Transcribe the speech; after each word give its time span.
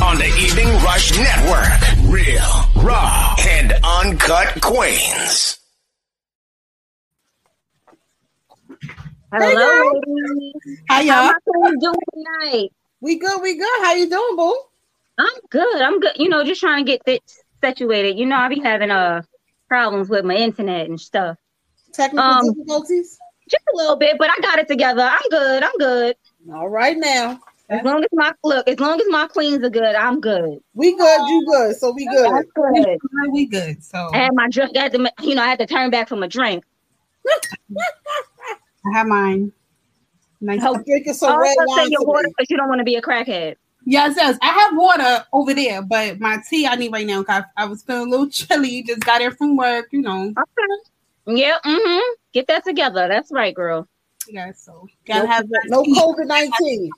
On 0.00 0.16
the 0.16 0.26
Evening 0.40 0.68
Rush 0.84 1.10
Network. 1.18 2.12
Real, 2.12 2.84
raw, 2.84 3.34
and 3.48 3.72
uncut 3.82 4.60
Queens. 4.60 5.58
Hello, 9.32 10.00
ladies. 10.06 10.78
How 10.88 11.00
y'all? 11.00 11.14
How 11.26 11.34
my 11.56 11.72
doing 11.80 11.94
tonight? 12.14 12.68
We 13.00 13.18
good, 13.18 13.42
we 13.42 13.58
good. 13.58 13.84
How 13.84 13.94
you 13.94 14.08
doing, 14.08 14.36
boo? 14.36 14.56
I'm 15.18 15.40
good. 15.50 15.82
I'm 15.82 15.98
good. 15.98 16.12
You 16.16 16.28
know, 16.28 16.44
just 16.44 16.60
trying 16.60 16.84
to 16.84 16.90
get 16.90 17.04
this 17.04 17.20
situated. 17.60 18.16
You 18.18 18.26
know, 18.26 18.36
I 18.36 18.48
be 18.48 18.60
having 18.60 18.92
uh 18.92 19.22
problems 19.68 20.08
with 20.08 20.24
my 20.24 20.36
internet 20.36 20.88
and 20.88 21.00
stuff. 21.00 21.36
Technical 21.92 22.24
Um, 22.24 22.54
difficulties? 22.54 23.18
Just 23.50 23.64
a 23.74 23.76
little 23.76 23.96
bit, 23.96 24.16
but 24.18 24.30
I 24.30 24.40
got 24.42 24.60
it 24.60 24.68
together. 24.68 25.02
I'm 25.02 25.28
good. 25.28 25.62
I'm 25.64 25.76
good. 25.78 26.16
All 26.52 26.68
right 26.68 26.96
now. 26.96 27.40
As 27.70 27.84
long 27.84 28.02
as 28.02 28.08
my 28.12 28.32
look, 28.44 28.66
as 28.66 28.80
long 28.80 28.98
as 28.98 29.06
my 29.10 29.26
queens 29.26 29.62
are 29.62 29.68
good, 29.68 29.94
I'm 29.94 30.20
good. 30.20 30.58
We 30.72 30.96
good, 30.96 31.20
you 31.28 31.46
good. 31.46 31.76
So 31.76 31.92
we 31.92 32.06
good. 32.06 32.30
That's 32.32 32.48
good. 32.54 32.98
We 33.30 33.46
good. 33.46 33.84
So 33.84 34.10
I 34.12 34.18
had 34.18 34.34
my 34.34 34.48
drink. 34.48 34.76
I 34.76 34.82
had 34.84 34.92
to, 34.92 35.12
you 35.20 35.34
know, 35.34 35.42
I 35.42 35.48
had 35.48 35.58
to 35.58 35.66
turn 35.66 35.90
back 35.90 36.08
from 36.08 36.22
a 36.22 36.28
drink. 36.28 36.64
I 37.76 38.92
have 38.94 39.06
mine. 39.06 39.52
Nice. 40.40 40.60
Oh, 40.62 40.76
I'm 40.76 40.82
drinking 40.84 41.14
some 41.14 41.32
Oh, 41.32 41.38
red 41.38 41.56
I'll 41.60 41.66
wine 41.66 41.86
say 41.86 41.90
your 41.90 42.06
water 42.06 42.28
because 42.28 42.48
you 42.48 42.56
don't 42.56 42.68
want 42.68 42.78
to 42.78 42.84
be 42.84 42.94
a 42.96 43.02
crackhead. 43.02 43.56
Yes, 43.84 44.14
yes. 44.16 44.38
I 44.40 44.46
have 44.46 44.76
water 44.76 45.26
over 45.32 45.52
there, 45.52 45.82
but 45.82 46.20
my 46.20 46.42
tea 46.48 46.66
I 46.66 46.76
need 46.76 46.92
right 46.92 47.06
now 47.06 47.20
because 47.20 47.44
I 47.56 47.66
was 47.66 47.82
feeling 47.82 48.08
a 48.08 48.10
little 48.10 48.28
chilly. 48.30 48.82
Just 48.82 49.00
got 49.00 49.20
here 49.20 49.30
from 49.30 49.56
work, 49.56 49.88
you 49.92 50.00
know. 50.00 50.32
Okay. 50.38 51.36
Yeah. 51.38 51.58
Mm-hmm. 51.64 52.12
Get 52.32 52.46
that 52.46 52.64
together. 52.64 53.08
That's 53.08 53.30
right, 53.30 53.54
girl. 53.54 53.86
Yeah, 54.26 54.52
so 54.52 54.88
No, 55.08 55.14
gotta 55.14 55.28
have 55.28 55.46
no. 55.66 55.82
COVID 55.82 56.26
19. 56.26 56.90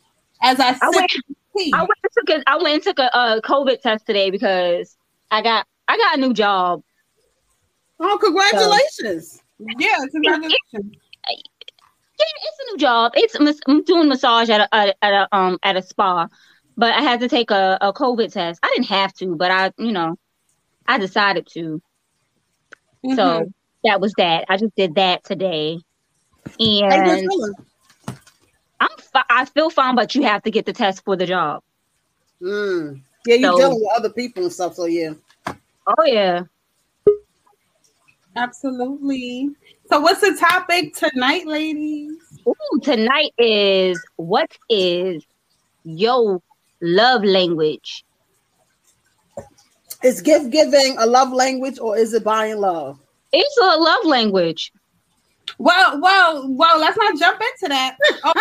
As 0.43 0.59
I 0.59 0.77
I 0.81 0.91
went, 0.95 1.11
tea. 1.57 1.73
I 1.75 1.81
went 1.81 1.91
and 2.03 2.13
took 2.13 2.31
a, 2.31 2.43
I 2.47 2.57
went 2.57 2.75
and 2.75 2.83
took 2.83 2.99
a, 2.99 3.17
uh 3.17 3.41
COVID 3.41 3.81
test 3.81 4.07
today 4.07 4.31
because 4.31 4.97
I 5.31 5.43
got 5.43 5.67
I 5.89 5.97
got 5.97 6.19
a 6.19 6.21
new 6.21 6.33
job. 6.33 6.83
Oh, 7.99 8.19
congratulations. 8.21 9.43
yeah, 9.79 9.99
congratulations. 10.11 10.57
Yeah, 10.73 12.27
it's 12.43 12.59
a 12.61 12.73
new 12.73 12.79
job. 12.79 13.13
It's 13.15 13.35
I'm 13.67 13.85
doing 13.85 14.09
massage 14.09 14.51
at 14.51 14.69
a, 14.73 14.95
at 15.05 15.13
a, 15.13 15.37
um 15.37 15.59
at 15.63 15.77
a 15.77 15.83
spa, 15.83 16.29
but 16.77 16.95
I 16.95 17.03
had 17.03 17.21
to 17.21 17.29
take 17.29 17.51
a, 17.51 17.79
a 17.81 17.93
COVID 17.93 18.33
test. 18.33 18.61
I 18.63 18.69
didn't 18.75 18.89
have 18.89 19.13
to, 19.15 19.37
but 19.37 19.51
I 19.51 19.73
you 19.79 19.93
know 19.93 20.17
I 20.87 20.99
decided 20.99 21.47
to. 21.53 21.83
Mm-hmm. 23.05 23.15
So 23.15 23.53
that 23.85 24.01
was 24.01 24.13
that. 24.19 24.47
I 24.49 24.57
just 24.57 24.75
did 24.75 24.95
that 24.97 25.25
today, 25.25 25.79
and 26.59 27.29
feeling? 27.29 27.55
I'm 28.81 28.89
fi- 28.99 29.25
I 29.29 29.45
feel 29.45 29.71
fine, 29.71 29.95
but 29.95 30.15
you 30.15 30.23
have 30.23 30.43
to 30.45 30.51
get 30.51 30.67
the 30.67 30.73
test 30.73 31.05
for 31.05 31.17
the 31.17 31.27
job. 31.27 31.63
Mm. 32.41 33.03
Yeah, 33.27 33.35
you 33.37 33.47
So- 33.47 33.57
dealing 33.59 33.81
with 33.81 33.91
other 33.95 34.11
people 34.11 34.43
and 34.45 34.53
stuff, 34.53 34.75
so 34.75 34.87
yeah. 34.87 35.13
Oh 35.47 36.05
yeah. 36.05 36.43
Absolutely. 38.37 39.51
So 39.91 40.01
what's 40.01 40.21
the 40.21 40.37
topic 40.39 40.95
tonight, 40.95 41.47
ladies? 41.47 42.17
Ooh, 42.47 42.81
tonight 42.81 43.33
is 43.39 44.01
what 44.17 44.57
is 44.69 45.25
your 45.85 46.41
love 46.81 47.25
language? 47.25 48.05
Is 50.03 50.23
gift 50.23 50.51
giving 50.51 50.97
a 50.99 51.07
love 51.07 51.33
language 51.33 51.79
or 51.79 51.97
is 51.99 52.15
it 52.15 52.25
buying 52.25 52.59
love? 52.59 52.99
It's 53.33 53.57
a 53.59 53.77
love 53.79 54.05
language. 54.07 54.73
Well, 55.59 56.01
well, 56.01 56.47
well, 56.51 56.79
let's 56.81 56.97
not 56.97 57.19
jump 57.19 57.41
into 57.41 57.69
that. 57.69 57.97
Oh, 58.25 58.33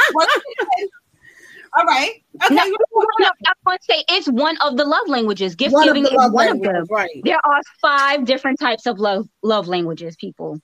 all 1.78 1.86
right. 1.86 2.12
Okay. 2.44 2.56
No, 2.56 2.64
no, 3.20 3.28
I 3.48 3.54
want 3.66 3.80
to 3.82 3.94
say 3.94 4.04
it's 4.10 4.28
one 4.28 4.58
of 4.62 4.76
the 4.76 4.84
love 4.86 5.08
languages. 5.08 5.56
Gift 5.56 5.74
One 5.74 5.86
giving 5.86 6.06
is 6.06 6.12
one 6.32 6.50
of 6.50 6.62
them. 6.62 6.86
right. 6.90 7.22
There 7.24 7.40
are 7.44 7.62
five 7.82 8.26
different 8.26 8.60
types 8.60 8.86
of 8.88 9.00
love 9.00 9.28
love 9.44 9.68
languages, 9.68 10.16
people. 10.20 10.60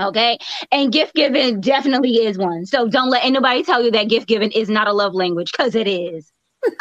Okay, 0.00 0.38
and 0.72 0.92
gift 0.92 1.14
giving 1.14 1.60
definitely 1.60 2.16
is 2.16 2.38
one. 2.38 2.64
So 2.66 2.88
don't 2.88 3.10
let 3.10 3.24
anybody 3.24 3.62
tell 3.62 3.82
you 3.82 3.90
that 3.92 4.08
gift 4.08 4.26
giving 4.28 4.50
is 4.52 4.68
not 4.68 4.88
a 4.88 4.92
love 4.92 5.14
language 5.14 5.52
because 5.52 5.74
it 5.74 5.88
is. 5.88 6.30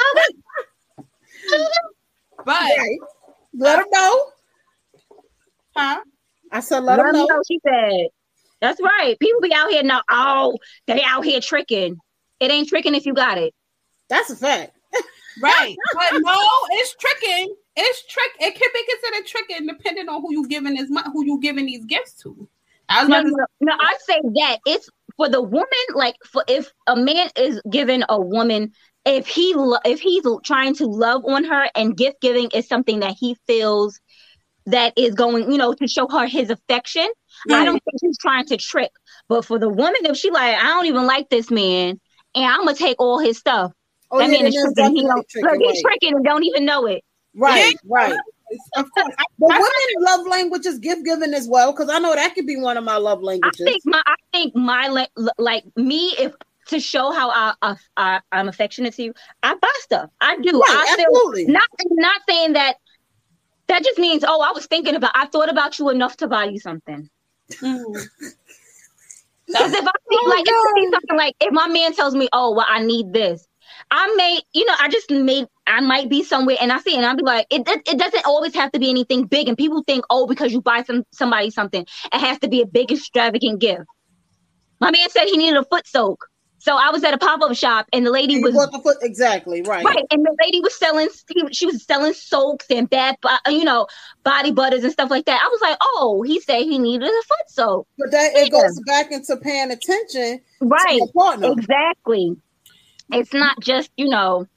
But 2.45 2.53
Right. 2.53 3.00
Let 3.53 3.78
them 3.78 3.85
know. 3.91 4.25
huh? 5.75 6.01
I 6.51 6.59
said, 6.59 6.84
let, 6.84 6.97
Let 6.97 7.03
them 7.03 7.13
know. 7.13 7.28
know, 7.28 7.41
She 7.47 7.59
said, 7.66 8.07
"That's 8.63 8.81
right." 8.81 9.19
People 9.19 9.41
be 9.41 9.53
out 9.53 9.69
here 9.69 9.84
now. 9.84 10.01
Oh, 10.09 10.57
they 10.88 11.03
out 11.03 11.25
here 11.25 11.40
tricking. 11.41 11.97
It 12.40 12.51
ain't 12.51 12.69
tricking 12.69 12.96
if 12.96 13.06
you 13.06 13.13
got 13.13 13.38
it. 13.38 13.53
That's 14.09 14.29
a 14.31 14.35
fact. 14.35 14.78
Right. 15.41 15.75
But 15.94 16.22
no, 16.22 16.41
it's 16.74 16.96
tricking. 17.00 17.56
It's 17.75 18.06
trick. 18.07 18.31
It 18.40 18.53
can 18.53 18.69
be 18.72 18.85
considered 18.91 19.28
tricking 19.28 19.68
depending 19.68 20.07
on 20.07 20.22
who 20.22 20.31
you 20.31 20.47
giving 20.47 20.75
this 20.75 20.91
mon- 20.91 21.12
who 21.12 21.25
you 21.25 21.40
giving 21.41 21.66
these 21.66 21.85
gifts 21.85 22.13
to. 22.22 22.47
I 22.88 23.01
was 23.01 23.09
No, 23.09 23.19
about 23.19 23.29
to 23.29 23.35
no, 23.35 23.46
no, 23.62 23.74
I 23.79 23.97
say 24.06 24.22
that 24.35 24.59
it's 24.68 24.90
for 25.18 25.30
the 25.30 25.41
woman. 25.41 25.66
Like 25.95 26.16
for 26.25 26.44
if 26.47 26.72
a 26.88 26.95
man 26.95 27.30
is 27.35 27.62
giving 27.72 28.03
a 28.09 28.22
woman, 28.22 28.74
if 29.06 29.28
he 29.28 29.56
lo- 29.56 29.80
if 29.85 30.00
he's 30.00 30.24
trying 30.44 30.75
to 30.75 30.85
love 30.85 31.24
on 31.25 31.44
her, 31.45 31.68
and 31.75 31.97
gift 31.97 32.22
giving 32.22 32.50
is 32.53 32.68
something 32.68 33.00
that 33.00 33.16
he 33.19 33.35
feels 33.47 34.00
that 34.68 34.94
is 34.97 35.13
going, 35.13 35.51
you 35.51 35.57
know, 35.57 35.74
to 35.74 35.88
show 35.88 36.07
her 36.07 36.25
his 36.28 36.50
affection. 36.50 37.07
I 37.51 37.66
don't 37.66 37.84
think 37.84 37.97
he's 38.01 38.18
trying 38.18 38.46
to 38.47 38.57
trick. 38.57 38.91
But 39.28 39.44
for 39.46 39.59
the 39.59 39.69
woman, 39.69 39.96
if 40.06 40.18
she 40.18 40.29
like, 40.31 40.56
I 40.56 40.63
don't 40.66 40.85
even 40.85 41.06
like 41.06 41.29
this 41.29 41.50
man, 41.51 42.00
and 42.35 42.46
I'm 42.46 42.66
gonna 42.66 42.75
take 42.75 42.97
all 43.00 43.19
his 43.19 43.38
stuff. 43.38 43.72
Oh, 44.12 44.19
that 44.19 44.29
yeah, 44.29 44.38
man 44.44 44.46
is 44.47 44.53
then 44.53 44.74
tricking. 44.75 44.96
He 44.96 45.01
don't, 45.03 45.28
tricking, 45.29 45.59
look, 45.59 45.72
he's 45.74 45.81
tricking 45.84 46.16
and 46.16 46.24
don't 46.25 46.44
even 46.44 46.66
know 46.66 46.85
it. 46.85 47.03
Right, 47.35 47.75
right. 47.85 48.13
Of 48.75 48.91
course. 48.91 49.16
I, 49.18 49.24
But 49.40 49.51
I- 49.51 49.57
women 49.57 49.72
love 50.06 50.28
language 50.28 50.66
is 50.68 50.78
gift 50.78 51.03
giving 51.03 51.34
as 51.34 51.47
well, 51.47 51.72
because 51.72 51.90
I 51.90 51.97
know 52.00 52.13
that 52.13 52.35
could 52.35 52.45
be 52.45 52.57
one 52.57 52.78
of 52.78 52.84
my 52.84 52.97
love 52.97 53.24
languages. 53.24 53.62
I 53.62 53.63
languages. 53.63 53.84
think 53.84 53.84
my 53.85 54.03
I 54.06 54.16
think 54.31 54.56
my 54.56 54.88
la- 55.16 55.31
like 55.40 55.63
me 55.75 56.13
if 56.19 56.34
to 56.68 56.80
show 56.80 57.12
how 57.12 57.30
I, 57.31 57.53
I, 57.62 57.75
I 57.97 58.19
I'm 58.31 58.47
affectionate 58.47 58.94
to 58.95 59.03
you, 59.03 59.13
I 59.41 59.56
buy 59.56 59.68
stuff. 59.80 60.09
I 60.22 60.38
do. 60.38 60.59
Right, 60.59 60.63
I 60.69 60.95
feel- 60.95 61.06
absolutely. 61.07 61.45
not 61.47 61.68
not 61.91 62.22
saying 62.30 62.53
that. 62.53 62.75
That 63.68 63.84
just 63.84 64.00
means 64.00 64.24
oh 64.28 64.41
I 64.41 64.51
was 64.51 64.68
thinking 64.68 64.96
about 64.96 65.12
I 65.16 65.25
thought 65.28 65.50
about 65.50 65.79
you 65.79 65.90
enough 65.90 66.18
to 66.18 66.28
buy 66.28 66.46
you 66.46 66.59
something. 66.59 67.09
Mhm. 67.62 68.07
Because 69.47 69.74
if 69.74 69.85
I 69.88 69.91
think 70.09 70.22
Oh, 70.22 70.29
like 70.29 70.46
if 70.47 70.56
I 70.56 70.91
something 70.91 71.18
like 71.18 71.35
if 71.41 71.51
my 71.53 71.68
man 71.68 71.94
tells 71.94 72.16
me 72.16 72.29
oh 72.34 72.53
well 72.53 72.66
I 72.68 72.84
need 72.84 73.13
this, 73.13 73.46
I 73.91 74.13
may 74.16 74.40
you 74.53 74.66
know 74.66 74.75
I 74.79 74.90
just 74.90 75.09
made 75.12 75.47
I 75.68 75.81
might 75.81 76.09
be 76.09 76.24
somewhere 76.24 76.57
and 76.62 76.72
I 76.72 76.79
see 76.79 76.94
it 76.94 76.97
and 76.97 77.06
I'll 77.06 77.16
be 77.16 77.24
like 77.24 77.47
it 77.50 77.68
it 77.68 77.81
it 77.88 78.00
doesn't 78.00 78.25
always 78.25 78.56
have 78.56 78.72
to 78.74 78.79
be 78.79 78.90
anything 78.90 79.25
big 79.25 79.47
and 79.47 79.57
people 79.57 79.84
think 79.85 80.06
oh 80.09 80.28
because 80.28 80.51
you 80.51 80.62
buy 80.62 80.84
some 80.84 81.03
somebody 81.12 81.50
something 81.51 81.85
it 82.13 82.19
has 82.19 82.40
to 82.40 82.47
be 82.50 82.62
a 82.62 82.66
big 82.66 82.91
extravagant 82.91 83.59
gift. 83.62 83.84
My 84.80 84.91
man 84.91 85.09
said 85.09 85.25
he 85.25 85.38
needed 85.38 85.57
a 85.57 85.63
foot 85.66 85.88
soak, 85.88 86.28
so 86.63 86.78
I 86.78 86.91
was 86.91 87.03
at 87.03 87.13
a 87.13 87.18
pop 87.18 87.41
up 87.41 87.53
shop 87.57 87.88
and 87.91 88.06
the 88.06 88.09
lady 88.09 88.41
was 88.41 88.53
foot 88.81 88.96
exactly 89.01 89.62
right. 89.63 89.84
Right, 89.84 90.06
and 90.09 90.25
the 90.25 90.34
lady 90.41 90.62
was 90.62 90.74
selling. 90.79 91.09
He, 91.28 91.44
she 91.51 91.66
was 91.66 91.84
selling 91.84 92.13
soaps 92.13 92.68
and 92.69 92.90
bad, 92.90 93.18
uh, 93.24 93.38
you 93.50 93.66
know, 93.66 93.85
body 94.24 94.53
butters 94.53 94.81
and 94.85 94.94
stuff 94.94 95.12
like 95.12 95.25
that. 95.25 95.41
I 95.44 95.47
was 95.50 95.59
like, 95.62 95.78
oh, 95.81 96.24
he 96.25 96.39
said 96.39 96.62
he 96.62 96.80
needed 96.80 97.10
a 97.10 97.21
foot 97.27 97.50
soap. 97.50 97.88
But 97.98 98.12
that 98.12 98.31
it 98.36 98.50
goes 98.50 98.80
back 98.88 99.12
into 99.12 99.36
paying 99.36 99.71
attention 99.71 100.39
to 100.62 100.65
Right, 100.65 101.01
exactly. 101.44 102.38
It's 103.12 103.33
not 103.33 103.59
just 103.59 103.92
you 103.98 104.07
know 104.07 104.48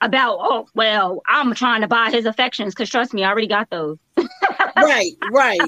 about 0.00 0.38
oh 0.40 0.68
well, 0.76 1.20
I'm 1.26 1.52
trying 1.56 1.80
to 1.80 1.88
buy 1.88 2.12
his 2.12 2.26
affections 2.26 2.74
because 2.74 2.90
trust 2.90 3.12
me, 3.12 3.24
I 3.24 3.28
already 3.28 3.48
got 3.48 3.70
those. 3.70 3.98
right, 4.76 5.10
right. 5.32 5.60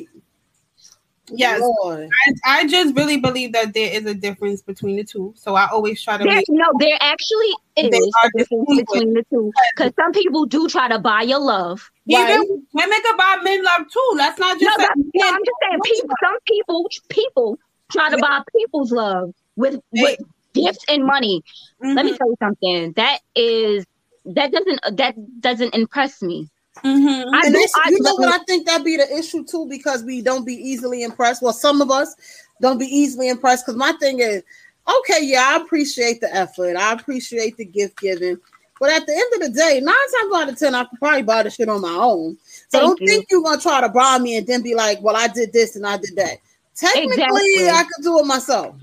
Yes. 1.34 1.60
Lord. 1.60 2.08
I, 2.26 2.60
I 2.60 2.66
just 2.66 2.94
really 2.96 3.18
believe 3.18 3.52
that 3.52 3.74
there 3.74 3.92
is 3.92 4.06
a 4.06 4.14
difference 4.14 4.62
between 4.62 4.96
the 4.96 5.04
two. 5.04 5.34
So 5.36 5.54
I 5.54 5.68
always 5.68 6.02
try 6.02 6.16
to 6.18 6.24
There, 6.24 6.34
make 6.34 6.46
no, 6.48 6.66
there 6.78 6.96
actually 7.00 7.52
is 7.76 7.90
They 7.90 7.96
are 7.98 8.26
a 8.34 8.38
difference 8.38 8.68
between 8.76 9.14
the 9.14 9.24
two 9.30 9.52
because 9.76 9.92
some 9.96 10.12
people 10.12 10.46
do 10.46 10.68
try 10.68 10.88
to 10.88 10.98
buy 10.98 11.22
your 11.22 11.40
love. 11.40 11.88
Right. 12.10 12.30
even 12.30 12.66
women 12.72 12.98
can 13.02 13.16
buy 13.16 13.36
men 13.42 13.62
love 13.64 13.82
too. 13.92 14.14
That's 14.16 14.38
not 14.38 14.56
No, 14.60 14.66
just 14.66 14.78
that, 14.78 14.88
like 14.96 15.06
no. 15.14 15.28
I'm 15.28 15.44
just 15.44 15.56
saying 15.62 15.80
people. 15.84 16.16
Some 16.24 16.36
people, 16.46 16.88
people 17.08 17.58
try 17.92 18.10
to 18.10 18.18
buy 18.18 18.40
people's 18.56 18.92
love 18.92 19.30
with 19.56 19.78
with 19.92 20.18
gifts 20.54 20.84
and 20.88 21.04
money. 21.04 21.42
Let 21.82 22.06
me 22.06 22.12
Mhm. 22.12 22.18
tell 22.18 22.28
you 22.28 22.36
something. 22.42 22.92
That 22.96 23.20
is 23.34 23.84
that 24.24 24.52
doesn't 24.52 24.96
that 24.96 25.40
doesn't 25.40 25.74
impress 25.74 26.22
me. 26.22 26.48
Mhm. 26.84 27.24
I 27.34 27.46
And 27.46 27.54
do- 27.54 27.66
I- 27.76 27.90
you 27.90 28.00
know 28.00 28.14
what 28.14 28.28
I 28.28 28.42
think 28.44 28.66
that'd 28.66 28.84
be 28.84 28.96
the 28.96 29.16
issue 29.16 29.44
too, 29.44 29.66
because 29.66 30.02
we 30.04 30.22
don't 30.22 30.44
be 30.44 30.54
easily 30.54 31.02
impressed. 31.02 31.42
Well, 31.42 31.52
some 31.52 31.80
of 31.80 31.90
us 31.90 32.14
don't 32.60 32.78
be 32.78 32.86
easily 32.86 33.28
impressed. 33.28 33.66
Because 33.66 33.78
my 33.78 33.92
thing 34.00 34.20
is, 34.20 34.42
okay, 34.88 35.20
yeah, 35.22 35.44
I 35.52 35.56
appreciate 35.62 36.20
the 36.20 36.34
effort, 36.34 36.76
I 36.76 36.92
appreciate 36.92 37.56
the 37.56 37.64
gift 37.64 38.00
giving, 38.00 38.38
but 38.80 38.90
at 38.90 39.06
the 39.06 39.12
end 39.14 39.34
of 39.34 39.40
the 39.52 39.58
day, 39.58 39.80
nine 39.82 39.94
times 39.94 40.34
out 40.34 40.48
of 40.48 40.58
ten, 40.58 40.74
I 40.74 40.84
could 40.84 40.98
probably 40.98 41.22
buy 41.22 41.42
the 41.42 41.50
shit 41.50 41.68
on 41.68 41.80
my 41.80 41.94
own. 41.94 42.36
So 42.68 42.78
Thank 42.78 42.84
don't 42.84 43.00
you. 43.00 43.06
think 43.08 43.26
you're 43.30 43.42
gonna 43.42 43.60
try 43.60 43.80
to 43.80 43.88
bribe 43.88 44.22
me 44.22 44.36
and 44.36 44.46
then 44.46 44.62
be 44.62 44.74
like, 44.74 45.00
"Well, 45.02 45.16
I 45.16 45.26
did 45.28 45.52
this 45.52 45.76
and 45.76 45.86
I 45.86 45.96
did 45.96 46.16
that." 46.16 46.38
Technically, 46.76 47.12
Exactly. 47.24 47.70
I 47.70 47.82
could 47.82 48.04
do 48.04 48.18
it 48.20 48.26
myself. 48.26 48.74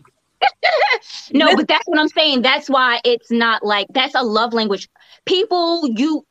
No, 1.32 1.56
but 1.56 1.68
that's 1.68 1.86
what 1.88 1.98
I'm 2.00 2.08
saying. 2.10 2.42
That's 2.42 2.70
why 2.70 3.00
it's 3.04 3.32
not 3.32 3.66
like 3.66 3.88
that's 3.94 4.14
a 4.16 4.22
love 4.24 4.54
language. 4.54 4.90
People, 5.26 5.88
you 5.88 6.26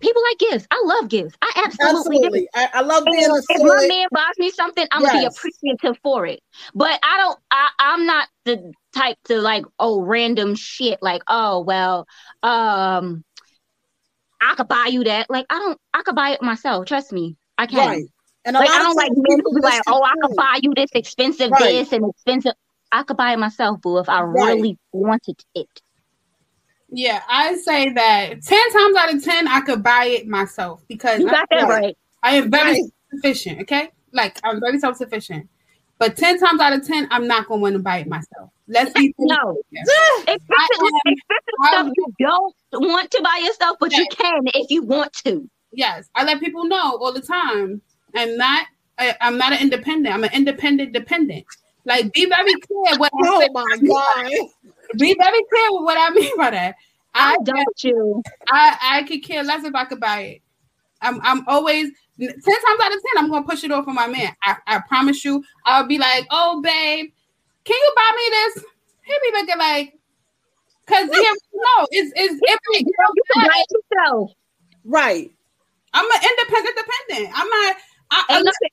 people 0.00 0.22
like 0.22 0.38
gifts. 0.38 0.66
I 0.70 0.82
love 0.84 1.08
gifts. 1.08 1.36
I 1.42 1.62
absolutely. 1.66 1.90
Absolutely, 2.16 2.48
I, 2.54 2.68
I 2.74 2.80
love 2.82 3.04
being 3.04 3.24
And 3.24 3.32
a 3.32 3.42
if 3.48 3.62
my 3.62 3.86
man 3.86 4.08
buys 4.12 4.38
me 4.38 4.50
something, 4.50 4.86
I'm 4.90 5.02
gonna 5.02 5.12
be 5.12 5.24
appreciative 5.24 5.98
for 6.02 6.26
it. 6.26 6.40
But 6.74 6.98
I 7.02 7.16
don't. 7.18 7.38
I, 7.50 7.68
I'm 7.78 8.06
not 8.06 8.28
the 8.44 8.72
type 8.94 9.16
to 9.26 9.40
like 9.40 9.64
oh 9.78 10.00
random 10.02 10.54
shit 10.54 10.98
like 11.02 11.22
oh 11.28 11.60
well 11.60 12.06
um 12.42 13.24
I 14.40 14.54
could 14.54 14.68
buy 14.68 14.86
you 14.90 15.04
that. 15.04 15.28
Like 15.30 15.46
I 15.50 15.58
don't. 15.58 15.78
I 15.94 16.02
could 16.02 16.14
buy 16.16 16.30
it 16.30 16.42
myself. 16.42 16.86
Trust 16.86 17.12
me, 17.12 17.36
I 17.58 17.66
can. 17.66 17.78
Right. 17.78 18.04
And 18.46 18.54
Like 18.54 18.70
I 18.70 18.78
don't 18.82 18.96
like 18.96 19.10
men 19.14 19.40
who 19.44 19.54
be 19.54 19.60
like 19.60 19.82
oh 19.86 20.02
I 20.02 20.14
could 20.22 20.36
buy 20.36 20.58
you 20.62 20.72
this 20.74 20.90
expensive 20.94 21.50
Right. 21.50 21.74
this 21.74 21.92
and 21.92 22.08
expensive. 22.10 22.52
I 22.92 23.04
could 23.04 23.16
buy 23.16 23.32
it 23.34 23.38
myself, 23.38 23.80
boo, 23.82 23.98
if 23.98 24.08
I 24.08 24.22
Right. 24.22 24.56
really 24.56 24.76
wanted 24.92 25.36
it. 25.54 25.68
Yeah, 26.92 27.22
I 27.28 27.56
say 27.56 27.92
that 27.92 28.42
ten 28.42 28.72
times 28.72 28.96
out 28.96 29.14
of 29.14 29.24
ten, 29.24 29.46
I 29.48 29.60
could 29.60 29.82
buy 29.82 30.06
it 30.06 30.26
myself 30.28 30.82
because 30.88 31.20
You 31.20 31.30
got 31.30 31.46
that 31.50 31.68
Right. 31.68 31.82
right. 31.84 31.98
I 32.22 32.36
am 32.36 32.50
very 32.50 32.72
Right. 32.72 32.82
sufficient. 33.14 33.60
Okay, 33.62 33.90
like 34.12 34.38
I'm 34.44 34.60
very 34.60 34.78
self 34.78 34.96
sufficient. 34.96 35.48
But 35.98 36.16
ten 36.16 36.38
times 36.38 36.60
out 36.60 36.72
of 36.72 36.86
ten, 36.86 37.06
I'm 37.10 37.26
not 37.26 37.46
going 37.46 37.60
to 37.60 37.62
want 37.62 37.72
to 37.74 37.78
buy 37.78 37.98
it 37.98 38.08
myself. 38.08 38.50
Let's 38.68 38.92
be 38.92 39.14
No. 39.18 39.60
Yeah. 39.70 39.82
Expensive, 40.22 40.46
I 40.50 40.68
am- 41.06 41.16
stuff 41.68 41.92
you 41.96 42.14
don't 42.18 42.54
want 42.72 43.10
to 43.10 43.20
buy 43.22 43.40
yourself, 43.44 43.76
but 43.80 43.92
you 43.92 44.06
can 44.10 44.40
if 44.54 44.70
you 44.70 44.82
want 44.82 45.12
to. 45.24 45.48
Yes, 45.72 46.08
I 46.14 46.24
let 46.24 46.40
people 46.40 46.64
know 46.64 46.96
all 47.00 47.12
the 47.12 47.20
time. 47.20 47.80
I'm 48.16 48.36
not. 48.36 48.66
I, 48.98 49.14
I'm 49.20 49.38
not 49.38 49.52
an 49.52 49.60
independent. 49.62 50.12
I'm 50.14 50.24
an 50.24 50.30
independent 50.34 50.92
dependent. 50.92 51.46
Like, 51.86 52.12
be 52.12 52.26
very 52.26 52.52
clear 52.60 52.98
what 52.98 53.10
I 53.14 53.18
Oh 53.24 53.40
say. 53.40 53.48
my 53.52 53.78
god! 53.86 54.48
Be 54.98 55.14
very 55.18 55.44
clear 55.50 55.72
with 55.72 55.84
what 55.84 55.98
I 55.98 56.10
mean 56.14 56.36
by 56.36 56.50
that. 56.50 56.76
I 57.14 57.32
I 57.32 57.36
don't 57.44 57.84
you. 57.84 58.22
I 58.48 58.76
I 58.82 59.02
could 59.04 59.22
care 59.22 59.42
less 59.42 59.64
if 59.64 59.74
I 59.74 59.84
could 59.84 60.00
buy 60.00 60.20
it. 60.20 60.42
I'm 61.02 61.20
I'm 61.22 61.46
always 61.48 61.90
ten 62.18 62.28
times 62.28 62.80
out 62.82 62.94
of 62.94 63.00
ten. 63.02 63.24
I'm 63.24 63.30
gonna 63.30 63.46
push 63.46 63.64
it 63.64 63.72
off 63.72 63.88
on 63.88 63.94
my 63.94 64.06
man. 64.06 64.34
I, 64.44 64.56
I 64.66 64.80
promise 64.88 65.24
you. 65.24 65.42
I'll 65.64 65.86
be 65.86 65.98
like, 65.98 66.26
oh 66.30 66.60
babe, 66.62 67.10
can 67.64 67.76
you 67.76 67.92
buy 67.96 68.10
me 68.16 68.22
this? 68.30 68.64
He'll 69.02 69.32
be 69.32 69.38
looking 69.38 69.58
like, 69.58 69.98
cause 70.86 71.08
he 71.10 71.22
no, 71.54 71.86
it's 71.90 72.12
it's 72.16 72.40
it, 72.42 72.86
You 72.86 73.22
can 73.34 73.46
buy 73.46 73.54
it 73.56 73.66
yourself. 73.70 74.30
Right. 74.84 75.30
I'm 75.92 76.04
an 76.04 76.20
independent 76.22 76.76
dependent. 76.76 77.38
I'm 77.38 77.48
not 77.48 77.76
I, 78.12 78.24
I'm, 78.28 78.44
nothing, 78.44 78.70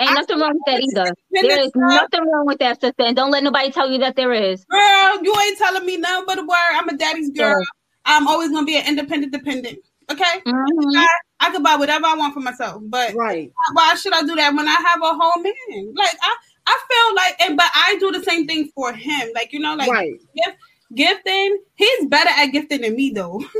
ain't 0.00 0.10
I- 0.10 0.14
nothing 0.14 0.38
wrong 0.40 0.52
with 0.54 0.62
that 0.66 0.80
either. 0.82 1.14
There 1.30 1.44
is 1.44 1.66
independent 1.66 2.10
nothing 2.12 2.30
wrong 2.32 2.46
with 2.46 2.58
that, 2.58 2.80
sister. 2.80 3.02
And 3.04 3.16
don't 3.16 3.30
let 3.30 3.42
nobody 3.42 3.70
tell 3.70 3.90
you 3.90 3.98
that 3.98 4.16
there 4.16 4.32
is. 4.32 4.64
Girl, 4.66 5.18
you 5.22 5.34
ain't 5.46 5.58
telling 5.58 5.84
me 5.86 5.96
nothing 5.96 6.24
but 6.26 6.38
a 6.38 6.42
word. 6.42 6.72
I'm 6.74 6.88
a 6.88 6.96
daddy's 6.96 7.30
girl. 7.30 7.62
I'm 8.04 8.26
always 8.28 8.50
gonna 8.50 8.66
be 8.66 8.76
an 8.76 8.86
independent 8.86 9.32
dependent. 9.32 9.78
Okay, 10.10 10.40
Mhm. 10.46 10.96
I, 10.96 11.06
I 11.40 11.50
can 11.50 11.62
buy 11.62 11.76
whatever 11.76 12.04
I 12.06 12.14
want 12.14 12.34
for 12.34 12.40
myself, 12.40 12.82
but 12.86 13.14
Right. 13.14 13.50
why 13.72 13.94
should 13.94 14.12
I 14.12 14.20
do 14.22 14.34
that 14.34 14.54
when 14.54 14.68
I 14.68 14.72
have 14.74 15.00
a 15.02 15.14
whole 15.18 15.42
man? 15.42 15.94
Like 15.94 16.14
I, 16.22 16.36
I 16.66 16.78
feel 16.90 17.14
like, 17.16 17.40
and 17.40 17.56
but 17.56 17.70
I 17.74 17.96
do 17.98 18.12
the 18.12 18.22
same 18.22 18.46
thing 18.46 18.70
for 18.74 18.92
him. 18.92 19.30
Like 19.34 19.52
you 19.54 19.60
know, 19.60 19.74
like 19.74 19.90
right. 19.90 20.12
gift, 20.36 20.56
gifting. 20.94 21.58
He's 21.76 22.06
better 22.06 22.28
at 22.28 22.46
gifting 22.48 22.82
than 22.82 22.94
me, 22.94 23.10
though. 23.14 23.42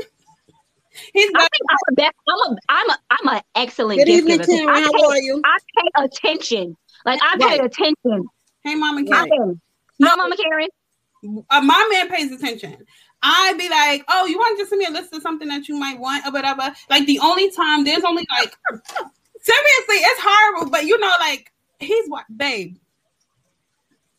He's 1.13 1.31
I 1.35 1.39
think 1.39 1.51
I'm 1.69 1.77
a 1.89 1.95
best. 1.95 2.13
I'm 2.27 2.39
a. 2.51 2.57
I'm 2.69 2.89
a. 2.89 2.97
I'm 3.11 3.35
an 3.37 3.41
excellent 3.55 3.99
Good 3.99 4.09
evening, 4.09 4.37
giver. 4.37 4.45
'cause 4.45 4.59
Karen. 4.59 4.69
I 4.69 4.81
How 4.81 4.91
pay, 4.91 5.03
are 5.03 5.17
you? 5.19 5.41
I 5.43 5.57
pay 5.77 6.03
attention. 6.05 6.77
Like 7.05 7.19
I 7.21 7.37
pay 7.37 7.45
Right. 7.45 7.59
attention. 7.65 8.25
Hey, 8.63 8.75
Mama 8.75 9.03
Karen. 9.05 9.61
No, 9.99 10.15
Mama 10.15 10.35
Karen. 10.37 10.67
Uh, 11.49 11.61
my 11.61 11.87
man 11.91 12.07
pays 12.09 12.31
attention. 12.31 12.77
I'd 13.23 13.57
be 13.57 13.67
like, 13.69 14.03
oh, 14.09 14.25
you 14.27 14.37
want 14.37 14.57
to 14.57 14.61
just 14.61 14.69
send 14.69 14.79
me 14.79 14.85
a 14.85 14.91
list 14.91 15.13
of 15.13 15.21
something 15.21 15.47
that 15.47 15.67
you 15.67 15.75
might 15.75 15.99
want 15.99 16.25
or 16.25 16.31
whatever. 16.31 16.73
Like 16.89 17.05
the 17.07 17.19
only 17.19 17.49
time 17.51 17.83
there's 17.83 18.03
only 18.03 18.25
like 18.39 18.53
seriously, 19.41 19.95
it's 19.95 20.21
horrible, 20.23 20.69
but 20.69 20.85
you 20.85 20.99
know, 20.99 21.11
like 21.19 21.51
he's 21.79 22.07
what, 22.07 22.25
babe. 22.35 22.77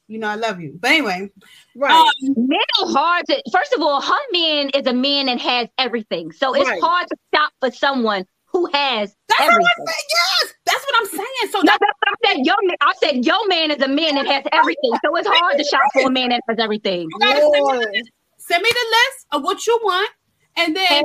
You 0.09 0.19
know, 0.19 0.29
I 0.29 0.37
love 0.37 0.61
you. 0.61 0.79
But 0.81 0.91
anyway, 0.93 1.31
Right. 1.75 1.95
um, 1.95 2.35
Men 2.37 2.59
are 2.81 2.89
hard 2.91 3.27
to. 3.27 3.43
First 3.53 3.73
of 3.73 3.83
all, 3.83 4.01
her 4.01 4.21
man 4.33 4.71
is 4.71 4.87
a 4.87 4.93
man 4.93 5.27
that 5.27 5.41
has 5.41 5.69
everything, 5.79 6.31
so 6.33 6.55
it's 6.55 6.69
Right. 6.69 6.81
hard 6.81 7.09
to 7.09 7.17
stop 7.35 7.53
for 7.61 7.71
someone 7.73 8.25
who 8.47 8.67
has 8.73 9.15
that's 9.29 9.41
everything. 9.43 9.63
what 9.63 9.89
I 9.89 9.93
said. 9.93 10.05
Yes, 10.11 10.55
that's 10.65 10.85
what 10.85 10.95
I'm 11.01 11.07
saying. 11.09 11.51
So 11.53 11.59
No, 11.59 11.65
that, 11.73 11.79
that's 11.81 11.99
what 12.01 12.09
I 12.09 12.35
said. 12.35 12.47
Your 12.47 12.57
man, 12.63 12.77
I 12.81 12.93
said 13.03 13.25
your 13.27 13.49
man 13.49 13.71
is 13.73 13.83
a 13.83 13.89
man 13.89 14.15
that 14.15 14.27
has 14.27 14.45
everything, 14.53 14.93
so 15.05 15.17
it's 15.17 15.29
hard 15.29 15.59
to 15.59 15.65
shop 15.65 15.83
for 15.93 16.09
a 16.09 16.11
man 16.11 16.29
that 16.31 16.41
has 16.49 16.59
everything. 16.59 17.11
send 17.11 17.33
me, 17.33 17.61
the, 17.65 18.05
send 18.39 18.63
me 18.63 18.71
the 18.71 18.87
list 18.91 19.27
of 19.33 19.43
what 19.43 19.67
you 19.67 19.79
want, 19.83 20.11
and 20.57 20.77
then 20.77 21.03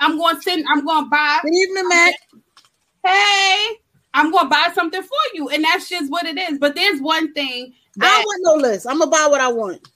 I'm 0.00 0.18
going 0.18 0.36
to 0.36 0.42
send. 0.42 0.66
I'm 0.68 0.84
going 0.84 1.04
to 1.04 1.10
buy. 1.10 1.38
Good 1.42 1.54
evening, 1.54 1.88
Matt. 1.88 2.14
Hey, 3.04 3.66
I'm 4.12 4.30
going 4.32 4.44
to 4.44 4.50
buy 4.50 4.68
something 4.74 5.02
for 5.02 5.18
you, 5.34 5.48
and 5.50 5.62
that's 5.64 5.88
just 5.88 6.10
what 6.10 6.26
it 6.26 6.36
is. 6.36 6.58
But 6.58 6.74
there's 6.74 7.00
one 7.00 7.32
thing 7.32 7.72
I 8.00 8.06
don't 8.08 8.24
want 8.24 8.40
no 8.62 8.68
list. 8.68 8.86
I'm 8.88 8.98
gonna 8.98 9.10
buy 9.10 9.26
what 9.28 9.40
I 9.40 9.48
want. 9.48 9.86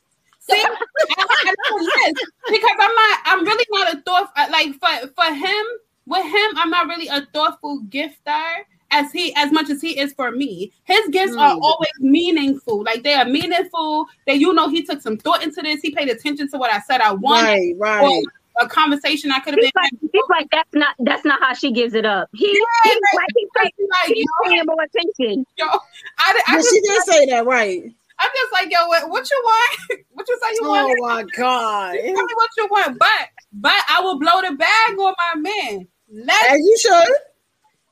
See, 0.41 0.55
I, 0.61 0.65
I 0.67 1.55
know 1.71 1.79
this 1.79 2.15
because 2.51 2.77
I'm 2.81 2.95
not. 2.95 3.19
I'm 3.25 3.45
really 3.45 3.67
not 3.71 3.95
a 3.95 4.01
thought 4.03 4.33
uh, 4.37 4.49
like 4.51 4.75
for 4.75 5.09
for 5.15 5.33
him. 5.35 5.65
With 6.05 6.25
him, 6.25 6.51
I'm 6.57 6.69
not 6.71 6.89
really 6.89 7.07
a 7.07 7.25
thoughtful 7.33 7.81
gifter 7.89 8.43
as 8.91 9.13
he 9.13 9.33
as 9.37 9.53
much 9.53 9.71
as 9.71 9.81
he 9.81 9.97
is 9.99 10.13
for 10.15 10.33
me. 10.33 10.73
His 10.83 11.07
gifts 11.11 11.35
are 11.37 11.55
Mm. 11.55 11.61
always 11.63 11.93
meaningful. 12.01 12.83
Like 12.83 13.05
they 13.05 13.15
are 13.15 13.25
meaningful. 13.25 14.07
That 14.27 14.39
you 14.39 14.53
know 14.53 14.69
he 14.69 14.83
took 14.83 15.01
some 15.01 15.17
thought 15.17 15.45
into 15.45 15.63
this. 15.63 15.81
He 15.81 15.93
paid 15.93 16.09
attention 16.09 16.49
to 16.51 16.59
what 16.59 16.73
I 16.73 16.81
said 16.81 17.01
I 17.01 17.13
wanted. 17.13 17.77
Right. 17.79 18.03
Or 18.03 18.09
Right. 18.09 18.25
a 18.61 18.69
conversation 18.69 19.31
I 19.31 19.39
could 19.39 19.55
have 19.55 19.61
been. 19.61 19.71
like, 19.77 19.93
he's 20.13 20.23
like, 20.29 20.49
that's 20.51 20.75
not 20.75 20.95
that's 20.99 21.25
not 21.25 21.41
how 21.41 21.55
she 21.55 21.71
gives 21.73 21.95
it 21.95 22.05
up. 22.05 22.29
He, 22.35 22.47
Yeah, 22.49 22.91
he's 22.93 23.01
like, 23.15 23.27
he's 23.37 23.49
like, 23.57 23.75
like, 23.91 24.09
he's 24.09 24.27
yo, 24.45 24.51
paying 24.51 24.63
more 24.67 24.83
attention. 24.83 25.47
yo, 25.57 25.67
I, 25.67 25.79
I 26.19 26.43
Yeah, 26.49 26.57
just, 26.57 26.69
she 26.75 26.81
did 26.81 27.03
say 27.05 27.27
that. 27.27 27.47
Right. 27.47 27.95
I'm 28.23 28.31
just 28.35 28.53
like, 28.53 28.71
yo, 28.71 28.87
what, 28.87 29.11
what 29.11 29.29
you 29.31 29.43
want? 29.45 29.81
what 30.11 30.29
you 30.29 30.39
say 30.41 30.55
you 30.55 30.63
want? 30.69 30.99
Oh 30.99 31.07
my 31.09 31.23
god. 31.37 31.95
Tell 31.95 32.05
me 32.05 32.35
what 32.35 32.51
you 32.57 32.69
want, 32.71 32.99
but 32.99 33.29
but 33.53 33.75
I 33.89 34.01
will 34.01 34.19
blow 34.19 34.41
the 34.49 34.55
bag 34.57 34.99
on 34.99 35.15
my 35.35 35.41
man. 35.41 35.89
Let 36.09 36.51
As 36.53 36.59
you 36.61 36.77
should. 36.79 37.15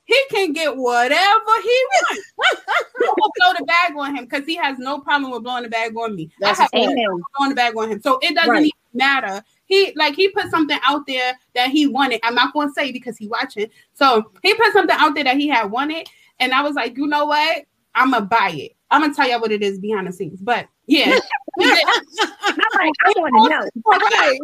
he 0.04 0.20
can 0.30 0.52
get 0.52 0.76
whatever 0.76 1.16
he 1.62 1.84
wants. 1.90 2.32
I 3.02 3.14
will 3.16 3.32
blow 3.38 3.52
the 3.58 3.64
bag 3.64 3.96
on 3.96 4.16
him 4.16 4.24
because 4.24 4.44
he 4.46 4.56
has 4.56 4.78
no 4.78 5.00
problem 5.00 5.32
with 5.32 5.42
blowing 5.42 5.62
the 5.64 5.68
bag 5.68 5.96
on 5.96 6.14
me. 6.14 6.30
That's 6.38 6.58
I 6.58 6.62
have 6.64 6.70
no 6.74 6.80
fact. 6.80 6.92
Amen. 6.92 7.04
problem 7.06 7.24
blowing 7.36 7.48
the 7.50 7.54
bag 7.56 7.76
on 7.76 7.90
him, 7.90 8.00
so 8.02 8.18
it 8.22 8.34
doesn't 8.34 8.50
Right. 8.50 8.58
even 8.62 8.70
matter. 8.92 9.42
He 9.66 9.92
like 9.96 10.14
he 10.14 10.28
put 10.28 10.50
something 10.50 10.78
out 10.84 11.06
there 11.06 11.34
that 11.54 11.70
he 11.70 11.86
wanted. 11.86 12.20
I'm 12.22 12.34
not 12.34 12.52
going 12.52 12.68
to 12.68 12.74
say 12.74 12.92
because 12.92 13.16
he 13.16 13.26
watching. 13.28 13.68
So 13.94 14.30
he 14.42 14.54
put 14.54 14.72
something 14.72 14.96
out 14.98 15.14
there 15.14 15.24
that 15.24 15.36
he 15.36 15.48
had 15.48 15.70
wanted, 15.70 16.08
and 16.38 16.52
I 16.52 16.62
was 16.62 16.74
like, 16.74 16.96
you 16.96 17.06
know 17.06 17.26
what? 17.26 17.64
I'm 17.94 18.10
gonna 18.12 18.26
buy 18.26 18.50
it. 18.54 18.72
I'm 18.90 19.02
gonna 19.02 19.14
tell 19.14 19.28
y'all 19.28 19.40
what 19.40 19.52
it 19.52 19.62
is 19.62 19.78
behind 19.78 20.06
the 20.06 20.12
scenes, 20.12 20.40
but 20.40 20.66
yeah. 20.86 21.16
he. 21.58 21.84
I'm 22.48 22.56
like, 22.78 22.92
I 23.04 23.12
want 23.16 23.34
to 23.36 23.48
know. 23.48 23.68
Right. 23.86 24.40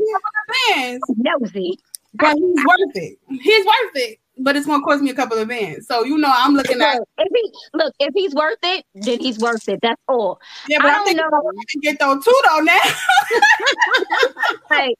Bands, 0.75 1.05
Nosy. 1.17 1.79
but 2.15 2.37
he's 2.37 2.65
worth 2.65 2.95
it. 2.97 3.19
He's 3.29 3.67
worth 3.67 3.93
it, 3.97 4.19
but 4.39 4.57
it's 4.57 4.67
gonna 4.67 4.83
cost 4.83 5.03
me 5.03 5.11
a 5.11 5.15
couple 5.15 5.39
of 5.39 5.49
bands. 5.49 5.87
So 5.87 6.05
you 6.05 6.19
know, 6.19 6.33
I'm 6.33 6.55
looking 6.55 6.81
at 6.81 6.99
Look, 6.99 7.09
if 7.19 7.29
he 7.35 7.53
look, 7.75 7.95
if 7.99 8.13
he's 8.15 8.35
worth 8.35 8.59
it, 8.63 8.85
then 8.95 9.19
he's 9.21 9.39
worth 9.39 9.69
it. 9.69 9.81
That's 9.83 10.01
all. 10.09 10.41
yeah, 10.69 10.79
but 10.79 10.87
I 10.87 10.91
I, 10.91 10.95
don't 10.95 11.05
think 11.07 11.19
know. 11.19 11.25
I 11.27 11.65
can 11.71 11.81
get 11.81 11.99
those 11.99 12.25
two 12.25 12.41
though 12.49 12.61
now. 12.61 12.79
Like, 14.71 14.97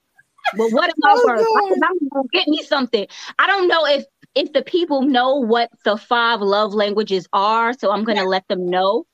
but 0.57 0.71
what 0.71 0.85
am 0.85 0.95
I 1.05 1.13
Oh, 1.13 1.23
worth? 1.27 1.41
I 1.41 1.61
God. 1.61 1.69
said, 1.69 1.79
I'm 1.85 2.09
gonna 2.13 2.29
get 2.33 2.49
me 2.49 2.63
something. 2.63 3.07
I 3.39 3.47
don't 3.47 3.69
know 3.69 3.85
if 3.87 4.05
if 4.35 4.53
the 4.53 4.63
people 4.63 5.03
know 5.03 5.37
what 5.37 5.71
the 5.85 5.97
five 5.97 6.41
love 6.41 6.73
languages 6.75 7.27
are, 7.33 7.73
so 7.73 7.91
I'm 7.91 8.05
gonna 8.05 8.25
let 8.25 8.47
them 8.49 8.69
know. 8.69 9.07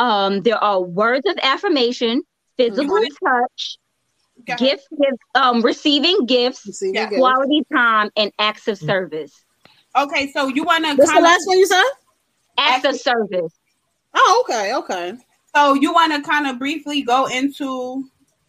Um, 0.00 0.40
there 0.42 0.56
are 0.56 0.80
words 0.80 1.26
of 1.28 1.36
affirmation, 1.42 2.22
physical 2.56 3.00
touch, 3.22 3.76
Okay. 4.40 4.56
gift, 4.56 4.88
gift 4.98 5.18
um, 5.34 5.60
receiving 5.60 6.24
gifts, 6.24 6.64
You 6.64 6.72
see, 6.72 6.90
Yeah. 6.94 7.02
you 7.04 7.10
get 7.10 7.16
it. 7.16 7.20
quality 7.20 7.60
time, 7.72 8.08
and 8.16 8.32
acts 8.38 8.66
of 8.68 8.78
service. 8.78 9.32
Okay, 9.94 10.32
so 10.32 10.48
you 10.48 10.64
wanna 10.64 10.94
What's 10.94 11.00
the 11.00 11.06
kind 11.06 11.18
of 11.18 11.24
last 11.30 11.42
one 11.46 11.58
you 11.58 11.66
said? 11.66 11.84
Acts 12.56 12.84
of 12.86 12.96
service. 12.96 13.52
Oh, 14.14 14.44
okay, 14.44 14.74
okay. 14.74 15.14
so 15.54 15.74
you 15.74 15.92
wanna 15.92 16.22
kind 16.22 16.46
of 16.46 16.58
briefly 16.58 17.02
go 17.02 17.26
into 17.26 18.04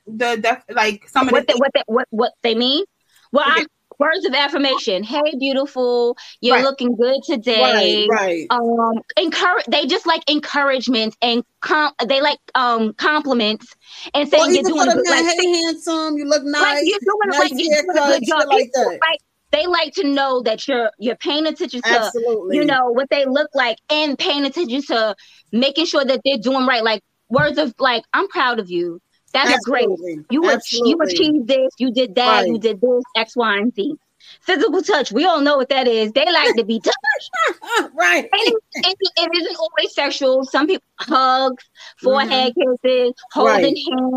the 0.07 0.37
def- 0.37 0.63
like 0.69 1.09
some 1.09 1.27
of 1.27 1.33
What 1.33 1.47
the 1.47 1.53
they, 1.53 1.59
what 1.59 1.71
they, 1.73 1.83
what 1.87 2.07
what 2.11 2.31
they 2.43 2.55
mean? 2.55 2.85
Well, 3.33 3.45
Okay. 3.49 3.61
I'm 3.61 3.67
words 4.01 4.25
of 4.25 4.33
affirmation. 4.33 5.03
Hey, 5.03 5.21
beautiful, 5.39 6.17
you're 6.41 6.55
Right. 6.55 6.63
looking 6.65 6.95
good 6.95 7.19
today. 7.23 8.07
Right, 8.09 8.19
right. 8.19 8.47
Um, 8.49 9.01
encourage. 9.17 9.65
They 9.67 9.85
just 9.85 10.05
like 10.05 10.29
encouragement 10.29 11.15
and 11.21 11.43
com- 11.61 11.93
they 12.07 12.19
like 12.21 12.39
um 12.55 12.93
compliments 12.93 13.67
and 14.13 14.27
saying 14.27 14.43
Or 14.43 14.49
you're 14.51 14.63
doing 14.63 14.85
for 14.85 14.91
a 14.91 14.95
the 14.95 15.03
good. 15.03 15.09
Like, 15.09 15.35
hey, 15.39 15.61
handsome, 15.63 16.17
you 16.17 16.25
look 16.25 16.43
nice. 16.43 16.61
like 16.61 16.83
you're 16.83 16.99
doing 16.99 17.29
nice 17.29 17.39
like 17.39 17.51
you're 17.55 17.81
doing 17.83 17.97
a 17.97 18.07
good 18.19 18.23
job. 18.27 18.47
like 18.49 18.69
that. 18.73 18.99
like 19.09 19.19
they 19.51 19.67
like 19.67 19.93
to 19.93 20.05
know 20.07 20.41
that 20.41 20.67
you're 20.67 20.89
you're 20.97 21.17
paying 21.17 21.45
attention 21.45 21.81
to 21.81 21.89
Absolutely. 21.89 22.55
you 22.57 22.63
know 22.65 22.89
what 22.91 23.07
they 23.09 23.25
look 23.25 23.49
like 23.53 23.77
and 23.89 24.17
paying 24.17 24.45
attention 24.45 24.81
to 24.83 25.15
making 25.51 25.85
sure 25.85 26.05
that 26.05 26.21
they're 26.25 26.37
doing 26.37 26.65
right. 26.65 26.83
Like 26.83 27.01
words 27.29 27.57
of 27.57 27.73
like, 27.79 28.03
I'm 28.13 28.27
proud 28.29 28.59
of 28.59 28.69
you. 28.69 28.99
That's 29.33 29.65
great. 29.65 29.87
You 30.29 30.49
ach- 30.49 30.71
you 30.71 30.97
achieved 31.01 31.47
this, 31.47 31.71
you 31.77 31.91
did 31.91 32.15
that, 32.15 32.47
you 32.47 32.59
did 32.59 32.81
this, 32.81 33.03
X, 33.15 33.35
Y, 33.35 33.57
and 33.57 33.73
Z. 33.73 33.95
Physical 34.41 34.81
touch, 34.81 35.11
we 35.11 35.25
all 35.25 35.41
know 35.41 35.57
what 35.57 35.69
that 35.69 35.87
is. 35.87 36.11
They 36.13 36.25
like 36.25 36.55
to 36.55 36.63
be 36.63 36.79
touched. 36.83 37.91
right. 37.93 38.23
And 38.23 38.31
it, 38.33 38.55
it, 38.75 38.97
it 39.17 39.35
isn't 39.35 39.57
always 39.57 39.93
sexual. 39.93 40.45
Some 40.45 40.67
people 40.67 40.83
hugs, 40.99 41.63
forehead 41.97 42.53
mm-hmm. 42.57 42.73
kisses, 42.83 43.13
holding 43.31 43.75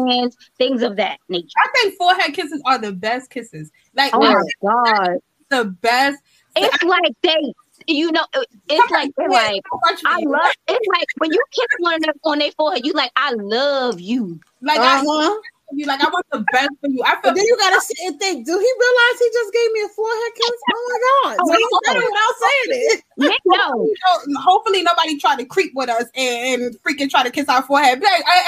hands, 0.09 0.37
things 0.59 0.83
of 0.83 0.97
that 0.97 1.19
nature. 1.29 1.49
I 1.59 1.69
think 1.75 1.97
forehead 1.97 2.35
kisses 2.35 2.63
are 2.67 2.79
the 2.79 2.93
best 2.93 3.31
kisses. 3.31 3.71
Like 3.95 4.13
Oh 4.15 4.21
my 4.21 4.43
god. 4.63 5.19
the 5.51 5.65
best. 5.65 6.23
It's 6.57 6.83
like 6.85 7.13
they 7.23 7.53
you 7.87 8.13
know, 8.13 8.25
it's 8.69 8.91
like 8.91 9.11
they're 9.17 9.29
like 9.29 9.63
I 10.07 10.19
love 10.27 10.51
it's 10.69 10.87
like 10.89 11.07
when 11.19 11.33
you 11.33 11.43
kiss 11.53 11.67
one 11.79 11.95
of 11.95 12.01
them 12.03 12.15
on 12.25 12.39
their 12.39 12.53
forehead, 12.53 12.85
you 12.85 12.93
like, 12.93 13.13
I 13.17 13.33
love 13.35 14.01
you. 14.01 14.41
like 14.63 14.79
I 14.81 14.97
Uh-huh. 15.01 15.05
love 15.05 15.37
you. 15.73 15.87
Like 15.87 16.01
I 16.01 16.09
want 16.09 16.27
the 16.31 16.45
best 16.53 16.69
for 16.81 16.89
you. 16.89 17.03
I 17.05 17.13
feel 17.13 17.21
But 17.25 17.35
then 17.35 17.45
you 17.47 17.57
gotta 17.59 17.81
sit 17.81 17.97
and 18.07 18.19
think, 18.21 18.47
do 18.47 18.53
he 18.53 18.59
realize 18.59 19.19
he 19.19 19.31
just 19.33 19.53
gave 19.53 19.73
me 19.73 19.81
a 19.83 19.89
forehead 19.89 20.33
kiss? 20.37 20.51
Oh 20.73 20.89
my 20.89 20.99
god. 20.99 21.39
So 21.47 21.53
he 21.53 21.67
said 21.87 21.97
it 21.97 22.05
without 22.05 22.35
saying 22.41 22.81
it. 22.93 23.03
Nick, 23.17 23.41
no. 23.47 23.89
hopefully 24.41 24.83
nobody 24.83 25.19
tried 25.19 25.39
to 25.39 25.45
creep 25.45 25.73
with 25.75 25.89
us 25.89 26.05
and, 26.15 26.63
and 26.63 26.77
freaking 26.83 27.09
try 27.11 27.23
to 27.23 27.31
kiss 27.31 27.49
our 27.49 27.63
forehead. 27.63 28.01
Be 28.01 28.07
like, 28.07 28.25
hey, 28.25 28.43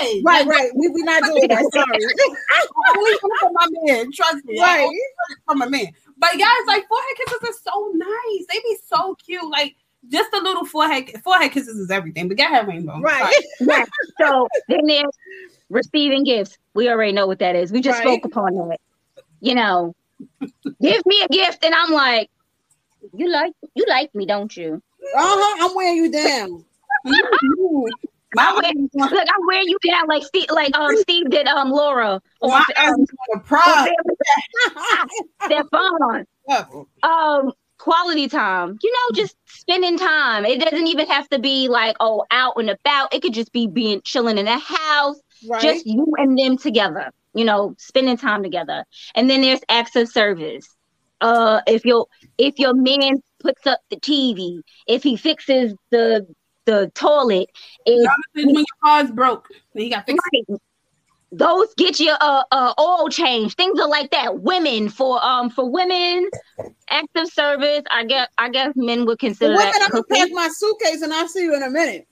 hey, 0.00 0.22
Right, 0.24 0.46
right. 0.46 0.70
We 0.74 0.88
we 0.88 1.02
not 1.02 1.22
doing 1.26 1.48
that. 1.48 1.64
Sorry. 1.72 2.04
I 2.50 2.66
only 2.96 3.10
want 3.22 3.32
it 3.34 3.38
from 3.40 3.52
my 3.54 3.66
man. 3.94 4.12
Trust 4.12 4.44
me. 4.44 4.60
Right. 4.60 4.80
only 4.84 5.00
want 5.28 5.40
from 5.46 5.62
a 5.62 5.70
man. 5.70 5.86
But 6.22 6.38
guys, 6.38 6.64
like 6.68 6.86
forehead 6.86 7.16
kisses 7.16 7.48
are 7.48 7.72
so 7.72 7.90
nice. 7.96 8.46
They 8.48 8.60
be 8.60 8.78
so 8.86 9.16
cute. 9.16 9.50
Like 9.50 9.74
just 10.08 10.32
a 10.32 10.38
little 10.40 10.64
forehead 10.64 11.10
forehead 11.24 11.50
kisses 11.50 11.76
is 11.76 11.90
everything. 11.90 12.28
But 12.28 12.36
get 12.36 12.52
ahead, 12.52 12.68
Rainbow. 12.68 13.00
Right. 13.00 13.34
Yeah. 13.60 13.84
So 14.20 14.46
then 14.68 14.86
there's 14.86 15.18
receiving 15.68 16.22
gifts. 16.22 16.56
We 16.74 16.88
already 16.88 17.10
know 17.10 17.26
what 17.26 17.40
that 17.40 17.56
is. 17.56 17.72
We 17.72 17.80
just 17.80 17.98
Right. 17.98 18.06
spoke 18.06 18.24
upon 18.24 18.54
that. 18.68 18.78
You 19.40 19.56
know, 19.56 19.96
give 20.80 21.04
me 21.06 21.22
a 21.22 21.28
gift, 21.28 21.64
and 21.64 21.74
I'm 21.74 21.90
like, 21.90 22.30
you 23.12 23.28
like 23.28 23.52
you 23.74 23.84
like 23.88 24.14
me, 24.14 24.24
don't 24.24 24.56
you? 24.56 24.80
Uh-huh. 25.16 25.66
I'm 25.66 25.74
wearing 25.74 25.96
you 25.96 26.10
down. 26.12 26.64
My 28.34 28.48
I'm 28.48 28.54
wearing, 28.56 28.90
look, 28.94 29.12
I'm 29.12 29.46
wearing 29.46 29.68
you 29.68 29.78
down 29.90 30.06
like 30.08 30.22
Steve, 30.24 30.46
like 30.50 30.76
um 30.76 30.96
Steve 30.96 31.30
did 31.30 31.46
um 31.46 31.70
Laura 31.70 32.20
on 32.40 32.50
my 32.50 32.64
um, 32.76 33.00
is 33.00 33.08
on 33.30 33.38
a 33.38 33.40
pride. 33.40 33.88
their 35.48 35.64
phone. 35.70 36.24
Oh, 36.48 36.86
um 37.02 37.52
quality 37.78 38.28
time 38.28 38.78
you 38.82 38.92
know 38.92 39.14
just 39.14 39.36
spending 39.46 39.98
time 39.98 40.44
it 40.44 40.60
doesn't 40.60 40.86
even 40.86 41.06
have 41.06 41.28
to 41.28 41.38
be 41.38 41.68
like 41.68 41.96
oh 42.00 42.24
out 42.30 42.54
and 42.56 42.70
about 42.70 43.12
it 43.12 43.22
could 43.22 43.32
just 43.32 43.52
be 43.52 43.66
being 43.66 44.00
chilling 44.04 44.38
in 44.38 44.44
the 44.46 44.58
house 44.58 45.20
Right. 45.48 45.60
just 45.62 45.86
you 45.86 46.06
and 46.18 46.38
them 46.38 46.56
together 46.56 47.10
you 47.34 47.44
know 47.44 47.74
spending 47.78 48.16
time 48.16 48.42
together 48.42 48.84
and 49.16 49.28
then 49.28 49.40
there's 49.40 49.60
acts 49.68 49.96
of 49.96 50.08
service 50.08 50.76
uh 51.20 51.60
if 51.66 51.84
your 51.84 52.06
if 52.38 52.58
your 52.58 52.74
man 52.74 53.20
puts 53.40 53.66
up 53.66 53.80
the 53.90 53.96
tv 53.96 54.60
if 54.86 55.02
he 55.02 55.16
fixes 55.16 55.74
the 55.90 56.24
the 56.64 56.90
toilet 56.94 57.48
Honestly, 57.86 58.08
when 58.34 58.54
your 58.54 58.64
car's 58.82 59.10
broke, 59.10 59.48
then 59.74 59.84
you 59.84 59.90
got 59.90 60.06
fixed. 60.06 60.22
Right. 60.32 60.60
Those 61.32 61.72
get 61.76 61.98
you 61.98 62.12
a, 62.12 62.44
a 62.50 62.74
oil 62.78 63.08
change, 63.08 63.54
things 63.54 63.80
are 63.80 63.88
like 63.88 64.10
that. 64.10 64.40
Women 64.40 64.88
for 64.88 65.24
um 65.24 65.50
for 65.50 65.68
women, 65.68 66.28
active 66.90 67.26
service. 67.28 67.82
I 67.90 68.04
guess 68.04 68.28
I 68.38 68.50
guess 68.50 68.72
men 68.76 69.06
would 69.06 69.18
consider 69.18 69.54
women, 69.54 69.72
that. 69.72 69.82
I'm 69.82 69.90
gonna 69.90 70.04
pack 70.04 70.28
my 70.32 70.48
suitcase 70.52 71.02
and 71.02 71.12
I'll 71.12 71.28
see 71.28 71.44
you 71.44 71.54
in 71.54 71.62
a 71.62 71.70
minute. 71.70 72.06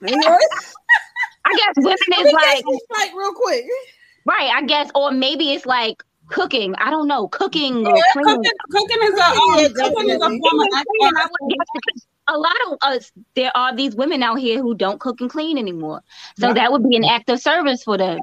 I 0.02 1.54
guess 1.56 1.74
women 1.76 2.26
is 2.26 2.32
like 2.32 2.64
flight 2.64 3.12
real 3.14 3.32
quick. 3.34 3.66
right. 4.24 4.50
I 4.54 4.62
guess 4.62 4.90
or 4.94 5.10
maybe 5.12 5.52
it's 5.52 5.66
like 5.66 6.02
cooking. 6.28 6.74
I 6.76 6.90
don't 6.90 7.06
know, 7.06 7.28
cooking 7.28 7.86
or 7.86 7.94
Yeah, 7.94 8.02
cleaning. 8.12 8.36
cooking, 8.36 8.52
cooking 8.70 8.98
is 9.02 9.18
a 9.18 9.24
um, 9.24 9.58
Yeah, 9.58 9.68
cooking 9.90 10.10
is 10.10 10.22
a 10.22 10.28
form 10.38 10.60
of 10.60 10.68
I 12.28 12.32
act- 12.32 12.38
would 12.38 12.48
guess 12.48 12.52
because 12.56 12.64
a 12.66 12.68
lot 12.68 12.72
of 12.72 12.78
us, 12.82 13.12
there 13.34 13.52
are 13.56 13.74
these 13.74 13.94
women 13.96 14.22
out 14.22 14.36
here 14.38 14.60
who 14.60 14.74
don't 14.74 15.00
cook 15.00 15.20
and 15.20 15.30
clean 15.30 15.58
anymore. 15.58 16.02
So 16.38 16.46
Right. 16.48 16.56
that 16.56 16.72
would 16.72 16.88
be 16.88 16.96
an 16.96 17.04
act 17.04 17.30
of 17.30 17.40
service 17.40 17.82
for 17.82 17.96
them. 17.98 18.18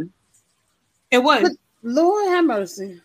It 1.11 1.19
was. 1.19 1.57
Lord 1.83 2.27
have 2.29 2.45
mercy. 2.45 3.01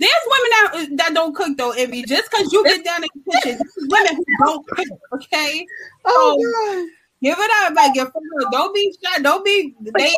There's 0.00 0.12
women 0.26 0.50
out 0.58 0.74
uh, 0.74 0.86
that 0.96 1.14
don't 1.14 1.34
cook 1.34 1.56
though, 1.56 1.70
Envy. 1.72 2.04
Just 2.04 2.30
because 2.30 2.52
you 2.52 2.62
get 2.64 2.84
down 2.84 3.02
in 3.02 3.08
the 3.24 3.32
kitchen, 3.32 3.58
women 3.88 4.16
who 4.16 4.24
don't 4.46 4.66
cook. 4.68 4.86
Okay, 5.14 5.66
Oh, 6.04 6.88
give 7.20 7.36
it 7.38 7.50
up. 7.64 7.74
Like 7.74 7.96
your 7.96 8.06
uh, 8.06 8.50
don't 8.52 8.72
be 8.74 8.94
shy. 9.04 9.20
Don't 9.22 9.44
be. 9.44 9.74
They 9.80 10.14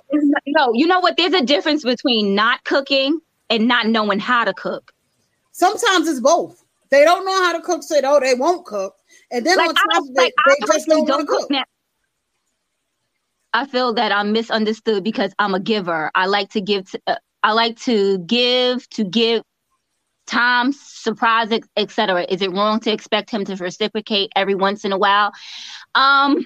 No, 0.49 0.73
you 0.75 0.87
know 0.87 1.00
what? 1.00 1.17
There's 1.17 1.33
a 1.33 1.43
difference 1.45 1.83
between 1.83 2.35
not 2.35 2.62
cooking 2.65 3.21
and 3.49 3.67
not 3.69 3.87
knowing 3.87 4.19
how 4.19 4.45
to 4.45 4.53
cook. 4.53 4.93
Sometimes 5.53 6.09
it's 6.09 6.21
both. 6.21 6.62
They 6.90 7.04
don't 7.04 7.25
know 7.25 7.44
how 7.44 7.52
to 7.52 7.62
cook, 7.62 7.82
so 7.82 8.00
oh, 8.02 8.20
they 8.20 8.35
won't 8.35 8.64
cook. 8.66 8.94
And 9.30 9.47
then 9.47 9.56
Like 9.56 9.68
on 9.68 9.75
top 9.75 10.02
of 10.02 10.09
like 10.14 10.28
it, 10.28 10.61
they 10.61 10.66
just 10.66 10.88
don't 10.88 11.06
don't 11.06 11.26
cook. 11.26 11.40
cook 11.40 11.50
now. 11.50 11.64
I 13.52 13.66
feel 13.66 13.94
that 13.94 14.12
I'm 14.12 14.32
misunderstood 14.32 15.02
because 15.02 15.32
I'm 15.38 15.54
a 15.54 15.61
giver. 15.61 16.11
I 16.14 16.26
like 16.26 16.50
to 16.50 16.61
give. 16.61 16.90
To, 16.90 17.00
uh, 17.06 17.16
I 17.42 17.52
like 17.52 17.78
to 17.80 18.18
give 18.18 18.88
to 18.90 19.04
give 19.04 19.42
time, 20.26 20.73
surprise, 20.73 21.50
etc. 21.76 22.26
Is 22.28 22.42
it 22.42 22.52
wrong 22.52 22.80
to 22.80 22.92
expect 22.92 23.30
him 23.30 23.44
to 23.47 23.56
reciprocate 23.56 24.30
every 24.37 24.54
once 24.54 24.85
in 24.85 24.92
a 24.92 24.99
while? 24.99 25.32
Um, 25.94 26.44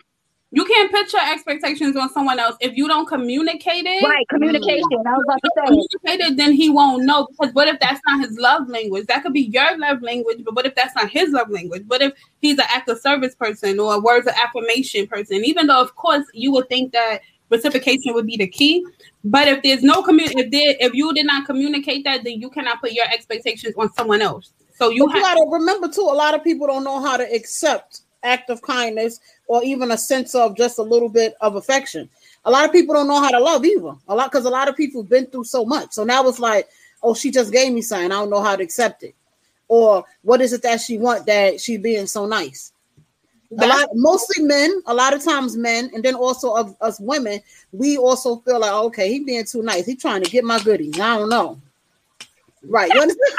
you 0.54 0.64
can't 0.64 0.90
put 0.90 1.12
your 1.12 1.22
expectations 1.32 1.96
on 1.96 2.08
someone 2.12 2.38
else 2.38 2.56
if 2.60 2.76
you 2.76 2.86
don't 2.86 3.06
communicate 3.06 3.84
it. 3.86 4.04
right. 4.04 4.26
Communication. 4.28 4.84
I 5.06 5.12
was 5.12 5.24
about 5.26 5.40
to 5.42 5.50
say. 5.56 5.66
Communicate 5.66 6.32
it, 6.32 6.36
then 6.36 6.52
he 6.52 6.70
won't 6.70 7.04
know. 7.04 7.26
Because 7.26 7.52
what 7.54 7.66
if 7.66 7.80
that's 7.80 8.00
not 8.06 8.20
his 8.20 8.38
love 8.38 8.68
language? 8.68 9.06
That 9.06 9.24
could 9.24 9.32
be 9.32 9.42
your 9.42 9.76
love 9.78 10.00
language, 10.00 10.44
but 10.44 10.54
what 10.54 10.64
if 10.64 10.74
that's 10.74 10.94
not 10.94 11.10
his 11.10 11.30
love 11.30 11.50
language? 11.50 11.82
What 11.88 12.02
if 12.02 12.12
he's 12.40 12.58
an 12.58 12.66
act 12.68 12.88
of 12.88 13.00
service 13.00 13.34
person 13.34 13.80
or 13.80 13.94
a 13.94 14.00
words 14.00 14.28
of 14.28 14.34
affirmation 14.34 15.06
person? 15.08 15.44
Even 15.44 15.66
though, 15.66 15.80
of 15.80 15.96
course, 15.96 16.24
you 16.32 16.52
would 16.52 16.68
think 16.68 16.92
that 16.92 17.20
reciprocation 17.50 18.14
would 18.14 18.26
be 18.26 18.36
the 18.36 18.46
key, 18.46 18.86
but 19.24 19.48
if 19.48 19.62
there's 19.62 19.82
no 19.82 20.02
commun, 20.02 20.28
if 20.38 20.50
there, 20.50 20.76
if 20.78 20.94
you 20.94 21.12
did 21.14 21.26
not 21.26 21.46
communicate 21.46 22.04
that, 22.04 22.24
then 22.24 22.40
you 22.40 22.48
cannot 22.48 22.80
put 22.80 22.92
your 22.92 23.06
expectations 23.12 23.74
on 23.76 23.92
someone 23.94 24.22
else. 24.22 24.52
So 24.76 24.90
you 24.90 25.06
But 25.06 25.16
you 25.16 25.24
have 25.24 25.36
gotta 25.36 25.50
remember 25.50 25.88
too, 25.88 26.02
a 26.02 26.14
lot 26.14 26.34
of 26.34 26.42
people 26.42 26.66
don't 26.66 26.84
know 26.84 27.00
how 27.00 27.16
to 27.16 27.24
accept 27.34 28.02
act 28.24 28.50
of 28.50 28.62
kindness 28.62 29.20
or 29.46 29.62
even 29.62 29.92
a 29.92 29.98
sense 29.98 30.34
of 30.34 30.56
just 30.56 30.78
a 30.78 30.82
little 30.82 31.08
bit 31.08 31.34
of 31.40 31.56
affection. 31.56 32.08
A 32.46 32.50
lot 32.50 32.64
of 32.64 32.72
people 32.72 32.94
don't 32.94 33.08
know 33.08 33.20
how 33.20 33.30
to 33.30 33.40
love 33.40 33.64
either. 33.64 33.94
A 34.08 34.14
lot 34.14 34.30
because 34.30 34.44
a 34.44 34.50
lot 34.50 34.68
of 34.68 34.76
people 34.76 35.02
have 35.02 35.10
been 35.10 35.26
through 35.26 35.44
so 35.44 35.64
much. 35.64 35.92
So 35.92 36.04
now 36.04 36.26
it's 36.28 36.40
like, 36.40 36.68
oh, 37.02 37.14
she 37.14 37.30
just 37.30 37.52
gave 37.52 37.72
me 37.72 37.82
something. 37.82 38.10
I 38.10 38.16
don't 38.16 38.30
know 38.30 38.42
how 38.42 38.56
to 38.56 38.62
accept 38.62 39.02
it. 39.02 39.14
Or 39.68 40.04
what 40.22 40.40
is 40.40 40.52
it 40.52 40.62
that 40.62 40.80
she 40.80 40.98
want 40.98 41.26
that 41.26 41.60
she 41.60 41.76
being 41.76 42.06
so 42.06 42.26
nice? 42.26 42.72
A 43.58 43.66
lot, 43.66 43.88
mostly 43.94 44.44
men. 44.44 44.82
A 44.86 44.94
lot 44.94 45.14
of 45.14 45.24
times 45.24 45.56
men, 45.56 45.90
and 45.94 46.02
then 46.02 46.14
also 46.14 46.54
of 46.54 46.76
us 46.80 46.98
women, 46.98 47.40
we 47.72 47.96
also 47.96 48.36
feel 48.38 48.58
like, 48.58 48.72
okay, 48.72 49.12
he 49.12 49.20
being 49.20 49.44
too 49.44 49.62
nice. 49.62 49.86
He 49.86 49.94
trying 49.94 50.22
to 50.22 50.30
get 50.30 50.44
my 50.44 50.58
goodies. 50.62 50.98
I 50.98 51.18
don't 51.18 51.28
know. 51.28 51.60
Right. 52.64 52.92
You 52.92 53.00
understand? 53.00 53.34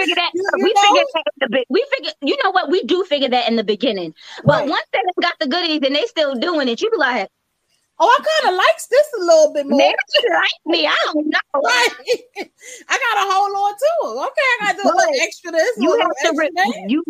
I 0.00 0.06
guess 0.06 0.06
we 0.06 0.14
figured 0.14 0.16
that. 0.18 0.30
You- 0.34 0.64
we 0.64 0.72
know? 0.72 0.82
figured 0.82 1.06
that 1.14 1.24
in 1.42 1.48
the 1.52 1.64
we 1.70 1.86
figured. 1.96 2.14
You 2.22 2.36
know 2.44 2.50
what? 2.50 2.70
We 2.70 2.82
do 2.84 3.04
figure 3.04 3.28
that 3.28 3.48
in 3.48 3.56
the 3.56 3.64
beginning. 3.64 4.14
But 4.44 4.60
Right. 4.60 4.68
once 4.68 4.86
they 4.92 5.00
got 5.22 5.34
the 5.40 5.46
goodies 5.46 5.80
and 5.84 5.94
they 5.94 6.04
still 6.06 6.34
doing 6.34 6.68
it, 6.68 6.80
you 6.80 6.90
be 6.90 6.96
like, 6.96 7.28
Oh, 8.00 8.08
I 8.08 8.24
kind 8.42 8.52
of 8.52 8.58
likes 8.58 8.86
this 8.88 9.06
a 9.18 9.20
little 9.24 9.52
bit 9.54 9.66
more. 9.68 9.78
maybe 9.78 9.94
you 10.20 10.30
like 10.32 10.50
me. 10.66 10.86
I 10.86 10.96
don't 11.12 11.26
know. 11.28 11.38
Right. 11.62 11.90
I 12.88 12.98
gotta 12.98 13.32
hold 13.32 13.54
on 13.54 13.72
to 13.72 14.20
it. 14.20 14.26
Okay, 14.26 14.40
I 14.42 14.56
gotta 14.60 14.82
do 14.82 14.88
a 14.88 14.96
little 14.96 15.14
extra 15.22 15.52
this. 15.52 15.70
You 15.78 16.00
have 16.00 16.10
to 16.32 16.34
re- 16.36 16.84
you 16.88 17.04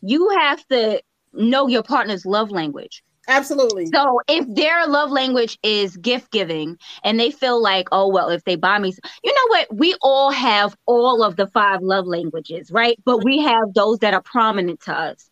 you 0.00 0.30
have 0.30 0.66
to 0.68 1.02
know 1.34 1.66
your 1.66 1.82
partner's 1.82 2.24
love 2.24 2.50
language. 2.50 3.02
Absolutely. 3.28 3.86
So 3.86 4.20
if 4.28 4.44
their 4.54 4.86
love 4.86 5.10
language 5.10 5.58
is 5.62 5.96
gift 5.96 6.32
giving 6.32 6.76
and 7.04 7.20
they 7.20 7.30
feel 7.30 7.62
like, 7.62 7.88
oh, 7.92 8.08
well, 8.08 8.28
if 8.30 8.42
they 8.44 8.56
buy 8.56 8.78
me, 8.78 8.92
you 9.22 9.32
know 9.32 9.46
what? 9.48 9.76
We 9.76 9.94
all 10.02 10.30
have 10.32 10.76
all 10.86 11.22
of 11.22 11.36
the 11.36 11.46
five 11.46 11.82
love 11.82 12.06
languages, 12.06 12.72
right? 12.72 12.98
But 13.04 13.22
we 13.24 13.38
have 13.40 13.74
those 13.74 14.00
that 14.00 14.12
are 14.14 14.22
prominent 14.22 14.80
to 14.82 14.92
us, 14.92 15.30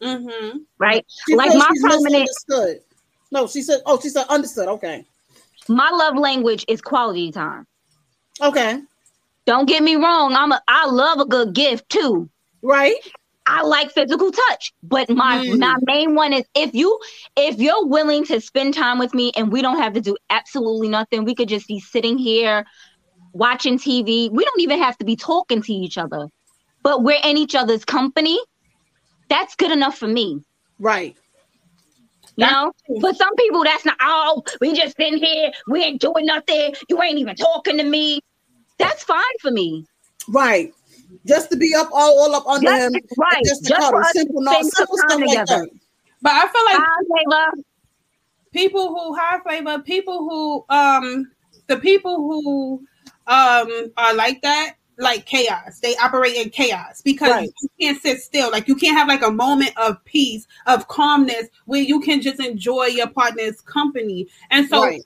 Mm-hmm. 0.00 0.58
right? 0.78 1.04
She 1.26 1.36
like 1.36 1.54
my 1.54 1.70
prominent-. 1.80 2.28
No, 3.32 3.46
she 3.46 3.62
said, 3.62 3.80
oh, 3.86 3.98
she 4.00 4.08
said 4.08 4.26
understood. 4.28 4.68
Okay. 4.68 5.04
My 5.68 5.90
love 5.90 6.16
language 6.16 6.64
is 6.68 6.80
quality 6.80 7.32
time. 7.32 7.66
Okay. 8.40 8.80
Don't 9.46 9.66
get 9.66 9.82
me 9.82 9.96
wrong. 9.96 10.34
I'm 10.34 10.52
a 10.52 10.62
I 10.68 10.86
love 10.86 11.18
a 11.18 11.24
good 11.24 11.54
gift 11.54 11.88
too. 11.88 12.28
Right. 12.62 12.94
I 13.46 13.62
like 13.62 13.90
physical 13.90 14.30
touch, 14.30 14.72
but 14.82 15.10
my 15.10 15.38
Mm. 15.38 15.58
my 15.58 15.76
main 15.82 16.14
one 16.14 16.32
is 16.32 16.44
if 16.54 16.74
you 16.74 16.98
if 17.36 17.58
you're 17.58 17.86
willing 17.86 18.24
to 18.26 18.40
spend 18.40 18.74
time 18.74 18.98
with 18.98 19.14
me 19.14 19.32
and 19.36 19.50
we 19.52 19.62
don't 19.62 19.78
have 19.78 19.94
to 19.94 20.00
do 20.00 20.16
absolutely 20.30 20.88
nothing, 20.88 21.24
we 21.24 21.34
could 21.34 21.48
just 21.48 21.66
be 21.66 21.80
sitting 21.80 22.18
here 22.18 22.64
watching 23.32 23.78
TV. 23.78 24.30
We 24.30 24.44
don't 24.44 24.60
even 24.60 24.78
have 24.78 24.96
to 24.98 25.04
be 25.04 25.16
talking 25.16 25.62
to 25.62 25.72
each 25.72 25.98
other, 25.98 26.28
but 26.82 27.02
we're 27.02 27.20
in 27.24 27.36
each 27.36 27.54
other's 27.54 27.84
company. 27.84 28.38
That's 29.28 29.56
good 29.56 29.72
enough 29.72 29.98
for 29.98 30.08
me. 30.08 30.40
Right. 30.78 31.16
You 32.36 32.46
know, 32.46 32.72
but 33.00 33.16
some 33.16 33.34
people 33.36 33.62
that's 33.64 33.84
not. 33.84 33.96
Oh, 34.00 34.42
we 34.60 34.72
just 34.72 34.96
sitting 34.96 35.18
here, 35.18 35.50
we 35.68 35.82
ain't 35.82 36.00
doing 36.00 36.26
nothing. 36.26 36.74
You 36.88 37.02
ain't 37.02 37.18
even 37.18 37.34
talking 37.36 37.76
to 37.78 37.84
me. 37.84 38.20
That's 38.78 39.04
fine 39.04 39.22
for 39.40 39.50
me. 39.50 39.84
Right. 40.28 40.72
Just 41.26 41.50
to 41.50 41.56
be 41.56 41.74
up 41.74 41.90
all, 41.92 42.20
all 42.20 42.34
up 42.34 42.46
under 42.46 42.70
him. 42.72 42.92
right. 43.16 43.44
Just 43.44 43.64
to 43.64 43.68
Just 43.68 43.88
for 43.88 44.00
us 44.02 44.12
Simple, 44.12 44.40
no, 44.42 44.62
simple 44.62 44.98
stuff 44.98 45.20
like 45.26 45.46
that. 45.46 45.68
But 46.22 46.32
I 46.32 46.48
feel 46.48 46.64
like 46.66 46.78
Hi, 46.78 47.02
Taylor. 47.16 47.64
people 48.52 48.88
who 48.88 49.14
high 49.16 49.40
flavor, 49.40 49.80
people 49.82 50.18
who 50.28 50.64
um 50.74 51.30
the 51.68 51.76
people 51.78 52.16
who 52.16 52.82
um 53.26 53.92
are 53.96 54.14
like 54.14 54.42
that, 54.42 54.74
like 54.98 55.26
chaos. 55.26 55.80
They 55.80 55.96
operate 55.96 56.34
in 56.36 56.50
chaos 56.50 57.02
because 57.02 57.30
Right. 57.32 57.50
you 57.62 57.68
can't 57.80 58.00
sit 58.02 58.20
still. 58.20 58.50
Like 58.50 58.68
you 58.68 58.74
can't 58.76 58.96
have 58.96 59.08
like 59.08 59.22
a 59.22 59.30
moment 59.30 59.72
of 59.76 60.02
peace, 60.04 60.46
of 60.66 60.88
calmness 60.88 61.46
where 61.66 61.82
you 61.82 62.00
can 62.00 62.20
just 62.22 62.40
enjoy 62.40 62.86
your 62.86 63.08
partner's 63.08 63.60
company. 63.62 64.28
And 64.50 64.68
so 64.68 64.82
Right. 64.82 65.02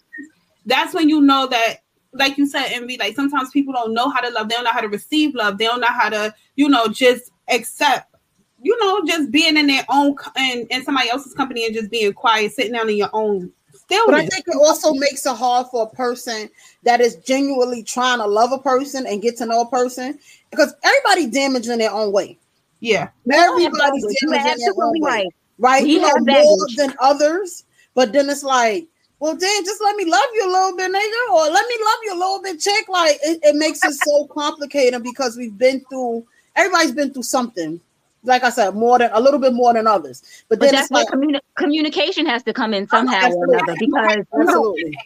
that's 0.67 0.95
when 0.95 1.09
you 1.09 1.21
know 1.21 1.47
that 1.47 1.79
like 2.19 2.39
you 2.39 2.47
said, 2.47 2.67
Envy, 2.69 2.97
like 2.99 3.15
sometimes 3.15 3.51
people 3.51 3.73
don't 3.73 3.95
know 3.95 4.09
how 4.11 4.21
to 4.21 4.31
love, 4.31 4.49
they 4.49 4.55
don't 4.55 4.65
know 4.65 4.73
how 4.73 4.81
to 4.81 4.89
receive 4.89 5.35
love, 5.35 5.59
they 5.59 5.67
don't 5.67 5.81
know 5.81 5.87
how 5.89 6.09
to, 6.09 6.35
you 6.57 6.69
know, 6.69 6.89
just 6.89 7.31
accept, 7.49 8.15
you 8.63 8.77
know, 8.81 9.05
just 9.07 9.31
being 9.31 9.57
in 9.57 9.67
their 9.67 9.85
own 9.89 10.17
and 10.37 10.61
in, 10.63 10.67
in 10.69 10.85
somebody 10.85 11.11
else's 11.11 11.35
company 11.35 11.67
and 11.67 11.75
just 11.75 11.91
being 11.91 12.13
quiet, 12.13 12.53
sitting 12.53 12.73
down 12.73 12.89
in 12.89 12.97
your 12.97 13.11
own 13.13 13.53
still. 13.87 14.07
But 14.07 14.15
I 14.15 14.27
think 14.27 14.45
it 14.49 14.57
also 14.57 14.93
makes 14.95 15.25
it 15.27 15.37
hard 15.37 15.69
for 15.69 15.85
a 15.85 15.97
person 15.97 16.51
that 16.83 17.01
is 17.01 17.17
genuinely 17.17 17.83
trying 17.83 18.19
to 18.19 18.27
love 18.27 18.53
a 18.53 18.59
person 18.59 19.07
and 19.07 19.23
get 19.23 19.37
to 19.39 19.47
know 19.47 19.63
a 19.63 19.71
person 19.71 20.19
because 20.51 20.75
everybody 20.83 21.27
damaged 21.29 21.69
in 21.69 21.79
their 21.79 21.93
own 21.93 22.13
way. 22.13 22.39
Yeah. 22.81 23.09
Everybody's 23.33 24.05
You're 24.23 24.33
damaged 24.33 24.61
in 24.61 24.75
their 24.77 24.85
own 24.85 25.01
way. 25.01 25.11
right. 25.11 25.27
right? 25.59 25.83
We 25.85 25.95
you 25.95 26.01
know, 26.01 26.13
more 26.19 26.67
than 26.77 26.95
others. 27.01 27.65
But 27.95 28.13
then 28.13 28.29
it's 28.29 28.43
like, 28.43 28.87
well, 29.19 29.37
then 29.37 29.65
just 29.65 29.81
let 29.83 29.97
me 29.97 30.05
love 30.05 30.27
you 30.35 30.47
a 30.47 30.53
little 30.53 30.77
bit, 30.77 30.93
nigga, 30.93 31.33
or 31.33 31.51
let 31.51 31.67
me 31.67 31.77
love 31.85 31.99
you 32.05 32.15
a 32.15 32.19
little 32.19 32.43
bit, 32.43 32.61
chick. 32.61 32.89
Like 32.89 33.17
it, 33.23 33.41
it 33.43 33.57
makes 33.57 33.83
it 33.85 33.95
so 33.95 34.27
complicated 34.27 35.03
because 35.03 35.37
we've 35.37 35.57
been 35.57 35.81
through. 35.89 36.27
Everybody's 36.55 36.93
been 36.93 37.13
through 37.13 37.23
something. 37.23 37.81
Like 38.25 38.43
I 38.43 38.51
said, 38.51 38.75
more 38.75 38.99
than 38.99 39.11
a 39.13 39.21
little 39.21 39.39
bit 39.39 39.53
more 39.53 39.73
than 39.73 39.87
others. 39.87 40.45
But, 40.49 40.59
But 40.59 40.67
then 40.67 40.75
that's 40.75 40.85
it's 40.87 40.91
where 40.91 41.05
like, 41.05 41.13
communi- 41.13 41.41
communication 41.55 42.27
has 42.27 42.43
to 42.43 42.53
come 42.53 42.75
in 42.75 42.89
somehow 42.89 43.31
or 43.31 43.45
another 43.45 43.77
because 43.79 44.25
absolutely, 44.41 44.99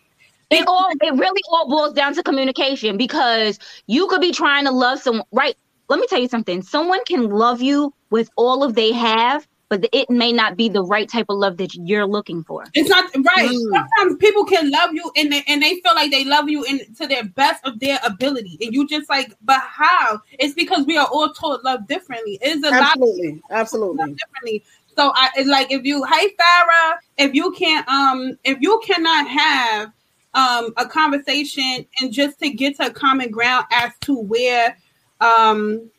it 0.50 0.66
all 0.66 0.88
it 0.90 1.14
really 1.14 1.42
all 1.50 1.68
boils 1.68 1.94
down 1.94 2.14
to 2.14 2.22
communication 2.22 2.96
because 2.96 3.58
you 3.86 4.06
could 4.08 4.20
be 4.20 4.32
trying 4.32 4.64
to 4.64 4.70
love 4.70 4.98
someone 5.00 5.24
right 5.32 5.56
let 5.88 6.00
me 6.00 6.06
tell 6.08 6.20
you 6.20 6.28
something 6.28 6.62
someone 6.62 7.02
can 7.04 7.30
love 7.30 7.62
you 7.62 7.94
with 8.10 8.28
all 8.36 8.62
of 8.64 8.74
they 8.74 8.92
have 8.92 9.46
but 9.70 9.88
it 9.92 10.10
may 10.10 10.32
not 10.32 10.56
be 10.56 10.68
the 10.68 10.82
right 10.82 11.08
type 11.08 11.26
of 11.28 11.38
love 11.38 11.56
that 11.56 11.74
you're 11.74 12.04
looking 12.04 12.42
for 12.42 12.64
It's 12.74 12.90
not 12.90 13.04
right. 13.14 13.48
Mm. 13.48 13.72
Sometimes 13.72 14.16
people 14.18 14.44
can 14.44 14.68
love 14.70 14.90
you 14.92 15.10
and 15.16 15.32
they, 15.32 15.42
and 15.46 15.62
they 15.62 15.76
feel 15.76 15.94
like 15.94 16.10
they 16.10 16.24
love 16.24 16.50
you 16.50 16.64
in 16.64 16.80
to 16.96 17.06
their 17.06 17.24
best 17.24 17.64
of 17.64 17.78
their 17.78 17.98
ability. 18.04 18.58
And 18.60 18.74
you 18.74 18.86
just 18.86 19.08
like, 19.08 19.32
but 19.42 19.60
how? 19.60 20.20
It's 20.32 20.54
because 20.54 20.84
we 20.86 20.98
are 20.98 21.06
all 21.06 21.32
taught 21.32 21.64
love 21.64 21.86
differently. 21.86 22.38
It's 22.42 22.66
a 22.66 22.70
lot 22.70 22.82
absolutely, 22.82 23.40
absolutely. 23.50 24.14
differently. 24.14 24.64
So 24.96 25.12
I 25.14 25.30
it's 25.36 25.48
like 25.48 25.70
if 25.70 25.84
you 25.84 26.04
hey 26.04 26.34
Farrah, 26.38 26.96
if 27.16 27.32
you 27.32 27.52
can't 27.52 27.88
um 27.88 28.36
if 28.44 28.58
you 28.60 28.82
cannot 28.84 29.28
have 29.28 29.92
um 30.34 30.72
a 30.76 30.86
conversation 30.86 31.86
and 32.00 32.12
just 32.12 32.40
to 32.40 32.50
get 32.50 32.76
to 32.76 32.86
a 32.86 32.90
common 32.90 33.30
ground 33.30 33.66
as 33.72 33.92
to 34.02 34.18
where 34.18 34.76
um 35.20 35.90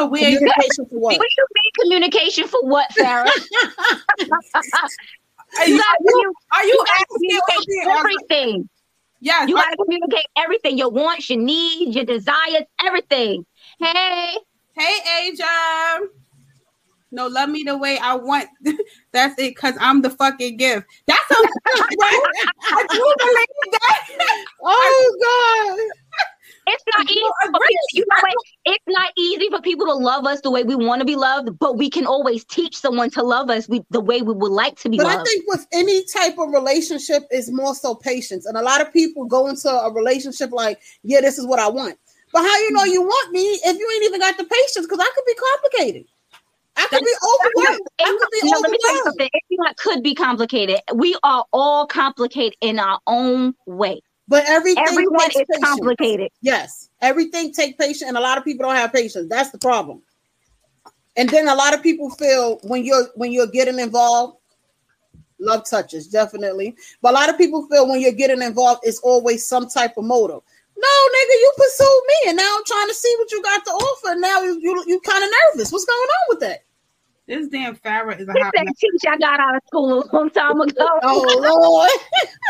to 0.00 0.06
where 0.06 0.24
Communication 0.24 0.86
for 0.88 0.98
what? 0.98 1.18
what 1.18 1.28
do 1.28 1.34
you 1.38 1.46
mean 1.54 1.72
communication 1.80 2.46
for 2.48 2.60
what 2.64 2.92
sarah 2.92 3.24
are 5.58 5.66
you 5.66 5.74
you, 5.76 5.82
are 5.82 5.96
you, 6.00 6.34
are 6.52 6.64
you 6.64 6.72
you 6.72 6.84
asking 6.98 7.36
or 7.36 7.42
communicate 7.46 7.98
everything 7.98 8.68
Yes, 9.22 9.48
you 9.50 9.56
are- 9.56 9.62
gotta 9.62 9.76
communicate 9.76 10.26
everything 10.36 10.78
your 10.78 10.90
wants 10.90 11.28
your 11.28 11.38
needs 11.40 11.94
your 11.94 12.04
desires 12.04 12.64
everything 12.84 13.44
hey 13.78 14.36
Hey, 14.76 15.28
Asia. 15.28 16.06
No, 17.10 17.26
love 17.26 17.50
me 17.50 17.64
the 17.64 17.76
way 17.76 17.98
I 17.98 18.14
want. 18.14 18.48
That's 19.12 19.38
it, 19.38 19.56
cause 19.56 19.74
I'm 19.80 20.00
the 20.00 20.10
fucking 20.10 20.56
gift. 20.56 20.86
That's 21.06 21.30
a 21.30 21.34
I 21.34 22.86
do 22.88 23.14
believe 23.18 23.72
that. 23.72 24.44
Oh 24.62 25.16
God! 25.20 25.78
It's 26.72 26.84
not 26.96 27.10
easy. 27.10 27.20
For 27.20 27.52
people, 27.52 27.86
you 27.92 28.04
know 28.08 28.16
what? 28.20 28.34
It's 28.66 28.84
not 28.88 29.12
easy 29.16 29.50
for 29.50 29.60
people 29.60 29.86
to 29.86 29.94
love 29.94 30.26
us 30.26 30.40
the 30.40 30.50
way 30.50 30.62
we 30.62 30.74
want 30.74 31.00
to 31.00 31.04
be 31.06 31.16
loved, 31.16 31.58
but 31.58 31.76
we 31.76 31.90
can 31.90 32.06
always 32.06 32.44
teach 32.44 32.76
someone 32.76 33.10
to 33.10 33.22
love 33.22 33.50
us 33.50 33.68
we, 33.68 33.82
the 33.90 34.00
way 34.00 34.22
we 34.22 34.32
would 34.32 34.52
like 34.52 34.78
to 34.80 34.88
be 34.88 34.98
loved. 34.98 35.08
But 35.08 35.20
I 35.20 35.24
think 35.24 35.44
with 35.48 35.66
any 35.72 36.04
type 36.04 36.38
of 36.38 36.50
relationship 36.50 37.24
is 37.30 37.50
more 37.50 37.74
so 37.74 37.94
patience. 37.94 38.46
And 38.46 38.56
a 38.56 38.62
lot 38.62 38.80
of 38.80 38.92
people 38.92 39.24
go 39.24 39.48
into 39.48 39.68
a 39.68 39.92
relationship 39.92 40.52
like, 40.52 40.80
yeah, 41.02 41.20
this 41.20 41.38
is 41.38 41.46
what 41.46 41.58
I 41.58 41.68
want. 41.68 41.98
But 42.32 42.42
how 42.42 42.58
you 42.58 42.70
know 42.70 42.82
mm-hmm. 42.82 42.92
you 42.92 43.02
want 43.02 43.32
me 43.32 43.40
if 43.40 43.78
you 43.78 43.90
ain't 43.94 44.04
even 44.04 44.20
got 44.20 44.36
the 44.36 44.44
patience? 44.44 44.86
Because 44.86 45.00
I 45.00 45.10
could 45.14 45.24
be 45.26 45.34
complicated. 45.34 46.06
I 46.76 46.86
could 46.86 47.04
be 47.04 47.14
overwhelmed. 47.34 47.86
I 48.00 48.16
could 48.18 48.28
be 48.30 48.50
No, 48.50 48.58
let 48.60 48.70
me 48.70 48.78
tell 48.80 48.94
you 48.94 49.00
overwhelmed. 49.00 49.04
something. 49.04 49.28
It's 49.32 49.82
could 49.82 50.02
be 50.02 50.14
complicated. 50.14 50.80
We 50.94 51.16
are 51.22 51.44
all 51.52 51.86
complicated 51.86 52.56
in 52.60 52.78
our 52.78 53.00
own 53.06 53.54
way. 53.66 54.00
But 54.30 54.44
everything 54.46 54.84
Everyone 54.86 55.28
takes 55.28 55.40
is 55.40 55.46
patience. 55.50 55.64
complicated. 55.64 56.30
Yes, 56.40 56.88
everything 57.02 57.52
take 57.52 57.76
patience, 57.76 58.02
and 58.02 58.16
a 58.16 58.20
lot 58.20 58.38
of 58.38 58.44
people 58.44 58.64
don't 58.64 58.76
have 58.76 58.92
patience. 58.92 59.28
That's 59.28 59.50
the 59.50 59.58
problem. 59.58 60.02
And 61.16 61.28
then 61.28 61.48
a 61.48 61.54
lot 61.54 61.74
of 61.74 61.82
people 61.82 62.08
feel 62.10 62.60
when 62.62 62.84
you're 62.84 63.08
when 63.16 63.32
you're 63.32 63.48
getting 63.48 63.80
involved, 63.80 64.38
love 65.40 65.68
touches 65.68 66.06
definitely. 66.06 66.76
But 67.02 67.10
a 67.10 67.14
lot 67.14 67.28
of 67.28 67.38
people 67.38 67.66
feel 67.66 67.88
when 67.88 68.00
you're 68.00 68.12
getting 68.12 68.40
involved, 68.40 68.82
it's 68.84 69.00
always 69.00 69.48
some 69.48 69.68
type 69.68 69.96
of 69.96 70.04
motive. 70.04 70.40
No, 70.76 70.88
nigga, 70.88 71.34
you 71.34 71.52
pursued 71.56 72.02
me, 72.06 72.28
and 72.28 72.36
now 72.36 72.54
I'm 72.56 72.64
trying 72.64 72.88
to 72.88 72.94
see 72.94 73.12
what 73.18 73.32
you 73.32 73.42
got 73.42 73.64
to 73.64 73.70
offer. 73.72 74.14
Now 74.16 74.42
you 74.42 74.60
you, 74.62 74.84
you 74.86 75.00
kind 75.00 75.24
of 75.24 75.30
nervous. 75.52 75.72
What's 75.72 75.84
going 75.84 75.98
on 75.98 76.26
with 76.28 76.40
that? 76.40 76.60
This 77.26 77.48
damn 77.48 77.74
Farrah 77.74 78.20
is 78.20 78.28
a 78.28 78.30
It's 78.30 78.40
hot 78.40 78.52
that 78.54 78.64
mess. 78.64 78.74
teach 78.78 79.02
I 79.08 79.16
got 79.18 79.40
out 79.40 79.56
of 79.56 79.62
school 79.66 80.04
a 80.04 80.16
long 80.16 80.30
time 80.30 80.60
ago. 80.60 80.88
Oh 81.02 81.88
Lord, 81.90 81.90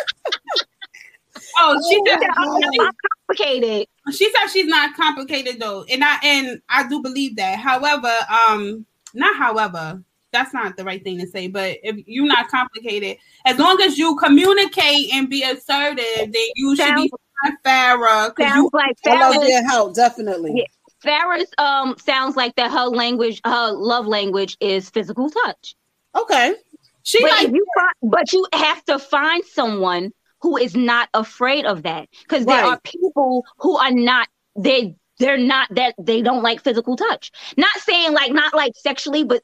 Oh, 1.58 1.80
she 1.88 2.00
said 2.06 2.18
I'm 2.36 2.60
not 2.60 2.94
complicated. 3.28 3.86
she 4.12 4.30
said 4.30 4.48
she's 4.48 4.66
not 4.66 4.96
complicated 4.96 5.60
though, 5.60 5.84
and 5.90 6.02
I 6.04 6.16
and 6.24 6.60
I 6.68 6.88
do 6.88 7.00
believe 7.02 7.36
that. 7.36 7.58
However, 7.58 8.12
um, 8.48 8.84
not 9.14 9.36
however, 9.36 10.02
that's 10.32 10.52
not 10.54 10.76
the 10.76 10.84
right 10.84 11.02
thing 11.02 11.18
to 11.18 11.26
say. 11.26 11.48
But 11.48 11.78
if 11.82 11.96
you're 12.06 12.26
not 12.26 12.48
complicated, 12.48 13.18
as 13.44 13.58
long 13.58 13.80
as 13.82 13.98
you 13.98 14.16
communicate 14.16 15.12
and 15.12 15.28
be 15.28 15.42
assertive, 15.42 16.32
then 16.32 16.48
you 16.56 16.76
should 16.76 16.94
be 16.96 17.10
fine, 17.42 17.56
Farrah. 17.64 18.34
'cause 18.34 18.46
you 18.46 18.52
Sounds 18.52 18.70
like 18.72 18.96
I 19.06 19.20
love 19.20 19.34
Farrah's, 19.34 19.46
their 19.48 19.68
help 19.68 19.94
definitely. 19.94 20.52
Yeah. 20.56 20.64
Farrah's 21.04 21.50
um 21.58 21.96
sounds 21.98 22.36
like 22.36 22.54
that 22.56 22.70
her 22.70 22.86
language, 22.86 23.40
her 23.44 23.72
love 23.72 24.06
language 24.06 24.56
is 24.60 24.90
physical 24.90 25.30
touch. 25.30 25.74
Okay, 26.14 26.54
she 27.02 27.22
But 27.22 27.30
like 27.30 27.48
you 27.52 27.66
but 28.02 28.32
you 28.32 28.46
have 28.52 28.84
to 28.86 28.98
find 28.98 29.44
someone 29.44 30.12
who 30.40 30.57
is 30.57 30.74
not 30.74 31.09
afraid 31.14 31.66
of 31.66 31.83
that 31.83 32.09
because 32.22 32.46
there 32.46 32.64
are 32.64 32.81
people 32.81 33.44
who 33.59 33.76
are 33.76 33.92
not 33.92 34.29
they 34.57 34.94
they're 35.18 35.38
not 35.38 35.68
that 35.74 35.94
they 35.98 36.22
don't 36.22 36.42
like 36.42 36.62
physical 36.62 36.96
touch. 36.96 37.31
Not 37.57 37.74
saying 37.79 38.12
like 38.12 38.33
not 38.33 38.55
like 38.55 38.72
sexually, 38.76 39.22
but 39.22 39.42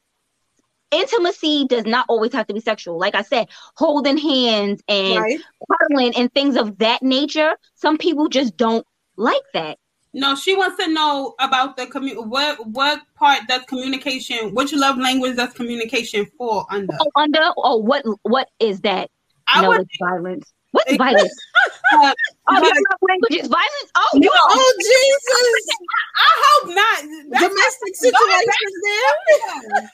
intimacy 0.90 1.66
does 1.68 1.84
not 1.84 2.06
always 2.08 2.32
have 2.32 2.46
to 2.46 2.54
be 2.54 2.60
sexual. 2.60 2.98
Like 2.98 3.14
I 3.14 3.22
said, 3.22 3.48
holding 3.76 4.16
hands 4.16 4.82
and 4.88 5.20
right. 5.20 5.40
cuddling 5.70 6.14
and 6.16 6.32
things 6.32 6.56
of 6.56 6.78
that 6.78 7.02
nature. 7.02 7.56
Some 7.74 7.98
people 7.98 8.28
just 8.28 8.56
don't 8.56 8.86
like 9.16 9.42
that. 9.52 9.78
No, 10.14 10.34
she 10.34 10.56
wants 10.56 10.82
to 10.82 10.90
know 10.90 11.34
about 11.38 11.76
the 11.76 11.84
commu- 11.86 12.26
what 12.26 12.66
what 12.68 13.02
part 13.16 13.40
does 13.48 13.62
communication, 13.68 14.54
which 14.54 14.72
love 14.72 14.96
language 14.96 15.36
does 15.36 15.52
communication 15.52 16.26
fall 16.38 16.66
under? 16.70 16.96
Oh, 16.98 17.10
under 17.16 17.50
or 17.58 17.82
what? 17.82 18.02
What 18.22 18.48
is 18.58 18.80
that? 18.80 19.10
I 19.46 19.60
no, 19.60 19.68
would 19.68 19.82
it's 19.82 19.98
violence. 20.00 20.50
What's 20.72 20.96
violence? 20.96 21.32
uh, 21.94 22.12
Oh, 22.48 22.60
but- 22.60 22.62
love 22.62 23.00
language 23.08 23.34
is 23.42 23.48
violence. 23.48 23.90
Oh, 23.96 24.08
No. 24.14 24.20
you 24.20 24.30
Oh 24.34 24.74
Jesus! 24.78 25.66
I 26.16 26.30
hope 26.44 26.68
not. 26.74 27.04
That's 27.30 27.48
Domestic 27.48 27.96
situations 27.96 28.74
there. 28.84 29.90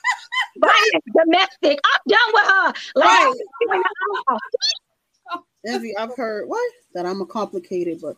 violence, 0.58 1.04
domestic. 1.16 1.80
I'm 1.84 2.00
done 2.08 2.30
with 2.32 2.44
her. 2.46 2.72
Like, 2.96 3.34
Right. 3.68 5.40
Envy, 5.66 5.96
I've 5.96 6.14
heard 6.16 6.48
what 6.48 6.72
that 6.94 7.06
I'm 7.06 7.20
a 7.20 7.26
complicated 7.26 8.00
but 8.02 8.16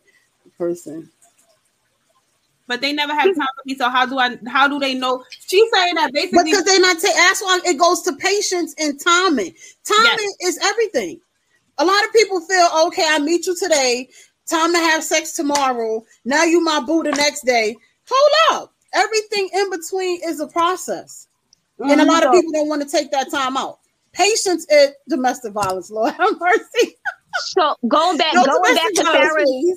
person. 0.57 1.09
but 2.67 2.81
they 2.81 2.91
never 2.91 3.13
had 3.13 3.25
time 3.25 3.35
for 3.35 3.61
me. 3.65 3.75
So 3.75 3.87
how 3.89 4.05
do 4.07 4.17
I? 4.17 4.37
How 4.47 4.67
do 4.67 4.79
they 4.79 4.95
know? 4.95 5.23
She's 5.29 5.69
saying 5.71 5.95
that 5.95 6.11
basically 6.11 6.45
because 6.45 6.63
they're 6.65 6.79
not. 6.81 6.99
Ta- 6.99 7.11
that's 7.15 7.41
why 7.41 7.59
it 7.65 7.77
goes 7.77 8.01
to 8.03 8.13
patience 8.13 8.73
and 8.79 8.99
timing. 8.99 9.53
Timing 9.83 10.33
yes. 10.41 10.55
is 10.55 10.59
everything. 10.63 11.21
A 11.77 11.85
lot 11.85 12.03
of 12.05 12.13
people 12.13 12.41
feel 12.41 12.69
okay. 12.87 13.05
I 13.07 13.19
meet 13.19 13.45
you 13.45 13.55
today. 13.55 14.09
Time 14.49 14.71
to 14.73 14.79
have 14.79 15.03
sex 15.03 15.33
tomorrow. 15.33 16.03
Now 16.23 16.43
you 16.43 16.61
my 16.61 16.79
boo 16.79 17.03
the 17.03 17.11
next 17.11 17.45
day. 17.45 17.75
Hold 18.09 18.61
up. 18.61 18.73
Everything 18.93 19.49
in 19.53 19.69
between 19.71 20.21
is 20.23 20.39
a 20.39 20.47
process, 20.47 21.27
mm-hmm. 21.79 21.91
and 21.91 22.01
a 22.01 22.05
lot 22.05 22.25
of 22.25 22.31
people 22.31 22.51
don't 22.53 22.69
want 22.69 22.81
to 22.81 22.87
take 22.87 23.11
that 23.11 23.29
time 23.29 23.57
out. 23.57 23.79
Patience 24.13 24.65
is 24.69 24.91
domestic 25.09 25.53
violence. 25.53 25.91
Lord 25.91 26.13
have 26.17 26.39
mercy. 26.39 26.95
so 27.39 27.75
going 27.87 28.17
back, 28.17 28.33
no 28.35 28.45
going 28.45 28.75
back 28.75 28.93
to 28.93 29.03
Farrah's, 29.03 29.75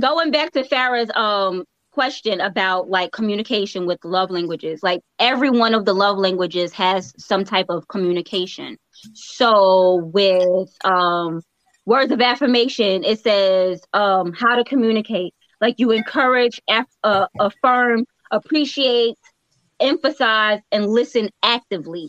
going 0.00 0.30
back 0.30 0.52
to 0.52 0.62
Farrah's 0.62 1.10
um 1.16 1.64
question 1.90 2.40
about 2.40 2.88
like 2.88 3.12
communication 3.12 3.86
with 3.86 4.02
love 4.04 4.30
languages. 4.30 4.82
Like 4.82 5.02
every 5.18 5.50
one 5.50 5.74
of 5.74 5.84
the 5.84 5.92
love 5.92 6.18
languages 6.18 6.72
has 6.72 7.12
some 7.18 7.44
type 7.44 7.66
of 7.68 7.88
communication. 7.88 8.78
So 9.14 10.10
with 10.12 10.68
um 10.84 11.42
words 11.86 12.12
of 12.12 12.20
affirmation, 12.20 13.04
it 13.04 13.20
says 13.20 13.82
um 13.92 14.32
how 14.32 14.56
to 14.56 14.64
communicate. 14.64 15.34
Like 15.60 15.74
you 15.78 15.90
encourage, 15.90 16.60
aff- 16.68 16.86
uh, 17.04 17.26
affirm, 17.38 18.04
appreciate, 18.30 19.16
emphasize, 19.78 20.60
and 20.72 20.86
listen 20.86 21.28
actively. 21.42 22.08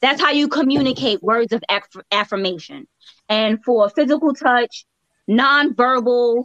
That's 0.00 0.20
how 0.20 0.30
you 0.30 0.48
communicate 0.48 1.22
words 1.22 1.52
of 1.52 1.62
aff- 1.68 1.88
affirmation. 2.12 2.86
And 3.28 3.58
for 3.64 3.88
physical 3.88 4.34
touch, 4.34 4.84
nonverbal 5.30 6.44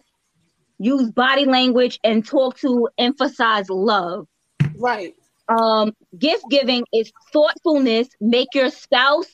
use 0.79 1.11
body 1.11 1.45
language 1.45 1.99
and 2.03 2.25
talk 2.25 2.57
to 2.59 2.89
emphasize 2.97 3.69
love. 3.69 4.27
Right. 4.77 5.13
Um, 5.49 5.93
gift 6.17 6.45
giving 6.49 6.85
is 6.93 7.11
thoughtfulness. 7.31 8.07
Make 8.21 8.49
your 8.53 8.69
spouse, 8.69 9.27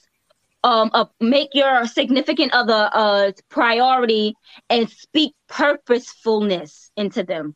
um, 0.64 0.92
uh, 0.94 1.06
make 1.20 1.50
your 1.54 1.86
significant 1.86 2.54
other 2.54 2.90
a 2.94 3.34
priority 3.50 4.36
and 4.70 4.90
speak 4.90 5.34
purposefulness 5.48 6.92
into 6.96 7.24
them. 7.24 7.56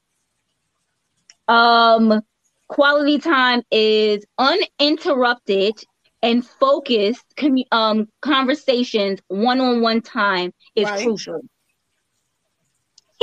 Um, 1.48 2.22
quality 2.68 3.20
time 3.20 3.62
is 3.72 4.26
uninterrupted 4.38 5.74
and 6.22 6.46
focused 6.46 7.26
commu- 7.36 7.68
um 7.74 8.08
conversations 8.22 9.20
one-on-one 9.28 10.02
time 10.02 10.54
is 10.74 10.86
right. 10.86 11.04
crucial 11.04 11.42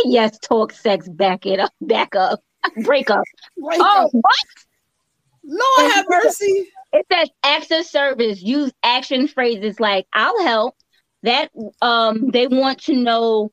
yes, 0.04 0.38
talk 0.38 0.72
sex, 0.72 1.08
back 1.08 1.46
it 1.46 1.60
up, 1.60 1.72
back 1.80 2.14
up, 2.14 2.40
break 2.84 3.10
up. 3.10 3.24
Break 3.56 3.80
oh, 3.80 4.04
up. 4.04 4.10
what? 4.12 4.34
Lord 5.44 5.92
have 5.92 6.06
mercy. 6.08 6.68
It 6.92 7.06
says 7.12 7.30
acts 7.42 7.70
of 7.70 7.86
service. 7.86 8.42
Use 8.42 8.72
action 8.82 9.28
phrases 9.28 9.78
like 9.80 10.06
"I'll 10.12 10.42
help." 10.44 10.74
That 11.22 11.50
um, 11.82 12.30
they 12.30 12.46
want 12.46 12.82
to 12.84 12.94
know 12.94 13.52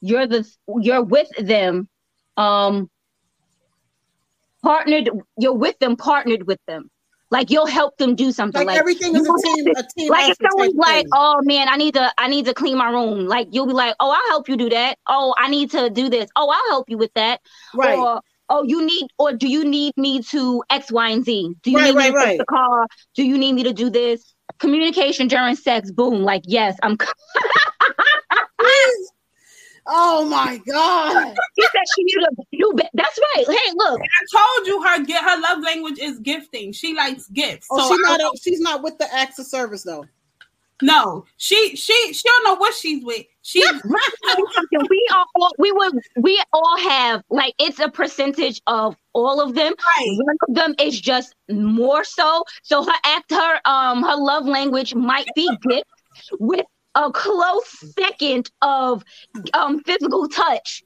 you're 0.00 0.26
the 0.26 0.48
you're 0.80 1.02
with 1.02 1.28
them. 1.38 1.88
Um, 2.36 2.90
partnered. 4.62 5.10
You're 5.38 5.52
with 5.52 5.78
them. 5.78 5.96
Partnered 5.96 6.46
with 6.46 6.60
them. 6.66 6.90
Like 7.32 7.50
you'll 7.50 7.66
help 7.66 7.96
them 7.96 8.14
do 8.14 8.30
something. 8.30 8.60
Like, 8.60 8.74
like 8.74 8.78
everything 8.78 9.16
is 9.16 9.26
a 9.26 9.32
team, 9.42 9.66
a 9.74 9.82
team. 9.96 10.10
Like 10.10 10.30
if 10.30 10.36
someone's 10.50 10.74
like, 10.74 11.06
"Oh 11.14 11.40
man, 11.44 11.66
I 11.70 11.76
need 11.76 11.94
to, 11.94 12.12
I 12.18 12.28
need 12.28 12.44
to 12.44 12.52
clean 12.52 12.76
my 12.76 12.90
room," 12.90 13.26
like 13.26 13.48
you'll 13.52 13.66
be 13.66 13.72
like, 13.72 13.94
"Oh, 14.00 14.10
I'll 14.10 14.28
help 14.28 14.50
you 14.50 14.56
do 14.58 14.68
that." 14.68 14.98
Oh, 15.08 15.34
I 15.38 15.48
need 15.48 15.70
to 15.70 15.88
do 15.88 16.10
this. 16.10 16.28
Oh, 16.36 16.50
I'll 16.50 16.70
help 16.70 16.90
you 16.90 16.98
with 16.98 17.14
that. 17.14 17.40
Right. 17.74 17.98
Or, 17.98 18.20
oh, 18.48 18.64
you 18.64 18.84
need, 18.84 19.08
or 19.18 19.32
do 19.32 19.48
you 19.48 19.64
need 19.64 19.92
me 19.96 20.22
to 20.22 20.62
X, 20.70 20.90
Y, 20.90 21.08
and 21.08 21.24
Z? 21.24 21.54
Do 21.62 21.70
you 21.70 21.78
right, 21.78 21.84
need 21.86 21.96
right, 21.96 22.04
me 22.06 22.10
to 22.10 22.16
right. 22.16 22.38
the 22.38 22.44
car? 22.44 22.86
Do 23.14 23.24
you 23.24 23.38
need 23.38 23.52
me 23.52 23.62
to 23.64 23.72
do 23.72 23.90
this? 23.90 24.34
Communication 24.58 25.28
during 25.28 25.56
sex, 25.56 25.90
boom. 25.90 26.22
Like, 26.22 26.42
yes, 26.46 26.76
I'm. 26.82 26.96
Oh 29.86 30.24
my 30.26 30.60
God. 30.70 31.36
She 31.58 31.66
said 31.66 31.82
she 31.96 32.04
needed 32.04 32.28
a 32.30 32.56
new 32.56 32.72
bed. 32.74 32.88
That's 32.94 33.18
right. 33.34 33.44
Hey, 33.46 33.72
look. 33.74 34.00
I 34.00 34.38
told 34.38 34.66
you 34.66 34.82
her 34.82 35.04
get 35.04 35.22
her 35.22 35.38
love 35.38 35.62
language 35.62 35.98
is 35.98 36.18
gifting. 36.20 36.72
She 36.72 36.94
likes 36.94 37.26
gifts. 37.28 37.66
Oh, 37.70 37.90
so 37.90 37.94
she's 37.94 38.02
not 38.02 38.20
a, 38.20 38.38
she's 38.42 38.60
not 38.60 38.82
with 38.82 38.96
the 38.96 39.14
acts 39.14 39.38
of 39.38 39.46
service 39.46 39.82
though. 39.82 40.06
No, 40.80 41.24
she 41.36 41.76
she 41.76 42.12
she 42.12 42.22
don't 42.24 42.44
know 42.44 42.54
what 42.54 42.74
she's 42.74 43.04
with. 43.04 43.26
She 43.42 43.64
we 44.88 45.08
all 45.12 45.50
we 45.58 45.72
would 45.72 45.94
we 46.16 46.42
all 46.52 46.78
have 46.78 47.22
like 47.30 47.54
it's 47.58 47.78
a 47.78 47.88
percentage 47.88 48.60
of 48.66 48.96
all 49.12 49.40
of 49.40 49.54
them. 49.54 49.74
Right. 49.98 50.18
One 50.24 50.36
of 50.48 50.54
them 50.54 50.74
is 50.80 51.00
just 51.00 51.34
more 51.50 52.04
so. 52.04 52.44
So 52.62 52.82
her 52.84 52.98
act 53.04 53.32
her 53.32 53.60
um 53.64 54.02
her 54.02 54.16
love 54.16 54.46
language 54.46 54.94
might 54.94 55.28
be 55.34 55.48
gift 55.68 55.90
with 56.38 56.66
a 56.94 57.10
close 57.10 57.94
second 57.98 58.50
of 58.62 59.04
um 59.54 59.80
physical 59.84 60.28
touch. 60.28 60.82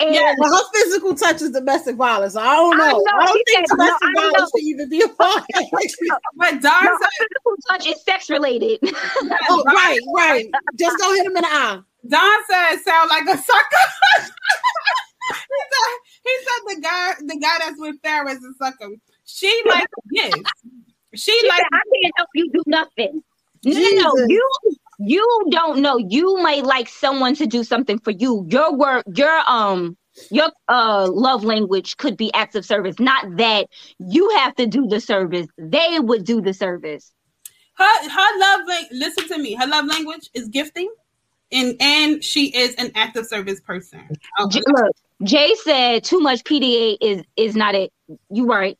And 0.00 0.14
yeah, 0.14 0.34
well, 0.38 0.54
her 0.54 0.62
physical 0.74 1.14
touch 1.14 1.42
is 1.42 1.50
domestic 1.50 1.96
violence. 1.96 2.36
I 2.36 2.54
don't 2.54 2.76
know. 2.76 2.84
I, 2.84 2.92
know, 2.92 3.04
I 3.20 3.26
don't 3.26 3.42
think 3.46 3.68
said, 3.68 3.76
domestic 3.76 4.08
no, 4.14 4.22
violence 4.22 4.50
should 4.56 4.64
even 4.64 4.88
be 4.88 5.02
a 5.02 5.08
part. 5.08 5.44
but 6.36 6.62
Dar 6.62 6.84
no, 6.84 6.98
physical 7.18 7.56
touch 7.68 7.86
is 7.86 8.02
sex 8.04 8.30
related. 8.30 8.80
oh, 8.82 9.62
right, 9.66 10.00
right. 10.14 10.46
Just 10.78 10.98
don't 10.98 11.16
hit 11.16 11.26
him 11.26 11.36
in 11.36 11.42
the 11.42 11.48
eye. 11.48 11.80
Don 12.08 12.44
said, 12.48 12.76
"Sound 12.84 13.10
like 13.10 13.24
a 13.24 13.36
sucker." 13.36 13.86
he, 15.28 15.62
said, 15.72 15.92
he 16.24 16.36
said 16.38 16.76
the 16.76 16.80
guy, 16.80 17.12
the 17.20 17.38
guy 17.40 17.56
that's 17.58 17.80
with 17.80 18.00
Farrah 18.02 18.32
is 18.32 18.44
a 18.44 18.52
sucker. 18.62 18.90
She 19.24 19.62
like 19.66 19.86
yes. 20.10 20.32
She, 21.14 21.32
she 21.32 21.48
like 21.48 21.62
I 21.72 21.80
can't 22.02 22.12
help 22.16 22.28
you 22.34 22.50
do 22.52 22.62
nothing. 22.66 23.22
No, 23.64 23.72
no, 23.72 24.12
no, 24.12 24.26
you 24.28 24.50
you 24.98 25.46
don't 25.50 25.80
know. 25.80 25.98
You 25.98 26.38
might 26.42 26.64
like 26.64 26.88
someone 26.88 27.34
to 27.36 27.46
do 27.46 27.64
something 27.64 27.98
for 27.98 28.10
you. 28.10 28.46
Your 28.48 28.74
work, 28.74 29.04
your 29.14 29.40
um, 29.46 29.96
your 30.30 30.50
uh 30.68 31.08
love 31.10 31.44
language 31.44 31.96
could 31.96 32.16
be 32.16 32.32
acts 32.34 32.54
of 32.54 32.64
service. 32.64 32.98
Not 32.98 33.36
that 33.36 33.68
you 33.98 34.30
have 34.36 34.54
to 34.56 34.66
do 34.66 34.86
the 34.86 35.00
service. 35.00 35.46
They 35.58 36.00
would 36.00 36.24
do 36.24 36.40
the 36.40 36.54
service. 36.54 37.12
Her 37.74 38.08
her 38.08 38.38
love 38.38 38.60
language. 38.66 38.88
Listen 38.92 39.28
to 39.28 39.38
me. 39.38 39.54
Her 39.54 39.66
love 39.66 39.86
language 39.86 40.30
is 40.34 40.48
gifting, 40.48 40.90
and 41.52 41.76
and 41.80 42.24
she 42.24 42.46
is 42.56 42.74
an 42.76 42.90
active 42.94 43.26
service 43.26 43.60
person. 43.60 44.08
Okay. 44.40 44.60
Look, 44.66 44.96
Jay 45.24 45.54
said 45.62 46.04
too 46.04 46.20
much 46.20 46.42
PDA 46.44 46.96
is 47.00 47.22
is 47.36 47.54
not 47.54 47.74
it. 47.74 47.92
You 48.30 48.46
right. 48.46 48.78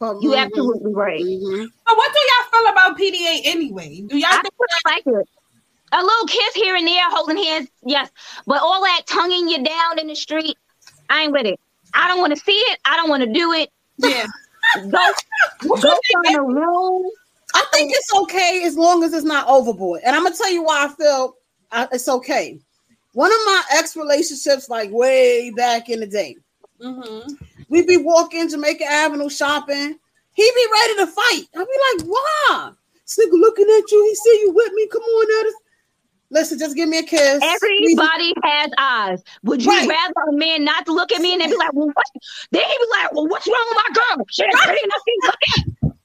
You 0.00 0.36
absolutely 0.36 0.94
right. 0.94 1.20
Mm-hmm. 1.20 1.64
But 1.84 1.96
what 1.96 2.12
do 2.12 2.18
y'all 2.20 2.62
feel 2.62 2.70
about 2.70 2.96
PDA 2.96 3.40
anyway? 3.46 4.00
Do 4.06 4.16
y'all 4.16 4.28
I 4.30 4.42
think 4.42 4.54
like 4.86 5.02
it? 5.06 5.28
A 5.92 6.02
little 6.02 6.26
kiss 6.26 6.54
here 6.54 6.76
and 6.76 6.86
there, 6.86 7.10
holding 7.10 7.36
hands, 7.38 7.68
yes. 7.84 8.10
But 8.46 8.60
all 8.60 8.82
that 8.82 9.02
tonguing 9.06 9.48
you 9.48 9.64
down 9.64 9.98
in 9.98 10.06
the 10.06 10.14
street, 10.14 10.56
I 11.08 11.22
ain't 11.22 11.32
with 11.32 11.46
it. 11.46 11.58
I 11.94 12.08
don't 12.08 12.20
want 12.20 12.34
to 12.34 12.40
see 12.40 12.52
it. 12.52 12.78
I 12.84 12.96
don't 12.96 13.08
want 13.08 13.22
to 13.22 13.32
do 13.32 13.52
it. 13.52 13.70
Yeah. 13.96 14.26
go 14.90 15.12
go 15.66 15.98
find 16.12 16.36
a 16.36 16.42
room. 16.42 17.10
I 17.54 17.64
think 17.72 17.92
it's 17.94 18.14
okay 18.14 18.62
as 18.64 18.76
long 18.76 19.02
as 19.02 19.12
it's 19.14 19.24
not 19.24 19.48
overboard. 19.48 20.02
And 20.04 20.14
I'm 20.14 20.22
gonna 20.22 20.36
tell 20.36 20.52
you 20.52 20.62
why 20.62 20.84
I 20.84 20.88
feel 20.88 21.36
uh, 21.72 21.86
it's 21.92 22.08
okay. 22.08 22.58
One 23.14 23.32
of 23.32 23.38
my 23.46 23.62
ex 23.72 23.96
relationships, 23.96 24.68
like 24.68 24.90
way 24.90 25.50
back 25.56 25.88
in 25.88 26.00
the 26.00 26.06
day, 26.06 26.36
mm-hmm. 26.80 27.32
we'd 27.68 27.86
be 27.86 27.96
walking 27.96 28.48
Jamaica 28.48 28.84
Avenue 28.84 29.30
shopping. 29.30 29.98
He'd 30.34 30.54
be 30.54 30.66
ready 30.72 30.94
to 30.96 31.06
fight. 31.06 31.48
I'd 31.56 31.66
be 31.66 32.04
like, 32.04 32.06
"Why? 32.06 32.72
This 33.04 33.18
nigga 33.18 33.32
looking 33.32 33.64
at 33.64 33.90
you. 33.90 34.04
He 34.04 34.14
see 34.14 34.40
you 34.42 34.52
with 34.54 34.72
me. 34.74 34.86
Come 34.88 35.02
on, 35.02 35.44
Edis. 35.44 35.52
Listen, 36.30 36.58
just 36.58 36.76
give 36.76 36.88
me 36.88 36.98
a 36.98 37.02
kiss. 37.02 37.42
Everybody 37.42 38.34
has 38.42 38.70
eyes. 38.78 39.22
Would 39.44 39.64
you 39.64 39.70
right. 39.70 39.88
rather 39.88 40.30
a 40.30 40.32
man 40.32 40.64
not 40.64 40.84
to 40.86 40.92
look 40.92 41.10
at 41.10 41.22
me 41.22 41.32
and 41.32 41.40
then 41.40 41.50
be 41.50 41.56
like, 41.56 41.72
well, 41.72 41.86
what? 41.86 42.06
Then 42.50 42.62
he 42.62 42.78
be 42.78 42.84
like, 42.90 43.12
well, 43.12 43.26
what's 43.26 43.46
wrong 43.46 43.66
with 43.70 43.78
my 43.86 43.94
girl? 43.94 44.26
Pretty 44.36 44.80
enough 44.84 45.94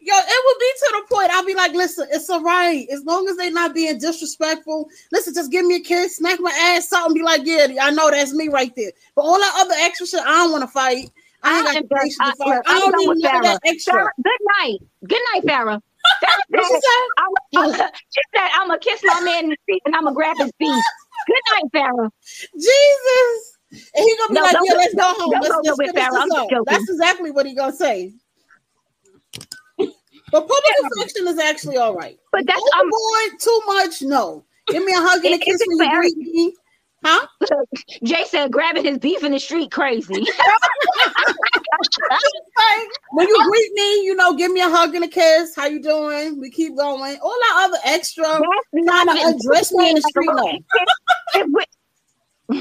Yo, 0.00 0.14
it 0.16 0.44
would 0.46 0.58
be 0.58 0.72
to 0.78 1.02
the 1.08 1.14
point. 1.14 1.30
I'll 1.30 1.44
be 1.44 1.54
like, 1.54 1.72
listen, 1.72 2.08
it's 2.10 2.30
all 2.30 2.42
right. 2.42 2.86
As 2.90 3.04
long 3.04 3.28
as 3.28 3.36
they 3.36 3.50
not 3.50 3.74
being 3.74 3.98
disrespectful. 3.98 4.88
Listen, 5.12 5.34
just 5.34 5.52
give 5.52 5.66
me 5.66 5.76
a 5.76 5.80
kiss, 5.80 6.16
smack 6.16 6.40
my 6.40 6.50
ass 6.50 6.88
something, 6.88 7.14
be 7.14 7.22
like, 7.22 7.42
yeah, 7.44 7.66
I 7.80 7.90
know 7.90 8.10
that's 8.10 8.32
me 8.32 8.48
right 8.48 8.74
there. 8.74 8.92
But 9.14 9.22
all 9.22 9.38
that 9.38 9.52
other 9.58 9.74
extra 9.76 10.06
shit, 10.06 10.20
I 10.20 10.30
don't 10.30 10.52
want 10.52 10.62
to 10.62 10.68
fight. 10.68 11.10
I 11.42 11.58
ain't 11.58 11.66
got 11.66 11.74
the 11.74 11.94
patience 11.94 12.16
to 12.16 12.36
fight. 12.36 12.62
I, 12.66 12.76
I 12.76 12.78
don't 12.78 12.96
need 12.96 13.22
none 13.22 13.36
of 13.36 13.42
that 13.42 13.60
extra. 13.64 13.94
Farrah, 13.94 14.08
good 14.22 14.38
night. 14.58 14.78
Good 15.06 15.20
night, 15.34 15.44
Farrah 16.22 17.90
she 18.10 18.20
said, 18.34 18.48
I'm 18.54 18.68
gonna 18.68 18.78
kiss 18.80 19.00
my 19.04 19.20
man 19.20 19.44
in 19.44 19.50
the 19.50 19.56
feet 19.66 19.82
and 19.84 19.94
I'm 19.94 20.04
gonna 20.04 20.14
grab 20.14 20.36
his 20.38 20.52
feet. 20.58 20.82
Good 21.26 21.42
night, 21.52 21.72
Farrah. 21.74 22.10
Jesus. 22.54 23.58
And 23.72 24.04
he's 24.04 24.18
gonna 24.18 24.28
be 24.28 24.34
no, 24.34 24.42
like, 24.42 24.56
yeah, 24.64 24.72
let's 24.74 24.94
go 24.94 25.02
home. 25.02 25.30
Let's, 25.30 25.48
let's 25.48 25.76
finish 25.78 25.92
this 25.94 26.30
up. 26.32 26.48
That's 26.66 26.90
exactly 26.90 27.30
what 27.30 27.46
he's 27.46 27.56
gonna 27.56 27.72
say. 27.72 28.12
But 30.32 30.42
public 30.42 30.74
yeah. 30.80 30.88
affection 30.96 31.26
is 31.28 31.38
actually 31.38 31.76
all 31.76 31.94
right. 31.94 32.18
But 32.32 32.46
that's 32.46 32.62
overboard 32.78 33.30
um, 33.32 33.38
too 33.40 33.60
much. 33.66 34.02
No, 34.02 34.44
give 34.68 34.84
me 34.84 34.92
a 34.92 35.00
hug 35.00 35.24
and 35.24 35.34
a 35.34 35.38
kiss 35.38 35.60
when 35.66 35.88
you 35.88 35.96
greet 35.96 36.16
me. 36.16 36.54
Huh? 37.04 37.26
Jay 38.04 38.24
said 38.26 38.52
grabbing 38.52 38.84
his 38.84 38.98
beef 38.98 39.22
in 39.24 39.32
the 39.32 39.38
street 39.40 39.70
crazy. 39.70 40.26
When 43.12 43.26
you 43.26 43.42
greet 43.44 43.72
me, 43.74 44.04
you 44.04 44.14
know, 44.14 44.34
give 44.34 44.52
me 44.52 44.60
a 44.60 44.68
hug 44.68 44.94
and 44.94 45.04
a 45.04 45.08
kiss. 45.08 45.54
How 45.56 45.66
you 45.66 45.82
doing? 45.82 46.40
We 46.40 46.50
keep 46.50 46.76
going. 46.76 47.18
All 47.22 47.36
that 47.48 47.68
other 47.68 47.78
extra 47.84 48.40
trying 48.86 49.06
to 49.06 49.26
undress 49.26 49.72
me 49.72 49.88
in 49.90 49.94
the 49.96 50.02
street. 50.02 50.30
No. 50.32 50.60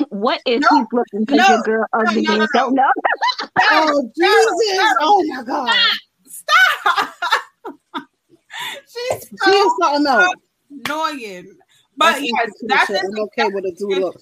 what 0.09 0.41
is 0.45 0.61
No, 0.61 0.67
he 0.71 0.83
looking? 0.91 1.25
Because 1.25 1.37
no, 1.37 1.55
your 1.55 1.63
girl 1.63 1.85
ugly 1.93 2.23
no, 2.23 2.35
no, 2.35 2.41
and 2.41 2.49
don't 2.53 2.73
know. 2.75 2.91
Oh 3.71 4.11
Jesus! 4.17 4.95
Oh 5.01 5.23
my 5.27 5.43
God! 5.43 5.75
stop. 6.27 7.13
She's 8.87 9.29
She 9.43 9.51
is 9.51 9.71
something 9.81 10.07
else. 10.07 10.35
annoying. 10.85 11.57
But 11.99 12.13
That's 12.13 12.21
yes, 12.23 12.51
that's 12.89 12.89
I'm 13.03 13.19
okay 13.23 13.49
with 13.49 13.65
a 13.65 13.75
do 13.77 13.89
look. 13.89 14.15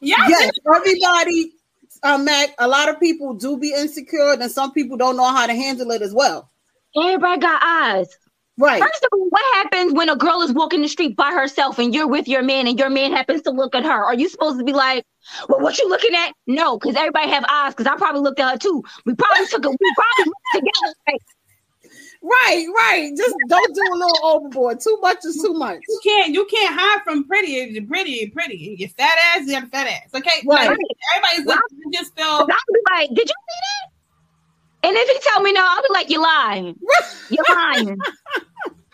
yes, 0.00 0.30
Yes, 0.30 0.50
everybody. 0.74 1.52
Uh, 2.04 2.18
Mac, 2.18 2.54
a 2.58 2.68
lot 2.68 2.88
of 2.88 3.00
people 3.00 3.34
do 3.34 3.58
be 3.58 3.72
insecure, 3.72 4.34
and 4.34 4.50
some 4.50 4.72
people 4.72 4.96
don't 4.96 5.16
know 5.16 5.24
how 5.24 5.46
to 5.46 5.54
handle 5.54 5.90
it 5.90 6.00
as 6.00 6.14
well. 6.14 6.48
Everybody 6.96 7.40
got 7.40 7.60
eyes. 7.64 8.16
Right. 8.56 8.80
First 8.80 9.02
of 9.02 9.08
all, 9.12 9.26
what 9.30 9.54
happens 9.56 9.94
when 9.94 10.08
a 10.08 10.14
girl 10.14 10.42
is 10.42 10.52
walking 10.52 10.82
the 10.82 10.88
street 10.88 11.16
by 11.16 11.32
herself 11.32 11.80
and 11.80 11.92
you're 11.92 12.06
with 12.06 12.28
your 12.28 12.42
man 12.42 12.68
and 12.68 12.78
your 12.78 12.88
man 12.88 13.10
happens 13.12 13.42
to 13.42 13.50
look 13.50 13.74
at 13.74 13.82
her? 13.82 14.04
Are 14.04 14.14
you 14.14 14.28
supposed 14.28 14.58
to 14.60 14.64
be 14.64 14.72
like, 14.72 15.04
well, 15.48 15.58
what 15.58 15.76
you 15.78 15.88
looking 15.88 16.14
at? 16.14 16.34
No, 16.46 16.78
because 16.78 16.94
everybody 16.94 17.30
have 17.30 17.44
eyes. 17.48 17.74
Because 17.74 17.88
I 17.88 17.96
probably 17.96 18.20
looked 18.20 18.38
at 18.38 18.52
her 18.52 18.58
too. 18.58 18.84
We 19.06 19.14
probably 19.16 19.46
took 19.46 19.64
a 19.64 19.70
we 19.70 19.94
probably 19.96 20.24
looked 20.26 20.54
together. 20.54 20.94
Like, 21.08 21.20
Right, 22.26 22.66
right. 22.74 23.12
Just 23.14 23.34
don't 23.48 23.74
do 23.74 23.82
a 23.92 23.96
little 23.96 24.18
overboard. 24.26 24.80
Too 24.80 24.98
much 25.02 25.18
is 25.24 25.36
too 25.44 25.52
much. 25.52 25.80
you 25.86 26.00
can't 26.02 26.32
you 26.32 26.46
can't 26.46 26.74
hide 26.78 27.02
from 27.04 27.24
pretty. 27.24 27.50
You're 27.52 27.84
pretty, 27.84 28.30
pretty. 28.30 28.76
Your 28.78 28.88
fat 28.88 29.14
ass, 29.34 29.46
you 29.46 29.52
got 29.52 29.64
a 29.64 29.66
fat 29.66 29.86
ass. 29.88 30.08
Okay, 30.14 30.30
Right. 30.46 30.70
Like, 30.70 30.78
everybody's 31.14 31.44
looking. 31.46 31.78
You 31.84 31.90
just 31.92 32.16
feel. 32.16 32.24
I'll 32.26 32.46
be 32.46 32.54
like, 32.92 33.08
did 33.10 33.28
you 33.28 33.34
see 33.34 33.60
that? 33.60 34.88
And 34.88 34.96
if 34.96 35.08
he 35.08 35.18
tell 35.30 35.42
me 35.42 35.52
no, 35.52 35.60
I'll 35.62 35.82
be 35.82 35.88
like, 35.92 36.08
you're 36.08 36.22
lying. 36.22 36.78
You're 37.28 37.44
lying. 37.54 37.98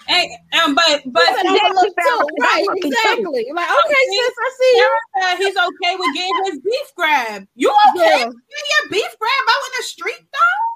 Hey, 0.08 0.28
um, 0.64 0.74
but 0.74 1.02
but 1.06 1.22
But 1.22 1.38
Exactly, 1.38 1.70
look 1.72 1.94
too. 1.94 2.26
Right, 2.40 2.66
exactly. 2.82 3.46
Like, 3.54 3.68
okay, 3.70 4.02
sis, 4.10 4.34
I 4.42 4.50
see 4.58 4.72
you. 4.74 4.98
Sarah 5.20 5.36
he's 5.36 5.56
okay 5.56 5.96
with 5.96 6.14
getting 6.16 6.34
his 6.46 6.58
beef 6.58 6.94
grab. 6.96 7.46
You 7.54 7.70
okay 7.70 8.18
Yeah. 8.18 8.26
with 8.26 8.34
getting 8.34 8.70
your 8.74 8.90
beef 8.90 9.18
grab 9.20 9.44
out 9.48 9.62
in 9.68 9.72
the 9.76 9.82
street 9.84 10.18
though? 10.32 10.69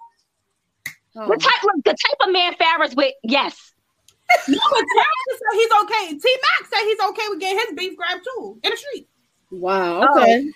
Oh. 1.16 1.28
The 1.28 1.36
type, 1.36 1.62
look, 1.62 1.84
the 1.84 1.90
type 1.90 2.26
of 2.26 2.32
man 2.32 2.54
Farrah's 2.54 2.94
with, 2.96 3.14
yes. 3.22 3.72
No, 4.48 4.58
but 4.70 4.76
Terrence 4.76 5.30
said 5.30 5.54
he's 5.54 5.70
okay. 5.82 6.18
T 6.18 6.36
Mac 6.42 6.68
said 6.70 6.84
he's 6.84 7.00
okay 7.10 7.22
with 7.28 7.40
getting 7.40 7.58
his 7.58 7.76
beef 7.76 7.96
grab 7.96 8.20
too 8.24 8.58
in 8.64 8.70
the 8.70 8.76
street. 8.76 9.06
Wow. 9.50 10.00
Oh. 10.08 10.20
Okay. 10.22 10.50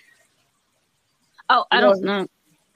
Oh, 1.49 1.65
I 1.71 1.79
don't 1.79 2.03
know. 2.03 2.27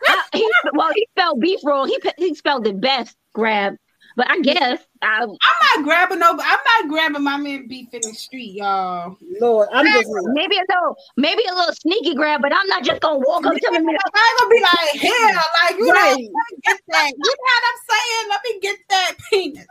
I- 0.08 0.24
he, 0.34 0.52
well, 0.74 0.92
he 0.94 1.08
spelled 1.12 1.40
beef 1.42 1.60
roll. 1.64 1.86
He 1.86 1.98
he 2.18 2.36
spelled 2.36 2.68
it 2.68 2.80
best. 2.80 3.18
Grab, 3.34 3.76
but 4.16 4.30
I 4.30 4.40
guess 4.42 4.80
I, 5.04 5.24
I'm 5.24 5.28
not 5.30 5.84
grabbing 5.86 6.20
no. 6.20 6.32
I'm 6.32 6.38
not 6.38 6.90
grabbing 6.90 7.24
my 7.24 7.38
man 7.38 7.68
beef 7.68 7.90
in 7.94 8.02
the 8.02 8.14
street, 8.14 8.54
y'all. 8.56 9.18
Lord, 9.42 9.70
I'm 9.74 9.86
just. 9.86 10.10
maybe 10.34 10.56
a 10.58 10.62
little 10.70 10.96
maybe 11.18 11.44
a 11.50 11.54
little 11.54 11.74
sneaky 11.76 12.16
grab, 12.16 12.42
but 12.42 12.52
I'm 12.56 12.68
not 12.68 12.84
just 12.84 13.02
gonna 13.02 13.20
walk 13.20 13.46
up 13.46 13.54
to 13.54 13.68
him. 13.68 13.88
and 13.88 13.90
I'm 13.90 14.36
gonna 14.40 14.50
be 14.50 14.62
like, 14.62 15.02
hell, 15.02 15.44
like 15.64 15.78
you 15.78 15.92
Right. 15.92 16.12
know, 16.12 16.16
let 16.16 16.18
me 16.18 16.58
get 16.64 16.80
that. 16.90 17.12
You 17.18 17.36
know 17.36 17.54
what 17.56 17.64
I'm 17.70 17.80
saying? 17.90 18.30
Let 18.30 18.42
me 18.46 18.60
get 18.62 18.78
that 18.90 19.12
penis. 19.30 19.68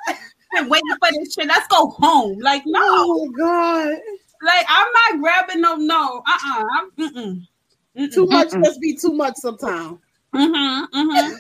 Been 0.55 0.69
waiting 0.69 0.97
for 1.01 1.09
this 1.19 1.35
shit. 1.35 1.47
Let's 1.49 1.67
go 1.69 1.89
home. 1.91 2.39
Like 2.41 2.63
no, 2.67 2.81
Oh 2.83 3.31
God. 3.37 3.97
like 4.43 4.67
I'm 4.69 4.89
not 4.93 5.21
grabbing 5.23 5.61
no. 5.63 5.77
No, 5.77 6.23
uh, 6.27 6.31
uh-uh. 6.31 6.65
I'm 6.79 6.91
mm. 7.15 8.13
Too 8.13 8.27
much 8.27 8.53
must 8.55 8.81
be 8.81 8.97
too 8.97 9.13
much 9.13 9.35
sometimes. 9.37 9.99
Mm-hmm, 10.35 10.85
mm-hmm. 10.99 11.35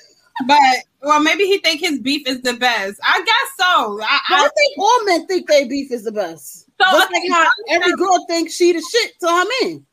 But 0.47 0.59
well, 1.03 1.23
maybe 1.23 1.45
he 1.45 1.59
think 1.59 1.81
his 1.81 1.99
beef 2.01 2.27
is 2.27 2.40
the 2.42 2.55
best. 2.55 2.99
I 3.05 3.18
guess 3.25 3.51
so. 3.59 4.01
I, 4.03 4.21
I 4.31 4.45
I, 4.45 4.49
think 4.57 4.79
all 4.79 5.05
men 5.05 5.27
think 5.27 5.49
their 5.49 5.66
beef 5.68 5.90
is 5.92 6.05
the 6.05 6.12
best. 6.12 6.64
So, 6.81 6.90
Just 6.90 7.07
okay, 7.11 7.14
like 7.21 7.31
how 7.33 7.45
so- 7.45 7.51
every 7.75 7.92
girl 7.97 8.25
thinks 8.29 8.55
she 8.55 8.73
the 8.73 8.81
shit 8.81 9.12
to 9.21 9.29
her 9.29 9.45
man. 9.62 9.87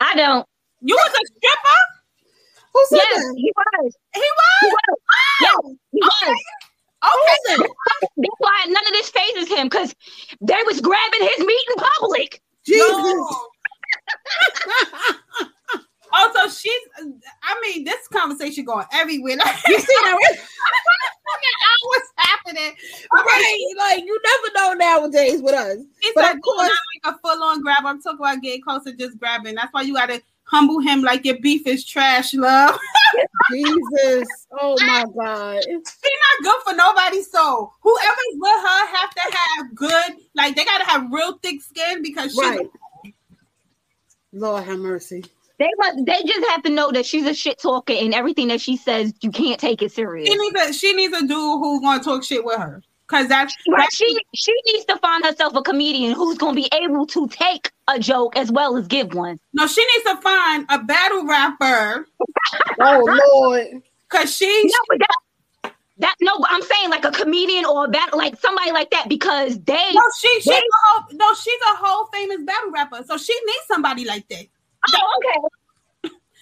I 0.00 0.14
don't. 0.14 0.46
you 0.82 0.94
was 0.94 1.10
a 1.10 1.26
stripper. 1.26 1.80
Who 2.74 2.84
said 2.88 2.96
Yes, 2.96 3.22
that? 3.24 3.34
he 3.36 3.52
was. 3.56 3.96
He 4.14 4.20
He 4.20 4.26
was. 4.70 4.72
was. 4.72 4.98
Yes, 5.40 5.56
he 5.92 6.00
was. 6.00 6.42
Okay. 7.04 7.68
That's 8.16 8.34
why 8.38 8.64
none 8.68 8.86
of 8.86 8.92
this 8.92 9.10
phases 9.10 9.48
him 9.48 9.68
because 9.68 9.94
they 10.40 10.60
was 10.66 10.80
grabbing 10.80 11.20
his 11.22 11.38
meat 11.46 11.64
in 11.70 11.84
public. 12.00 12.42
Jesus. 12.66 12.88
No. 12.90 13.48
Also, 16.14 16.48
she's. 16.48 16.80
I 17.42 17.60
mean, 17.62 17.84
this 17.84 18.06
conversation 18.08 18.64
going 18.64 18.86
everywhere. 18.92 19.36
Like, 19.44 19.56
You 19.68 19.78
see 19.80 19.86
that? 20.04 20.18
What's 21.82 22.12
happening? 22.16 22.72
right. 23.12 23.74
Like 23.78 24.04
you 24.04 24.20
never 24.24 24.54
know 24.54 24.74
nowadays 24.74 25.42
with 25.42 25.54
us. 25.54 25.78
It's 26.02 26.14
But 26.14 26.36
of 26.36 26.40
course- 26.42 26.68
not 26.68 26.78
like 27.04 27.14
a 27.14 27.18
full 27.18 27.42
on 27.42 27.62
grab. 27.62 27.84
I'm 27.84 28.00
talking 28.00 28.18
about 28.20 28.40
getting 28.42 28.62
closer, 28.62 28.92
just 28.92 29.18
grabbing. 29.18 29.54
That's 29.54 29.72
why 29.72 29.82
you 29.82 29.94
got 29.94 30.06
to 30.10 30.22
humble 30.44 30.80
him 30.80 31.02
like 31.02 31.24
your 31.24 31.38
beef 31.40 31.66
is 31.66 31.84
trash, 31.84 32.32
love. 32.34 32.78
Jesus. 33.52 34.28
Oh 34.60 34.76
my 34.86 35.04
God. 35.18 35.62
She 35.64 35.72
not 35.72 36.42
good 36.42 36.62
for 36.64 36.74
nobody's 36.76 37.30
soul. 37.30 37.72
Whoever's 37.82 38.34
with 38.34 38.62
her 38.62 38.86
have 38.96 39.10
to 39.14 39.20
have 39.38 39.74
good, 39.74 40.12
like 40.34 40.54
they 40.56 40.64
gotta 40.64 40.84
have 40.84 41.10
real 41.10 41.38
thick 41.42 41.62
skin 41.62 42.02
because 42.02 42.32
she's 42.32 42.40
Right. 42.40 42.70
Lord 44.32 44.64
have 44.64 44.78
mercy. 44.78 45.24
They 45.58 45.68
must. 45.78 46.04
They 46.04 46.20
just 46.26 46.46
have 46.50 46.62
to 46.64 46.70
know 46.70 46.90
that 46.92 47.06
she's 47.06 47.26
a 47.26 47.34
shit 47.34 47.58
talker 47.58 47.92
and 47.92 48.12
everything 48.14 48.48
that 48.48 48.60
she 48.60 48.76
says, 48.76 49.12
you 49.20 49.30
can't 49.30 49.60
take 49.60 49.82
it 49.82 49.92
serious. 49.92 50.28
she 50.28 50.36
needs 50.36 50.60
a 50.60 50.72
she 50.72 50.92
needs 50.94 51.16
a 51.16 51.20
dude 51.20 51.30
who's 51.30 51.80
gonna 51.80 52.02
talk 52.02 52.24
shit 52.24 52.44
with 52.44 52.58
her. 52.58 52.82
Cause 53.06 53.28
that's, 53.28 53.54
Right. 53.68 53.80
that's 53.82 53.94
She 53.96 54.16
she 54.34 54.52
needs 54.66 54.86
to 54.86 54.96
find 54.96 55.22
herself 55.24 55.54
a 55.54 55.60
comedian 55.62 56.12
who's 56.14 56.38
going 56.38 56.56
to 56.56 56.62
be 56.62 56.68
able 56.74 57.06
to 57.08 57.28
take 57.28 57.70
a 57.86 57.98
joke 57.98 58.34
as 58.34 58.50
well 58.50 58.78
as 58.78 58.86
give 58.88 59.12
one. 59.12 59.38
no, 59.52 59.66
she 59.66 59.84
needs 59.94 60.04
to 60.10 60.16
find 60.22 60.64
a 60.70 60.78
battle 60.82 61.26
rapper 61.26 62.08
Oh 62.80 63.20
Lord. 63.34 63.82
cause 64.08 64.34
she 64.34 64.46
No, 64.64 64.72
but 64.88 64.98
that, 65.00 65.72
that 65.98 66.14
no, 66.22 66.38
but 66.38 66.48
I'm 66.50 66.62
saying 66.62 66.88
like 66.88 67.04
a 67.04 67.10
comedian 67.10 67.66
or 67.66 67.84
a 67.84 67.88
battle, 67.88 68.18
like 68.18 68.40
somebody 68.40 68.72
like 68.72 68.90
that 68.90 69.08
because 69.10 69.60
they. 69.60 69.92
no 69.92 70.02
she 70.18 70.28
she's 70.36 70.44
They- 70.46 70.56
a 70.56 70.60
whole 70.86 71.04
no 71.12 71.34
she's 71.34 71.60
a 71.72 71.76
whole 71.76 72.06
famous 72.06 72.38
battle 72.42 72.70
rapper. 72.70 73.04
So 73.06 73.18
she 73.18 73.34
needs 73.44 73.66
somebody 73.68 74.06
like 74.06 74.26
that. 74.28 74.46
Oh, 74.92 75.18
okay. 75.18 75.40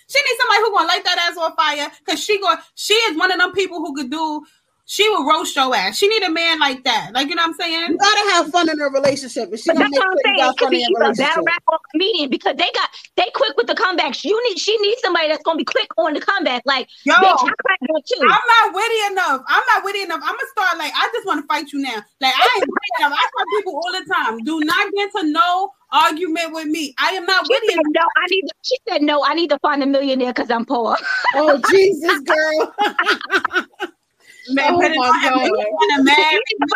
She 0.08 0.18
needs 0.18 0.40
somebody 0.40 0.60
who 0.60 0.72
gonna 0.72 0.88
light 0.88 1.04
that 1.04 1.30
ass 1.30 1.38
on 1.38 1.54
fire 1.56 1.90
because 2.04 2.22
she 2.22 2.38
going 2.40 2.58
she 2.74 2.94
is 2.94 3.16
one 3.16 3.32
of 3.32 3.38
them 3.38 3.52
people 3.52 3.78
who 3.78 3.94
could 3.94 4.10
do 4.10 4.44
she 4.84 5.08
will 5.08 5.26
roast 5.26 5.54
your 5.56 5.74
ass. 5.74 5.96
She 5.96 6.08
need 6.08 6.22
a 6.22 6.30
man 6.30 6.58
like 6.58 6.84
that. 6.84 7.10
Like 7.14 7.28
you 7.28 7.34
know 7.34 7.42
what 7.42 7.50
I'm 7.50 7.54
saying? 7.54 7.90
You 7.92 7.98
gotta 7.98 8.30
have 8.32 8.50
fun 8.50 8.68
in 8.68 8.80
a 8.80 8.88
relationship. 8.90 9.50
And 9.50 9.58
she 9.58 9.70
But 9.70 9.78
that's 9.78 9.92
what 9.94 10.06
I'm 10.06 10.16
saying. 10.24 10.36
got 10.38 10.54
It 10.54 10.58
could 10.58 10.70
be 10.70 10.76
either 10.78 11.10
a 11.10 11.14
battle 11.14 11.44
rap 11.44 11.62
or 11.68 11.76
a 11.76 11.78
comedian 11.92 12.30
because 12.30 12.56
they 12.56 12.68
got 12.74 12.90
they 13.16 13.26
quick 13.34 13.56
with 13.56 13.68
the 13.68 13.74
comebacks. 13.74 14.24
You 14.24 14.36
need 14.48 14.58
she 14.58 14.76
needs 14.78 15.00
somebody 15.00 15.28
that's 15.28 15.42
gonna 15.44 15.56
be 15.58 15.64
quick 15.64 15.88
on 15.98 16.14
the 16.14 16.20
comeback. 16.20 16.62
Like 16.66 16.88
Yo, 17.04 17.14
bitch, 17.14 17.22
I 17.22 17.52
crack 17.62 17.78
that 17.80 18.02
too. 18.06 18.22
I'm 18.22 18.40
not 18.68 18.74
witty 18.74 19.12
enough. 19.12 19.40
I'm 19.48 19.62
not 19.74 19.84
witty 19.84 20.02
enough. 20.02 20.20
I'm 20.22 20.34
gonna 20.34 20.52
start 20.52 20.78
like 20.78 20.92
I 20.94 21.08
just 21.14 21.26
want 21.26 21.40
to 21.42 21.46
fight 21.46 21.72
you 21.72 21.78
now. 21.78 22.02
Like 22.20 22.34
I 22.36 22.54
ain't 22.56 22.66
witty 22.68 22.90
enough. 23.06 23.18
I 23.18 23.28
tell 23.36 23.46
people 23.56 23.76
all 23.76 23.92
the 23.92 24.04
time, 24.12 24.44
do 24.44 24.60
not 24.64 24.92
get 24.92 25.10
to 25.16 25.22
no 25.30 25.70
argument 25.92 26.52
with 26.52 26.66
me. 26.66 26.94
I 26.98 27.10
am 27.10 27.24
not 27.26 27.46
She 27.46 27.54
witty 27.54 27.68
said, 27.68 27.74
enough. 27.80 27.92
no, 27.94 28.00
I 28.16 28.26
need. 28.30 28.44
She 28.62 28.76
said 28.88 29.02
no. 29.02 29.24
I 29.24 29.34
need 29.34 29.50
to 29.50 29.58
find 29.60 29.82
a 29.82 29.86
millionaire 29.86 30.32
because 30.32 30.50
I'm 30.50 30.64
poor. 30.64 30.96
Oh 31.34 31.62
Jesus, 31.70 32.20
girl. 32.22 32.74
Man, 34.50 34.74
Oh 34.74 34.80
put 34.80 34.90
it 34.90 34.96
on 34.98 35.14
him. 35.14 35.22
God. 35.22 35.44
You 35.46 35.78
wanna 35.90 36.02
marry 36.04 36.40
me? 36.58 36.68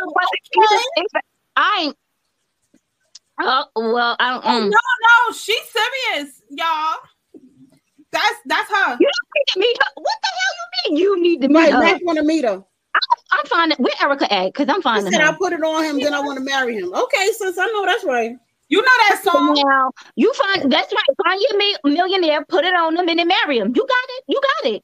I 1.57 1.79
ain't. 1.83 1.97
Oh 3.41 3.65
well, 3.77 4.17
I 4.19 4.31
don't. 4.31 4.45
No, 4.45 4.53
Mm. 4.53 4.71
no, 4.71 5.33
she's 5.33 5.61
serious, 5.69 6.43
y'all. 6.51 6.97
That's 8.13 8.37
that's 8.47 8.71
her. 8.71 8.97
You 9.01 9.11
don't 9.11 9.31
need 9.37 9.47
to 9.49 9.61
meet 9.61 9.77
her. 9.83 9.91
What 9.97 10.15
the 10.23 10.29
hell 10.39 10.55
you 10.57 10.91
mean? 10.91 11.03
You 11.03 11.23
need 11.23 11.41
to 11.43 11.49
meet 11.49 11.55
Right, 11.57 11.73
her. 11.73 11.81
Mac 11.81 12.01
wanna 12.05 12.23
meet 12.25 12.45
her. 12.45 12.65
I'm 13.33 13.47
finding 13.47 13.77
where 13.79 13.93
Erica 14.03 14.33
at 14.33 14.47
because 14.47 14.69
I'm 14.69 14.77
He 14.77 14.83
finding 14.83 15.13
said 15.13 15.21
I 15.21 15.33
put 15.37 15.53
it 15.53 15.63
on 15.63 15.85
him, 15.85 15.99
then 16.01 16.15
I 16.15 16.21
want 16.21 16.39
to 16.39 16.45
marry 16.45 16.77
him. 16.77 16.95
Okay, 16.95 17.29
sis, 17.33 17.59
I 17.59 17.67
know 17.67 17.85
that's 17.85 18.05
right. 18.05 18.37
You 18.69 18.81
know 18.81 18.89
that 19.09 19.21
song? 19.23 19.55
Now 19.55 19.91
you 20.17 20.33
find 20.33 20.73
that's 20.73 20.93
right. 20.93 21.17
Find 21.27 21.41
your 21.49 21.59
mi- 21.59 21.77
millionaire, 21.95 22.45
put 22.49 22.65
it 22.65 22.75
on 22.75 22.95
them, 22.95 23.09
and 23.09 23.19
then 23.19 23.29
marry 23.29 23.59
him. 23.59 23.73
You 23.77 23.83
got 23.87 24.09
it. 24.09 24.25
You 24.29 24.41
got 24.63 24.73
it. 24.73 24.83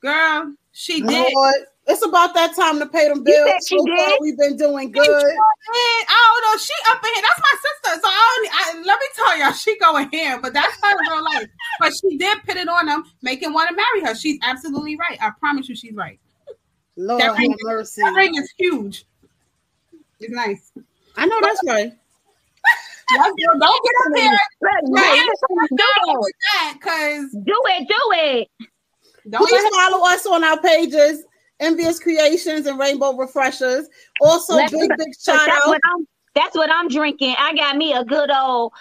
Girl, 0.00 0.54
she 0.74 1.00
did. 1.00 1.32
Lord, 1.32 1.54
it's 1.86 2.04
about 2.04 2.34
that 2.34 2.54
time 2.56 2.78
to 2.80 2.86
pay 2.86 3.08
them 3.08 3.18
You 3.18 3.24
bills. 3.24 3.50
said 3.50 3.60
she 3.68 3.78
so 3.78 3.84
far, 3.86 4.18
we've 4.20 4.36
been 4.36 4.56
doing 4.56 4.88
She 4.88 4.92
good. 4.92 5.04
I 5.06 6.40
don't 6.42 6.52
know. 6.52 6.58
She 6.58 6.72
up 6.90 7.02
in 7.04 7.14
here. 7.14 7.22
That's 7.22 7.40
my 7.40 7.58
sister. 7.62 8.00
So 8.02 8.08
I, 8.08 8.48
don't, 8.74 8.84
I 8.84 8.86
let 8.86 8.98
me 8.98 9.06
tell 9.14 9.38
y'all, 9.38 9.52
she 9.52 9.78
going 9.78 10.08
here, 10.10 10.40
but 10.40 10.52
that's 10.52 10.76
her 10.82 10.96
real 11.10 11.22
life. 11.24 11.46
But 11.80 11.92
she 12.00 12.18
did 12.18 12.42
put 12.44 12.56
it 12.56 12.68
on 12.68 12.88
him, 12.88 13.04
make 13.22 13.42
him 13.42 13.52
want 13.52 13.68
to 13.70 13.76
marry 13.76 14.06
her. 14.06 14.14
She's 14.14 14.38
absolutely 14.42 14.96
right. 14.96 15.18
I 15.22 15.30
promise 15.38 15.68
you, 15.68 15.76
she's 15.76 15.94
right. 15.94 16.18
Lord 16.96 17.20
That 17.20 17.26
have 17.30 17.38
ring- 17.38 17.56
mercy. 17.62 18.02
That 18.02 18.14
ring 18.14 18.34
is 18.36 18.52
huge. 18.56 19.04
It's 20.20 20.32
nice. 20.32 20.72
I 21.16 21.26
know 21.26 21.38
that's 21.40 21.60
right. 21.66 21.92
Don't 23.14 23.36
get 23.36 23.48
up 23.50 24.16
here. 24.16 24.38
Right. 24.90 25.28
Do 25.76 25.84
with 26.18 26.32
that, 26.54 26.78
cause 26.80 27.34
it. 27.34 27.44
Do 27.44 27.60
it. 27.66 27.88
Do 27.88 27.94
it. 28.12 28.48
Don't 29.28 29.46
Please 29.46 29.74
follow 29.74 30.06
us 30.06 30.26
on 30.26 30.44
our 30.44 30.60
pages, 30.60 31.24
Envious 31.60 31.98
Creations 31.98 32.66
and 32.66 32.78
Rainbow 32.78 33.16
Refreshers. 33.16 33.88
Also, 34.20 34.54
Let's- 34.56 34.72
big, 34.72 34.90
big 34.96 35.14
shout 35.20 35.46
that's 35.46 35.64
out 35.64 35.68
what 35.68 35.80
I'm. 35.84 36.06
That's 36.34 36.56
what 36.56 36.68
I'm 36.68 36.88
drinking. 36.88 37.36
I 37.38 37.54
got 37.54 37.76
me 37.76 37.92
a 37.92 38.04
good 38.04 38.28
old 38.30 38.72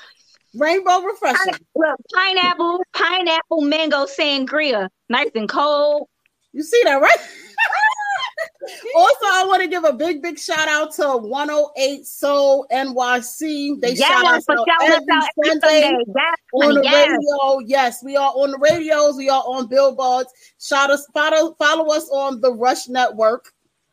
Rainbow 0.55 1.01
Refresher. 1.01 1.57
look 1.75 1.99
pineapple, 2.13 2.81
pineapple 2.93 3.61
mango 3.61 4.05
sangria, 4.05 4.89
nice 5.09 5.29
and 5.35 5.47
cold. 5.47 6.09
You 6.51 6.63
see 6.63 6.81
that, 6.85 7.01
right? 7.01 7.17
also, 8.95 9.25
I 9.25 9.45
want 9.47 9.61
to 9.61 9.67
give 9.67 9.83
a 9.83 9.93
big, 9.93 10.21
big 10.21 10.37
shout 10.39 10.67
out 10.67 10.91
to 10.93 11.17
108 11.17 12.05
Soul 12.05 12.65
NYC. 12.71 13.79
They 13.81 13.95
shout 13.95 14.23
Yes, 14.23 14.45
us 14.49 14.57
out 14.59 14.67
every 14.83 14.95
out 15.11 15.29
every 15.37 15.59
Sunday. 15.61 15.91
Yes, 16.15 16.35
on 16.53 16.75
the 16.75 16.81
yes. 16.83 17.09
radio. 17.09 17.59
Yes, 17.65 18.03
we 18.03 18.15
are 18.17 18.31
on 18.31 18.51
the 18.51 18.57
radios. 18.57 19.15
We 19.17 19.29
are 19.29 19.43
on 19.43 19.67
billboards. 19.67 20.29
Shout 20.59 20.89
us, 20.89 21.05
follow, 21.13 21.53
follow 21.59 21.93
us 21.93 22.09
on 22.09 22.41
the 22.41 22.53
Rush 22.53 22.87
Network. 22.87 23.51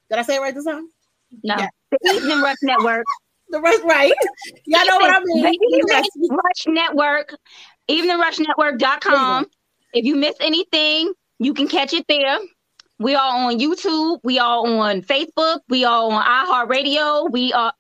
Did 0.09 0.19
I 0.19 0.23
say 0.23 0.37
it 0.37 0.41
right 0.41 0.55
this 0.55 0.65
time? 0.65 0.89
No, 1.43 1.57
Yeah. 1.57 1.69
the 1.91 2.11
Evening 2.15 2.41
Rush 2.41 2.57
Network. 2.63 3.05
The 3.53 3.61
Rush, 3.61 3.81
right? 3.83 4.13
Y'all 4.67 4.87
know 4.87 4.99
what 4.99 5.11
I 5.11 5.19
mean. 5.25 5.43
The 5.43 5.49
Evening. 5.51 6.31
Rush 6.31 6.67
Network, 6.69 7.35
eveningrushnetwork.com. 7.91 9.47
If 9.93 10.05
you 10.05 10.15
miss 10.15 10.37
anything, 10.41 11.13
you 11.41 11.53
can 11.53 11.67
catch 11.67 11.93
it 11.93 12.05
there. 12.09 12.39
We 13.01 13.15
are 13.15 13.35
on 13.35 13.59
YouTube. 13.59 14.21
We 14.23 14.39
are 14.39 14.59
on 14.59 15.01
Facebook. 15.01 15.61
We 15.71 15.87
are 15.87 16.11
on 16.11 16.23
iHeartRadio. 16.23 17.33
We 17.33 17.51
are. 17.55 17.73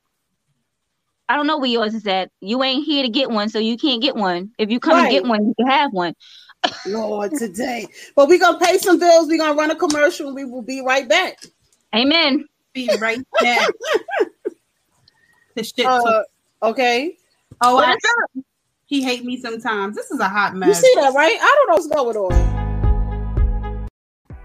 I 1.29 1.37
don't 1.37 1.47
know 1.47 1.59
where 1.59 1.69
yours 1.69 1.95
is 1.95 2.07
at. 2.07 2.31
You 2.41 2.63
ain't 2.63 2.87
here 2.87 3.03
to 3.03 3.09
get 3.11 3.31
one, 3.31 3.51
so 3.51 3.59
you 3.59 3.77
can't 3.77 4.01
get 4.01 4.17
one. 4.17 4.51
If 4.59 4.71
you 4.71 4.81
come 4.81 4.99
and 4.99 5.11
get 5.11 5.27
one, 5.27 5.47
you 5.49 5.55
can 5.59 5.67
have 5.69 5.93
one. 5.93 6.15
Lord, 6.87 7.33
today. 7.39 7.87
But 8.17 8.29
we're 8.29 8.39
going 8.39 8.59
to 8.59 8.65
pay 8.65 8.79
some 8.79 8.99
bills. 8.99 9.29
We're 9.29 9.37
going 9.37 9.53
to 9.53 9.59
run 9.59 9.71
a 9.71 9.77
commercial 9.77 10.29
and 10.29 10.35
we 10.35 10.47
will 10.47 10.63
be 10.63 10.81
right 10.81 11.07
back. 11.07 11.39
Amen. 11.95 12.47
be 12.73 12.91
right 12.99 13.21
back. 13.43 13.69
the 15.55 15.63
shit. 15.63 15.85
Uh, 15.85 16.23
okay. 16.63 17.17
oh, 17.63 17.79
I, 17.79 17.93
is 17.93 18.45
he 18.87 19.03
hate 19.03 19.25
me 19.25 19.39
sometimes. 19.39 19.97
This 19.97 20.11
is 20.11 20.19
a 20.19 20.29
hot 20.29 20.57
mess. 20.57 20.69
You 20.69 20.75
see 20.75 20.95
that, 20.97 21.13
right? 21.15 21.39
I 21.41 21.55
don't 21.57 21.69
know 21.69 21.75
what's 21.75 21.87
going 21.95 22.17
on. 22.17 22.60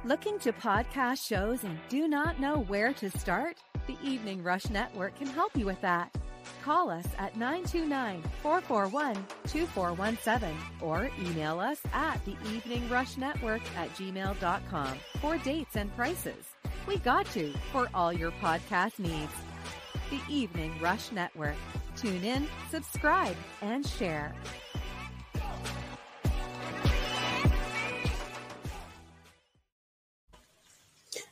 Looking 0.06 0.38
to 0.42 0.54
podcast 0.54 1.26
shows 1.26 1.64
and 1.64 1.80
do 1.90 2.08
not 2.08 2.40
know 2.40 2.60
where 2.68 2.94
to 2.94 3.10
start? 3.10 3.58
The 3.88 3.98
Evening 4.04 4.44
Rush 4.44 4.70
Network 4.70 5.18
can 5.18 5.26
help 5.26 5.58
you 5.58 5.66
with 5.66 5.82
that. 5.82 6.16
Call 6.64 6.92
us 6.92 7.08
at 7.18 7.36
929 7.36 8.22
441 8.44 9.16
2417 9.48 10.56
or 10.80 11.10
email 11.20 11.60
us 11.60 11.80
at 11.92 12.24
the 12.24 12.36
Evening 12.54 12.88
Rush 12.88 13.18
Network 13.18 13.64
at 13.76 13.90
gmail.com 13.96 15.00
for 15.20 15.40
dates 15.40 15.76
and 15.76 15.92
prices. 15.96 16.52
We 16.88 16.98
got 17.00 17.36
you 17.36 17.52
for 17.72 17.90
all 17.96 18.14
your 18.14 18.32
podcast 18.34 19.00
needs. 19.00 19.34
The 20.12 20.22
Evening 20.32 20.72
Rush 20.80 21.12
Network. 21.14 21.56
Tune 21.98 22.24
in, 22.24 22.48
subscribe, 22.70 23.36
and 23.64 23.84
share. 23.84 24.36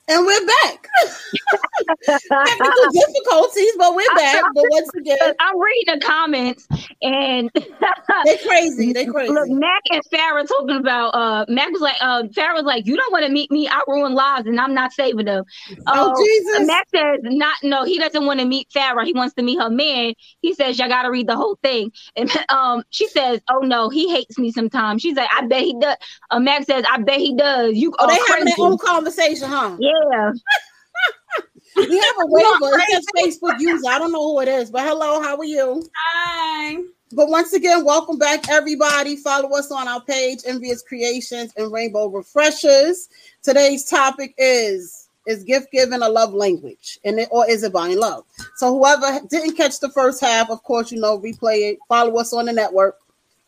And 0.10 0.26
we're 0.26 0.46
back. 0.46 0.88
Technical 2.46 2.92
difficulties, 2.92 3.72
but 3.78 3.96
we're 3.96 4.14
back. 4.16 4.44
But 4.54 4.66
once 4.70 4.90
again, 5.00 5.18
I'm 5.40 5.60
reading 5.60 5.96
the 5.96 6.06
comments 6.06 6.68
and 7.02 7.50
they're 8.26 8.38
crazy. 8.38 8.92
They 8.92 9.06
crazy. 9.06 9.34
Look, 9.34 9.48
Mac 9.50 9.82
and 9.92 10.04
Farrah 10.14 10.48
talking 10.48 10.76
about 10.78 11.10
uh 11.10 11.46
Mac 11.48 11.72
was 11.72 11.82
like 11.82 11.96
uh 12.02 12.24
Farrah 12.24 12.56
was 12.56 12.64
like, 12.66 12.86
You 12.86 12.98
don't 12.98 13.12
want 13.14 13.26
to 13.26 13.32
meet 13.32 13.50
me, 13.52 13.68
I 13.70 13.82
ruin 13.88 14.14
lives 14.14 14.48
and 14.48 14.60
I'm 14.60 14.74
not 14.74 14.92
saving 14.92 15.26
them. 15.26 15.46
Oh, 15.88 16.12
Uh, 16.12 16.24
Jesus. 16.24 16.68
Mac 16.68 16.88
says 16.94 17.20
not 17.24 17.56
no, 17.64 17.86
he 17.86 17.98
doesn't 17.98 18.26
want 18.26 18.40
to 18.42 18.46
meet 18.46 18.68
Farrah, 18.76 19.06
he 19.06 19.14
wants 19.14 19.34
to 19.36 19.44
meet 19.44 19.60
her 19.60 19.70
man. 19.70 20.14
He 20.42 20.54
says 20.54 20.78
y'all 20.78 20.90
gotta 20.90 21.12
read 21.12 21.28
the 21.28 21.36
whole 21.38 21.58
thing. 21.64 21.92
And 22.18 22.30
um 22.50 22.84
she 22.90 23.08
says, 23.08 23.40
Oh 23.50 23.60
no, 23.60 23.90
he 23.90 24.12
hates 24.14 24.38
me 24.38 24.52
sometimes. 24.52 25.02
She's 25.02 25.16
like, 25.16 25.30
I 25.34 25.46
bet 25.48 25.62
he 25.62 25.80
does. 25.80 25.96
Uh, 26.30 26.40
Mac 26.40 26.66
says, 26.66 26.84
I 26.90 26.98
bet 26.98 27.20
he 27.20 27.36
does. 27.36 27.76
You 27.76 27.94
Oh, 28.00 28.08
they 28.08 28.20
having 28.30 28.46
their 28.46 28.56
own 28.60 28.78
conversation, 28.78 29.48
huh? 29.50 29.78
yeah. 29.80 29.93
We 31.76 31.98
have 31.98 32.16
a 32.22 32.28
waiver. 32.28 32.78
It 32.78 33.04
says 33.04 33.06
Facebook 33.18 33.60
user. 33.60 33.90
I 33.90 33.98
don't 33.98 34.12
know 34.12 34.24
who 34.24 34.42
it 34.42 34.48
is, 34.48 34.70
but 34.70 34.84
hello, 34.84 35.22
how 35.22 35.38
are 35.38 35.44
you? 35.44 35.84
Hi. 35.96 36.78
But 37.12 37.30
once 37.30 37.54
again, 37.54 37.84
welcome 37.84 38.18
back, 38.18 38.50
everybody. 38.50 39.16
Follow 39.16 39.50
us 39.58 39.72
on 39.72 39.88
our 39.88 40.02
page, 40.02 40.40
Envious 40.46 40.82
Creations 40.82 41.52
and 41.58 41.72
Rainbow 41.72 42.08
Refreshers. 42.08 43.10
Today's 43.42 43.86
topic 43.86 44.34
is 44.38 45.10
is 45.26 45.44
gift 45.44 45.72
giving 45.72 46.02
a 46.02 46.10
love 46.10 46.34
language, 46.34 47.00
and 47.06 47.20
it, 47.20 47.30
or 47.32 47.50
is 47.50 47.64
it 47.64 47.72
buying 47.72 48.00
love? 48.00 48.26
So 48.58 48.78
whoever 48.78 49.26
didn't 49.28 49.56
catch 49.56 49.80
the 49.80 49.90
first 49.90 50.22
half, 50.22 50.50
of 50.50 50.62
course, 50.64 50.92
you 50.92 51.00
know, 51.00 51.20
replay 51.20 51.72
it. 51.72 51.80
Follow 51.88 52.18
us 52.18 52.34
on 52.34 52.46
the 52.46 52.54
network, 52.54 52.98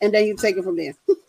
and 0.02 0.14
then 0.14 0.26
you 0.26 0.36
take 0.36 0.58
it 0.58 0.64
from 0.64 0.78
there. 0.78 0.96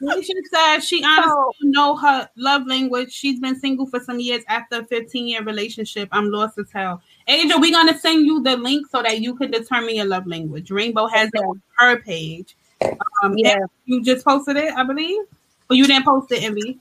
Alicia 0.00 0.32
says 0.52 0.84
she 0.86 1.02
honestly 1.02 1.30
So- 1.30 1.52
don't 1.62 1.70
know 1.72 1.96
her 1.96 2.28
love 2.36 2.66
language. 2.66 3.12
She's 3.12 3.40
been 3.40 3.58
single 3.58 3.86
for 3.86 3.98
some 4.00 4.20
years 4.20 4.44
after 4.48 4.80
a 4.80 4.84
15 4.84 5.26
year 5.26 5.42
relationship. 5.42 6.08
I'm 6.12 6.30
lost 6.30 6.58
as 6.58 6.70
hell. 6.72 7.02
Angel, 7.26 7.60
we're 7.60 7.72
gonna 7.72 7.98
send 7.98 8.24
you 8.26 8.40
the 8.42 8.56
link 8.56 8.86
so 8.90 9.02
that 9.02 9.20
you 9.20 9.34
can 9.34 9.50
determine 9.50 9.96
your 9.96 10.06
love 10.06 10.26
language. 10.26 10.70
Rainbow 10.70 11.06
has 11.08 11.30
it 11.34 11.38
on 11.38 11.60
her 11.78 12.00
page. 12.00 12.56
Um, 13.22 13.36
Yeah. 13.36 13.58
you 13.86 14.02
just 14.04 14.24
posted 14.24 14.56
it, 14.56 14.72
I 14.74 14.84
believe. 14.84 15.22
Or 15.68 15.74
you 15.76 15.84
didn't 15.86 16.04
post 16.04 16.30
it, 16.32 16.42
Envy. 16.44 16.78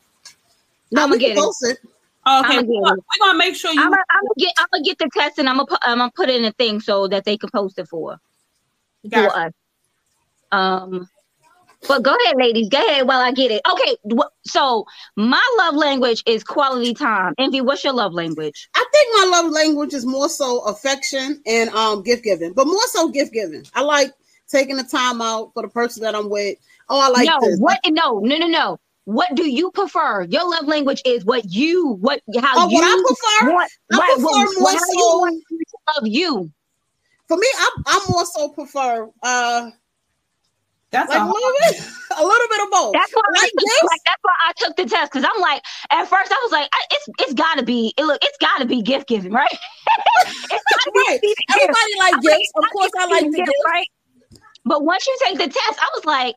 No, 0.92 1.04
I'ma 1.04 1.14
we 1.14 1.20
get 1.20 1.32
it. 1.32 1.38
post 1.38 1.66
it. 1.66 1.80
Oh, 2.26 2.42
okay, 2.42 2.58
I'ma 2.60 2.68
we're 2.68 2.82
gonna, 2.82 2.96
we're 2.96 3.26
gonna 3.26 3.38
make 3.40 3.56
sure 3.56 3.72
you. 3.74 3.82
I'm 3.82 3.90
gonna 3.90 4.04
I'm 4.12 4.22
get 4.38 4.54
I'm 4.60 4.68
gonna 4.72 4.84
get 4.84 4.98
the 5.00 5.10
test 5.14 5.40
and 5.40 5.50
I'm 5.50 5.56
gonna 5.56 5.66
put 5.68 5.80
I'm 5.82 5.98
gonna 5.98 6.12
put 6.16 6.30
it 6.30 6.36
in 6.36 6.46
a 6.46 6.52
thing 6.52 6.80
so 6.82 7.08
that 7.08 7.26
they 7.26 7.38
can 7.38 7.50
post 7.50 7.80
it 7.80 7.88
for 7.88 8.20
got 9.10 9.32
for 9.32 9.38
us. 9.40 9.54
Um, 10.52 11.10
but 11.88 12.04
go 12.04 12.16
ahead, 12.24 12.36
ladies. 12.38 12.70
Go 12.70 12.78
ahead 12.86 13.08
while 13.08 13.20
I 13.22 13.32
get 13.32 13.52
it. 13.52 13.62
Okay. 13.72 13.98
wh- 14.18 14.32
So 14.46 14.86
my 15.16 15.44
love 15.60 15.76
language 15.76 16.24
is 16.26 16.44
quality 16.44 16.94
time. 16.94 17.34
Envy, 17.38 17.62
what's 17.62 17.84
your 17.84 17.94
love 17.94 18.14
language? 18.14 18.70
I 18.76 18.86
think 18.92 19.08
my 19.16 19.38
love 19.38 19.52
language 19.52 19.94
is 19.94 20.06
more 20.06 20.30
so 20.30 20.62
affection 20.62 21.42
and 21.46 21.70
um 21.72 22.04
gift 22.04 22.24
giving, 22.24 22.54
but 22.54 22.68
more 22.68 22.88
so 22.88 23.10
gift 23.10 23.34
giving. 23.34 23.66
I 23.76 23.82
like 23.82 24.14
taking 24.48 24.78
the 24.78 24.84
time 24.84 25.22
out 25.22 25.52
for 25.54 25.64
the 25.64 25.70
person 25.70 26.04
that 26.04 26.16
I'm 26.16 26.30
with. 26.30 26.58
Oh, 26.90 27.00
I 27.00 27.10
like 27.10 27.28
no, 27.28 27.40
this. 27.42 27.60
what? 27.60 27.80
No, 27.88 28.20
no, 28.20 28.38
no, 28.38 28.48
no. 28.48 28.80
What 29.06 29.36
do 29.36 29.50
you 29.50 29.72
prefer? 29.72 30.24
Your 30.24 30.50
love 30.50 30.66
language 30.68 31.02
is 31.06 31.24
what 31.24 31.46
you 31.50 31.98
what 32.02 32.22
how 32.40 32.52
Oh, 32.58 32.70
you 32.70 32.76
what 32.76 32.84
I 32.86 33.04
prefer? 33.06 33.54
want. 33.54 33.72
I 33.94 33.98
right, 33.98 34.14
prefer 34.14 34.24
what- 34.24 34.60
more 34.60 34.72
so- 34.80 35.18
want 35.20 35.44
me 35.52 35.58
to 35.60 35.78
love 35.96 36.08
you. 36.08 36.52
For 37.28 37.38
me, 37.38 37.48
I 37.58 37.70
I 37.86 38.06
more 38.10 38.26
so 38.26 38.50
prefer 38.50 39.10
uh 39.24 39.70
That's 40.92 41.10
like 41.10 41.20
a 41.20 41.24
a 41.24 41.28
little 41.28 41.52
bit, 41.60 41.82
a 42.18 42.24
little 42.24 42.48
bit 42.50 42.62
of 42.64 42.72
both. 42.72 42.94
That's 42.94 43.12
why 43.12 43.22
I 43.26 43.40
I 43.40 43.42
like 43.42 43.52
took, 43.52 43.92
like 43.92 44.02
that's 44.06 44.22
why 44.22 44.34
I 44.48 44.52
took 44.58 44.76
the 44.78 44.86
test 44.86 45.12
because 45.12 45.28
I'm 45.30 45.42
like 45.42 45.62
at 45.92 46.08
first 46.08 46.32
I 46.32 46.40
was 46.44 46.52
like 46.54 46.70
I, 46.72 46.82
it's 46.92 47.06
it's 47.20 47.34
got 47.34 47.58
to 47.58 47.64
be 47.64 47.94
it 47.98 48.04
look 48.06 48.20
it's 48.24 48.38
got 48.40 48.60
to 48.60 48.66
be 48.66 48.82
gift 48.82 49.08
giving 49.10 49.34
right. 49.34 49.52
it's 50.26 50.50
gotta 50.50 50.92
be 50.94 51.00
Right. 51.08 51.20
receiving 51.22 51.36
gifts. 51.50 51.62
Everybody 51.62 51.94
like 52.00 52.14
I'm 52.16 52.22
gifts. 52.22 52.52
Of 52.56 52.64
course, 52.72 52.92
I 52.96 53.00
gotta 53.00 53.12
like 53.14 53.24
the 53.32 53.38
gifts, 53.38 53.50
gifts. 53.50 53.64
right? 53.66 53.88
But 54.66 54.84
once 54.84 55.06
you 55.08 55.18
take 55.24 55.38
the 55.38 55.48
test, 55.48 55.80
I 55.80 55.90
was 55.96 56.06
like, 56.06 56.36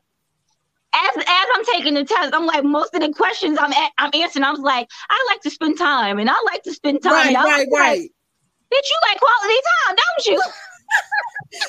as 0.93 1.17
as 1.17 1.47
I'm 1.55 1.65
taking 1.71 1.93
the 1.93 2.03
test, 2.03 2.33
I'm 2.33 2.45
like 2.45 2.63
most 2.65 2.93
of 2.93 2.99
the 3.01 3.13
questions 3.13 3.57
I'm 3.59 3.71
a- 3.71 3.91
I'm 3.97 4.11
answering, 4.13 4.43
I 4.43 4.51
was 4.51 4.59
like, 4.59 4.87
I 5.09 5.25
like 5.29 5.41
to 5.43 5.49
spend 5.49 5.77
time, 5.77 6.19
and 6.19 6.29
I 6.29 6.35
like 6.45 6.63
to 6.63 6.73
spend 6.73 7.01
time. 7.01 7.13
Right, 7.13 7.27
and 7.27 7.37
I 7.37 7.43
was 7.45 7.51
right, 7.51 7.67
like, 7.71 7.79
right. 7.79 8.09
Bitch, 8.73 8.89
you 8.89 8.97
like 9.09 9.19
quality 9.19 9.59
time, 9.87 9.95
don't 9.95 10.25
you? 10.27 10.41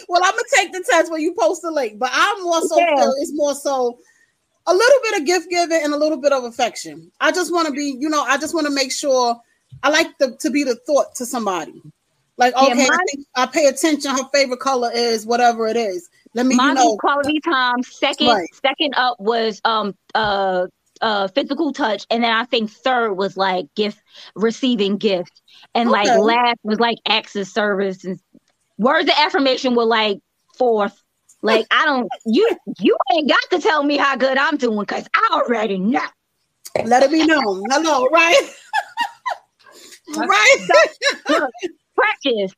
Well, 0.09 0.23
I'm 0.25 0.33
gonna 0.33 0.43
take 0.55 0.73
the 0.73 0.85
test 0.89 1.11
when 1.11 1.21
you 1.21 1.35
post 1.39 1.63
the 1.63 1.71
link, 1.71 1.99
but 1.99 2.11
I'm 2.13 2.43
more 2.43 2.61
so 2.63 2.79
Yeah. 2.79 3.11
it's 3.19 3.33
more 3.35 3.55
so 3.55 3.99
a 4.67 4.75
little 4.75 4.99
bit 5.03 5.21
of 5.21 5.27
gift 5.27 5.51
giving 5.51 5.83
and 5.83 5.93
a 5.93 5.97
little 5.97 6.19
bit 6.19 6.33
of 6.33 6.45
affection. 6.45 7.11
I 7.21 7.33
just 7.33 7.53
want 7.53 7.67
to 7.67 7.73
be, 7.73 7.97
you 7.99 8.09
know, 8.09 8.23
I 8.23 8.39
just 8.39 8.55
want 8.55 8.67
to 8.69 8.73
make 8.73 8.93
sure 8.93 9.41
I 9.83 9.89
like 9.89 10.17
the, 10.19 10.37
to 10.37 10.51
be 10.51 10.63
the 10.63 10.77
thought 10.87 11.15
to 11.17 11.27
somebody. 11.27 11.83
Like, 12.37 12.55
Yeah, 12.57 12.73
okay, 12.73 12.89
I 12.91 12.97
think 13.11 13.27
I 13.35 13.47
pay 13.47 13.67
attention. 13.67 14.13
Her 14.13 14.29
favorite 14.33 14.61
color 14.61 14.91
is 14.93 15.27
whatever 15.27 15.67
it 15.67 15.77
is. 15.77 16.09
Let 16.35 16.47
me, 16.47 16.55
you 16.55 16.75
know, 16.75 16.97
quality 16.99 17.41
time. 17.41 17.83
Second, 17.83 18.29
Right. 18.29 18.49
second 18.65 18.95
up 18.97 19.19
was 19.21 19.61
um 19.65 19.95
uh 20.15 20.67
uh 21.01 21.29
physical 21.29 21.73
touch, 21.73 22.07
and 22.11 22.23
then 22.25 22.33
I 22.33 22.45
think 22.45 22.71
third 22.71 23.15
was 23.15 23.37
like 23.37 23.67
gift 23.75 24.01
receiving 24.35 24.97
gift, 24.97 25.43
and 25.75 25.91
like 25.91 26.09
last 26.09 26.59
was 26.63 26.81
like 26.81 26.99
access 27.07 27.53
service 27.53 28.05
and 28.05 28.19
words 28.83 29.09
of 29.09 29.15
affirmation 29.17 29.75
were 29.75 29.85
like 29.85 30.19
fourth. 30.57 30.99
Like 31.41 31.67
I 31.71 31.85
don't 31.87 32.09
you 32.27 32.49
you 32.79 32.97
ain't 33.13 33.29
got 33.29 33.41
to 33.51 33.59
tell 33.59 33.83
me 33.83 33.97
how 33.97 34.17
good 34.17 34.39
I'm 34.39 34.57
doing 34.57 34.81
because 34.81 35.07
I 35.15 35.29
already 35.33 35.79
know. 35.79 36.01
let 36.85 37.03
it 37.03 37.11
be 37.11 37.25
known. 37.27 37.63
Hello, 37.71 38.07
right? 38.09 38.51
right? 40.17 40.57
Practice. 41.97 42.53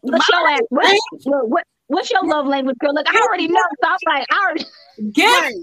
What's 0.00 0.28
your? 0.28 0.58
What, 0.68 1.48
what, 1.48 1.64
what's 1.86 2.10
your 2.10 2.24
love 2.26 2.46
language, 2.46 2.76
girl? 2.78 2.94
Look, 2.94 3.06
I 3.08 3.20
already 3.20 3.48
know. 3.48 3.60
So 3.82 3.88
I'm 3.88 3.96
like, 4.06 4.26
I 4.30 4.44
already. 4.44 4.64
Gift, 5.12 5.30
Right, 5.30 5.54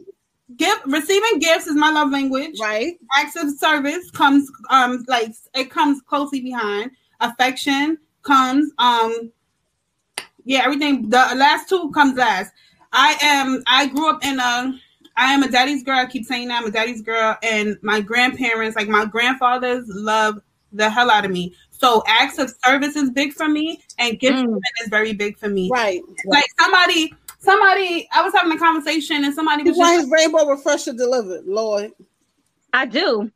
gift, 0.57 0.81
receiving 0.85 1.39
gifts 1.39 1.67
is 1.67 1.75
my 1.75 1.91
love 1.91 2.11
language. 2.11 2.55
right. 2.61 2.95
Acts 3.17 3.35
of 3.35 3.49
service 3.57 4.09
comes, 4.11 4.49
um, 4.69 5.03
like 5.07 5.33
it 5.55 5.69
comes 5.71 6.01
closely 6.01 6.41
behind. 6.41 6.91
Affection 7.19 7.97
comes, 8.23 8.71
um, 8.79 9.31
yeah, 10.45 10.61
everything. 10.63 11.09
The 11.09 11.17
last 11.35 11.69
two 11.69 11.91
comes 11.91 12.17
last. 12.17 12.51
I 12.91 13.17
am. 13.21 13.63
I 13.67 13.87
grew 13.87 14.09
up 14.09 14.25
in 14.25 14.39
a. 14.39 14.79
I 15.15 15.31
am 15.33 15.43
a 15.43 15.47
daddy's 15.49 15.83
girl. 15.83 15.99
I 15.99 16.05
keep 16.07 16.25
saying 16.25 16.47
that 16.47 16.61
I'm 16.61 16.67
a 16.67 16.71
daddy's 16.71 17.01
girl, 17.01 17.37
and 17.43 17.77
my 17.81 18.01
grandparents, 18.01 18.75
like 18.75 18.87
my 18.87 19.05
grandfathers, 19.05 19.85
love 19.87 20.39
the 20.71 20.89
hell 20.89 21.11
out 21.11 21.23
of 21.23 21.31
me. 21.31 21.55
So 21.69 22.03
acts 22.07 22.39
of 22.39 22.51
service 22.65 22.95
is 22.95 23.11
big 23.11 23.33
for 23.33 23.47
me, 23.47 23.81
and 23.99 24.19
gift 24.19 24.39
Mm. 24.39 24.57
is 24.81 24.89
very 24.89 25.13
big 25.13 25.37
for 25.37 25.49
me. 25.49 25.69
Right. 25.71 26.01
Like 26.25 26.45
somebody, 26.59 27.13
somebody, 27.39 28.07
I 28.13 28.23
was 28.23 28.33
having 28.33 28.51
a 28.51 28.57
conversation, 28.57 29.23
and 29.23 29.33
somebody 29.33 29.63
was 29.63 29.77
want 29.77 29.93
just 29.97 30.05
his 30.05 30.11
rainbow 30.11 30.47
refresher 30.47 30.93
delivered, 30.93 31.45
Lord. 31.45 31.91
I 32.73 32.85
do. 32.85 33.31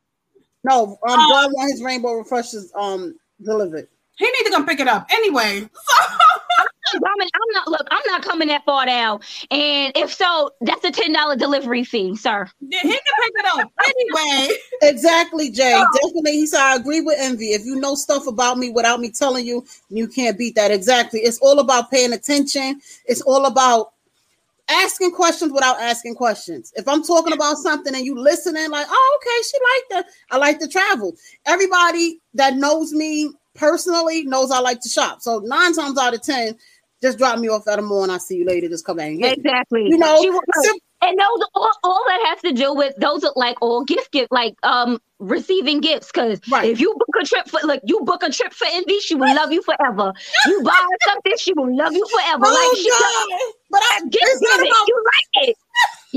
No, 0.64 0.84
um, 0.84 0.98
Oh. 1.04 1.28
God 1.30 1.52
want 1.54 1.72
his 1.72 1.84
rainbow 1.84 2.14
refreshers 2.14 2.72
um 2.76 3.16
delivered. 3.42 3.88
He 4.18 4.26
need 4.26 4.46
to 4.46 4.52
come 4.52 4.66
pick 4.66 4.80
it 4.80 4.88
up 4.88 5.08
anyway. 5.12 5.62
So 5.62 6.98
I 7.06 7.14
mean, 7.18 7.30
I'm 7.34 7.54
not. 7.54 7.68
Look, 7.68 7.88
I'm 7.92 8.02
not 8.08 8.22
coming 8.22 8.48
that 8.48 8.64
far 8.66 8.86
down. 8.86 9.20
And 9.52 9.92
if 9.96 10.14
so, 10.14 10.52
that's 10.62 10.84
a 10.86 10.92
ten 10.92 11.14
dollar 11.14 11.36
delivery 11.36 11.84
fee, 11.84 12.16
sir. 12.16 12.48
yeah, 12.62 12.80
he 12.82 12.90
can 12.90 13.00
pick 13.00 13.34
it 13.36 13.46
up 13.46 13.72
anyway. 13.86 14.58
Exactly, 14.84 15.50
Jay. 15.50 15.74
Oh. 15.76 15.88
Definitely. 16.02 16.34
He 16.34 16.46
said, 16.46 16.62
I 16.62 16.76
agree 16.76 17.02
with 17.02 17.18
Envy. 17.20 17.48
If 17.48 17.66
you 17.66 17.76
know 17.80 17.96
stuff 17.96 18.28
about 18.28 18.58
me 18.60 18.70
without 18.70 19.00
me 19.00 19.10
telling 19.10 19.46
you, 19.46 19.66
you 19.90 20.08
can't 20.08 20.38
beat 20.38 20.54
that. 20.56 20.70
Exactly. 20.70 21.22
It's 21.22 21.40
all 21.40 21.60
about 21.60 21.90
paying 21.90 22.14
attention. 22.14 22.80
It's 23.06 23.22
all 23.22 23.46
about 23.46 23.94
asking 24.70 25.12
questions 25.12 25.52
without 25.52 25.80
asking 25.82 26.16
questions. 26.16 26.72
If 26.76 26.88
I'm 26.88 27.04
talking 27.04 27.34
about 27.34 27.58
something 27.58 27.96
and 27.96 28.06
you 28.06 28.16
listening, 28.16 28.70
like, 28.70 28.86
oh, 28.88 29.20
okay, 29.20 29.42
she 29.50 29.58
liked 29.74 30.08
that. 30.08 30.14
I 30.32 30.38
like 30.38 30.60
to 30.60 30.68
travel. 30.68 31.16
Everybody 31.46 32.20
that 32.36 32.56
knows 32.56 32.94
me 32.94 33.32
personally 33.58 34.24
knows 34.24 34.52
I 34.52 34.60
like 34.62 34.82
to 34.82 34.90
shop. 34.90 35.22
So 35.22 35.40
nine 35.40 35.74
times 35.74 35.98
out 35.98 36.14
of 36.14 36.22
ten, 36.22 36.56
just 37.02 37.18
drop 37.18 37.40
me 37.40 37.50
off 37.50 37.68
at 37.68 37.80
a 37.80 37.82
mall 37.82 38.04
and 38.04 38.12
I'll 38.12 38.20
see 38.20 38.38
you 38.38 38.46
later. 38.46 38.70
Just 38.70 38.86
come 38.86 38.98
back 38.98 39.10
and 39.10 39.20
get 39.20 39.38
me. 39.38 39.44
Exactly. 39.44 39.84
You 39.90 39.98
know, 39.98 40.16
was- 40.22 40.80
and 41.02 41.18
those 41.20 41.48
all, 41.54 41.72
all 41.84 42.04
that 42.08 42.26
has 42.28 42.42
to 42.42 42.54
do 42.54 42.74
with 42.74 42.96
those 42.98 43.24
are 43.24 43.34
like 43.36 43.58
all 43.62 43.84
gift 43.84 44.12
gift 44.12 44.32
like 44.32 44.56
um 44.64 45.00
receiving 45.20 45.80
gifts 45.80 46.12
because 46.12 46.40
Right. 46.50 46.70
if 46.72 46.80
you 46.80 46.94
book 46.98 47.22
a 47.22 47.26
trip 47.26 47.48
for 47.48 47.60
like 47.66 47.82
you 47.86 48.02
book 48.02 48.24
a 48.24 48.32
trip 48.32 48.54
for 48.54 48.66
envy 48.72 49.00
she 49.00 49.16
will 49.16 49.34
love 49.36 49.52
you 49.52 49.62
forever 49.62 50.14
you 50.48 50.62
buy 50.64 50.72
her 50.72 50.98
something 51.12 51.34
she 51.38 51.54
will 51.54 51.76
love 51.76 51.94
you 51.94 52.06
forever 52.08 52.40
like 52.46 52.54
oh, 52.56 52.76
she 52.82 52.90
God. 52.90 53.54
But 53.70 53.82
I, 53.84 54.00
gift 54.10 54.16
it's 54.24 54.42
not 54.42 54.60
about 54.60 54.88
you 54.88 55.04
like 55.06 55.50
it 55.50 55.56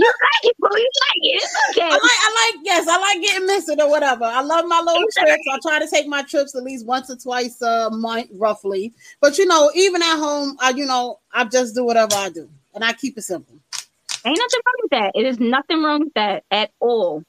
you 0.00 0.12
like 0.22 0.50
it 0.50 0.56
bro 0.58 0.70
you 0.74 0.90
like 1.06 1.22
it 1.22 1.42
it's 1.42 1.54
okay 1.70 1.86
I 1.86 1.90
like, 1.90 2.00
I 2.02 2.52
like, 2.54 2.60
yes, 2.64 2.88
I 2.88 2.98
like 2.98 3.20
getting 3.22 3.46
missing 3.46 3.80
or 3.80 3.88
whatever. 3.90 4.24
I 4.24 4.40
love 4.42 4.64
my 4.66 4.80
little 4.80 5.02
Exactly. 5.04 5.32
trips. 5.32 5.66
I 5.66 5.68
try 5.68 5.78
to 5.84 5.90
take 5.90 6.06
my 6.06 6.22
trips 6.22 6.54
at 6.54 6.62
least 6.62 6.86
once 6.86 7.10
or 7.10 7.16
twice 7.16 7.60
a 7.62 7.90
month, 7.90 8.28
roughly. 8.34 8.92
But 9.20 9.38
you 9.38 9.46
know, 9.46 9.70
even 9.74 10.02
at 10.02 10.16
home, 10.18 10.56
I, 10.60 10.70
you 10.70 10.86
know, 10.86 11.18
I 11.32 11.44
just 11.44 11.74
do 11.74 11.84
whatever 11.84 12.14
I 12.14 12.28
do, 12.30 12.48
and 12.74 12.84
I 12.84 12.92
keep 12.92 13.16
it 13.18 13.22
simple. 13.22 13.56
ain't 14.24 14.38
nothing 14.38 14.60
wrong 14.66 14.74
with 14.82 14.90
that 14.90 15.12
it 15.14 15.26
is 15.26 15.38
nothing 15.40 15.82
wrong 15.82 16.00
with 16.00 16.14
that 16.14 16.44
at 16.50 16.70
all 16.80 17.24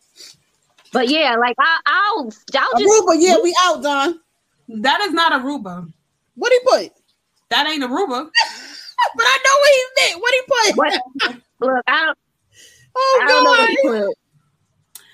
but 0.92 1.08
yeah 1.08 1.36
like 1.38 1.56
I, 1.60 1.80
I'll 1.86 2.32
I'll 2.58 2.78
just 2.80 3.04
Aruba, 3.04 3.16
yeah, 3.18 3.38
we 3.42 3.56
out, 3.64 3.82
Don. 3.82 4.20
That 4.68 5.00
is 5.02 5.14
not 5.14 5.32
Aruba. 5.34 5.92
What 6.36 6.52
he 6.52 6.60
put? 6.66 6.92
That 7.50 7.68
ain't 7.68 7.84
Aruba. 7.84 8.30
But 9.16 9.24
I 9.26 9.38
know 9.44 9.56
what 9.60 9.72
he 9.74 10.12
meant. 10.12 10.22
What 10.22 10.34
he 10.34 10.42
put? 10.48 10.78
what, 10.78 11.38
look 11.60 11.84
I 11.88 12.06
don't 12.06 12.18
Oh 12.96 13.20
I 13.22 13.28
don't 13.28 13.44
know 13.44 13.52
God! 13.52 13.68
what. 14.08 14.18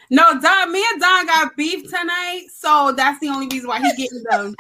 No, 0.10 0.40
Don. 0.42 0.72
Me 0.72 0.84
and 0.94 1.02
Don 1.02 1.26
got 1.26 1.56
beef 1.58 1.84
tonight, 1.90 2.48
so 2.56 2.94
that's 2.96 3.20
the 3.20 3.30
only 3.30 3.48
reason 3.48 3.68
why 3.68 3.80
he 3.82 3.92
getting 3.96 4.24
them. 4.30 4.56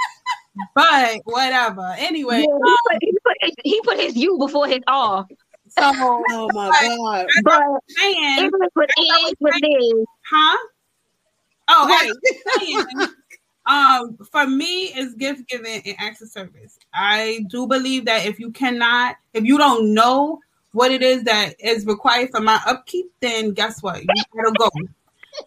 but 0.73 1.19
whatever. 1.25 1.95
Anyway, 1.97 2.45
Yeah, 2.47 2.53
um, 2.53 2.59
he, 2.61 2.77
put, 2.89 2.97
he, 3.01 3.17
put 3.23 3.37
his, 3.41 3.51
he 3.63 3.81
put 3.81 3.99
his 3.99 4.15
U 4.15 4.37
before 4.37 4.67
his 4.67 4.81
R. 4.87 5.25
so 5.69 5.91
Oh 6.29 6.51
my 6.53 6.69
God! 6.69 7.27
But 7.43 7.63
saying, 7.89 8.39
it 8.39 8.53
is 8.53 8.69
what 8.73 8.89
it 8.97 9.01
is 9.01 9.35
what 9.39 9.53
it 9.55 9.67
is. 9.67 10.05
huh? 10.29 10.57
Oh, 11.69 11.87
Right. 11.87 12.11
right. 13.67 13.99
um, 13.99 14.17
for 14.31 14.47
me, 14.47 14.85
is 14.85 15.13
gift 15.15 15.47
giving 15.49 15.81
and 15.85 15.95
acts 15.99 16.21
of 16.21 16.29
service. 16.29 16.77
I 16.93 17.45
do 17.49 17.67
believe 17.67 18.05
that 18.05 18.25
if 18.25 18.39
you 18.39 18.51
cannot, 18.51 19.15
if 19.33 19.43
you 19.43 19.57
don't 19.57 19.93
know 19.93 20.39
what 20.73 20.91
it 20.91 21.01
is 21.01 21.23
that 21.23 21.55
is 21.59 21.85
required 21.85 22.29
for 22.31 22.39
my 22.39 22.59
upkeep, 22.65 23.07
then 23.21 23.51
guess 23.53 23.81
what? 23.81 24.03
You 24.03 24.23
gotta 24.35 24.55
go. 24.55 24.69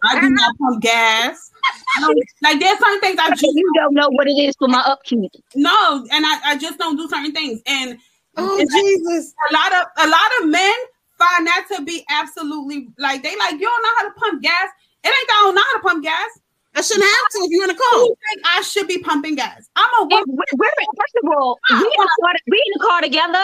I 0.03 0.19
do 0.19 0.29
not 0.29 0.55
pump 0.59 0.81
gas. 0.81 1.51
I 1.97 2.01
don't- 2.01 2.17
like 2.41 2.59
there's 2.59 2.79
certain 2.79 2.99
things 3.01 3.19
I 3.19 3.29
just 3.29 3.43
You 3.43 3.71
don't 3.75 3.93
know 3.93 4.09
what 4.09 4.27
it 4.27 4.31
is 4.33 4.55
for 4.57 4.67
my 4.67 4.79
upkeep. 4.81 5.31
no, 5.55 6.05
and 6.11 6.25
I, 6.25 6.39
I 6.51 6.57
just 6.57 6.79
don't 6.79 6.95
do 6.97 7.07
certain 7.07 7.31
things. 7.33 7.61
And 7.65 7.97
Oh 8.37 8.57
it's- 8.59 8.73
Jesus! 8.73 9.33
a 9.49 9.53
lot 9.53 9.73
of 9.73 9.87
a 9.97 10.07
lot 10.07 10.31
of 10.41 10.47
men 10.49 10.73
find 11.17 11.45
that 11.45 11.67
to 11.75 11.83
be 11.83 12.03
absolutely 12.09 12.87
like 12.97 13.21
they 13.23 13.37
like 13.37 13.53
you 13.53 13.59
don't 13.67 13.83
know 13.83 13.89
how 13.99 14.03
to 14.07 14.11
pump 14.19 14.41
gas. 14.41 14.69
It 15.03 15.07
ain't 15.07 15.27
that 15.27 15.39
I 15.41 15.43
don't 15.45 15.55
know 15.55 15.61
how 15.61 15.77
to 15.77 15.83
pump 15.87 16.03
gas. 16.03 16.29
I 16.73 16.81
shouldn't 16.81 17.03
have 17.03 17.29
to 17.31 17.37
if 17.43 17.51
you're 17.51 17.63
in 17.65 17.69
a 17.71 17.75
car. 17.75 17.99
Who 17.99 18.07
think 18.07 18.45
I 18.45 18.61
should 18.61 18.87
be 18.87 18.99
pumping 18.99 19.35
gas? 19.35 19.69
I'm 19.75 19.89
a 19.99 20.05
If 20.05 20.09
woman. 20.25 20.37
we- 20.37 20.57
we're 20.57 20.71
first 20.95 21.15
of 21.21 21.29
all, 21.37 21.59
we 21.69 21.75
in, 21.85 21.91
car, 22.23 22.33
we 22.49 22.63
in 22.65 22.79
the 22.81 22.85
car 22.87 23.01
together. 23.01 23.43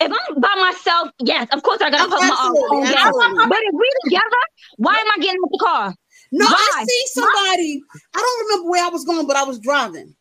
If 0.00 0.12
I'm 0.12 0.40
by 0.40 0.54
myself, 0.60 1.10
yes, 1.18 1.48
of 1.52 1.62
course 1.62 1.80
I 1.80 1.90
gotta 1.90 2.08
put 2.08 2.20
my 2.20 2.28
uh, 2.28 2.32
Absolutely, 2.32 2.78
own 2.78 2.84
gas. 2.92 3.12
But 3.48 3.58
if 3.62 3.74
we 3.74 3.90
together, 4.04 4.42
why 4.76 4.94
am 4.94 5.06
I 5.10 5.16
getting 5.20 5.40
out 5.44 5.50
the 5.50 5.58
car? 5.58 5.94
No, 6.30 6.44
I 6.46 6.50
Why? 6.52 6.84
see 6.84 7.04
somebody. 7.14 7.80
I 8.14 8.18
don't 8.18 8.48
remember 8.48 8.70
where 8.70 8.84
I 8.84 8.88
was 8.88 9.04
going, 9.04 9.26
but 9.26 9.36
I 9.36 9.44
was 9.44 9.58
driving. 9.58 10.14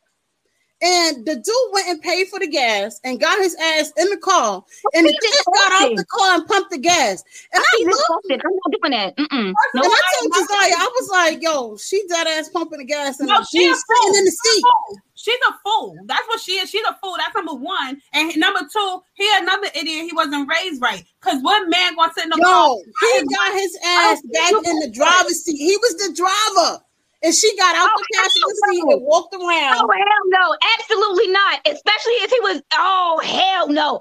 And 0.79 1.25
the 1.25 1.35
dude 1.35 1.55
went 1.73 1.87
and 1.87 2.01
paid 2.01 2.27
for 2.27 2.37
the 2.39 2.47
gas 2.47 2.99
and 3.03 3.19
got 3.19 3.39
his 3.39 3.55
ass 3.55 3.91
in 3.97 4.09
the 4.11 4.17
car. 4.17 4.63
And 4.93 5.07
the 5.07 5.11
He 5.11 5.17
chick 5.19 5.31
just 5.31 5.45
got 5.45 5.71
out 5.71 5.79
posted. 5.79 5.97
the 5.97 6.05
car 6.05 6.35
and 6.35 6.45
pumped 6.47 6.69
the 6.71 6.77
gas. 6.77 7.23
And 7.51 7.63
I 7.63 7.77
See 7.77 7.83
this 7.85 7.95
looked 7.95 8.07
posted. 8.07 8.41
I'm 8.45 8.51
not 8.53 8.71
doing 8.81 8.91
that. 8.91 9.17
Mm-mm. 9.17 9.53
No, 9.73 9.81
and 9.83 9.91
I 9.91 9.95
I- 9.97 10.17
told 10.19 10.33
Josiah, 10.33 10.75
I 10.77 10.89
was 10.99 11.09
like, 11.09 11.41
yo, 11.41 11.77
she 11.77 12.03
dead 12.07 12.27
ass 12.27 12.49
pumping 12.49 12.77
the 12.79 12.85
gas 12.85 13.19
and 13.19 13.27
No, 13.27 13.37
she 13.49 13.65
a 13.65 13.73
she's 13.73 13.83
fool. 13.87 14.13
sitting 14.13 14.19
in 14.19 14.25
the 14.25 14.31
She's 14.31 14.53
seat. 14.53 14.63
fool. 14.63 14.97
She's 15.15 15.35
a 15.49 15.53
fool. 15.65 15.97
That's 16.05 16.27
what 16.27 16.39
she 16.41 16.51
is. 16.53 16.69
She's 16.69 16.85
a 16.87 16.95
fool. 17.01 17.15
That's 17.17 17.33
number 17.33 17.55
one. 17.55 17.99
And 18.13 18.37
number 18.37 18.59
two, 18.71 19.01
he 19.15 19.27
another 19.37 19.67
idiot. 19.73 20.05
He 20.05 20.13
wasn't 20.13 20.47
raised 20.47 20.79
right. 20.79 21.03
Cause 21.21 21.41
what 21.41 21.67
man 21.69 21.95
gonna 21.95 22.13
sit 22.13 22.25
in 22.25 22.29
the 22.29 22.37
car? 22.37 22.75
He 23.01 23.23
got 23.35 23.53
his 23.53 23.77
ass 23.83 24.21
back 24.31 24.51
in 24.63 24.79
the 24.79 24.91
driver's 24.93 25.43
seat. 25.43 25.57
He 25.57 25.75
was 25.75 25.95
the 25.95 26.13
driver. 26.13 26.83
And 27.23 27.33
she 27.33 27.55
got 27.57 27.75
out 27.75 27.89
Oh, 27.91 27.97
the 27.97 28.17
passenger 28.17 28.39
hell 28.41 28.73
seat 28.73 28.83
no. 28.85 28.91
and 28.93 29.01
walked 29.03 29.33
around. 29.35 29.77
Oh 29.81 29.89
hell 29.91 30.23
no, 30.27 30.57
absolutely 30.79 31.27
not. 31.31 31.59
Especially 31.65 32.13
if 32.23 32.31
he 32.31 32.39
was. 32.41 32.61
Oh 32.73 33.21
hell 33.23 33.67
no. 33.69 33.99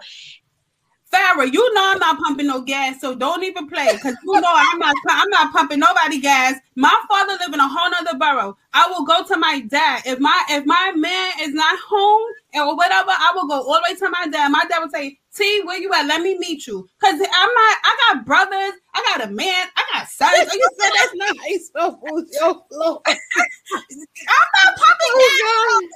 Farrah, 1.13 1.51
you 1.53 1.75
know 1.75 1.93
I'm 1.93 1.99
not 1.99 2.19
pumping 2.19 2.49
no 2.49 2.61
gas, 2.63 3.01
so 3.01 3.15
don't 3.15 3.45
even 3.45 3.69
play. 3.69 3.87
Cause 3.99 4.17
you 4.25 4.41
know 4.41 4.49
I'm 4.53 4.79
not 4.79 4.95
I'm 5.09 5.31
not 5.31 5.53
pumping 5.53 5.79
nobody 5.79 6.21
gas. 6.21 6.59
My 6.75 6.95
father 7.09 7.35
live 7.41 7.55
in 7.55 7.61
a 7.61 7.69
whole 7.69 7.91
nother 7.91 8.19
borough. 8.19 8.57
I 8.75 8.89
will 8.91 9.05
go 9.05 9.25
to 9.25 9.37
my 9.39 9.61
dad. 9.61 10.03
If 10.05 10.19
my 10.19 10.43
if 10.51 10.67
my 10.67 10.93
man 10.97 11.33
is 11.41 11.55
not 11.55 11.79
home 11.89 12.31
or 12.59 12.77
whatever, 12.77 13.11
I 13.11 13.33
will 13.35 13.49
go 13.49 13.57
all 13.57 13.75
the 13.75 13.85
way 13.93 13.97
to 13.99 14.11
my 14.11 14.29
dad. 14.29 14.51
My 14.51 14.65
dad 14.71 14.81
would 14.81 14.93
say, 14.93 15.19
T, 15.37 15.63
where 15.65 15.79
you 15.81 15.93
at? 15.95 16.07
Let 16.07 16.23
me 16.23 16.39
meet 16.39 16.67
you. 16.67 16.89
Cause 17.03 17.15
I'm 17.15 17.21
not 17.21 17.79
I 17.85 17.97
got 18.15 18.27
brothers, 18.27 18.75
I 18.95 19.05
got 19.19 19.29
a 19.29 19.33
man, 19.33 19.69
I 19.77 19.85
got 19.95 20.09
sons. 20.09 20.53
You 20.53 20.71
said 20.81 20.91
that's 20.95 21.15
not 21.15 21.37
nice. 21.45 21.71
Oh, 21.77 22.25
yo, 22.33 22.63
Lord. 22.73 23.03
I'm 23.07 24.49
not 24.67 24.77
pumping 24.77 25.15
Oh, 25.15 25.89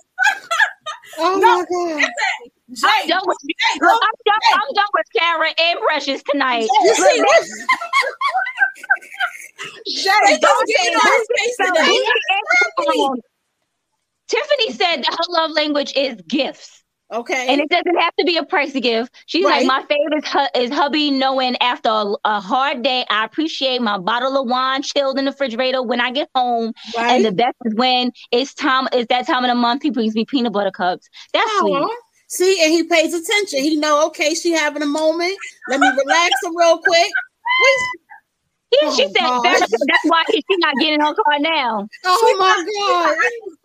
Oh, 1.19 1.43
No. 1.43 1.47
my 1.47 1.65
God. 1.71 2.15
Jay, 2.73 2.87
I'm 2.87 3.07
done 3.09 3.23
with, 3.27 3.39
Jay, 3.49 3.81
look, 3.81 4.03
I'm 4.03 4.15
done. 4.27 4.43
I'm 4.55 4.75
done 4.75 4.93
with 4.95 5.07
Sarah 5.17 5.55
and 5.59 5.81
Precious 5.81 6.23
tonight. 6.25 6.71
You 6.83 6.95
see 6.95 7.23
what? 7.23 7.45
Jay, 9.89 10.13
They 10.23 10.39
don't 10.41 10.41
just 10.41 10.67
get 10.69 10.81
getting 10.83 10.95
it 10.95 11.01
our 11.01 11.21
space 11.21 11.59
today. 11.65 11.93
we 11.93 12.01
can 12.07 12.23
answer 12.39 12.93
on. 13.03 13.19
Tiffany 14.31 14.73
said 14.73 14.97
that 15.03 15.11
her 15.13 15.33
love 15.33 15.51
language 15.51 15.93
is 15.97 16.17
gifts. 16.29 16.77
Okay. 17.13 17.49
And 17.49 17.61
it 17.61 17.69
doesn't 17.69 17.97
have 17.99 18.15
to 18.21 18.25
be 18.25 18.37
a 18.37 18.45
pricey 18.45 18.81
gift. 18.81 19.13
She's 19.27 19.45
Right. 19.45 19.67
like, 19.67 19.67
my 19.67 19.83
favorite 19.89 20.25
is, 20.25 20.31
hu- 20.31 20.61
is 20.63 20.71
hubby 20.71 21.11
knowing 21.11 21.57
after 21.61 21.89
a, 21.89 22.15
a 22.25 22.41
hard 22.41 22.85
day, 22.85 23.05
I 23.11 23.25
appreciate 23.25 23.83
my 23.83 23.99
bottle 23.99 24.41
of 24.41 24.49
wine 24.49 24.83
chilled 24.83 25.19
in 25.19 25.25
the 25.25 25.33
refrigerator 25.33 25.83
when 25.83 26.01
I 26.01 26.13
get 26.13 26.29
home. 26.37 26.73
right. 26.97 27.11
And 27.17 27.25
the 27.25 27.33
best 27.33 27.57
is 27.65 27.75
when 27.75 28.13
it's 28.31 28.55
time, 28.55 28.87
it's 28.93 29.09
that 29.09 29.27
time 29.27 29.43
of 29.45 29.49
the 29.51 29.57
month 29.57 29.83
he 29.83 29.91
brings 29.91 30.15
me 30.15 30.25
peanut 30.25 30.53
butter 30.53 30.71
cups. 30.71 31.09
That's 31.33 31.51
sweet. 31.59 31.73
Aw. 31.75 31.89
See, 32.29 32.63
and 32.63 32.73
he 32.73 32.85
pays 32.85 33.13
attention. 33.13 33.59
He 33.59 33.75
know, 33.77 34.07
okay, 34.07 34.35
she 34.35 34.53
having 34.53 34.83
a 34.83 34.87
moment. 34.87 35.37
Let 35.69 35.81
me 35.81 35.89
relax 35.89 36.31
her 36.45 36.51
real 36.55 36.79
quick. 36.79 37.11
Wait, 37.11 37.77
Yeah, 38.73 38.91
she 38.91 39.07
Oh, 39.23 39.43
said 39.43 39.61
that's 39.89 40.05
why 40.05 40.23
she's 40.31 40.45
not 40.59 40.75
getting 40.79 41.01
her 41.01 41.15
car 41.15 41.39
now. 41.41 41.89
Oh 42.05 42.37
my 42.39 42.57
god. 42.79 43.17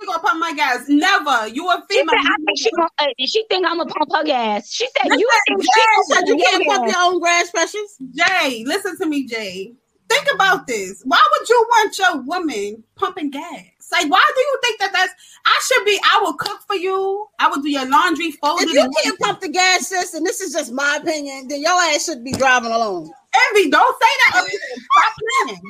She 0.02 0.08
gonna 0.08 0.20
pump 0.20 0.40
my 0.40 0.54
gas. 0.54 0.86
Never. 0.88 1.48
You 1.48 1.70
a 1.70 1.84
She 1.92 1.98
female. 2.00 2.16
said, 2.16 2.20
I 2.26 2.36
think 2.46 2.60
she 2.60 2.72
gon- 2.72 2.88
uh, 3.00 3.06
she 3.20 3.46
think 3.50 3.66
I'm 3.68 3.78
gonna 3.78 3.90
pump 3.90 4.12
her 4.14 4.24
gas. 4.24 4.72
She 4.72 4.88
said, 4.98 5.10
Listen, 5.10 5.20
you 5.20 5.30
think 5.48 5.64
she 5.64 5.70
Jay 5.72 6.16
Said 6.16 6.28
you 6.28 6.38
can't 6.44 6.66
pump 6.68 6.86
gas. 6.86 6.96
your 6.96 7.04
own 7.14 7.20
grass, 7.20 7.52
precious. 7.52 7.98
Jay, 8.16 8.64
listen 8.66 8.98
to 8.98 9.06
me, 9.06 9.28
Jay. 9.28 9.74
Think 10.10 10.28
about 10.34 10.68
this. 10.68 11.02
Why 11.06 11.20
would 11.40 11.50
you 11.50 11.66
want 11.70 11.98
your 11.98 12.22
woman 12.22 12.84
pumping 12.96 13.32
gas? 13.32 13.66
Like, 13.92 14.10
why 14.10 14.24
do 14.36 14.42
you 14.42 14.60
think 14.64 14.80
that 14.80 14.92
that's? 14.94 15.14
I 15.46 15.62
should 15.68 15.86
be. 15.86 16.00
I 16.04 16.20
will 16.22 16.34
cook 16.34 16.60
for 16.68 16.76
you. 16.76 17.28
I 17.40 17.48
will 17.48 17.62
do 17.62 17.70
your 17.70 17.88
laundry, 17.90 18.32
fold 18.32 18.62
If 18.62 18.74
you 18.74 18.92
can't 19.04 19.20
pump 19.20 19.42
the 19.42 19.50
gas, 19.50 19.88
sis, 19.88 20.14
and 20.16 20.26
this 20.26 20.42
is 20.42 20.54
just 20.54 20.72
my 20.74 20.98
opinion, 21.02 21.48
then 21.48 21.62
your 21.62 21.72
ass 21.72 22.06
should 22.06 22.24
be 22.24 22.32
driving 22.34 22.72
alone. 22.72 23.12
Envy, 23.50 23.70
don't 23.70 23.96
say 24.02 24.14
that. 24.26 24.34
Stop 24.36 25.14
playing. 25.20 25.62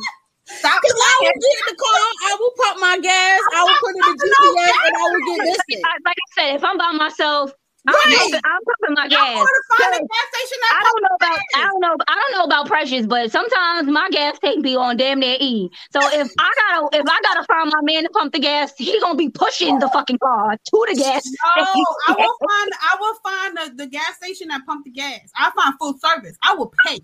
Stop 0.45 0.81
Because 0.81 0.97
I 0.97 1.13
will 1.21 1.25
playing. 1.25 1.41
get 1.41 1.55
in 1.59 1.65
the 1.73 1.77
car, 1.77 2.01
I 2.25 2.31
will 2.39 2.53
pump 2.57 2.77
my 2.79 2.97
gas, 3.01 3.41
I 3.53 3.63
will 3.65 3.75
put 3.81 3.93
in 3.95 4.05
the 4.05 4.15
No 4.15 4.37
GPS, 4.55 4.77
and 4.85 4.95
I 4.95 5.05
will 5.09 5.23
get 5.25 5.39
this. 5.41 5.61
Like 6.05 6.17
I 6.17 6.27
said, 6.33 6.55
if 6.55 6.63
I'm 6.63 6.77
by 6.77 6.91
myself, 6.93 7.51
I'm, 7.87 7.93
Right. 7.93 8.17
pumping, 8.17 8.41
I'm 8.45 8.61
pumping 8.65 8.95
my 8.95 9.03
I'm 9.03 9.09
gas. 9.09 9.35
going 9.35 9.45
to 9.45 9.63
find 9.69 9.93
a 9.93 10.01
gas 10.01 10.25
station 10.33 10.57
I 10.65 10.81
don't 10.81 11.01
know 11.05 11.15
about 11.15 11.29
pumps 11.29 11.53
I 11.53 11.63
don't 11.69 11.81
know 11.81 11.95
I 12.07 12.15
don't 12.15 12.31
know 12.39 12.43
about 12.45 12.67
precious, 12.67 13.05
but 13.05 13.31
sometimes 13.31 13.87
my 13.87 14.09
gas 14.09 14.39
tank 14.39 14.63
be 14.63 14.75
on 14.75 14.97
damn 14.97 15.19
near 15.19 15.37
E. 15.39 15.69
So 15.93 16.07
if 16.07 16.27
I 16.39 16.49
gotta 16.69 16.97
if 16.97 17.05
I 17.07 17.19
gotta 17.21 17.43
find 17.45 17.69
my 17.69 17.81
man 17.93 18.03
to 18.03 18.09
pump 18.09 18.33
the 18.33 18.39
gas, 18.39 18.73
he 18.77 18.99
gonna 18.99 19.15
be 19.15 19.29
pushing 19.29 19.77
the 19.79 19.87
fucking 19.89 20.17
car 20.17 20.57
to 20.57 20.85
the 20.89 20.95
gas. 20.95 21.31
No, 21.55 21.61
I 22.07 22.15
will 22.17 22.37
find. 22.49 22.71
I 22.81 22.97
will 22.99 23.15
find 23.23 23.57
the, 23.57 23.83
the 23.83 23.89
gas 23.89 24.15
station 24.17 24.47
that 24.49 24.65
pump 24.65 24.85
the 24.85 24.91
gas. 24.91 25.29
I 25.37 25.51
find 25.55 25.75
full 25.79 25.97
service. 25.99 26.35
I 26.43 26.55
will 26.55 26.73
pay. 26.85 26.99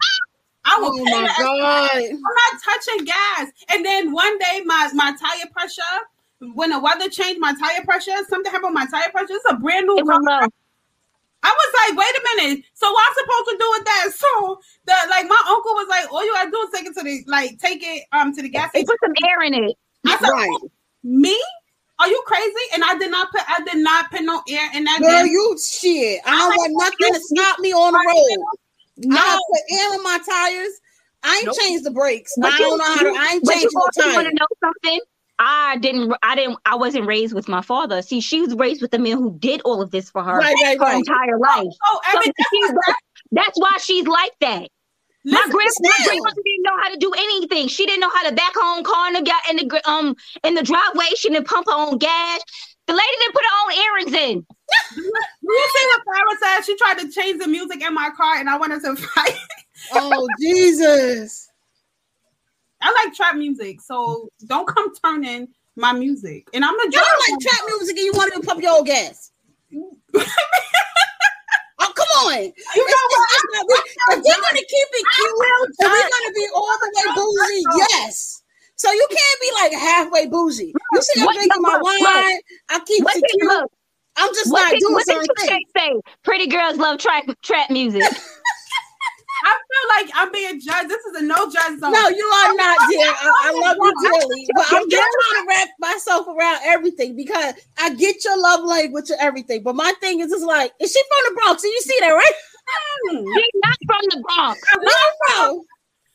I 0.66 0.78
will 0.80 0.92
Oh 0.94 1.06
my 1.06 1.28
god. 1.38 1.92
I'm 1.94 2.22
not 2.22 2.62
touching 2.64 3.06
gas. 3.06 3.52
And 3.74 3.86
then 3.86 4.12
one 4.12 4.38
day, 4.38 4.62
my 4.66 4.90
my 4.94 5.16
tire 5.20 5.50
pressure, 5.52 5.82
when 6.54 6.70
the 6.72 6.80
weather 6.80 7.10
changed, 7.10 7.40
my 7.40 7.54
tire 7.54 7.84
pressure, 7.84 8.12
something 8.30 8.52
happened 8.52 8.76
with 8.76 8.84
my 8.92 9.00
tire 9.00 9.12
pressure. 9.12 9.34
It's 9.34 9.46
a 9.50 9.56
brand 9.58 9.88
new 9.88 10.04
car. 10.06 10.48
I 11.44 11.50
was 11.50 11.74
like, 11.90 11.98
wait 11.98 12.16
a 12.16 12.44
minute. 12.46 12.66
So 12.76 12.92
what 12.92 13.04
I'm 13.10 13.16
supposed 13.16 13.50
to 13.50 13.58
do 13.58 13.72
with 13.72 13.86
that? 13.86 14.10
So 14.16 14.60
the 14.86 14.94
like 15.10 15.28
my 15.28 15.44
uncle 15.50 15.74
was 15.74 15.88
like, 15.90 16.12
all 16.12 16.24
you 16.24 16.32
gotta 16.34 16.52
do 16.52 16.58
is 16.58 16.70
take 16.74 16.86
it 16.86 16.94
to 16.96 17.04
the 17.04 17.24
like 17.28 17.58
take 17.60 17.82
it 17.84 18.04
um 18.12 18.36
to 18.36 18.42
the 18.44 18.50
gas 18.50 18.70
They 18.74 18.82
station. 18.82 18.88
put 18.88 19.00
some 19.04 19.14
air 19.28 19.42
in 19.44 19.54
it. 19.56 19.76
I 20.06 20.18
said, 20.18 20.30
Right. 20.30 20.58
me? 21.04 21.40
Are 22.00 22.08
you 22.08 22.22
crazy? 22.26 22.66
And 22.74 22.84
I 22.84 22.96
did 22.98 23.10
not 23.12 23.32
put 23.32 23.42
I 23.48 23.62
did 23.64 23.78
not 23.84 24.12
put 24.12 24.22
no 24.22 24.42
air 24.50 24.70
in 24.76 24.84
that. 24.84 25.00
Girl, 25.02 25.10
damn- 25.10 25.28
you 25.28 25.58
shit. 25.60 26.22
I 26.26 26.32
don't 26.38 26.50
like, 26.50 26.58
want 26.60 27.00
nothing 27.00 27.14
to 27.14 27.20
stop 27.22 27.60
me 27.60 27.74
on 27.74 27.94
the 27.94 28.00
road. 28.08 28.46
No. 29.06 29.18
I 29.20 29.40
put 29.52 29.80
air 29.80 29.94
in 29.96 30.04
my 30.04 30.20
tires. 30.28 30.74
I 31.24 31.36
ain't 31.38 31.46
Nope. 31.46 31.58
changed 31.60 31.86
the 31.86 31.92
brakes. 31.92 32.34
But 32.38 32.52
I 32.54 32.60
don't 32.60 32.78
know 32.78 32.84
how 32.86 33.04
to. 33.04 33.10
I 33.10 33.34
ain't 33.34 33.44
you 33.44 33.52
changing 33.52 33.70
no 33.74 33.82
want 34.14 34.28
to 34.28 34.34
know 34.34 34.48
something? 34.64 35.00
I 35.40 35.78
didn't. 35.78 36.14
I 36.24 36.36
didn't. 36.36 36.58
I 36.66 36.76
wasn't 36.76 37.08
raised 37.08 37.34
with 37.34 37.48
my 37.48 37.62
father. 37.62 38.02
See, 38.02 38.22
she 38.22 38.42
was 38.42 38.56
raised 38.56 38.82
with 38.82 38.94
a 38.94 39.00
man 39.00 39.18
who 39.18 39.36
did 39.38 39.62
all 39.66 39.82
of 39.82 39.92
this 39.92 40.10
for 40.10 40.24
her 40.24 40.38
Right, 40.38 40.56
right, 40.64 40.80
her 40.80 40.86
right. 40.86 40.98
entire 40.98 41.38
life. 41.40 41.64
So 41.64 42.00
So 42.12 42.20
every 42.20 42.34
she's- 42.54 42.72
that's 43.32 43.58
why 43.60 43.78
she's 43.80 44.08
like 44.08 44.34
that. 44.42 44.68
My 45.26 45.38
listen, 45.38 45.52
grand, 45.52 45.70
my 45.82 45.90
still. 45.92 46.06
grandmother 46.08 46.42
didn't 46.44 46.64
know 46.64 46.78
how 46.82 46.90
to 46.90 46.98
do 46.98 47.12
anything. 47.14 47.68
She 47.68 47.86
didn't 47.86 48.02
know 48.02 48.10
how 48.10 48.28
to 48.28 48.36
back 48.36 48.54
her 48.56 48.64
own 48.78 48.84
car 48.84 49.08
in 49.08 49.14
the 49.14 49.34
in 49.50 49.56
the 49.68 49.90
um 49.90 50.16
in 50.44 50.56
the 50.56 50.64
driveway. 50.64 51.06
She 51.16 51.30
didn't 51.30 51.48
pump 51.48 51.68
her 51.68 51.74
own 51.76 51.98
gas. 52.00 52.42
The 52.88 52.94
lady 52.94 53.16
didn't 53.20 53.34
put 53.34 53.44
her 53.44 53.58
own 53.64 53.72
earrings 53.84 54.14
in. 54.14 54.46
you 54.96 55.68
see 55.74 55.86
what 55.88 56.02
Farrah 56.08 56.38
said? 56.42 56.62
She 56.66 56.76
tried 56.78 57.00
to 57.00 57.10
change 57.12 57.40
the 57.42 57.48
music 57.48 57.82
in 57.82 57.94
my 57.94 58.10
car 58.16 58.36
and 58.38 58.50
I 58.50 58.58
wanted 58.58 58.82
to 58.84 58.96
fight. 58.96 59.36
Oh 59.94 60.28
Jesus! 60.40 61.50
I 62.82 62.92
like 63.04 63.14
trap 63.16 63.36
music, 63.36 63.82
so 63.82 64.30
don't 64.46 64.68
come 64.68 64.94
turning 65.04 65.48
my 65.76 65.92
music. 65.92 66.48
And 66.54 66.64
I'm 66.64 66.74
a 66.80 66.84
You 66.86 66.92
don't 66.92 67.20
like 67.30 67.40
trap 67.42 67.62
music 67.68 67.98
and 67.98 68.06
you 68.06 68.12
want 68.14 68.32
to 68.34 68.42
pump 68.42 68.62
your 68.62 68.74
old 68.74 68.86
gas. 68.86 69.32
oh 69.74 69.82
come 71.78 72.12
on! 72.26 72.34
You 72.38 72.44
know 72.44 72.52
It's- 72.54 72.56
it's- 72.76 73.34
it's 73.34 73.52
not- 73.54 73.66
we- 73.68 73.74
if 74.14 74.24
we're 74.24 74.42
gonna 74.42 74.66
keep 74.70 74.88
it 74.92 75.06
cute, 75.16 75.38
if 75.80 75.92
we're 75.92 76.10
gonna 76.10 76.34
be 76.36 76.48
all 76.54 76.78
the 76.80 76.90
way 76.96 77.08
bougie, 77.16 77.66
yes. 77.90 78.44
So 78.76 78.92
you 78.92 79.08
can't 79.10 79.42
be 79.42 79.52
like 79.62 79.74
halfway 79.74 80.26
bougie. 80.28 80.74
You 80.94 81.02
see, 81.02 81.22
I'm 81.22 81.34
drinking 81.34 81.62
my 81.62 81.74
look, 81.74 81.84
look. 81.84 82.02
wine. 82.02 82.21
I 82.72 82.80
keep 82.86 83.04
What 83.04 83.16
it 83.18 83.22
did 83.22 83.32
cute. 83.32 83.48
look? 83.52 83.72
I'm 84.18 84.34
just 84.34 84.52
What 84.52 84.62
not 84.62 84.72
did, 84.72 84.80
doing 84.82 84.94
what 84.94 85.06
certain 85.06 85.28
things. 85.38 85.70
say? 85.78 85.94
Pretty 86.24 86.48
girls 86.48 86.78
love 86.78 86.98
trap 87.00 87.26
trap 87.44 87.70
music. 87.70 88.04
I 89.44 89.58
feel 89.58 89.90
like 89.98 90.12
I'm 90.16 90.32
being 90.32 90.62
judged. 90.62 90.90
This 90.90 91.04
is 91.06 91.22
a 91.22 91.26
no 91.26 91.50
judge 91.50 91.80
zone. 91.80 91.92
No, 91.92 92.10
you 92.10 92.26
are 92.26 92.54
not, 92.56 92.78
dear. 92.90 93.08
I, 93.10 93.34
I 93.46 93.52
love 93.60 93.78
you 93.82 93.94
dearly, 94.04 94.48
but 94.56 94.66
I'm 94.70 94.90
just 94.90 95.02
trying 95.12 95.44
to 95.44 95.48
wrap 95.50 95.70
myself 95.80 96.28
around 96.28 96.60
everything 96.64 97.16
because 97.16 97.56
I 97.80 97.94
get 97.96 98.24
your 98.24 98.40
love 98.40 98.64
language 98.64 99.10
and 99.10 99.20
everything. 99.20 99.64
But 99.64 99.76
my 99.76 99.94
thing 100.00 100.20
is, 100.20 100.32
it's 100.32 100.44
like, 100.44 100.74
is 100.80 100.92
she 100.92 101.02
from 101.02 101.34
the 101.34 101.42
Bronx? 101.42 101.62
So 101.64 101.68
you 101.68 101.82
see 101.82 101.96
that, 102.02 102.12
right? 102.12 102.34
Hmm. 103.10 103.18
She's 103.18 103.62
not 103.64 103.78
from 103.88 104.02
the 104.12 104.22
Bronx. 104.22 104.62
Where 104.78 104.86
you 104.86 105.12
from? 105.28 105.62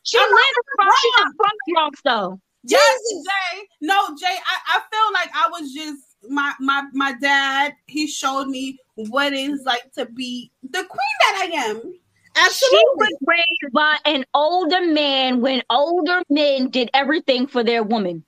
She 0.05 0.19
I'm 0.19 0.31
lives 0.31 0.37
not 0.79 0.87
from. 0.87 0.95
She's 1.01 1.13
from 1.17 1.25
not 1.25 1.35
from 1.37 1.51
the 1.67 1.73
Bronx 1.75 2.01
though. 2.05 2.41
Yes, 2.63 3.01
Jesus. 3.11 3.25
Jay. 3.27 3.63
No, 3.81 4.17
Jay. 4.21 4.37
I, 4.47 4.77
I 4.77 4.81
feel 4.91 5.13
like 5.13 5.31
I 5.35 5.49
was 5.51 5.73
just 5.73 6.16
my 6.29 6.53
my 6.61 6.85
my 6.93 7.13
dad. 7.21 7.75
He 7.87 8.07
showed 8.07 8.47
me 8.49 8.79
what 8.95 9.33
it's 9.33 9.65
like 9.65 9.93
to 9.95 10.07
be 10.07 10.51
the 10.63 10.85
queen 10.85 11.17
that 11.21 11.49
I 11.53 11.57
am. 11.71 11.77
She 11.81 12.45
Absolutely. 12.45 12.89
was 12.97 13.17
raised 13.27 13.73
by 13.73 13.97
an 14.05 14.25
older 14.35 14.83
man 14.93 15.41
when 15.41 15.63
older 15.71 16.23
men 16.29 16.69
did 16.69 16.91
everything 16.93 17.47
for 17.47 17.65
their 17.65 17.83
woman. 17.83 18.25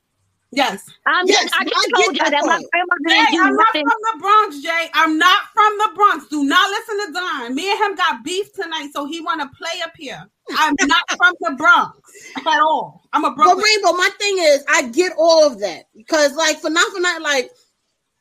Yes. 0.50 0.88
I'm 1.04 1.26
Yes, 1.26 1.42
just, 1.42 1.54
I 1.60 1.64
just 1.64 1.88
I 1.94 2.02
told 2.02 2.16
you 2.16 2.24
that 2.24 2.30
that 2.30 2.46
my 2.46 2.52
part. 2.52 2.62
grandmother 2.72 3.00
didn't 3.06 3.30
do 3.32 3.38
I'm 3.42 3.54
not 3.54 3.72
from 3.72 3.82
the 4.00 4.18
Bronx, 4.18 4.60
Jay. 4.62 4.90
I'm 4.94 5.18
not 5.18 5.42
from 5.52 5.78
the 5.78 5.90
Bronx. 5.94 6.28
Do 6.28 6.44
not 6.44 6.70
listen 6.70 7.06
to 7.06 7.12
Don. 7.12 7.54
Me 7.54 7.70
and 7.70 7.78
him 7.78 7.96
got 7.96 8.24
beef 8.24 8.52
tonight, 8.54 8.90
so 8.94 9.04
he 9.06 9.20
want 9.20 9.42
to 9.42 9.48
play 9.58 9.82
up 9.84 9.92
here. 9.98 10.26
I'm 10.56 10.74
not 10.86 11.04
from 11.18 11.34
the 11.40 11.54
Bronx 11.56 11.98
at 12.46 12.60
all. 12.60 13.02
I'm 13.12 13.26
a 13.26 13.34
Bronx. 13.34 13.54
But 13.54 13.62
Rainbow, 13.62 13.92
my 13.92 14.08
thing 14.18 14.38
is, 14.38 14.64
I 14.68 14.88
get 14.88 15.12
all 15.18 15.46
of 15.46 15.60
that 15.60 15.84
because, 15.94 16.34
like, 16.34 16.58
for 16.60 16.70
not 16.70 16.90
for 16.94 17.00
not, 17.00 17.20
like, 17.20 17.50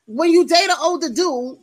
when 0.08 0.30
you 0.30 0.46
date 0.46 0.70
an 0.70 0.76
older 0.82 1.10
dude, 1.10 1.58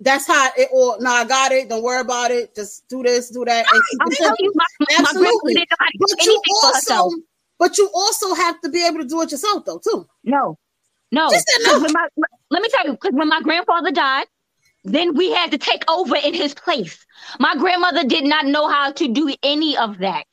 that's 0.00 0.26
how 0.26 0.50
it 0.58 0.68
all. 0.72 0.96
No, 1.00 1.10
I 1.10 1.24
got 1.24 1.52
it. 1.52 1.68
Don't 1.68 1.82
worry 1.82 2.00
about 2.00 2.32
it. 2.32 2.54
Just 2.56 2.88
do 2.88 3.02
this, 3.04 3.30
do 3.30 3.44
that. 3.44 3.66
and 3.72 3.82
keep 3.90 4.00
I'm 4.02 4.10
it 4.10 4.16
telling 4.16 4.34
you, 4.40 4.52
my, 4.54 4.64
my 4.80 4.86
grandmother 4.90 5.18
Absolutely. 5.20 5.54
didn't 5.54 5.70
know 5.70 5.76
how 5.78 5.86
to 5.86 5.98
do 5.98 6.06
But 6.10 6.26
you 6.26 6.42
also, 6.64 7.10
but 7.58 7.78
you 7.78 7.90
also 7.94 8.34
have 8.34 8.60
to 8.62 8.68
be 8.68 8.84
able 8.84 8.98
to 8.98 9.06
do 9.06 9.22
it 9.22 9.30
yourself, 9.30 9.64
though, 9.64 9.78
too. 9.78 10.06
No, 10.24 10.58
no. 11.12 11.30
Just 11.30 11.46
'Cause 11.64 11.66
enough. 11.70 11.82
when 11.82 11.92
my, 11.92 12.08
let 12.50 12.62
me 12.62 12.68
tell 12.68 12.86
you, 12.86 12.92
because 12.92 13.12
when 13.12 13.28
my 13.28 13.40
grandfather 13.42 13.92
died, 13.92 14.26
then 14.82 15.14
we 15.14 15.30
had 15.30 15.52
to 15.52 15.58
take 15.58 15.88
over 15.88 16.16
in 16.16 16.34
his 16.34 16.52
place. 16.52 17.06
My 17.38 17.54
grandmother 17.54 18.02
did 18.02 18.24
not 18.24 18.44
know 18.44 18.68
how 18.68 18.90
to 18.90 19.08
do 19.08 19.32
any 19.44 19.78
of 19.78 19.98
that. 19.98 20.26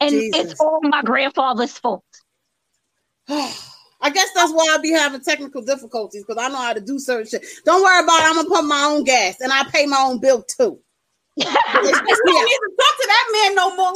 And 0.00 0.10
Jesus. 0.10 0.52
it's 0.52 0.60
all 0.60 0.80
my 0.82 1.02
grandfather's 1.02 1.78
fault. 1.78 2.02
I 4.04 4.10
guess 4.10 4.28
that's 4.34 4.52
why 4.52 4.66
I 4.70 4.78
be 4.78 4.90
having 4.92 5.22
technical 5.22 5.62
difficulties 5.62 6.24
because 6.26 6.42
I 6.42 6.48
know 6.48 6.58
how 6.58 6.74
to 6.74 6.80
do 6.80 6.98
certain 6.98 7.26
shit. 7.26 7.44
Don't 7.64 7.82
worry 7.82 8.04
about 8.04 8.20
it. 8.20 8.26
I'm 8.28 8.34
gonna 8.36 8.48
pump 8.50 8.68
my 8.68 8.84
own 8.84 9.02
gas 9.02 9.40
and 9.40 9.50
I 9.52 9.64
pay 9.64 9.86
my 9.86 9.96
own 9.98 10.20
bill 10.20 10.42
too. 10.44 10.78
It's 11.38 11.46
You 11.46 12.22
don't 12.26 12.44
need 12.44 12.60
to 12.60 12.72
talk 12.78 12.96
to 13.00 13.06
that 13.08 13.28
man 13.32 13.54
no 13.56 13.76
more. 13.76 13.94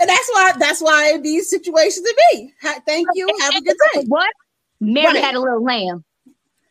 and 0.00 0.08
that's 0.08 0.28
why 0.32 0.52
that's 0.58 0.80
why 0.80 1.10
in 1.14 1.22
these 1.22 1.50
situations 1.50 2.06
it 2.06 2.16
be. 2.32 2.52
Ha- 2.62 2.80
Thank 2.86 3.08
you. 3.14 3.26
Have 3.40 3.56
a 3.56 3.60
good 3.60 3.76
day. 3.94 4.04
What? 4.06 4.30
Mary 4.80 5.06
Right. 5.14 5.24
had 5.24 5.34
a 5.34 5.40
little 5.40 5.62
lamb. 5.62 6.04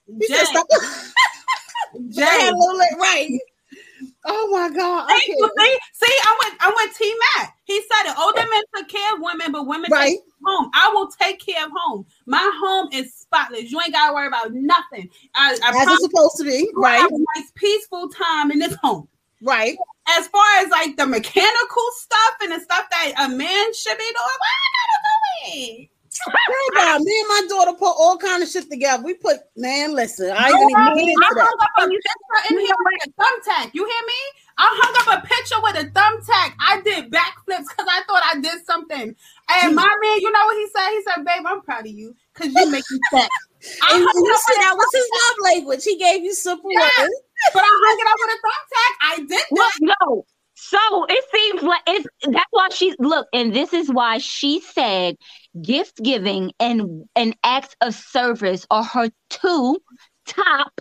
He 0.08 0.28
Jay, 0.28 0.34
said, 0.36 0.46
"Stop." 0.46 0.68
Jay. 2.10 2.22
Had 2.24 2.54
a 2.54 2.58
little 2.58 2.78
late, 2.78 2.98
right. 3.00 3.40
Oh 4.26 4.50
my 4.52 4.70
god. 4.76 5.06
I 5.10 5.20
See, 5.20 5.34
can't. 5.38 5.52
see, 5.60 6.06
see, 6.06 6.14
I'm 6.26 6.38
with 6.44 6.54
I'm 6.62 6.74
with 6.76 6.98
T 6.98 7.14
Mac. 7.38 7.56
He 7.66 7.82
said 7.82 8.12
it. 8.12 8.18
Older 8.20 8.42
men 8.50 8.64
took 8.76 8.88
care 8.90 9.14
of 9.16 9.20
women, 9.22 9.52
but 9.52 9.68
women 9.68 9.90
Right. 9.92 10.12
take 10.12 10.20
home. 10.46 10.70
I 10.74 10.92
will 10.94 11.10
take 11.22 11.46
care 11.46 11.66
of 11.66 11.72
home. 11.76 12.06
My 12.26 12.52
home 12.62 12.90
is 12.92 13.14
spotless. 13.14 13.72
You 13.72 13.80
ain't 13.82 13.94
gotta 13.94 14.14
worry 14.14 14.28
about 14.28 14.54
nothing. 14.54 15.10
I, 15.36 15.58
I 15.64 15.82
As 15.82 15.88
it's 15.88 16.04
supposed 16.04 16.38
to 16.38 16.44
be. 16.44 16.70
Right. 16.76 17.00
have 17.00 17.12
a 17.12 17.18
nice 17.36 17.52
peaceful 17.56 18.10
time 18.10 18.52
in 18.52 18.60
this 18.60 18.76
home. 18.76 19.08
Right. 19.42 19.76
As 20.08 20.28
far 20.28 20.46
as 20.60 20.70
like 20.70 20.96
the 20.96 21.06
mechanical 21.06 21.84
stuff 21.96 22.36
and 22.42 22.52
the 22.54 22.60
stuff 22.60 22.86
that 22.90 23.14
a 23.20 23.30
man 23.30 23.74
should 23.74 23.98
be 23.98 24.04
doing, 24.04 24.16
why 24.16 24.54
I 24.54 24.70
gotta 24.78 25.00
do 25.04 25.82
it? 25.82 25.90
Bye. 26.76 27.00
Me 27.02 27.20
and 27.20 27.28
my 27.28 27.42
daughter 27.50 27.74
put 27.74 27.90
all 27.90 28.18
kind 28.18 28.44
of 28.44 28.50
shit 28.50 28.70
together. 28.70 29.04
We 29.04 29.16
put 29.16 29.38
man, 29.56 29.94
listen. 29.94 30.32
I 30.32 30.50
ain't 30.50 30.72
even 30.72 30.76
I 30.76 30.94
get 30.94 31.04
into 31.04 31.36
that. 31.36 31.48
hung 31.48 31.60
up 31.62 31.70
a 31.78 31.90
picture 31.90 32.54
in 32.54 32.60
here 32.60 32.76
with 32.80 33.08
a 33.08 33.22
thumbtack. 33.22 33.72
You 33.74 33.86
hear 33.86 34.08
me? 34.08 34.14
I 34.58 34.70
hung 34.82 35.18
up 35.18 35.24
a 35.24 35.28
picture 35.28 35.56
with 35.64 35.76
a 35.76 35.90
thumbtack. 35.90 36.54
I 36.60 36.82
did 36.82 37.12
backflips 37.12 37.66
because 37.70 37.88
I 37.90 38.02
thought 38.08 38.24
I 38.32 38.40
did 38.40 38.66
something. 38.66 39.16
And 39.50 39.76
my 39.76 39.84
man, 40.02 40.18
you 40.22 40.32
know 40.32 40.46
what 40.46 40.56
he 40.58 40.68
said? 40.76 40.90
He 40.92 41.02
said, 41.04 41.26
"Babe, 41.26 41.46
I'm 41.46 41.62
proud 41.62 41.82
of 41.86 41.92
you 41.92 42.16
because 42.34 42.54
you 42.54 42.66
make 42.72 42.84
me 42.90 43.00
sex." 43.12 43.28
I 43.82 43.96
And, 43.96 44.04
hung 44.04 44.14
and 44.16 44.26
it 44.26 44.28
you 44.28 44.34
up 44.34 44.40
see 44.40 44.54
with 44.54 44.58
a 44.58 44.62
that 44.62 44.76
was 44.76 44.90
his 44.94 45.10
love 45.14 45.54
language. 45.54 45.84
He 45.84 45.98
gave 45.98 46.24
you 46.24 46.34
support. 46.34 46.74
Yes. 46.74 47.10
but 47.54 47.62
I 47.64 47.80
hung 47.84 47.98
it 48.00 48.08
up 48.08 48.18
with 48.20 48.36
a 48.36 48.40
thumbtack. 48.48 48.94
I 49.02 49.16
did 49.18 49.46
Look, 49.52 49.74
that. 49.80 49.96
no. 50.02 50.26
So 50.56 51.06
it 51.10 51.24
seems 51.34 51.64
like 51.64 51.82
it's 51.88 52.08
that's 52.24 52.46
why 52.52 52.70
she 52.70 52.94
look, 53.00 53.28
and 53.34 53.54
this 53.54 53.74
is 53.74 53.90
why 53.90 54.18
she 54.20 54.60
said 54.62 55.16
gift 55.62 56.02
giving 56.02 56.52
and 56.60 57.06
and 57.16 57.36
acts 57.44 57.76
of 57.82 57.94
service 57.96 58.66
are 58.72 58.84
her 58.84 59.10
two 59.30 59.78
top 60.26 60.80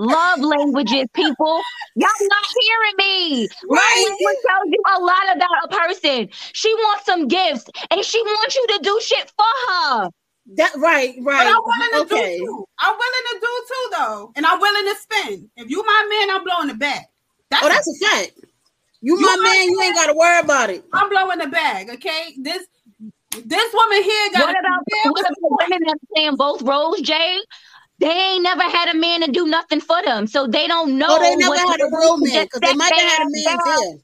love 0.00 0.40
languages, 0.40 1.04
people. 1.14 1.62
Y'all 1.96 2.08
not 2.28 2.44
hearing 2.60 2.94
me. 2.98 3.48
Love 3.68 3.78
Right. 3.78 4.04
language 4.04 4.38
tells 4.48 4.68
you 4.70 4.82
a 4.96 5.00
lot 5.00 5.36
about 5.36 5.64
a 5.64 5.68
person. 5.68 6.28
She 6.52 6.72
wants 6.74 7.04
some 7.06 7.28
gifts 7.28 7.64
and 7.90 8.04
she 8.04 8.20
wants 8.22 8.54
you 8.56 8.66
to 8.68 8.80
do 8.82 9.00
shit 9.02 9.30
for 9.36 9.72
her. 9.72 10.10
That 10.56 10.72
right, 10.76 11.14
But 11.18 11.24
right. 11.26 11.46
I'm 11.46 11.62
willing 11.62 12.08
to 12.08 12.14
Okay. 12.14 12.38
do 12.38 12.44
too. 12.44 12.64
I'm 12.80 12.94
willing 12.96 13.26
to 13.32 13.40
do 13.40 13.64
too, 13.68 13.96
though, 13.98 14.32
and 14.36 14.46
I'm 14.46 14.60
willing 14.60 14.84
to 14.94 15.00
spend. 15.00 15.48
If 15.56 15.70
you 15.70 15.84
my 15.84 16.06
man, 16.10 16.36
I'm 16.36 16.44
blowing 16.44 16.68
the 16.68 16.74
bag. 16.74 17.04
That's, 17.50 17.64
Oh, 17.64 17.68
that's 17.68 17.88
a 18.02 18.06
fact. 18.06 18.32
You, 19.02 19.18
You 19.18 19.26
my 19.26 19.36
my 19.36 19.42
man, 19.54 19.70
you 19.70 19.80
ain't 19.82 19.94
gotta 19.94 20.14
worry 20.14 20.40
about 20.40 20.70
it. 20.70 20.84
I'm 20.92 21.08
blowing 21.08 21.38
the 21.38 21.46
bag. 21.48 21.90
Okay, 21.90 22.34
this 22.38 22.66
this 23.44 23.74
woman 23.74 24.02
here 24.02 24.32
got. 24.32 24.46
What 24.46 24.56
about 24.60 25.12
what 25.12 25.20
about 25.20 25.58
women 25.60 25.80
that 25.86 25.98
playing 26.14 26.36
both 26.36 26.62
roles, 26.62 27.00
Jay? 27.00 27.38
They 28.00 28.08
ain't 28.08 28.42
never 28.42 28.62
had 28.62 28.94
a 28.94 28.98
man 28.98 29.20
to 29.20 29.30
do 29.30 29.46
nothing 29.46 29.80
for 29.80 30.02
them, 30.02 30.26
so 30.26 30.46
they 30.46 30.66
don't 30.66 30.96
know. 30.98 31.06
Oh, 31.10 31.18
they 31.20 31.36
never 31.36 31.58
had 31.58 31.80
a 31.80 31.88
real 31.92 32.16
man 32.16 32.46
because 32.46 32.60
they 32.62 32.74
might 32.74 32.94
have 32.94 33.10
had 33.10 33.26
a 33.26 33.30
man 33.30 33.58
there. 33.64 33.98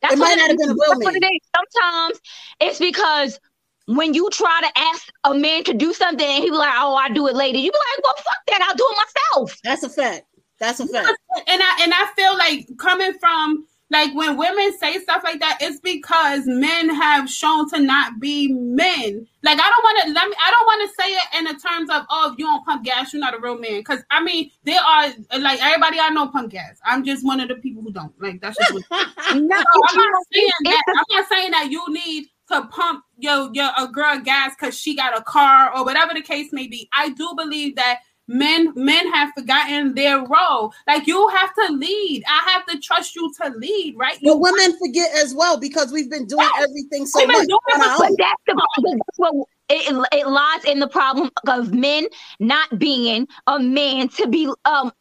That's 0.00 0.14
It 0.14 0.18
might 0.18 0.36
not 0.36 0.48
have 0.48 0.58
been 0.58 0.70
a 0.70 0.74
real 0.74 0.98
man. 0.98 1.22
it. 1.22 1.42
Sometimes 1.54 2.20
it's 2.60 2.78
because 2.78 3.38
when 3.86 4.14
you 4.14 4.30
try 4.30 4.60
to 4.62 4.78
ask 4.78 5.06
a 5.24 5.34
man 5.34 5.64
to 5.64 5.74
do 5.74 5.92
something 5.92 6.26
and 6.26 6.42
he 6.42 6.50
be 6.50 6.56
like, 6.56 6.72
"Oh, 6.76 6.94
I 6.94 7.10
do 7.10 7.26
it 7.28 7.34
later," 7.36 7.58
you 7.58 7.70
be 7.70 7.78
like, 7.78 8.04
"Well, 8.04 8.14
fuck 8.16 8.38
that, 8.48 8.62
I'll 8.62 8.74
do 8.74 8.86
it 8.90 8.96
myself." 8.96 9.58
That's 9.62 9.82
a 9.82 9.90
fact. 9.90 10.26
That's 10.58 10.80
a 10.80 10.86
fact. 10.86 11.08
and 11.46 11.62
I 11.62 11.78
and 11.82 11.92
I 11.92 12.06
feel 12.16 12.36
like 12.38 12.66
coming 12.78 13.12
from 13.18 13.66
like 13.90 14.12
when 14.14 14.36
women 14.36 14.76
say 14.78 14.98
stuff 14.98 15.22
like 15.22 15.38
that, 15.40 15.58
it's 15.60 15.78
because 15.80 16.42
men 16.46 16.88
have 16.88 17.30
shown 17.30 17.68
to 17.70 17.80
not 17.80 18.18
be 18.18 18.52
men. 18.52 19.26
Like 19.42 19.58
I 19.60 19.70
don't 19.70 19.84
want 19.84 19.98
to 20.04 20.12
let 20.12 20.28
me. 20.28 20.34
I 20.44 20.50
don't 20.50 20.66
want 20.66 20.90
to 20.90 21.02
say 21.02 21.10
it 21.10 21.38
in 21.38 21.44
the 21.44 21.54
terms 21.54 21.90
of 21.90 22.04
oh, 22.10 22.32
if 22.32 22.38
you 22.38 22.46
don't 22.46 22.64
pump 22.64 22.84
gas, 22.84 23.12
you're 23.12 23.20
not 23.20 23.34
a 23.34 23.38
real 23.38 23.58
man. 23.58 23.78
Because 23.78 24.02
I 24.10 24.22
mean, 24.22 24.50
there 24.64 24.80
are 24.80 25.08
like 25.38 25.62
everybody 25.62 26.00
I 26.00 26.08
know 26.08 26.26
pump 26.26 26.50
gas. 26.50 26.78
I'm 26.84 27.04
just 27.04 27.24
one 27.24 27.38
of 27.38 27.48
the 27.48 27.54
people 27.56 27.82
who 27.82 27.92
don't. 27.92 28.12
Like 28.20 28.40
that's 28.40 28.56
just. 28.58 28.72
What, 28.72 28.84
No, 29.34 29.56
I'm 29.56 29.96
not 29.96 30.24
saying 30.34 30.50
that. 30.64 30.82
I'm 30.88 31.16
not 31.16 31.28
saying 31.28 31.50
that 31.52 31.68
you 31.70 31.84
need 31.88 32.26
to 32.48 32.66
pump 32.66 33.04
your 33.18 33.50
your 33.52 33.70
a 33.78 33.86
girl 33.86 34.18
gas 34.18 34.54
because 34.58 34.76
she 34.76 34.96
got 34.96 35.16
a 35.16 35.22
car 35.22 35.76
or 35.76 35.84
whatever 35.84 36.12
the 36.12 36.22
case 36.22 36.52
may 36.52 36.66
be. 36.66 36.88
I 36.92 37.10
do 37.10 37.34
believe 37.36 37.76
that 37.76 38.00
men 38.28 38.72
men 38.74 39.12
have 39.12 39.32
forgotten 39.36 39.94
their 39.94 40.18
role. 40.18 40.72
Like 40.86 41.06
you 41.06 41.28
have 41.28 41.54
to 41.54 41.72
lead. 41.72 42.24
I 42.26 42.50
have 42.52 42.66
to 42.66 42.78
trust 42.80 43.14
you 43.14 43.32
to 43.42 43.50
lead, 43.56 43.94
right? 43.96 44.18
But 44.22 44.38
women 44.40 44.76
forget 44.78 45.10
as 45.16 45.34
well 45.34 45.58
because 45.58 45.92
we've 45.92 46.10
been 46.10 46.26
doing 46.26 46.48
everything 46.58 47.06
so 47.06 47.20
We've 47.20 47.28
been 47.28 47.36
much 47.38 47.48
doing 47.48 47.86
it 47.86 47.98
But 47.98 48.10
that's 48.18 48.42
the 48.46 48.62
that's 48.82 49.18
what 49.18 49.34
it, 49.68 50.08
it 50.12 50.26
lies 50.26 50.64
in 50.64 50.80
the 50.80 50.88
problem 50.88 51.30
of 51.48 51.72
men 51.72 52.06
not 52.38 52.78
being 52.78 53.26
a 53.46 53.58
man 53.58 54.08
to 54.10 54.28
be 54.28 54.50
um 54.64 54.92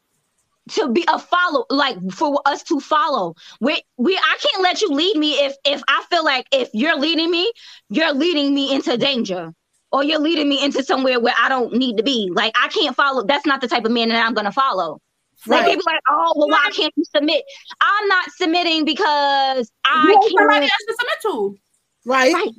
to 0.72 0.88
be 0.90 1.06
a 1.08 1.20
follow 1.20 1.66
like 1.70 1.98
for 2.12 2.42
us 2.46 2.64
to 2.64 2.80
follow. 2.80 3.36
We 3.62 3.82
we 3.98 4.18
I 4.18 4.38
can't 4.42 4.64
let 4.64 4.82
you 4.82 4.90
lead 4.90 5.16
me 5.18 5.34
if 5.34 5.56
if 5.66 5.82
I 5.88 6.04
feel 6.10 6.26
like 6.26 6.48
if 6.52 6.70
you're 6.74 6.98
leading 6.98 7.30
me, 7.30 7.52
you're 7.90 8.14
leading 8.14 8.54
me 8.54 8.74
into 8.74 8.98
danger. 8.98 9.54
Or 9.92 10.04
you're 10.04 10.20
leading 10.20 10.50
me 10.50 10.64
into 10.64 10.84
somewhere 10.84 11.20
where 11.20 11.34
I 11.40 11.48
don't 11.48 11.74
need 11.74 11.98
to 11.98 12.04
be. 12.04 12.30
Like 12.34 12.54
I 12.62 12.68
can't 12.70 12.96
follow. 12.96 13.24
That's 13.24 13.46
not 13.46 13.62
the 13.62 13.68
type 13.68 13.86
of 13.86 13.92
man 13.92 14.10
that 14.10 14.26
I'm 14.26 14.34
gonna 14.34 14.52
follow. 14.52 15.00
Like 15.48 15.62
Right. 15.62 15.70
people 15.72 15.84
like, 15.86 16.00
oh 16.10 16.34
well, 16.36 16.50
why 16.50 16.70
can't 16.74 16.94
you 16.98 17.04
submit? 17.16 17.44
I'm 17.80 18.08
not 18.08 18.32
submitting 18.32 18.84
because 18.84 19.72
I 19.86 20.12
want 20.12 20.34
somebody 20.38 20.60
can't. 20.68 20.72
else 20.72 20.86
to 20.88 20.96
submit 21.00 21.22
to. 21.24 21.60
Right? 22.06 22.34
Right. 22.34 22.50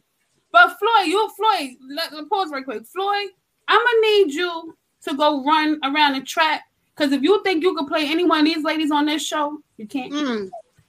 But 0.53 0.77
Floyd, 0.79 1.07
you 1.09 1.31
Floyd, 1.37 1.70
let, 1.91 2.12
let 2.14 2.29
pause 2.31 2.51
right 2.51 2.64
quick. 2.64 2.87
Floyd, 2.87 3.29
I'm 3.68 3.79
gonna 3.79 4.01
need 4.03 4.33
you 4.33 4.74
to 5.05 5.14
go 5.16 5.45
run 5.45 5.79
around 5.85 6.14
the 6.14 6.22
track 6.22 6.62
because 6.97 7.12
if 7.12 7.22
you 7.22 7.43
think 7.43 7.62
you 7.62 7.74
can 7.74 7.87
play 7.87 8.07
any 8.07 8.24
one 8.24 8.41
of 8.41 8.45
these 8.47 8.64
ladies 8.64 8.91
on 8.91 9.07
this 9.07 9.27
show, 9.27 9.59
you 9.77 9.87
can't. 9.87 10.12
Mm. 10.12 10.49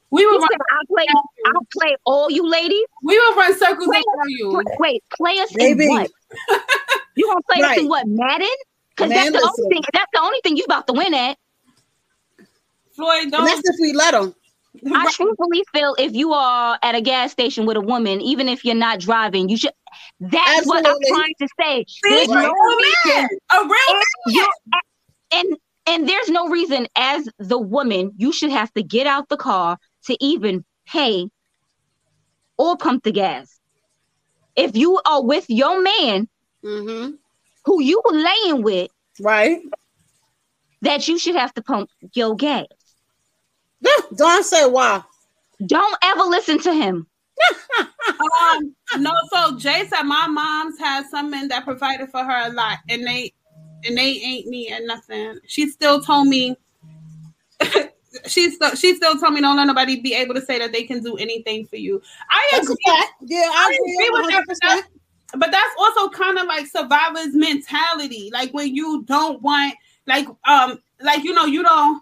We 0.10 0.26
will 0.26 0.40
run. 0.40 0.50
I'll 0.54 0.86
play. 0.96 1.06
I'll 1.48 1.68
play 1.78 1.96
all 2.06 2.32
you 2.32 2.48
ladies. 2.48 2.86
We 3.04 3.18
will 3.18 3.36
run 3.36 3.58
circles 3.58 3.90
Wait, 3.90 4.04
around 4.16 4.30
you. 4.30 4.54
Wait, 4.54 4.68
wait, 4.80 5.04
play 5.18 5.40
us 5.40 5.50
Maybe. 5.56 5.86
in 5.86 5.90
what? 5.90 6.12
You 7.16 7.26
gonna 7.26 7.42
play 7.52 7.64
us 7.64 7.70
Right. 7.70 7.78
in 7.80 7.88
what? 7.88 8.06
Madden? 8.08 8.48
Because 8.96 9.10
that's 9.12 9.32
the 9.32 9.34
listen. 9.38 9.50
only 9.60 9.76
thing. 9.76 9.84
That's 9.94 10.12
the 10.14 10.22
only 10.22 10.40
thing 10.44 10.58
you 10.58 10.64
about 10.66 10.88
to 10.88 10.94
win 10.94 11.14
at. 11.14 11.38
Floyd, 12.96 13.24
And 13.24 13.32
don't. 13.32 13.46
that's 13.46 13.62
if 13.68 13.76
we 13.82 13.94
let 13.94 14.12
them. 14.12 14.34
I 14.94 15.12
truthfully 15.12 15.64
feel 15.74 15.96
if 15.98 16.14
you 16.14 16.34
are 16.34 16.78
at 16.84 16.94
a 16.94 17.02
gas 17.02 17.32
station 17.32 17.66
with 17.66 17.78
a 17.78 17.82
woman, 17.82 18.22
even 18.22 18.48
if 18.48 18.64
you're 18.64 18.76
not 18.76 19.00
driving, 19.00 19.50
you 19.50 19.58
should. 19.58 19.72
That's 20.20 20.68
what 20.68 20.86
I'm 20.88 20.96
trying 21.08 21.34
to 21.40 21.48
say. 21.60 21.86
There's 22.04 22.28
a 22.30 22.34
no 22.36 22.42
real 22.54 22.78
reason, 22.78 23.30
a 23.52 23.58
real 23.62 23.68
man. 23.68 24.04
you 24.28 24.48
and 25.32 25.58
and 25.88 26.08
there's 26.10 26.30
no 26.30 26.50
reason 26.50 26.88
as 26.96 27.28
the 27.40 27.58
woman 27.58 28.12
you 28.18 28.32
should 28.32 28.52
have 28.52 28.72
to 28.74 28.84
get 28.84 29.08
out 29.08 29.30
the 29.30 29.38
car 29.38 29.78
to 30.06 30.18
even 30.24 30.64
pay 30.88 31.28
or 32.58 32.78
pump 32.78 33.04
the 33.04 33.12
gas. 33.12 33.60
If 34.58 34.76
you 34.76 35.00
are 35.06 35.24
with 35.24 35.46
your 35.50 35.82
man 35.82 36.28
Mm-hmm. 36.64 37.12
who 37.66 37.82
you 37.82 38.02
laying 38.12 38.64
with, 38.64 38.90
Right? 39.22 39.62
that 40.82 41.08
you 41.08 41.18
should 41.18 41.36
have 41.36 41.54
to 41.54 41.62
pump 41.62 41.90
your 42.14 42.36
gas. 42.36 42.66
Yeah, 43.80 43.92
don't 44.16 44.44
say 44.44 44.68
why. 44.68 45.04
Don't 45.66 45.98
ever 46.04 46.24
listen 46.24 46.60
to 46.60 46.74
him. 46.74 47.08
Um, 48.10 48.76
no, 48.98 49.12
so 49.32 49.58
Jay 49.58 49.86
said 49.88 50.04
my 50.04 50.28
mom's 50.28 50.80
had 50.80 51.06
some 51.10 51.30
men 51.30 51.48
that 51.50 51.64
provided 51.66 52.10
for 52.10 52.24
her 52.24 52.48
a 52.48 52.54
lot, 52.54 52.80
and 52.90 53.06
they 53.06 53.32
and 53.86 53.96
they 53.98 54.12
ain't 54.14 54.48
me 54.48 54.70
and 54.70 54.88
nothing. 54.88 55.40
She 55.46 55.70
still 55.70 56.02
told 56.02 56.28
me. 56.28 56.56
she 58.26 58.50
still 58.52 58.76
she 58.76 58.96
still 58.96 59.20
told 59.20 59.34
me 59.34 59.42
don't 59.42 59.58
let 59.58 59.68
nobody 59.68 60.00
be 60.02 60.14
able 60.14 60.34
to 60.34 60.42
say 60.42 60.60
that 60.60 60.72
they 60.72 60.84
can 60.84 61.04
do 61.04 61.16
anything 61.18 61.66
for 61.66 61.76
you. 61.76 62.02
I 62.30 62.50
That's 62.52 62.66
agree. 62.66 62.78
Yeah, 63.22 63.50
I, 63.52 63.70
I 63.72 63.80
agree 63.94 64.10
with 64.12 64.32
that, 64.32 64.44
but 64.48 64.56
100%. 64.56 64.60
that's, 64.62 64.88
but 65.34 65.52
that's 65.52 65.76
also 65.80 66.10
kind 66.10 66.38
of 66.38 66.46
like 66.48 66.68
survivor's 66.68 67.36
mentality. 67.36 68.30
Like 68.34 68.54
when 68.54 68.74
you 68.76 69.04
don't 69.04 69.42
want, 69.42 69.76
like, 70.06 70.28
um, 70.46 70.80
like 71.02 71.24
you 71.24 71.34
know, 71.34 71.46
you 71.46 71.64
don't, 71.64 72.02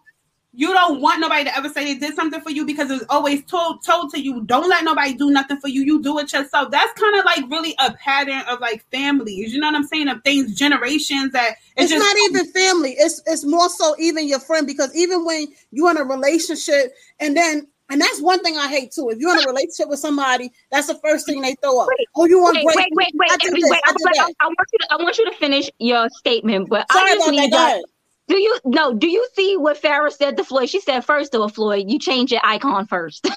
you 0.56 0.74
don't 0.74 1.02
want 1.02 1.20
nobody 1.20 1.44
to 1.44 1.58
ever 1.58 1.70
say 1.70 1.84
they 1.84 2.00
did 2.00 2.16
something 2.16 2.40
for 2.42 2.50
you 2.50 2.66
because 2.66 2.90
it's 2.90 3.06
always 3.10 3.44
told 3.46 3.84
told 3.84 4.12
to 4.14 4.20
you, 4.20 4.42
don't 4.46 4.70
let 4.70 4.84
nobody 4.84 5.14
do 5.14 5.30
nothing 5.30 5.58
for 5.60 5.68
you. 5.68 5.82
You 5.82 6.02
do 6.02 6.18
it 6.20 6.32
yourself. 6.32 6.72
That's 6.72 7.00
kind 7.00 7.18
of 7.18 7.26
like 7.26 7.50
really 7.50 7.76
a 7.80 7.94
pattern 7.94 8.42
of 8.50 8.60
like 8.62 8.86
families. 8.92 9.54
You 9.54 9.60
know 9.60 9.68
what 9.68 9.76
I'm 9.76 9.88
saying? 9.88 10.08
Of 10.08 10.24
things, 10.24 10.56
generations 10.56 11.34
that 11.34 11.56
It's 11.76 11.92
just 11.92 12.04
not 12.04 12.16
even 12.30 12.52
family. 12.52 12.92
It's 12.98 13.22
it's 13.26 13.46
more 13.46 13.70
so 13.70 13.96
even 14.00 14.28
your 14.28 14.40
friend 14.40 14.66
because 14.66 14.96
even 14.96 15.26
when 15.26 15.48
you're 15.72 15.92
in 15.92 15.98
a 15.98 16.04
relationship 16.04 16.94
and 17.20 17.36
then 17.36 17.68
and 17.90 18.02
that's 18.02 18.20
one 18.22 18.42
thing 18.42 18.58
I 18.58 18.68
hate 18.68 18.92
too. 18.92 19.10
If 19.10 19.20
you're 19.20 19.38
in 19.38 19.44
a 19.44 19.48
relationship 19.48 19.90
with 19.90 20.00
somebody, 20.00 20.52
that's 20.72 20.88
the 20.88 20.96
first 21.04 21.28
thing 21.28 21.42
they 21.42 21.54
throw 21.62 21.82
up. 21.82 21.88
Wait, 21.88 22.08
oh, 22.16 22.26
you 22.26 22.42
want 22.42 22.58
Wait, 22.58 22.66
great? 22.66 22.76
wait, 22.78 22.92
wait, 22.94 23.14
wait. 23.14 23.30
I 23.30 23.38
Wait, 23.44 23.62
this, 23.62 23.70
wait, 23.70 23.82
I 23.86 23.90
I, 23.90 24.32
I, 24.42 24.48
want 24.48 24.70
you 24.72 24.80
to 24.80 24.88
I 24.90 24.96
want 24.98 25.18
you 25.18 25.26
to 25.26 25.38
finish 25.38 25.70
your 25.80 26.10
statement, 26.10 26.70
but 26.70 26.92
Sorry 26.92 27.12
I 27.12 27.16
just 27.16 27.28
about 27.28 27.52
that. 27.52 27.84
Need 28.30 28.36
Go 28.36 28.40
y'all- 28.40 28.52
ahead. 28.54 28.62
Do 28.62 28.68
you 28.70 28.74
no? 28.74 28.94
Do 28.94 29.08
you 29.08 29.28
see 29.36 29.58
what 29.58 29.82
Farrah 29.82 30.12
said 30.12 30.38
to 30.38 30.44
Floyd? 30.44 30.70
She 30.70 30.80
said, 30.82 31.06
first 31.06 31.34
of 31.36 31.42
all, 31.42 31.50
Floyd, 31.50 31.86
you 31.88 32.00
change 32.00 32.32
your 32.32 32.42
icon 32.44 32.86
first. 32.88 33.24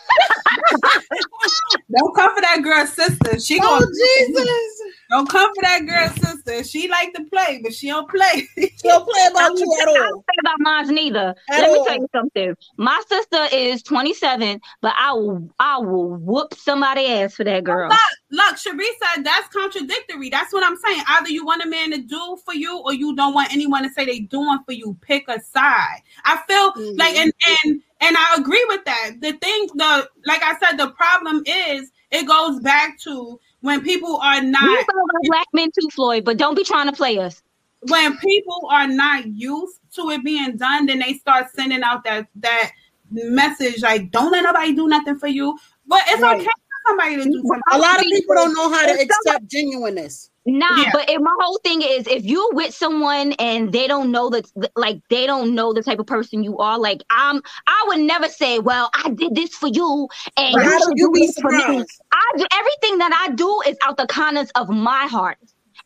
don't 1.90 2.14
come 2.14 2.34
for 2.34 2.40
that 2.42 2.60
girl, 2.62 2.86
sister. 2.86 3.38
She 3.40 3.58
Oh 3.62 3.80
gonna 3.80 3.86
Jesus! 3.86 4.80
Don't 5.10 5.28
come 5.28 5.54
for 5.54 5.62
that 5.62 5.86
girl, 5.86 6.08
sister. 6.16 6.64
She 6.64 6.88
like 6.88 7.12
to 7.14 7.24
play, 7.24 7.60
but 7.62 7.72
she 7.72 7.88
don't 7.88 8.08
play. 8.08 8.46
She 8.56 8.88
don't 8.88 9.04
play 9.08 9.26
about 9.30 9.48
don't 9.48 9.58
you 9.58 9.76
at 9.82 9.88
all. 9.88 9.96
I 9.96 10.00
don't 10.08 10.24
think 10.24 10.40
about 10.40 10.60
mine 10.60 10.94
neither. 10.94 11.34
At 11.50 11.60
Let 11.60 11.72
me 11.72 11.84
tell 11.84 11.96
you 11.96 12.08
something. 12.14 12.56
My 12.76 13.02
sister 13.08 13.46
is 13.52 13.82
27, 13.82 14.60
but 14.80 14.94
I 14.96 15.12
will 15.12 15.50
I 15.58 15.78
will 15.78 16.10
whoop 16.10 16.54
somebody 16.54 17.06
ass 17.06 17.34
for 17.34 17.44
that 17.44 17.64
girl. 17.64 17.90
Look, 18.30 18.56
Sharice 18.56 18.84
said 19.14 19.24
that's 19.24 19.48
contradictory. 19.48 20.28
That's 20.28 20.52
what 20.52 20.64
I'm 20.64 20.76
saying. 20.76 21.02
Either 21.08 21.30
you 21.30 21.44
want 21.46 21.64
a 21.64 21.68
man 21.68 21.90
to 21.92 21.98
do 21.98 22.36
for 22.44 22.54
you, 22.54 22.78
or 22.78 22.92
you 22.92 23.16
don't 23.16 23.34
want 23.34 23.52
anyone 23.52 23.82
to 23.84 23.90
say 23.90 24.04
they 24.04 24.20
doing 24.20 24.58
for 24.66 24.72
you. 24.72 24.96
Pick 25.00 25.28
a 25.28 25.40
side. 25.40 26.02
I 26.24 26.38
feel 26.46 26.72
Mhm. 26.72 26.98
like, 26.98 27.16
and 27.16 27.32
and 27.64 27.82
and 28.00 28.16
I 28.16 28.36
agree 28.38 28.64
with 28.68 28.84
that. 28.84 29.12
The 29.20 29.32
thing, 29.32 29.68
the 29.74 30.08
like 30.26 30.42
I 30.42 30.58
said, 30.58 30.76
the 30.76 30.90
problem 30.90 31.42
is 31.46 31.90
it 32.10 32.26
goes 32.26 32.60
back 32.60 32.98
to 33.00 33.40
when 33.60 33.82
people 33.82 34.16
are 34.18 34.40
We 34.40 34.50
not 34.50 34.60
feel 34.62 34.76
like 35.14 35.28
black 35.28 35.46
men 35.52 35.70
too, 35.78 35.88
Floyd, 35.90 36.24
but 36.24 36.36
don't 36.36 36.54
be 36.54 36.64
trying 36.64 36.86
to 36.86 36.92
play 36.92 37.18
us. 37.18 37.42
when 37.88 38.16
people 38.18 38.68
are 38.70 38.88
not 38.88 39.26
used 39.26 39.78
to 39.94 40.10
it 40.10 40.24
being 40.24 40.56
done, 40.56 40.86
then 40.86 40.98
they 40.98 41.14
start 41.14 41.46
sending 41.54 41.82
out 41.82 42.02
that 42.04 42.26
that 42.36 42.70
message 43.10 43.82
like, 43.82 44.10
"Don't 44.10 44.32
let 44.32 44.42
nobody 44.42 44.74
do 44.74 44.88
nothing 44.88 45.16
for 45.18 45.28
you." 45.28 45.56
But 45.86 46.02
it's 46.08 46.20
Right. 46.20 46.36
okay 46.40 46.44
for 46.44 46.88
somebody 46.88 47.16
to 47.16 47.24
do 47.24 47.42
something. 47.46 47.62
A 47.72 47.78
lot 47.78 47.98
of 47.98 48.02
people 48.04 48.34
don't 48.34 48.52
know 48.54 48.68
how 48.70 48.84
to 48.86 49.00
accept 49.00 49.46
genuineness. 49.48 50.30
Nah, 50.48 50.82
Yeah. 50.82 50.90
but 50.92 51.10
if 51.10 51.20
my 51.20 51.34
whole 51.40 51.58
thing 51.62 51.82
is 51.82 52.06
if 52.06 52.24
you're 52.24 52.52
with 52.52 52.74
someone 52.74 53.32
and 53.34 53.70
they 53.72 53.86
don't 53.86 54.10
know 54.10 54.30
that 54.30 54.46
like 54.76 55.00
they 55.10 55.26
don't 55.26 55.54
know 55.54 55.74
the 55.74 55.82
type 55.82 55.98
of 55.98 56.06
person 56.06 56.42
you 56.42 56.56
are, 56.58 56.78
like 56.78 57.02
I'm 57.10 57.42
I 57.66 57.84
would 57.88 58.00
never 58.00 58.28
say, 58.28 58.58
Well, 58.58 58.90
I 58.94 59.10
did 59.10 59.34
this 59.34 59.54
for 59.54 59.68
you 59.68 60.08
and 60.38 60.54
you 60.54 60.70
should 60.80 60.96
you 60.96 61.08
do 61.08 61.12
be 61.12 61.26
this 61.26 61.38
for 61.38 61.50
me. 61.52 61.58
surprised? 61.60 62.02
I 62.12 62.32
do 62.38 62.46
everything 62.52 62.98
that 62.98 63.26
I 63.28 63.34
do 63.34 63.60
is 63.66 63.76
out 63.84 63.98
the 63.98 64.06
kindness 64.06 64.50
of 64.54 64.68
my 64.70 65.06
heart. 65.06 65.38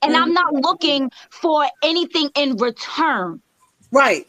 And 0.03 0.17
I'm 0.17 0.35
mm-hmm. 0.35 0.35
not 0.35 0.53
looking 0.55 1.11
for 1.31 1.67
anything 1.83 2.31
in 2.37 2.57
return, 2.57 3.41
Right. 3.91 4.29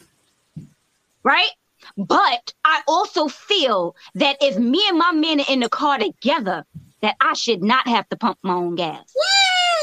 right? 1.24 1.50
But 1.98 2.54
I 2.66 2.82
also 2.88 3.28
feel 3.28 3.96
that 4.16 4.38
if 4.42 4.58
me 4.58 4.84
and 4.88 4.98
my 4.98 5.12
man 5.12 5.42
are 5.42 5.46
in 5.50 5.60
the 5.62 5.70
car 5.70 5.98
together, 6.00 6.66
that 7.02 7.16
I 7.22 7.34
should 7.34 7.62
not 7.64 7.88
have 7.88 8.08
to 8.10 8.16
pump 8.18 8.38
my 8.44 8.54
own 8.54 8.76
gas. 8.76 9.14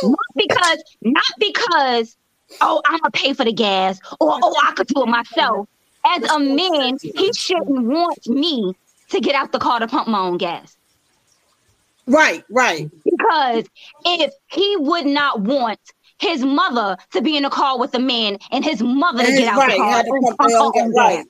Not 0.02 0.16
because, 0.36 0.82
not 1.02 1.32
because, 1.38 2.16
oh, 2.60 2.82
I'm 2.86 2.98
gonna 2.98 3.10
pay 3.10 3.32
for 3.32 3.44
the 3.44 3.52
gas, 3.52 4.00
or 4.20 4.38
oh, 4.42 4.54
I 4.62 4.72
could 4.72 4.86
do 4.88 5.02
it 5.02 5.06
myself. 5.06 5.68
As 6.04 6.22
a 6.30 6.38
man, 6.38 6.98
he 7.02 7.32
shouldn't 7.34 7.84
want 7.86 8.26
me 8.26 8.74
to 9.10 9.20
get 9.20 9.34
out 9.34 9.52
the 9.52 9.58
car 9.58 9.80
to 9.80 9.86
pump 9.86 10.08
my 10.08 10.18
own 10.18 10.38
gas. 10.38 10.76
Right. 12.06 12.42
Right. 12.50 12.90
Because 13.04 13.66
if 14.04 14.32
he 14.46 14.76
would 14.78 15.06
not 15.06 15.40
want 15.42 15.78
his 16.18 16.44
mother 16.44 16.96
to 17.12 17.22
be 17.22 17.36
in 17.36 17.44
the 17.44 17.50
car 17.50 17.78
with 17.78 17.94
a 17.94 17.98
man 17.98 18.38
and 18.50 18.64
his 18.64 18.82
mother 18.82 19.24
to 19.24 19.32
get 19.32 19.48
out 19.48 19.58
right, 19.58 19.72
the 19.72 19.76
car 19.76 20.02
to 20.02 20.36
pump 20.36 20.50
her 20.50 20.58
own 20.58 20.72
gas, 20.72 20.90
right. 20.96 21.26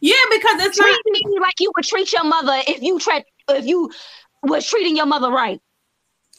Yeah, 0.00 0.14
because 0.30 0.62
it's 0.64 0.78
not 0.78 0.98
me 1.06 1.22
like 1.40 1.54
you 1.60 1.72
would 1.76 1.84
treat 1.84 2.12
your 2.12 2.24
mother 2.24 2.58
if 2.66 2.82
you 2.82 2.98
treat 2.98 3.24
if 3.50 3.66
you 3.66 3.90
was 4.42 4.66
treating 4.66 4.96
your 4.96 5.06
mother 5.06 5.30
right. 5.30 5.60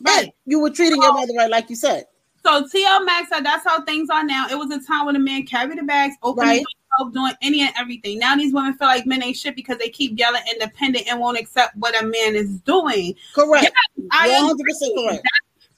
Right. 0.02 0.34
You 0.46 0.60
were 0.60 0.70
treating 0.70 1.02
your 1.02 1.14
mother 1.14 1.34
right, 1.38 1.50
like 1.50 1.70
you 1.70 1.76
said. 1.76 2.06
So 2.44 2.64
TL 2.64 3.06
Max 3.06 3.30
said 3.30 3.42
that's 3.46 3.64
how 3.64 3.84
things 3.84 4.10
are 4.10 4.24
now. 4.24 4.48
It 4.50 4.56
was 4.58 4.72
a 4.72 4.86
time 4.86 5.06
when 5.06 5.16
a 5.16 5.20
man 5.20 5.46
carried 5.46 5.78
the 5.78 5.84
bags, 5.84 6.16
opened 6.24 6.48
Right. 6.48 6.66
himself, 6.98 7.14
doing 7.14 7.34
any 7.42 7.62
and 7.62 7.72
everything. 7.78 8.18
Now 8.18 8.36
these 8.36 8.52
women 8.54 8.74
feel 8.74 8.88
like 8.88 9.06
men 9.06 9.24
ain't 9.24 9.38
shit 9.38 9.56
because 9.56 9.78
they 9.78 9.90
keep 9.90 10.18
yelling 10.18 10.42
independent 10.52 11.08
and 11.08 11.20
won't 11.20 11.38
accept 11.38 11.76
what 11.76 12.00
a 12.02 12.06
man 12.06 12.36
is 12.36 12.60
doing. 12.62 13.14
Correct. 13.36 13.72
I 14.12 14.26
You're 14.26 14.36
agree. 14.38 14.48
100 14.48 14.66
percent. 14.68 15.22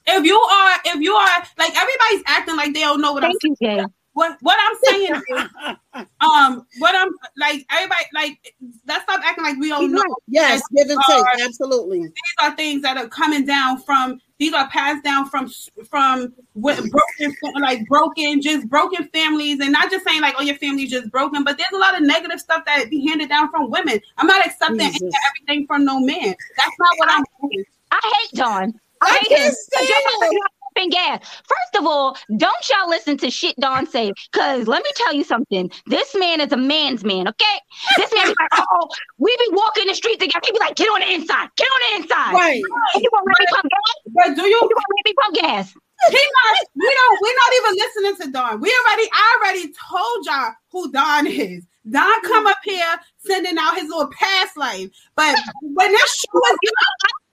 If 0.06 0.24
you 0.24 0.38
are, 0.38 0.76
if 0.86 1.00
you 1.00 1.14
are, 1.14 1.44
like 1.58 1.76
everybody's 1.76 2.22
acting 2.26 2.56
like 2.56 2.74
they 2.74 2.80
don't 2.80 3.00
know 3.00 3.12
what 3.12 3.24
I'm 3.24 3.32
saying. 3.42 3.56
you, 3.60 3.66
Jay. 3.66 3.84
What 4.14 4.38
what 4.40 4.56
I'm 4.60 4.76
saying 4.84 5.14
is, 5.28 5.48
um, 6.20 6.66
what 6.78 6.94
I'm 6.96 7.08
like, 7.36 7.66
everybody 7.70 8.04
like, 8.14 8.54
let's 8.86 9.02
stop 9.02 9.20
acting 9.24 9.44
like 9.44 9.58
we 9.58 9.68
don't 9.68 9.92
know. 9.92 10.02
Yes, 10.28 10.62
give 10.74 10.88
and 10.88 11.00
take. 11.08 11.24
Absolutely. 11.44 12.00
These 12.00 12.14
are 12.40 12.54
things 12.56 12.82
that 12.82 12.96
are 12.96 13.08
coming 13.08 13.44
down 13.44 13.82
from. 13.82 14.20
These 14.38 14.52
are 14.52 14.68
passed 14.68 15.04
down 15.04 15.28
from 15.28 15.50
from 15.88 16.32
wi- 16.54 16.88
broken, 16.88 17.36
like 17.60 17.86
broken, 17.86 18.40
just 18.40 18.68
broken 18.68 19.08
families, 19.08 19.60
and 19.60 19.72
not 19.72 19.90
just 19.90 20.04
saying 20.06 20.20
like, 20.20 20.34
oh, 20.38 20.42
your 20.42 20.56
family's 20.56 20.90
just 20.90 21.10
broken, 21.10 21.44
but 21.44 21.58
there's 21.58 21.72
a 21.72 21.78
lot 21.78 21.96
of 21.96 22.02
negative 22.06 22.40
stuff 22.40 22.64
that 22.66 22.90
be 22.90 23.06
handed 23.06 23.28
down 23.28 23.50
from 23.50 23.70
women. 23.70 24.00
I'm 24.16 24.26
not 24.26 24.46
accepting 24.46 24.80
any 24.80 24.98
everything 25.28 25.66
from 25.66 25.84
no 25.84 25.98
man. 26.00 26.34
That's 26.56 26.76
not 26.78 26.98
what 26.98 27.10
I'm 27.10 27.24
doing. 27.40 27.64
I 27.90 28.00
hate 28.02 28.38
Don. 28.38 28.74
I, 29.00 29.06
I 29.06 29.18
hate 29.28 29.38
him. 29.42 30.38
Can't 30.76 30.92
stand 30.92 30.92
Y'all 30.92 31.14
him. 31.14 31.20
pumping 31.20 31.20
gas. 31.20 31.42
First 31.46 31.76
of 31.78 31.86
all, 31.86 32.16
don't 32.36 32.68
y'all 32.68 32.88
listen 32.88 33.16
to 33.18 33.30
shit 33.30 33.54
Don 33.60 33.86
say. 33.86 34.12
Cause 34.32 34.66
let 34.66 34.82
me 34.82 34.90
tell 34.96 35.14
you 35.14 35.24
something. 35.24 35.70
This 35.86 36.14
man 36.14 36.40
is 36.40 36.52
a 36.52 36.56
man's 36.56 37.04
man, 37.04 37.28
okay? 37.28 37.58
This 37.96 38.12
man 38.14 38.26
be 38.26 38.34
like, 38.38 38.50
oh, 38.72 38.88
we 39.18 39.36
be 39.38 39.56
walking 39.56 39.86
the 39.86 39.94
street 39.94 40.20
together. 40.20 40.40
He 40.44 40.52
be 40.52 40.58
like, 40.60 40.76
get 40.76 40.88
on 40.88 41.00
the 41.00 41.14
inside, 41.14 41.48
get 41.56 41.68
on 41.68 41.80
the 41.92 42.02
inside. 42.02 42.34
Right. 42.34 42.62
You 42.96 43.10
let 43.12 43.24
me 43.40 43.46
pump 43.50 43.70
gas? 43.70 44.12
But 44.14 44.36
do 44.36 44.42
you? 44.42 44.48
You 44.48 44.60
won't 44.60 44.72
let 44.72 45.04
me 45.04 45.14
pump 45.22 45.34
gas. 45.36 45.74
He 46.10 46.12
not, 46.12 46.58
we 46.74 46.94
don't. 46.94 47.18
We're 47.22 47.34
not 47.34 47.52
even 47.56 47.74
listening 47.78 48.26
to 48.26 48.32
Don. 48.32 48.60
We 48.60 48.74
already. 48.84 49.08
I 49.12 49.38
already 49.40 49.72
told 49.72 50.26
y'all 50.26 50.52
who 50.70 50.92
Don 50.92 51.26
is. 51.26 51.64
Don 51.90 52.22
come 52.22 52.46
up 52.46 52.58
here 52.64 52.98
sending 53.18 53.58
out 53.58 53.76
his 53.76 53.88
little 53.88 54.10
past 54.18 54.56
life, 54.56 54.90
but 55.16 55.36
when 55.62 55.92
this 55.92 56.16
show 56.16 56.32
was 56.32 56.58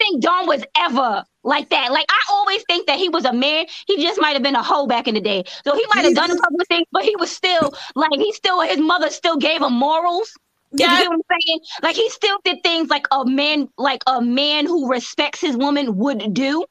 You 0.09 0.19
know, 0.19 0.31
I 0.31 0.45
don't 0.45 0.47
think 0.47 0.47
Don 0.47 0.47
was 0.47 0.63
ever 0.77 1.25
like 1.43 1.69
that. 1.69 1.91
Like 1.91 2.05
I 2.09 2.19
always 2.31 2.63
think 2.67 2.87
that 2.87 2.97
he 2.99 3.09
was 3.09 3.25
a 3.25 3.33
man. 3.33 3.65
He 3.87 4.01
just 4.01 4.19
might 4.21 4.33
have 4.33 4.43
been 4.43 4.55
a 4.55 4.63
hoe 4.63 4.87
back 4.87 5.07
in 5.07 5.15
the 5.15 5.21
day. 5.21 5.43
So 5.65 5.75
he 5.75 5.85
might 5.95 6.05
have 6.05 6.15
done 6.15 6.31
a 6.31 6.35
couple 6.35 6.61
of 6.61 6.67
things, 6.67 6.87
but 6.91 7.03
he 7.03 7.15
was 7.17 7.31
still 7.31 7.73
like 7.95 8.11
he 8.19 8.31
still 8.33 8.61
his 8.61 8.79
mother 8.79 9.09
still 9.09 9.37
gave 9.37 9.61
him 9.61 9.73
morals. 9.73 10.31
You 10.73 10.85
Yeah. 10.85 10.97
what 11.09 11.13
I'm 11.13 11.39
saying? 11.47 11.59
Like 11.83 11.95
he 11.95 12.09
still 12.09 12.37
did 12.43 12.63
things 12.63 12.89
like 12.89 13.07
a 13.11 13.25
man, 13.25 13.69
like 13.77 14.03
a 14.07 14.21
man 14.21 14.65
who 14.65 14.89
respects 14.89 15.41
his 15.41 15.57
woman 15.57 15.97
would 15.97 16.33
do. 16.33 16.65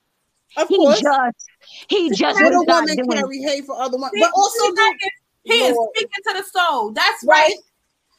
Of 0.56 0.68
He 0.68 0.76
course. 0.76 1.00
just, 1.00 1.50
he 1.88 2.10
just 2.10 2.40
Would 2.40 2.52
a 2.52 2.56
was 2.56 2.66
not 2.66 2.82
woman 2.82 2.96
doing. 2.96 3.08
carry 3.20 3.42
hate 3.42 3.66
for 3.66 3.76
other 3.80 3.96
women? 3.96 4.10
He- 4.14 4.20
But 4.20 4.32
also, 4.34 4.64
he, 4.64 4.72
do, 4.72 4.98
he 5.44 5.54
is 5.54 5.76
speaking 5.94 6.22
to 6.28 6.34
the 6.34 6.44
soul. 6.44 6.92
That's 6.92 7.24
Right. 7.24 7.40
right. 7.48 7.56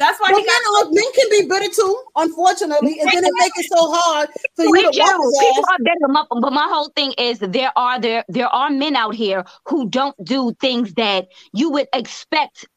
That's 0.01 0.19
why 0.19 0.31
but 0.31 0.39
he 0.41 0.45
men, 0.47 0.55
got. 0.73 0.87
are- 0.87 0.91
men 0.91 1.11
can 1.15 1.27
be 1.31 1.47
bitter 1.47 1.73
too, 1.73 2.03
unfortunately, 2.17 2.99
and 3.01 3.09
then 3.13 3.23
it 3.23 3.33
make 3.37 3.53
it 3.57 3.67
so 3.71 3.91
hard 3.91 4.29
for 4.55 4.65
you 4.65 4.73
to 4.83 4.91
general, 4.91 5.31
walk 5.31 5.31
his 5.31 5.39
people 5.39 5.63
ass. 5.63 5.69
are 5.71 5.83
better, 5.83 6.07
mu- 6.09 6.41
but 6.41 6.53
my 6.53 6.67
whole 6.69 6.91
thing 6.95 7.13
is 7.17 7.39
there 7.39 7.71
are 7.77 7.99
there 8.01 8.25
there 8.29 8.47
are 8.49 8.69
men 8.71 8.95
out 8.97 9.15
here 9.15 9.45
who 9.67 9.89
don't 9.89 10.15
do 10.25 10.53
things 10.59 10.93
that 10.95 11.27
you 11.53 11.71
would 11.71 11.87
expect 11.93 12.67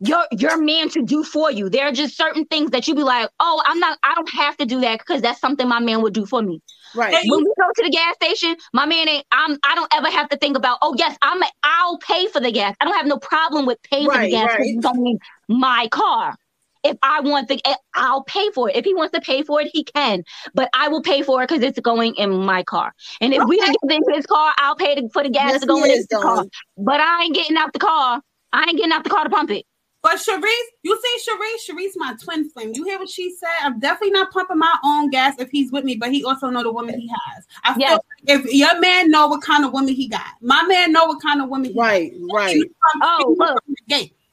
your 0.00 0.24
your 0.32 0.56
man 0.62 0.88
to 0.90 1.02
do 1.02 1.24
for 1.24 1.50
you. 1.50 1.68
There 1.68 1.86
are 1.86 1.92
just 1.92 2.16
certain 2.16 2.46
things 2.46 2.70
that 2.72 2.88
you 2.88 2.94
be 2.94 3.02
like, 3.02 3.28
oh, 3.40 3.62
I'm 3.66 3.78
not, 3.80 3.98
I 4.02 4.14
don't 4.14 4.30
have 4.30 4.56
to 4.58 4.66
do 4.66 4.80
that 4.82 4.98
because 5.00 5.22
that's 5.22 5.40
something 5.40 5.68
my 5.68 5.80
man 5.80 6.02
would 6.02 6.14
do 6.14 6.26
for 6.26 6.42
me. 6.42 6.62
Right. 6.94 7.14
And 7.14 7.30
When 7.30 7.40
we 7.40 7.52
go 7.58 7.66
to 7.76 7.82
the 7.84 7.90
gas 7.90 8.14
station, 8.16 8.56
my 8.72 8.86
man 8.86 9.08
ain't. 9.08 9.26
I'm. 9.32 9.58
I 9.64 9.74
don't 9.76 9.92
ever 9.94 10.10
have 10.10 10.28
to 10.30 10.38
think 10.38 10.56
about. 10.56 10.78
Oh 10.82 10.94
yes, 10.98 11.16
I'm. 11.22 11.42
A, 11.42 11.46
I'll 11.62 11.98
pay 11.98 12.28
for 12.28 12.40
the 12.40 12.50
gas. 12.52 12.74
I 12.80 12.84
don't 12.86 12.94
have 12.96 13.06
no 13.06 13.18
problem 13.18 13.66
with 13.66 13.78
paying 13.82 14.10
for 14.10 14.18
the 14.18 14.28
gas. 14.28 14.48
gas. 14.48 14.56
'cause 14.56 14.66
right. 14.66 14.76
It's 14.76 14.86
only 14.86 15.18
my 15.48 15.88
car. 15.90 16.36
If 16.82 16.96
I 17.02 17.20
want 17.20 17.48
the, 17.48 17.60
eh, 17.66 17.74
I'll 17.94 18.24
pay 18.24 18.50
for 18.52 18.70
it. 18.70 18.76
If 18.76 18.84
he 18.84 18.94
wants 18.94 19.12
to 19.12 19.20
pay 19.20 19.42
for 19.42 19.60
it, 19.60 19.70
he 19.72 19.84
can. 19.84 20.24
But 20.54 20.70
I 20.74 20.88
will 20.88 21.02
pay 21.02 21.22
for 21.22 21.42
it 21.42 21.48
because 21.48 21.62
it's 21.62 21.78
going 21.80 22.14
in 22.16 22.30
my 22.30 22.62
car. 22.62 22.94
And 23.20 23.34
if 23.34 23.44
we 23.44 23.58
Okay. 23.58 23.72
get 23.72 23.96
in 23.96 24.14
his 24.14 24.26
car, 24.26 24.52
I'll 24.58 24.76
pay 24.76 24.94
to, 24.94 25.08
for 25.12 25.22
the 25.22 25.30
gas 25.30 25.52
Yes, 25.52 25.60
to 25.60 25.66
go 25.66 25.82
in 25.84 25.90
is, 25.90 25.98
his 25.98 26.06
car. 26.06 26.44
But 26.78 27.00
I 27.00 27.24
ain't 27.24 27.34
getting 27.34 27.56
out 27.56 27.72
the 27.72 27.78
car. 27.78 28.22
I 28.52 28.62
ain't 28.62 28.76
getting 28.76 28.92
out 28.92 29.04
the 29.04 29.10
car 29.10 29.24
to 29.24 29.30
pump 29.30 29.50
it. 29.50 29.66
But 30.02 30.16
Sharice, 30.16 30.68
you 30.82 30.98
see 31.02 31.30
Sharice, 31.30 31.70
Sharice, 31.76 31.92
my 31.96 32.14
twin 32.22 32.48
flame. 32.48 32.72
You 32.74 32.84
hear 32.84 32.98
what 32.98 33.10
she 33.10 33.34
said? 33.36 33.48
I'm 33.62 33.78
definitely 33.80 34.12
not 34.12 34.30
pumping 34.32 34.58
my 34.58 34.74
own 34.82 35.10
gas 35.10 35.34
if 35.38 35.50
he's 35.50 35.70
with 35.70 35.84
me, 35.84 35.96
but 35.96 36.10
he 36.10 36.24
also 36.24 36.48
know 36.48 36.62
the 36.62 36.72
woman 36.72 36.98
he 36.98 37.06
has. 37.08 37.46
I 37.64 37.74
feel 37.74 37.82
Yes. 37.82 38.00
if 38.26 38.54
your 38.54 38.80
man 38.80 39.10
know 39.10 39.26
what 39.28 39.42
kind 39.42 39.62
of 39.64 39.72
woman 39.74 39.92
he 39.94 40.08
got, 40.08 40.24
my 40.40 40.62
man 40.62 40.92
know 40.92 41.04
what 41.04 41.20
kind 41.20 41.42
of 41.42 41.50
woman 41.50 41.70
he 41.70 41.78
Right, 41.78 42.12
right. 42.32 42.56
You 42.56 42.70
Oh, 43.02 43.26
you 43.28 43.36
look. 43.38 43.62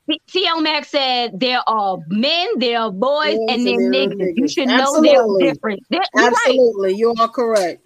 From 0.08 0.18
the. 0.32 0.39
TL 0.39 0.64
Max 0.64 0.89
said 0.89 1.39
there 1.39 1.62
are 1.68 1.97
men, 2.08 2.47
there 2.60 2.80
are 2.80 2.91
boys, 2.91 3.41
Yes, 3.47 3.49
and 3.49 3.66
and 3.68 3.68
there 3.68 3.76
are 3.76 3.91
there 3.91 4.03
are 4.03 4.08
niggas. 4.08 4.32
You 4.36 4.45
niggas. 4.45 4.51
should 4.53 4.72
know 4.72 4.97
Absolutely. 4.97 5.43
they're 5.45 5.53
different. 5.53 5.84
They're, 5.89 6.01
you're 6.14 6.32
right. 6.32 6.38
Absolutely, 6.47 6.93
you 6.95 7.14
are 7.20 7.30
correct. 7.30 7.86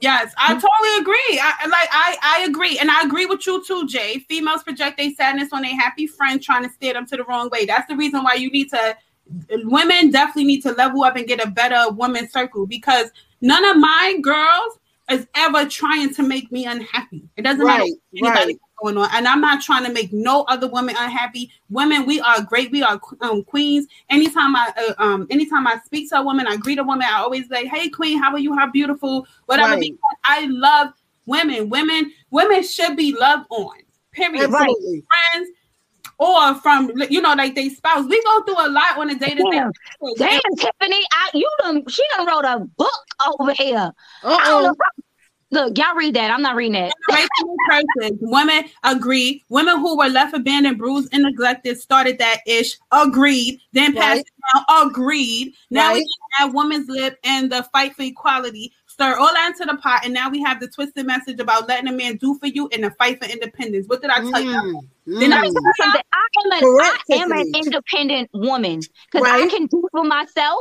Yes, 0.00 0.34
I 0.38 0.54
totally 0.54 0.96
agree. 1.00 1.40
I 1.42 1.66
like 1.66 1.88
I 1.92 2.16
I 2.22 2.44
agree, 2.48 2.78
and 2.78 2.90
I 2.90 3.02
agree 3.02 3.26
with 3.26 3.46
you 3.46 3.64
too, 3.64 3.86
Jay. 3.86 4.18
Females 4.28 4.62
project 4.62 4.98
their 4.98 5.10
sadness 5.12 5.48
on 5.52 5.62
their 5.62 5.74
happy 5.74 6.06
friend 6.06 6.42
trying 6.42 6.64
to 6.64 6.70
steer 6.70 6.92
them 6.92 7.06
to 7.06 7.16
the 7.16 7.24
wrong 7.24 7.48
way. 7.50 7.64
That's 7.64 7.88
the 7.88 7.96
reason 7.96 8.22
why 8.22 8.34
you 8.34 8.50
need 8.50 8.68
to. 8.70 8.96
Women 9.64 10.10
definitely 10.10 10.44
need 10.44 10.62
to 10.62 10.72
level 10.72 11.04
up 11.04 11.16
and 11.16 11.26
get 11.26 11.44
a 11.44 11.50
better 11.50 11.90
woman 11.92 12.28
circle 12.28 12.66
because 12.66 13.10
none 13.40 13.64
of 13.64 13.76
my 13.78 14.18
girls 14.22 14.78
is 15.10 15.26
ever 15.34 15.66
trying 15.66 16.12
to 16.14 16.22
make 16.22 16.52
me 16.52 16.66
unhappy. 16.66 17.24
It 17.36 17.42
doesn't 17.42 17.66
matter 17.66 17.84
Right, 17.84 17.92
what 18.18 18.36
anybody 18.36 18.54
right. 18.54 18.60
Going 18.82 18.96
on, 18.96 19.08
and 19.12 19.26
I'm 19.26 19.40
not 19.40 19.62
trying 19.62 19.84
to 19.84 19.92
make 19.92 20.12
no 20.12 20.42
other 20.44 20.68
woman 20.68 20.94
unhappy. 20.98 21.50
Women, 21.70 22.06
we 22.06 22.20
are 22.20 22.42
great. 22.42 22.70
We 22.70 22.82
are 22.82 23.00
um, 23.20 23.44
queens. 23.44 23.86
Anytime 24.10 24.56
I 24.56 24.72
uh, 24.76 25.02
um 25.02 25.26
anytime 25.30 25.66
I 25.66 25.78
speak 25.84 26.10
to 26.10 26.18
a 26.18 26.22
woman, 26.22 26.46
I 26.46 26.56
greet 26.56 26.78
a 26.78 26.84
woman. 26.84 27.06
I 27.10 27.18
always 27.18 27.48
say, 27.48 27.66
"Hey, 27.66 27.88
queen, 27.88 28.18
how 28.18 28.32
are 28.32 28.38
you? 28.38 28.54
How 28.54 28.70
beautiful?" 28.70 29.26
Whatever. 29.46 29.74
Right. 29.74 29.80
Because 29.80 30.16
I 30.24 30.46
love 30.46 30.88
women. 31.26 31.68
Women, 31.68 32.12
women 32.30 32.62
should 32.62 32.96
be 32.96 33.14
loved 33.14 33.46
on. 33.50 33.76
Period. 34.12 34.50
Friends 34.50 35.50
or 36.18 36.54
from 36.56 36.92
you 37.08 37.20
know 37.20 37.34
like 37.34 37.54
they 37.54 37.68
spouse. 37.68 38.06
We 38.06 38.22
go 38.22 38.42
through 38.42 38.66
a 38.66 38.68
lot 38.68 38.98
on 38.98 39.10
a 39.10 39.14
day 39.14 39.34
to 39.34 39.42
day. 39.50 39.62
Damn, 40.16 40.40
Tiffany, 40.56 41.00
I, 41.12 41.30
you 41.34 41.48
done, 41.60 41.86
she 41.88 42.02
done 42.16 42.26
wrote 42.26 42.44
a 42.44 42.58
book 42.76 43.04
over 43.38 43.52
here. 43.52 43.92
I 44.24 44.44
don't 44.44 44.64
know. 44.64 44.74
Uh-oh. 45.52 45.64
Look, 45.64 45.78
y'all 45.78 45.94
read 45.96 46.14
that. 46.14 46.30
I'm 46.30 46.42
not 46.42 46.56
reading 46.56 46.72
that. 46.74 46.92
generational 47.10 47.56
curses. 47.70 48.18
Women 48.20 48.64
agree. 48.84 49.44
Women 49.48 49.78
who 49.78 49.96
were 49.96 50.08
left 50.08 50.34
abandoned, 50.34 50.78
bruised, 50.78 51.08
and 51.12 51.22
neglected 51.22 51.78
started 51.78 52.18
that 52.18 52.40
ish. 52.46 52.76
Agreed. 52.92 53.60
Then 53.72 53.94
passed 53.94 54.16
Right. 54.16 54.26
it 54.26 54.66
down. 54.68 54.88
Agreed. 54.88 55.54
Now 55.70 55.92
we 55.92 56.00
Right. 56.00 56.06
have 56.32 56.54
women's 56.54 56.88
lip 56.88 57.18
and 57.24 57.50
the 57.50 57.62
fight 57.72 57.94
for 57.94 58.02
equality. 58.02 58.72
Stir 58.86 59.16
all 59.16 59.32
that 59.32 59.52
into 59.52 59.64
the 59.64 59.78
pot, 59.80 60.00
and 60.04 60.12
now 60.12 60.28
we 60.28 60.42
have 60.42 60.58
the 60.58 60.66
twisted 60.66 61.06
message 61.06 61.38
about 61.38 61.68
letting 61.68 61.86
a 61.88 61.92
man 61.92 62.16
do 62.16 62.34
for 62.40 62.46
you 62.46 62.68
and 62.72 62.82
the 62.82 62.90
fight 62.92 63.22
for 63.22 63.30
independence. 63.30 63.86
What 63.86 64.02
did 64.02 64.10
I 64.10 64.16
tell 64.28 64.40
you? 64.40 64.82
Mm, 65.06 65.20
Then 65.20 65.32
I 65.32 65.46
mm. 65.46 65.52
tell 65.52 65.62
Something. 65.76 66.02
I 66.12 66.26
am, 66.44 66.52
an, 66.52 66.96
I 67.12 67.14
am 67.22 67.32
an 67.32 67.52
independent 67.54 68.28
woman 68.34 68.80
because 69.12 69.26
I 69.28 69.46
can 69.48 69.66
do 69.66 69.86
for 69.92 70.02
myself, 70.02 70.58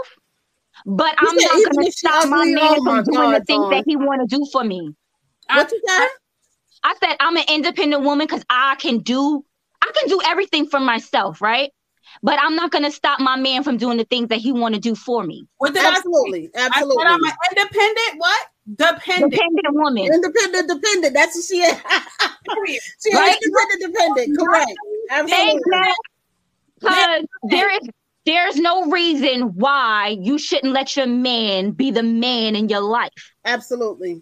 but 0.88 1.14
You 1.22 1.28
I'm 1.28 1.36
not 1.36 1.74
going 1.74 1.86
to 1.86 1.92
stop 1.92 2.30
my 2.30 2.40
ugly, 2.40 2.54
man 2.56 2.64
oh 2.64 2.84
from 2.86 2.96
my 2.96 3.02
doing 3.04 3.32
the 3.32 3.44
things 3.46 3.70
that 3.72 3.84
he 3.86 3.98
want 3.98 4.22
to 4.22 4.36
do 4.36 4.46
for 4.54 4.64
me. 4.64 4.96
What 5.50 5.70
you 5.72 5.82
said? 5.86 6.08
I 6.84 6.96
said 7.04 7.18
I'm 7.20 7.36
an 7.36 7.44
independent 7.50 8.04
woman 8.04 8.26
because 8.26 8.44
I 8.50 8.76
can 8.80 9.00
do 9.00 9.44
I 9.82 9.92
can 9.94 10.08
do 10.08 10.22
everything 10.26 10.66
for 10.68 10.80
myself, 10.80 11.42
right? 11.42 11.72
But 12.24 12.40
I'm 12.42 12.56
not 12.56 12.72
gonna 12.72 12.92
stop 12.92 13.20
my 13.20 13.36
man 13.36 13.64
from 13.64 13.76
doing 13.76 13.98
the 13.98 14.06
things 14.06 14.30
that 14.30 14.38
he 14.38 14.54
want 14.54 14.76
to 14.76 14.80
do 14.80 14.96
for 14.96 15.24
me. 15.24 15.46
What 15.58 15.74
did 15.74 15.84
Absolutely, 15.86 16.50
I 16.56 16.68
absolutely. 16.68 17.04
I 17.04 17.10
said 17.10 17.14
I'm 17.14 17.24
an 17.26 17.34
independent 17.52 18.20
what? 18.20 18.48
Dependent. 18.76 19.32
Dependent 19.32 19.76
woman. 19.76 20.06
Independent, 20.06 20.70
dependent. 20.70 21.14
That's 21.14 21.36
what 21.36 21.46
she 21.46 21.62
is. 21.62 21.78
Period. 22.54 22.82
she 23.04 23.14
Right? 23.14 23.38
independent, 23.44 23.94
dependent. 23.94 24.40
Correct. 24.40 24.72
Absolutely. 25.10 25.62
Because 26.80 27.26
there 27.50 27.70
is 27.72 27.90
there's 28.28 28.58
no 28.58 28.92
reason 28.92 29.54
why 29.56 30.18
you 30.20 30.38
shouldn't 30.38 30.74
let 30.74 30.98
your 30.98 31.08
man 31.08 31.72
be 31.72 31.92
the 31.92 32.04
man 32.04 32.58
in 32.58 32.68
your 32.68 32.82
life. 32.82 33.34
Absolutely. 33.46 34.22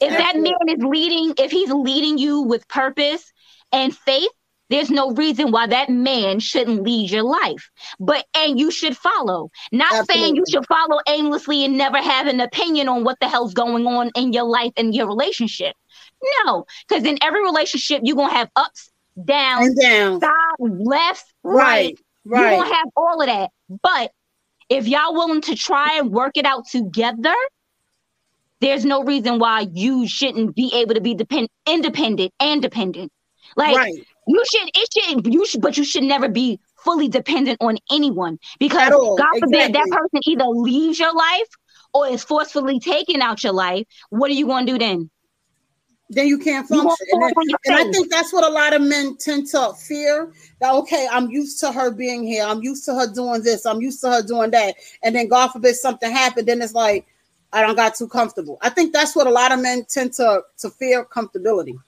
If 0.00 0.10
that 0.10 0.36
man 0.36 0.68
is 0.68 0.82
leading, 0.82 1.34
if 1.36 1.50
he's 1.50 1.70
leading 1.70 2.16
you 2.16 2.40
with 2.40 2.66
purpose 2.66 3.30
and 3.72 3.94
faith, 3.94 4.30
there's 4.70 4.90
no 4.90 5.10
reason 5.12 5.50
why 5.50 5.66
that 5.66 5.90
man 5.90 6.40
shouldn't 6.40 6.82
lead 6.82 7.10
your 7.10 7.24
life. 7.24 7.70
But 8.00 8.24
and 8.34 8.58
you 8.58 8.70
should 8.70 8.96
follow. 8.96 9.50
Not 9.70 10.06
saying 10.06 10.36
you 10.36 10.44
should 10.50 10.66
follow 10.66 10.98
aimlessly 11.06 11.62
and 11.66 11.76
never 11.76 11.98
have 11.98 12.26
an 12.26 12.40
opinion 12.40 12.88
on 12.88 13.04
what 13.04 13.18
the 13.20 13.28
hell's 13.28 13.52
going 13.52 13.86
on 13.86 14.12
in 14.16 14.32
your 14.32 14.44
life 14.44 14.72
and 14.78 14.94
your 14.94 15.06
relationship. 15.06 15.74
No, 16.46 16.64
because 16.88 17.04
in 17.04 17.18
every 17.22 17.42
relationship 17.42 18.00
you're 18.02 18.16
gonna 18.16 18.32
have 18.32 18.48
ups, 18.56 18.90
downs, 19.22 19.68
And 19.68 19.78
down. 19.78 20.20
side, 20.22 20.30
left, 20.58 21.34
right. 21.42 21.54
Right. 21.54 21.98
Right. 22.24 22.64
have 22.64 22.88
all 22.96 23.20
of 23.20 23.26
that. 23.26 23.50
But 23.82 24.12
if 24.68 24.88
y'all 24.88 25.14
willing 25.14 25.42
to 25.42 25.54
try 25.54 25.98
and 25.98 26.10
work 26.10 26.32
it 26.36 26.46
out 26.46 26.66
together, 26.68 27.34
there's 28.60 28.84
no 28.84 29.02
reason 29.04 29.38
why 29.38 29.66
you 29.72 30.08
shouldn't 30.08 30.54
be 30.54 30.72
able 30.74 30.94
to 30.94 31.00
be 31.00 31.14
depend 31.14 31.48
independent 31.68 32.32
and 32.40 32.62
dependent. 32.62 33.12
Like 33.56 33.76
Right. 33.76 33.94
you 34.26 34.44
should 34.50 34.70
it 34.74 34.88
should 34.92 35.32
you 35.32 35.46
should 35.46 35.60
but 35.60 35.76
you 35.76 35.84
should 35.84 36.04
never 36.04 36.28
be 36.28 36.58
fully 36.76 37.08
dependent 37.08 37.58
on 37.60 37.78
anyone 37.90 38.38
because 38.58 38.88
God 39.16 39.34
forbid 39.38 39.74
that 39.74 39.88
person 39.90 40.20
either 40.26 40.44
leaves 40.46 40.98
your 40.98 41.14
life 41.14 41.48
or 41.92 42.08
is 42.08 42.24
forcefully 42.24 42.80
taken 42.80 43.22
out 43.22 43.44
your 43.44 43.52
life. 43.52 43.86
What 44.10 44.30
are 44.30 44.34
you 44.34 44.46
gonna 44.46 44.66
do 44.66 44.78
then? 44.78 45.10
Then 46.14 46.28
you 46.28 46.38
can't 46.38 46.66
function. 46.68 46.86
won't 46.86 47.00
And, 47.10 47.22
then- 47.22 47.56
and 47.66 47.74
I 47.74 47.92
think 47.92 48.10
that's 48.10 48.32
what 48.32 48.44
a 48.44 48.48
lot 48.48 48.72
of 48.74 48.82
men 48.82 49.16
tend 49.16 49.46
to 49.48 49.72
fear. 49.74 50.32
That 50.60 50.72
okay, 50.74 51.08
I'm 51.10 51.30
used 51.30 51.58
to 51.60 51.72
her 51.72 51.90
being 51.90 52.24
here. 52.24 52.44
I'm 52.44 52.62
used 52.62 52.84
to 52.86 52.94
her 52.94 53.12
doing 53.12 53.42
this. 53.42 53.66
I'm 53.66 53.80
used 53.80 54.00
to 54.02 54.10
her 54.10 54.22
doing 54.22 54.50
that. 54.52 54.76
And 55.02 55.14
then 55.14 55.28
God 55.28 55.48
forbid 55.48 55.74
something 55.76 56.10
happened. 56.10 56.48
Then 56.48 56.62
it's 56.62 56.74
like 56.74 57.06
I 57.52 57.62
don't 57.62 57.76
got 57.76 57.94
too 57.94 58.08
comfortable. 58.08 58.58
I 58.62 58.70
think 58.70 58.92
that's 58.92 59.14
what 59.14 59.26
a 59.26 59.30
lot 59.30 59.52
of 59.52 59.60
men 59.60 59.84
tend 59.88 60.12
to 60.14 60.42
to 60.58 60.70
fear 60.70 61.04
comfortability. 61.04 61.78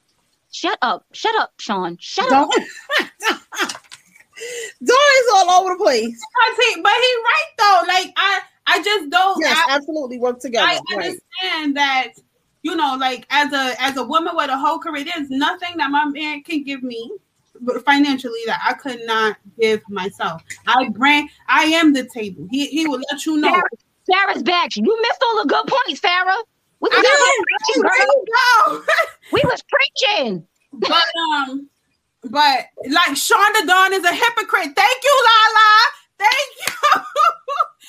Shut 0.53 0.79
up. 0.83 1.05
Shut 1.13 1.35
up, 1.37 1.53
Sean. 1.59 1.97
Shut 2.01 2.31
up. 2.33 2.49
Don't. 2.51 2.65
Dory's 4.85 5.29
all 5.35 5.51
over 5.63 5.75
the 5.75 5.83
place. 5.83 6.05
Because 6.07 6.67
he- 6.75 6.83
but 6.83 6.93
he 6.93 7.15
right 7.25 7.51
though. 7.59 7.83
Like 7.89 8.13
I, 8.17 8.41
I 8.67 8.83
just 8.83 9.11
don't. 9.11 9.39
Yes, 9.41 9.57
I, 9.69 9.77
absolutely 9.77 10.19
work 10.19 10.41
together. 10.41 10.67
I 10.67 10.75
right. 10.75 10.83
understand 10.93 11.77
that. 11.77 12.09
You 12.67 12.75
know, 12.75 12.97
like 12.99 13.27
as 13.31 13.53
a 13.53 13.81
as 13.81 13.97
a 13.97 14.03
woman 14.03 14.35
with 14.35 14.51
a 14.51 14.59
whole 14.59 14.81
career, 14.81 15.05
there's 15.05 15.31
nothing 15.31 15.77
that 15.77 15.89
my 15.89 16.05
man 16.05 16.43
can 16.43 16.65
give 16.65 16.83
me 16.83 17.13
financially 17.85 18.41
that 18.47 18.61
I 18.67 18.73
could 18.73 18.99
not 19.05 19.37
give 19.57 19.89
myself. 19.89 20.43
I 20.67 20.89
bring. 20.89 21.29
I 21.47 21.67
am 21.67 21.93
the 21.93 22.05
table. 22.09 22.49
He 22.51 22.67
he 22.67 22.89
will 22.89 23.01
let 23.13 23.25
you 23.25 23.37
know. 23.37 23.53
Farrah, 23.53 23.63
Farrah's 24.11 24.43
back. 24.43 24.75
You 24.75 25.01
missed 25.01 25.23
all 25.23 25.45
the 25.45 25.49
good 25.49 25.65
points, 25.69 26.01
Farrah. 26.01 26.43
We 26.81 26.89
was, 26.91 27.05
I 27.07 27.45
preaching, 27.47 27.83
know, 27.83 27.89
girl. 27.89 28.75
you 28.75 28.85
go. 28.85 28.93
we 29.33 29.43
was 29.45 29.63
preaching. 29.71 30.47
but 30.73 31.05
um, 31.31 31.71
but 32.25 32.67
like 32.91 33.15
Shonda 33.15 33.65
Don 33.65 33.93
is 33.93 34.03
a 34.03 34.13
hypocrite. 34.13 34.75
Thank 34.75 35.05
you, 35.05 35.25
Lala. 35.29 35.71
Thank 36.19 36.51
you. 36.67 37.01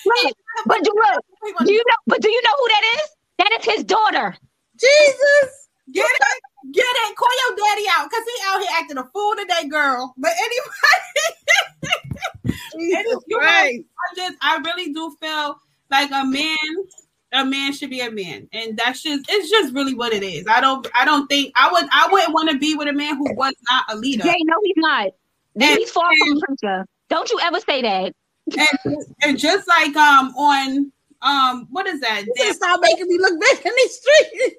Look, 0.24 0.38
but 0.68 0.84
do 0.84 0.92
look, 0.96 1.66
do 1.66 1.74
you 1.74 1.84
know? 1.88 1.96
But 2.06 2.22
do 2.22 2.30
you 2.30 2.42
know 2.44 2.54
who 2.58 2.68
that 2.68 2.84
is? 2.96 3.10
That 3.40 3.58
is 3.60 3.66
his 3.66 3.84
daughter. 3.84 4.38
Jesus. 4.80 5.68
Get 5.92 6.06
it, 6.06 6.74
get 6.74 6.86
it. 6.86 7.16
Call 7.16 7.30
your 7.48 7.58
daddy 7.58 7.86
out 7.98 8.10
because 8.10 8.26
he 8.26 8.44
out 8.46 8.60
here 8.60 8.70
acting 8.78 8.98
a 8.98 9.06
fool 9.14 9.36
today, 9.38 9.68
girl. 9.70 10.14
But 10.18 10.32
anyway, 10.38 10.74
Jesus 12.78 13.24
you're 13.28 13.42
I 13.42 13.82
just 14.16 14.38
I 14.42 14.58
really 14.58 14.94
do 14.94 15.16
feel 15.22 15.60
like 15.90 16.12
a 16.12 16.26
man, 16.26 16.58
a 17.32 17.46
man 17.46 17.74
should 17.74 17.90
be 17.90 18.02
a 18.02 18.12
man, 18.12 18.48
and 18.52 18.78
that's 18.78 19.02
just 19.02 19.26
it's 19.30 19.50
just 19.50 19.74
really 19.74 19.94
what 19.94 20.14
it 20.14 20.24
is. 20.24 20.46
I 20.50 20.62
don't 20.62 20.88
I 20.94 21.06
don't 21.06 21.28
think 21.28 21.54
I 21.56 21.72
would 21.72 21.86
I 21.92 22.10
wouldn't 22.12 22.34
want 22.34 22.50
to 22.52 22.58
be 22.58 22.76
with 22.76 22.88
a 22.88 22.94
man 22.94 23.16
who 23.18 23.34
was 23.36 23.54
not 23.70 23.86
a 23.90 23.96
leader. 23.96 24.24
Jay, 24.24 24.36
no, 24.44 24.56
he's 24.64 24.74
not. 24.78 25.08
And- 25.60 25.80
he's 25.80 25.92
far 25.92 26.10
from 26.20 26.38
a 26.38 26.40
preacher. 26.48 26.86
Don't 27.10 27.30
you 27.32 27.40
ever 27.42 27.60
say 27.62 27.82
that. 27.82 28.14
and, 28.58 28.98
and 29.24 29.40
just 29.40 29.68
like 29.68 29.96
um 29.96 30.30
on 30.36 30.92
um 31.22 31.68
what 31.72 31.88
is 31.88 32.00
that? 32.02 32.24
You 32.36 32.54
stop 32.54 32.80
making 32.82 33.08
me 33.08 33.18
look 33.20 33.34
big 33.40 33.66
in 33.66 33.72
these 33.78 34.00
streets. 34.00 34.56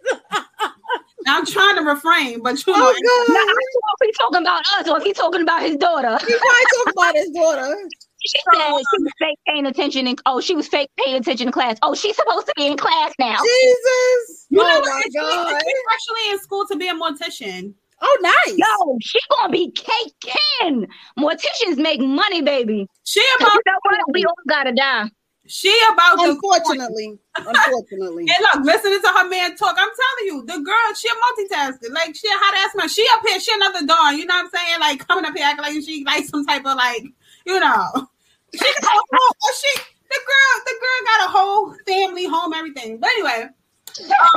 I'm 1.27 1.45
trying 1.47 1.77
to 1.77 1.83
refrain, 1.83 2.43
but 2.43 2.65
you 2.67 2.73
know, 2.73 2.79
Oh 2.81 2.95
Now, 3.01 3.41
I 3.41 3.45
God. 3.45 3.47
don't 3.47 3.59
know 3.75 3.95
if 4.01 4.07
he's 4.07 4.17
talking 4.19 4.41
about 4.43 4.63
us 4.79 4.89
or 4.89 4.97
if 4.99 5.03
he's 5.05 5.17
talking 5.17 5.43
about 5.43 5.63
his 5.63 5.77
daughter. 5.77 6.19
He 6.27 6.37
probably 6.37 6.67
talking 6.77 6.93
about 6.97 7.15
his 7.15 7.31
daughter. 7.31 7.77
She 8.27 8.39
said 8.53 8.61
she 8.61 9.03
was 9.03 9.13
fake 9.21 9.39
paying 9.47 9.65
attention 9.65 10.07
in 10.09 10.17
oh, 10.27 10.41
she 10.41 10.57
was 10.57 10.67
fake 10.67 10.91
paying 10.99 11.17
attention 11.17 11.47
in 11.47 11.53
class. 11.53 11.79
Oh, 11.83 11.95
she's 11.95 12.17
supposed 12.17 12.47
to 12.47 12.53
be 12.57 12.67
in 12.67 12.77
class 12.77 13.15
now. 13.19 13.37
Jesus. 13.43 14.47
you 14.51 14.59
know, 14.59 14.65
oh 14.69 14.81
what? 14.81 14.89
my 14.91 15.03
she's, 15.05 15.15
God. 15.15 15.63
she's 15.65 15.83
actually 15.95 16.33
in 16.33 16.39
school 16.41 16.67
to 16.67 16.77
be 16.77 16.89
a 16.89 16.95
mortician. 16.95 17.75
Oh, 18.03 18.19
nice. 18.21 18.57
Yo, 18.59 18.99
she 19.01 19.19
gonna 19.31 19.53
be 19.53 19.71
caked 19.71 20.37
in. 20.65 20.89
Morticians 21.19 21.79
make 21.79 22.01
money, 22.01 22.43
baby. 22.43 22.87
She 23.05 23.21
'Cause 23.39 23.41
about 23.41 23.55
you 23.55 23.63
know 23.67 23.79
what? 23.83 24.13
We 24.13 24.25
all 24.25 24.35
gotta 24.49 24.73
die. 24.73 25.11
She 25.49 25.75
about 25.93 26.17
the 26.17 26.31
Unfortunately. 26.31 27.19
Unfortunately. 27.37 28.27
And 28.29 28.45
look, 28.53 28.65
listening 28.65 29.01
to 29.01 29.09
her 29.09 29.29
man 29.29 29.57
talk, 29.57 29.77
I'm 29.79 29.89
telling 29.89 30.27
you, 30.27 30.45
the 30.45 30.61
girl, 30.61 30.95
she 30.95 31.09
a 31.09 31.17
multitasker. 31.17 31.91
Like 31.93 32.15
she 32.15 32.29
a 32.29 32.37
hot 32.37 32.69
ass 32.69 32.77
man. 32.77 32.89
She 32.89 33.05
up 33.13 33.23
here, 33.27 33.41
she 33.41 33.53
another 33.55 33.87
Don. 33.87 34.19
You 34.19 34.27
know 34.27 34.35
what 34.35 34.45
I'm 34.45 34.51
saying? 34.51 34.81
Like 34.81 35.07
coming 35.07 35.25
up 35.25 35.35
here 35.35 35.47
acting 35.47 35.63
like 35.63 35.85
she 35.85 36.05
like 36.05 36.25
some 36.27 36.45
type 36.45 36.67
of 36.67 36.77
like, 36.77 37.03
you 37.47 37.59
know. 37.59 38.09
She 38.55 38.61
got 38.81 38.93
a 38.93 39.03
whole, 39.13 39.55
she 39.61 39.81
the 40.11 40.21
girl, 40.27 40.63
the 40.65 40.75
girl 40.81 41.01
got 41.05 41.29
a 41.29 41.33
whole 41.33 41.75
family, 41.87 42.27
home, 42.27 42.53
everything. 42.55 42.99
But 42.99 43.11
anyway. 43.11 43.49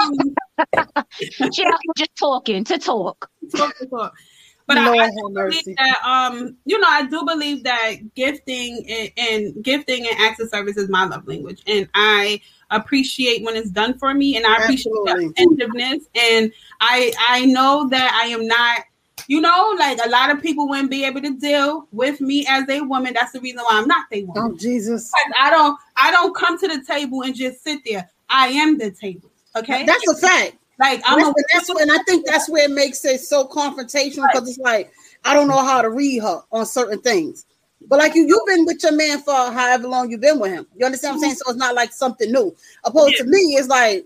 Um, 0.02 0.36
She 1.20 1.66
out 1.66 1.80
just 1.98 2.16
talking 2.18 2.64
to 2.66 2.78
talk. 2.78 3.30
talk, 3.56 3.78
talk, 3.78 3.90
talk. 3.90 4.14
But 4.74 4.78
I, 4.80 4.86
Lord 4.86 5.00
I 5.00 5.06
have 5.06 5.14
do 5.14 5.34
believe 5.34 5.78
that 5.78 6.02
um, 6.06 6.58
you 6.66 6.80
know, 6.80 6.88
I 6.88 7.06
do 7.06 7.26
believe 7.26 7.64
that 7.64 8.14
gifting 8.16 8.86
and, 8.90 9.12
and 9.18 9.64
gifting 9.64 10.08
and 10.08 10.18
acts 10.20 10.40
of 10.40 10.50
service 10.50 10.78
is 10.78 10.90
my 10.90 11.06
love 11.06 11.28
language, 11.28 11.62
and 11.68 11.90
I 11.94 12.42
appreciate 12.70 13.44
when 13.44 13.56
it's 13.58 13.70
done 13.70 13.98
for 13.98 14.14
me, 14.14 14.38
and 14.38 14.46
I 14.46 14.58
appreciate 14.64 14.94
Absolutely. 14.94 15.28
the 15.28 15.32
attentiveness, 15.32 16.06
and 16.16 16.52
I 16.80 17.12
I 17.28 17.46
know 17.46 17.90
that 17.90 18.22
I 18.24 18.28
am 18.30 18.48
not. 18.48 18.84
You 19.28 19.40
know, 19.40 19.76
like 19.80 19.98
a 20.04 20.10
lot 20.10 20.30
of 20.30 20.42
people 20.42 20.68
wouldn't 20.68 20.90
be 20.90 21.06
able 21.06 21.22
to 21.22 21.38
deal 21.38 21.88
with 21.92 22.20
me 22.20 22.46
as 22.50 22.68
a 22.68 22.82
woman. 22.82 23.14
That's 23.14 23.32
the 23.32 23.40
reason 23.40 23.60
why 23.60 23.80
I'm 23.80 23.88
not 23.88 24.08
a 24.12 24.24
woman. 24.24 24.52
Oh, 24.52 24.58
Jesus. 24.58 25.10
I 25.40 25.50
don't 25.52 25.78
I 25.96 26.12
don't 26.12 26.36
come 26.36 26.58
to 26.58 26.68
the 26.68 26.84
table 26.84 27.22
and 27.22 27.34
just 27.34 27.64
sit 27.64 27.80
there. 27.86 28.10
I 28.30 28.48
am 28.48 28.78
the 28.78 28.92
table. 28.92 29.30
Okay. 29.56 29.86
That's 29.86 30.08
a 30.08 30.16
fact. 30.16 30.56
Like 30.82 31.02
I'm 31.06 31.20
That's, 31.20 31.30
a, 31.30 31.44
that's 31.54 31.76
when 31.76 31.92
I 31.92 31.98
think 32.08 32.26
that's 32.26 32.50
where 32.50 32.66
it 32.66 32.72
makes 32.72 33.06
it 33.06 33.22
so 33.22 33.48
confrontational 33.48 34.28
because 34.32 34.50
it's 34.50 34.58
like 34.58 34.92
I 35.24 35.34
don't 35.34 35.48
know 35.48 35.64
how 35.64 35.82
to 35.82 35.90
read 35.90 36.20
her 36.24 36.42
on 36.52 36.66
certain 36.66 37.00
things. 37.00 37.46
But 37.88 38.00
like 38.00 38.16
you, 38.16 38.26
you've 38.28 38.46
been 38.48 38.66
with 38.66 38.82
your 38.84 38.96
man 38.96 39.22
for 39.22 39.34
however 39.34 39.88
long 39.88 40.10
you've 40.10 40.22
been 40.22 40.40
with 40.40 40.52
him. 40.52 40.68
You 40.76 40.86
understand 40.86 41.14
what 41.14 41.18
I'm 41.18 41.22
saying? 41.22 41.34
Mm-hmm. 41.34 41.38
So 41.46 41.52
it's 41.52 41.60
not 41.60 41.76
like 41.76 41.92
something 41.94 42.32
new. 42.32 42.56
Opposed 42.84 43.18
to 43.18 43.26
me, 43.26 43.38
it's 43.38 43.68
like 43.68 44.06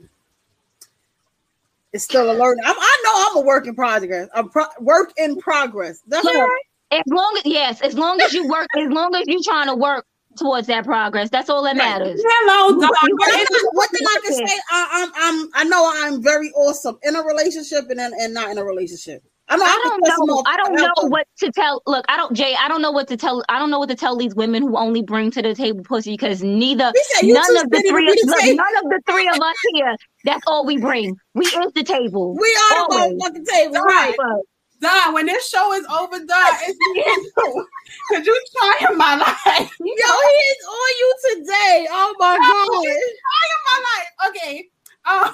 it's 1.93 2.03
still 2.03 2.29
a 2.29 2.35
learning. 2.35 2.63
I'm, 2.65 2.75
I 2.77 3.01
know 3.05 3.25
I'm 3.29 3.43
a 3.43 3.47
work 3.47 3.67
in 3.67 3.75
progress. 3.75 4.27
A 4.33 4.43
pro- 4.43 4.65
work 4.81 5.13
in 5.17 5.37
progress. 5.37 6.01
That's 6.07 6.25
Look, 6.25 6.35
all 6.35 6.41
right. 6.41 6.61
As 6.91 7.03
long 7.07 7.35
as 7.37 7.45
yes, 7.45 7.81
as 7.81 7.97
long 7.97 8.21
as 8.21 8.33
you 8.33 8.47
work, 8.47 8.67
as 8.77 8.89
long 8.89 9.15
as 9.15 9.23
you're 9.27 9.43
trying 9.43 9.67
to 9.67 9.75
work 9.75 10.05
towards 10.37 10.67
that 10.67 10.85
progress, 10.85 11.29
that's 11.29 11.49
all 11.49 11.63
that 11.63 11.75
matters. 11.75 12.21
hello, 12.23 12.79
dog. 12.79 12.91
You- 13.03 13.17
I'm 13.23 13.39
It's 13.41 13.51
not- 13.51 13.75
one 13.75 13.87
thing 13.89 14.07
I 14.07 14.19
can 14.23 14.33
say, 14.47 14.59
I, 14.71 14.87
I'm, 14.91 15.11
I'm, 15.43 15.49
I 15.53 15.63
know 15.65 15.91
I'm 15.95 16.21
very 16.23 16.51
awesome 16.51 16.97
in 17.03 17.15
a 17.15 17.21
relationship 17.23 17.85
and, 17.89 17.99
in, 17.99 18.11
and 18.19 18.33
not 18.33 18.49
in 18.51 18.57
a 18.57 18.63
relationship. 18.63 19.23
I 19.47 19.57
know 19.57 19.63
I 19.63 19.67
I'm 19.67 19.89
don't 19.89 19.99
the 20.03 20.09
best 20.09 20.19
know. 20.25 20.43
I 20.47 20.57
don't 20.57 20.73
know 20.75 21.09
what 21.09 21.27
to 21.37 21.51
tell. 21.51 21.83
Look, 21.85 22.03
I 22.09 22.17
don't, 22.17 22.33
Jay. 22.35 22.55
I 22.59 22.67
don't 22.67 22.81
know 22.81 22.89
what 22.89 23.07
to 23.09 23.15
tell. 23.17 23.43
I 23.47 23.59
don't 23.59 23.69
know 23.69 23.77
what 23.77 23.89
to 23.89 23.95
tell 23.95 24.15
these 24.17 24.33
women 24.33 24.63
who 24.63 24.75
only 24.75 25.03
bring 25.03 25.29
to 25.31 25.41
the 25.43 25.53
table 25.53 25.83
pussy 25.83 26.13
because 26.13 26.41
neither 26.41 26.91
said, 27.13 27.25
none 27.27 27.57
of 27.57 27.69
the 27.69 27.83
three, 27.87 28.09
of, 28.09 28.17
look, 28.27 28.43
none 28.43 28.77
of 28.83 28.89
the 28.89 29.01
three 29.07 29.27
of 29.27 29.35
us 29.39 29.55
here. 29.75 29.95
That's 30.23 30.41
all 30.47 30.65
we 30.65 30.77
bring. 30.79 31.15
We 31.35 31.45
is 31.45 31.71
the 31.75 31.83
table. 31.83 32.35
We 32.35 32.47
are 32.55 32.89
the 32.89 32.95
Always. 32.95 33.21
motherfucking 33.21 33.45
table, 33.45 33.73
Right. 33.81 34.15
right? 34.19 34.41
Don, 34.81 35.13
when 35.13 35.27
this 35.27 35.47
show 35.47 35.73
is 35.73 35.85
over, 35.85 36.17
Don, 36.17 36.53
it's 36.63 36.79
me 36.95 37.63
and 38.15 38.25
you. 38.25 38.41
try 38.51 38.77
you 38.81 38.87
trying 38.87 38.97
my 38.97 39.15
life. 39.17 39.71
You 39.79 39.95
Yo, 39.97 40.11
he 40.27 40.35
is 40.51 40.65
on 40.67 40.91
you 40.99 41.15
today. 41.35 41.87
Oh 41.91 42.15
my 42.19 42.37
god. 42.39 42.83
trying 42.83 43.61
my 43.65 43.83
life. 43.89 44.29
Okay. 44.29 44.69
Um, 45.05 45.33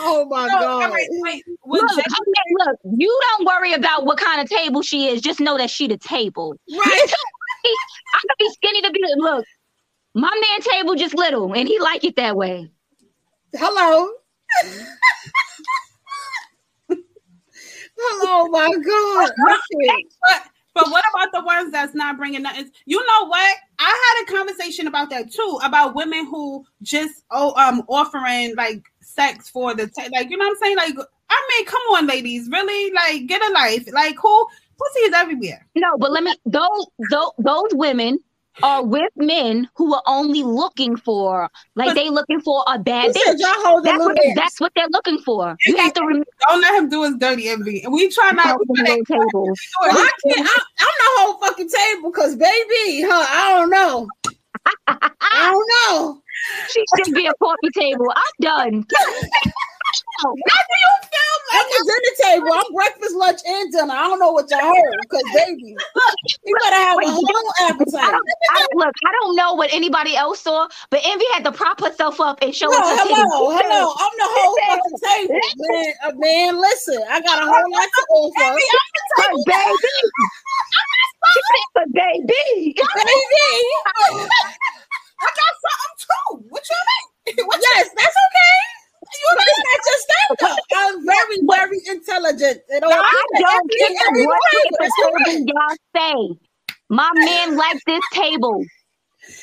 Oh 0.00 0.24
my 0.28 0.48
No, 0.48 0.58
god. 0.58 0.82
all 0.82 0.90
right, 0.90 1.06
wait, 1.10 1.44
Look, 1.64 1.88
Jay- 1.94 2.00
okay, 2.00 2.66
look, 2.66 2.76
you 2.98 3.20
don't 3.30 3.46
worry 3.46 3.72
about 3.72 4.04
what 4.04 4.18
kind 4.18 4.40
of 4.40 4.48
table 4.48 4.82
she 4.82 5.06
is. 5.08 5.20
Just 5.20 5.38
know 5.38 5.56
that 5.58 5.70
she 5.70 5.86
the 5.86 5.96
table. 5.96 6.56
Right. 6.70 7.12
I 7.64 8.18
could 8.20 8.38
be 8.38 8.50
skinny 8.54 8.82
to 8.82 8.90
be 8.90 9.00
look. 9.16 9.44
My 10.14 10.30
man 10.30 10.60
table 10.60 10.96
just 10.96 11.14
little, 11.14 11.52
and 11.54 11.68
he 11.68 11.78
like 11.78 12.02
it 12.04 12.16
that 12.16 12.36
way. 12.36 12.68
Hello. 13.54 14.08
Hello, 17.98 18.48
my 18.48 18.66
God. 18.66 19.30
Listen, 19.46 20.08
But 20.22 20.42
but 20.76 20.90
what 20.90 21.04
about 21.14 21.32
the 21.32 21.42
ones 21.42 21.72
that's 21.72 21.94
not 21.94 22.18
bringing 22.18 22.42
nothing? 22.42 22.70
You 22.84 22.98
know 22.98 23.26
what? 23.28 23.56
I 23.78 24.24
had 24.24 24.24
a 24.24 24.36
conversation 24.36 24.86
about 24.86 25.08
that 25.08 25.32
too, 25.32 25.58
about 25.64 25.94
women 25.94 26.26
who 26.26 26.66
just 26.82 27.24
oh 27.30 27.54
um 27.56 27.82
offering 27.88 28.54
like 28.56 28.84
sex 29.00 29.48
for 29.48 29.74
the 29.74 29.86
te- 29.86 30.10
like 30.12 30.28
you 30.28 30.36
know 30.36 30.44
what 30.44 30.50
I'm 30.50 30.56
saying? 30.62 30.76
Like 30.76 30.94
I 31.30 31.48
mean, 31.50 31.66
come 31.66 31.80
on, 31.92 32.06
ladies, 32.06 32.48
really 32.52 32.92
like 32.92 33.26
get 33.26 33.40
a 33.42 33.52
life. 33.54 33.90
Like 33.90 34.16
who 34.20 34.46
pussy 34.78 35.00
is 35.00 35.14
everywhere. 35.14 35.66
No, 35.74 35.96
but 35.96 36.12
let 36.12 36.22
me 36.22 36.34
those 36.44 36.86
those, 37.10 37.30
those 37.38 37.72
women 37.72 38.18
are 38.62 38.84
with 38.84 39.10
men 39.16 39.68
who 39.76 39.94
are 39.94 40.02
only 40.06 40.42
looking 40.42 40.96
for 40.96 41.50
like 41.74 41.94
they 41.94 42.08
looking 42.08 42.40
for 42.40 42.64
a 42.66 42.78
bad 42.78 43.14
bitch. 43.14 43.38
y'all 43.38 43.50
hold 43.56 43.84
the 43.84 43.90
That's 43.90 44.04
what 44.04 44.16
that's 44.34 44.60
what 44.60 44.72
they're 44.74 44.88
looking 44.90 45.18
for. 45.18 45.56
You 45.66 45.76
have 45.76 45.92
to 45.94 46.00
remember 46.02 46.26
Don't 46.48 46.60
let 46.60 46.74
him 46.74 46.88
do 46.88 47.02
his 47.02 47.16
dirty 47.16 47.48
envy. 47.48 47.82
And 47.82 47.92
we 47.92 48.08
try 48.10 48.30
not 48.32 48.44
try 48.44 48.84
those 48.86 49.06
tables. 49.06 49.60
I 49.82 50.10
can't. 50.24 50.48
I, 50.48 50.60
I'm 50.80 50.86
the 50.86 51.10
whole 51.18 51.38
fucking 51.40 51.68
table 51.68 52.10
because, 52.10 52.36
baby, 52.36 53.04
huh? 53.06 53.26
I 53.28 53.52
don't 53.58 53.70
know. 53.70 54.08
I 54.86 55.10
don't 55.32 55.68
know. 55.88 56.22
She 56.68 56.84
should 56.96 57.14
be 57.14 57.26
a 57.26 57.34
coffee 57.42 57.70
table. 57.74 58.06
I'm 58.14 58.22
done. 58.40 58.86
How 60.22 60.32
do 60.32 60.76
you 60.84 60.92
feel 61.08 61.36
I'm 61.52 61.66
the 61.70 61.80
dinner 61.86 62.14
table. 62.40 62.52
I'm 62.52 62.72
breakfast, 62.74 63.14
lunch, 63.16 63.40
and 63.46 63.72
dinner. 63.72 63.94
I 63.94 64.08
don't 64.08 64.18
know 64.18 64.32
what 64.32 64.50
y'all 64.50 64.60
heard 64.60 65.00
because, 65.02 65.24
baby, 65.32 65.76
you 66.44 66.56
better 66.62 66.76
have 66.76 66.98
a 66.98 67.06
whole 67.06 67.22
I 68.02 68.10
don't, 68.10 68.26
I 68.50 68.54
don't 68.60 68.76
look. 68.76 68.94
I 69.06 69.12
don't 69.20 69.36
know 69.36 69.54
what 69.54 69.72
anybody 69.72 70.16
else 70.16 70.40
saw, 70.40 70.68
but 70.90 71.00
Envy 71.04 71.24
had 71.34 71.44
to 71.44 71.52
prop 71.52 71.80
herself 71.80 72.20
up 72.20 72.38
and 72.42 72.54
show 72.54 72.68
No, 72.70 72.78
us 72.78 73.00
hello, 73.00 73.48
titties. 73.48 73.62
hello. 73.62 73.94
I'm 73.98 74.12
the 74.18 74.28
whole 74.28 74.56
fucking 74.68 74.98
table, 75.04 75.40
man. 75.56 75.92
Uh, 76.04 76.12
man, 76.16 76.60
listen, 76.60 77.02
I 77.08 77.20
got 77.20 77.38
a 77.38 77.46
whole 77.46 77.72
lot 77.72 77.88
to 77.88 78.06
offer, 78.10 78.60
But 79.16 79.30
baby, 79.46 79.88
she 81.32 81.40
said, 81.40 81.64
but 81.74 81.92
baby, 81.92 82.26
baby. 82.26 82.74
I 85.20 85.28
got 85.32 85.52
something 85.64 85.96
too? 85.98 86.44
What 86.50 86.62
you 86.68 86.76
mean? 87.36 87.46
What 87.46 87.60
Yes, 87.62 87.88
that's 87.96 88.16
okay. 88.28 88.75
You 89.22 89.36
it's 89.38 89.62
not 89.68 89.80
just 89.86 90.06
that. 90.08 90.58
I'm 90.76 91.06
very, 91.06 91.38
very 91.48 91.80
intelligent. 91.86 92.60
It 92.68 92.82
all- 92.84 92.92
I 92.92 93.24
don't 93.38 93.70
care 93.70 93.86
what 94.12 94.28
way, 94.28 94.38
type 94.52 94.72
that's 94.80 94.98
of 94.98 95.04
correct. 95.04 95.26
table 95.26 95.46
y'all 95.46 95.76
say. 95.96 96.38
My 96.88 97.10
man 97.14 97.56
likes 97.56 97.82
this 97.86 98.02
table. 98.12 98.64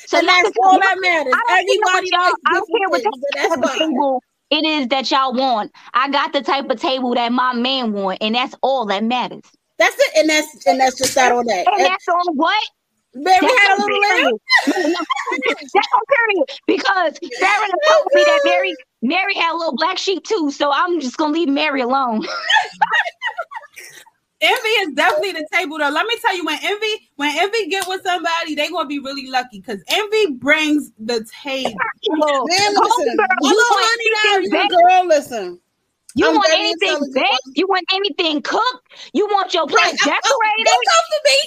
So 0.06 0.18
and 0.18 0.28
that's 0.28 0.50
all 0.62 0.80
that 0.80 0.96
matters. 1.00 1.34
I 1.34 1.40
don't 1.48 1.66
care 1.66 1.76
what 1.92 2.04
Everybody 2.04 2.10
y'all. 2.12 2.20
likes 2.24 2.40
I 2.46 2.52
don't 2.54 2.68
care 2.68 2.88
what 2.88 3.02
type 3.02 3.64
of 3.64 3.78
table 3.78 4.22
it 4.50 4.64
is 4.64 4.88
that 4.88 5.10
y'all 5.10 5.34
want. 5.34 5.72
I 5.92 6.08
got 6.10 6.32
the 6.32 6.42
type 6.42 6.70
of 6.70 6.80
table 6.80 7.14
that 7.14 7.32
my 7.32 7.54
man 7.54 7.92
want, 7.92 8.18
and 8.22 8.34
that's 8.34 8.54
all 8.62 8.86
that 8.86 9.04
matters. 9.04 9.42
That's 9.78 9.96
it, 9.98 10.10
and 10.16 10.28
that's 10.30 10.66
and 10.66 10.80
that's 10.80 10.96
just 10.98 11.14
that 11.16 11.32
on 11.32 11.46
that. 11.46 11.66
And 11.66 11.84
that's 11.84 12.06
on 12.08 12.36
what? 12.36 12.62
Baby 13.14 13.28
That's 13.42 13.54
had 13.58 13.78
a 13.78 13.80
little 13.80 14.00
period. 14.00 14.40
No, 14.68 14.88
no, 14.88 15.00
That's 15.74 15.88
on 15.94 16.02
period. 16.08 16.46
Because 16.66 17.18
Sarah 17.38 17.68
told 17.88 18.06
me 18.14 18.24
that 18.24 18.40
Mary 18.44 18.74
Mary 19.04 19.34
had 19.34 19.52
a 19.52 19.56
little 19.58 19.76
black 19.76 19.98
sheep 19.98 20.24
too, 20.24 20.50
so 20.50 20.72
I'm 20.72 20.98
just 20.98 21.18
gonna 21.18 21.34
leave 21.34 21.48
Mary 21.48 21.82
alone. 21.82 22.26
Envy 24.40 24.68
is 24.68 24.92
definitely 24.94 25.32
the 25.32 25.46
table 25.52 25.76
though. 25.78 25.90
Let 25.90 26.06
me 26.06 26.16
tell 26.20 26.34
you, 26.34 26.42
when 26.44 26.58
envy, 26.62 27.10
when 27.16 27.36
envy 27.38 27.66
get 27.68 27.86
with 27.86 28.02
somebody, 28.02 28.54
they 28.54 28.70
gonna 28.70 28.88
be 28.88 28.98
really 28.98 29.26
lucky 29.28 29.60
because 29.60 29.82
envy 29.88 30.32
brings 30.32 30.90
the 30.98 31.22
table. 31.42 31.74
Man, 32.08 32.74
listen, 32.74 33.16
girl, 33.16 33.26
you 33.42 33.50
you 33.50 33.56
want 33.56 33.90
honey, 33.90 34.10
now 34.10 34.18
anything 34.36 34.42
you 34.42 34.50
baked? 34.50 34.72
girl, 34.88 35.06
listen. 35.06 35.60
You 36.14 36.28
I'm 36.28 36.34
want 36.36 36.48
anything 36.52 37.10
baked? 37.12 37.56
You 37.56 37.66
want 37.68 37.84
anything 37.92 38.40
cooked? 38.42 38.88
You 39.12 39.26
want 39.26 39.52
your 39.52 39.66
place 39.66 39.82
Right, 39.82 39.98
I- 40.02 40.08
I- 40.08 40.16
decorated? 40.16 40.64
Don't 40.64 40.86
come 40.88 41.04
for 41.10 41.20
me. 41.28 41.38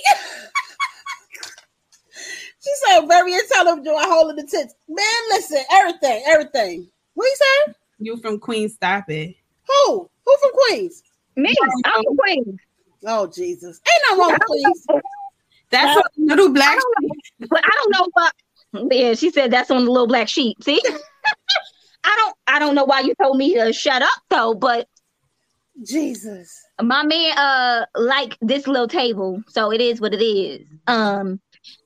she 2.63 2.71
said, 2.85 3.07
"Very 3.07 3.33
intelligent." 3.33 3.87
I 3.97 4.05
hold 4.05 4.37
the 4.37 4.43
tits. 4.43 4.75
Man, 4.87 5.21
listen, 5.29 5.63
everything, 5.71 6.23
everything. 6.27 6.87
What 7.17 7.25
you 7.25 7.35
say? 7.35 7.73
You 7.97 8.17
from 8.17 8.39
Queens, 8.39 8.75
stop 8.75 9.09
it. 9.09 9.35
Who? 9.67 10.07
Who 10.23 10.37
from 10.39 10.51
Queens? 10.53 11.01
Me, 11.35 11.51
I'm 11.85 12.03
the 12.03 12.15
queen. 12.19 12.59
Oh 13.07 13.25
Jesus, 13.25 13.81
ain't 13.87 14.03
no 14.07 14.17
wrong 14.19 14.33
with 14.33 14.45
Queens. 14.45 14.85
That's 15.71 15.95
Well, 15.95 16.03
a 16.05 16.21
little 16.21 16.49
black. 16.49 16.69
I 16.69 16.75
don't 16.75 17.49
but 17.49 17.61
I 17.65 17.69
don't 17.73 17.91
know 17.91 18.07
what. 18.13 18.93
Yeah, 18.93 19.15
she 19.15 19.31
said 19.31 19.49
that's 19.49 19.71
on 19.71 19.85
the 19.85 19.91
little 19.91 20.05
black 20.05 20.27
sheep. 20.27 20.61
See, 20.61 20.79
I 22.03 22.15
don't, 22.19 22.35
I 22.45 22.59
don't 22.59 22.75
know 22.75 22.85
why 22.85 22.99
you 22.99 23.15
told 23.19 23.37
me 23.37 23.55
to 23.55 23.73
shut 23.73 24.03
up 24.03 24.09
though, 24.29 24.53
but 24.53 24.87
Jesus. 25.83 26.55
my 26.79 27.03
man 27.03 27.35
uh 27.35 27.85
like 27.95 28.37
this 28.41 28.67
little 28.67 28.87
table, 28.87 29.41
so 29.47 29.71
it 29.71 29.81
is 29.81 29.99
what 29.99 30.13
it 30.13 30.23
is. 30.23 30.67
Um, 30.85 31.39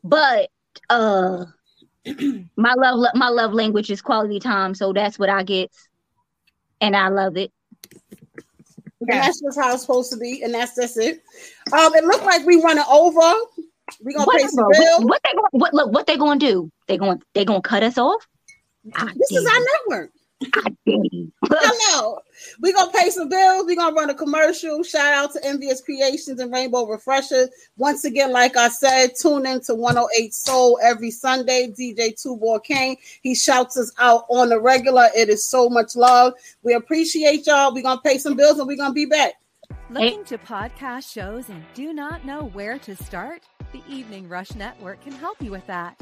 but 0.04 0.50
uh, 0.90 1.46
my 2.56 2.74
love, 2.74 3.06
my 3.16 3.30
love 3.30 3.54
language 3.54 3.92
is 3.92 4.02
quality 4.02 4.40
time, 4.40 4.74
so 4.76 4.94
that's 4.94 5.20
what 5.20 5.30
I 5.30 5.44
get, 5.44 5.72
and 6.80 6.96
I 6.96 7.10
love 7.10 7.38
it. 7.38 7.52
And 9.02 9.10
that's 9.10 9.42
just 9.42 9.60
how 9.60 9.74
it's 9.74 9.82
supposed 9.82 10.12
to 10.12 10.18
be, 10.18 10.44
and 10.44 10.54
that's 10.54 10.76
just 10.76 10.98
it. 10.98 11.24
Um, 11.74 11.94
it 11.96 12.04
looked 12.04 12.24
like 12.24 12.46
we 12.46 12.62
running 12.62 12.84
over. 12.90 13.34
We 14.04 14.14
gonna 14.14 14.30
pay 14.32 14.48
some 14.48 14.68
bills. 14.70 15.04
What, 15.04 15.10
what 15.10 15.22
they 15.24 15.34
going? 15.34 15.48
What 15.52 15.74
look? 15.74 15.92
What 15.92 16.08
they 16.08 16.18
to 16.18 16.38
do? 16.38 16.72
They 16.88 16.98
going? 16.98 17.22
They 17.34 17.46
going 17.46 17.62
to 17.62 17.68
cut 17.68 17.84
us 17.84 17.98
off? 17.98 18.28
I 18.94 19.06
This 19.16 19.32
is 19.32 19.46
our 19.46 19.60
network. 19.90 20.12
Hello. 21.46 22.20
we 22.62 22.74
gonna 22.74 22.92
pay 22.92 23.10
some 23.10 23.30
bills. 23.30 23.66
we 23.66 23.76
gonna 23.76 23.96
run 23.96 24.10
a 24.10 24.16
commercial. 24.16 24.84
Shout 24.84 25.14
out 25.14 25.34
to 25.34 25.46
Envious 25.46 25.82
Creations 25.82 26.40
and 26.40 26.52
Rainbow 26.52 26.86
Refresher. 26.86 27.50
Once 27.78 28.06
again, 28.06 28.32
like 28.32 28.58
I 28.58 28.70
said, 28.70 29.12
tune 29.20 29.46
in 29.46 29.62
to 29.62 29.76
108 29.76 30.34
Soul 30.34 30.80
every 30.82 31.12
Sunday. 31.12 31.72
DJ 31.78 32.20
Two 32.20 32.40
Kane. 32.64 32.98
He 33.22 33.36
shouts 33.36 33.78
us 33.78 33.92
out 34.00 34.26
on 34.30 34.50
the 34.50 34.60
regular. 34.60 35.08
It 35.16 35.30
is 35.30 35.48
so 35.48 35.70
much 35.70 35.96
love. 35.96 36.34
We 36.64 36.74
appreciate 36.74 37.46
y'all. 37.46 37.74
we 37.74 37.82
gonna 37.82 38.02
pay 38.02 38.18
some 38.18 38.36
bills 38.36 38.58
and 38.58 38.68
we're 38.68 38.78
gonna 38.78 38.94
be 38.94 39.06
back. 39.06 39.34
Looking 39.90 40.24
to 40.26 40.38
podcast 40.38 41.12
shows 41.12 41.50
and 41.50 41.64
do 41.74 41.94
not 41.94 42.26
know 42.26 42.46
where 42.54 42.80
to 42.80 42.96
start? 42.96 43.44
The 43.74 43.82
Evening 43.88 44.28
Rush 44.28 44.56
Network 44.56 45.02
can 45.02 45.14
help 45.14 45.42
you 45.42 45.52
with 45.52 45.68
that. 45.68 46.02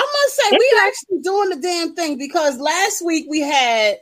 I 0.00 0.24
must 0.24 0.36
say, 0.36 0.56
we 0.58 0.78
are 0.78 0.86
actually 0.86 1.20
doing 1.22 1.48
the 1.50 1.56
damn 1.56 1.94
thing 1.94 2.18
because 2.18 2.58
last 2.58 3.04
week 3.04 3.26
we 3.28 3.40
had 3.40 3.98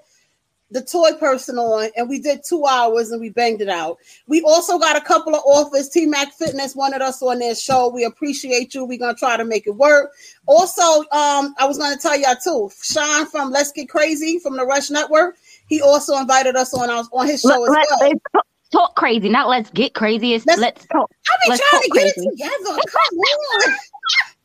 the 0.71 0.83
toy 0.83 1.13
person 1.19 1.57
on 1.59 1.89
and 1.97 2.09
we 2.09 2.21
did 2.21 2.41
two 2.47 2.65
hours 2.67 3.11
and 3.11 3.21
we 3.21 3.31
banged 3.31 3.63
it 3.63 3.69
out. 3.71 3.97
We 4.27 4.43
also 4.43 4.79
got 4.79 4.97
a 4.97 5.01
couple 5.01 5.35
of 5.35 5.43
offers. 5.47 5.89
T 5.89 6.05
Mac 6.07 6.33
Fitness 6.35 6.77
wanted 6.77 7.01
us 7.01 7.23
on 7.23 7.39
their 7.39 7.55
show. 7.55 7.89
We 7.89 8.05
appreciate 8.05 8.75
you. 8.75 8.85
We're 8.85 8.99
gonna 8.99 9.15
try 9.15 9.37
to 9.39 9.45
make 9.45 9.67
it 9.67 9.77
work. 9.77 10.11
Also, 10.47 10.83
um, 10.83 11.55
I 11.59 11.65
was 11.67 11.79
gonna 11.79 11.97
tell 11.97 12.19
y'all 12.19 12.37
too, 12.43 12.71
Sean 12.83 13.27
from 13.27 13.51
Let's 13.51 13.73
Get 13.73 13.89
Crazy 13.89 14.39
from 14.39 14.57
the 14.57 14.67
Rush 14.67 14.91
Network. 14.91 15.37
He 15.69 15.81
also 15.81 16.17
invited 16.19 16.55
us 16.55 16.75
on 16.75 16.91
our, 16.91 17.05
on 17.13 17.27
his 17.27 17.41
show 17.41 17.49
Let, 17.49 17.61
as 17.63 17.69
let, 17.69 17.87
well. 17.91 18.11
let's 18.35 18.45
talk, 18.71 18.95
crazy, 18.95 19.29
not 19.31 19.49
let's 19.49 19.71
get 19.71 19.95
crazy. 19.95 20.35
It's 20.35 20.45
Let's- 20.47 20.61
let's, 20.61 20.87
talk. 20.87 21.11
I 21.29 21.37
be 21.45 21.51
Let's 21.51 21.71
trying 21.71 21.83
to 21.83 21.89
talk 21.89 21.97
get 21.97 22.07
it 22.09 22.31
together. 22.31 22.81
Come 22.87 23.19
on. 23.19 23.75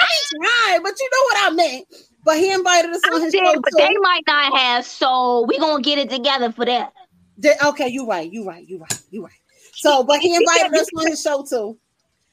I 0.00 0.06
be 0.32 0.44
trying, 0.46 0.82
but 0.82 0.98
you 1.00 1.10
know 1.12 1.22
what 1.24 1.52
I 1.52 1.54
meant. 1.54 1.86
But 2.24 2.38
he 2.38 2.50
invited 2.52 2.90
us 2.90 3.00
on 3.12 3.20
I 3.20 3.24
his 3.24 3.32
did, 3.32 3.44
show 3.44 3.60
but 3.60 3.70
too. 3.70 3.76
they 3.78 3.94
might 4.00 4.22
not 4.26 4.58
have. 4.58 4.86
So 4.86 5.46
we're 5.48 5.60
gonna 5.60 5.82
get 5.82 5.98
it 5.98 6.10
together 6.10 6.50
for 6.52 6.64
that. 6.64 6.92
They- 7.38 7.54
okay, 7.64 7.88
you're 7.88 8.06
right, 8.06 8.30
you're 8.32 8.44
right, 8.44 8.66
you're 8.68 8.80
right, 8.80 9.02
you're 9.10 9.24
right. 9.24 9.32
So, 9.74 10.02
but 10.08 10.20
he 10.20 10.34
invited 10.34 10.74
us 10.74 10.88
on 10.96 11.06
his 11.06 11.20
show 11.22 11.44
too. 11.48 11.78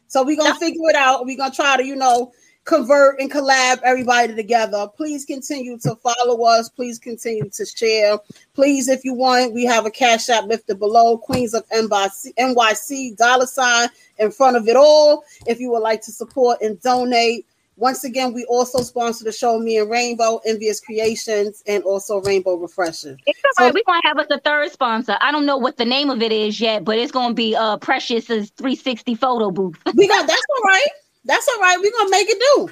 So 0.07 0.23
we're 0.23 0.37
gonna 0.37 0.55
figure 0.59 0.89
it 0.89 0.95
out. 0.95 1.25
We're 1.25 1.37
gonna 1.37 1.53
try 1.53 1.77
to, 1.77 1.85
you 1.85 1.95
know, 1.95 2.31
convert 2.65 3.19
and 3.19 3.29
collab 3.29 3.79
everybody 3.83 4.33
together. 4.33 4.87
Please 4.95 5.25
continue 5.25 5.77
to 5.79 5.95
follow 5.97 6.43
us. 6.45 6.69
Please 6.69 6.97
continue 6.97 7.49
to 7.49 7.65
share. 7.65 8.17
Please, 8.53 8.87
if 8.87 9.03
you 9.03 9.13
want, 9.13 9.53
we 9.53 9.65
have 9.65 9.85
a 9.85 9.91
cash 9.91 10.29
app 10.29 10.45
lifted 10.45 10.79
below 10.79 11.17
Queens 11.17 11.53
of 11.53 11.67
NYC, 11.69 12.33
NYC 12.39 13.17
dollar 13.17 13.45
sign 13.45 13.89
in 14.17 14.31
front 14.31 14.55
of 14.55 14.67
it 14.67 14.77
all. 14.77 15.23
If 15.45 15.59
you 15.59 15.71
would 15.71 15.83
like 15.83 16.01
to 16.03 16.11
support 16.11 16.61
and 16.61 16.81
donate. 16.81 17.45
Once 17.75 18.03
again, 18.03 18.33
we 18.33 18.45
also 18.45 18.79
sponsor 18.83 19.23
the 19.23 19.31
show 19.31 19.57
Me 19.57 19.77
and 19.79 19.89
Rainbow, 19.89 20.39
Envious 20.45 20.79
Creations, 20.79 21.63
and 21.65 21.83
also 21.83 22.21
Rainbow 22.21 22.55
Refresher. 22.55 23.17
It's 23.25 23.39
all 23.57 23.65
right. 23.65 23.73
We're 23.73 23.81
gonna 23.85 24.01
have 24.03 24.19
us 24.19 24.27
a 24.29 24.39
third 24.39 24.71
sponsor. 24.71 25.17
I 25.21 25.31
don't 25.31 25.45
know 25.47 25.57
what 25.57 25.77
the 25.77 25.85
name 25.85 26.09
of 26.11 26.21
it 26.21 26.31
is 26.31 26.61
yet, 26.61 26.83
but 26.85 26.99
it's 26.99 27.11
gonna 27.11 27.33
be 27.33 27.55
uh 27.55 27.77
Precious's 27.77 28.51
360 28.57 29.15
photo 29.15 29.49
booth. 29.51 29.75
We 29.95 30.07
got 30.07 30.27
that's 30.27 30.41
all 30.55 30.63
right. 30.65 30.87
That's 31.25 31.47
all 31.55 31.61
right. 31.61 31.77
We're 31.79 31.91
gonna 31.97 32.11
make 32.11 32.27
it 32.29 32.39
do. 32.55 32.69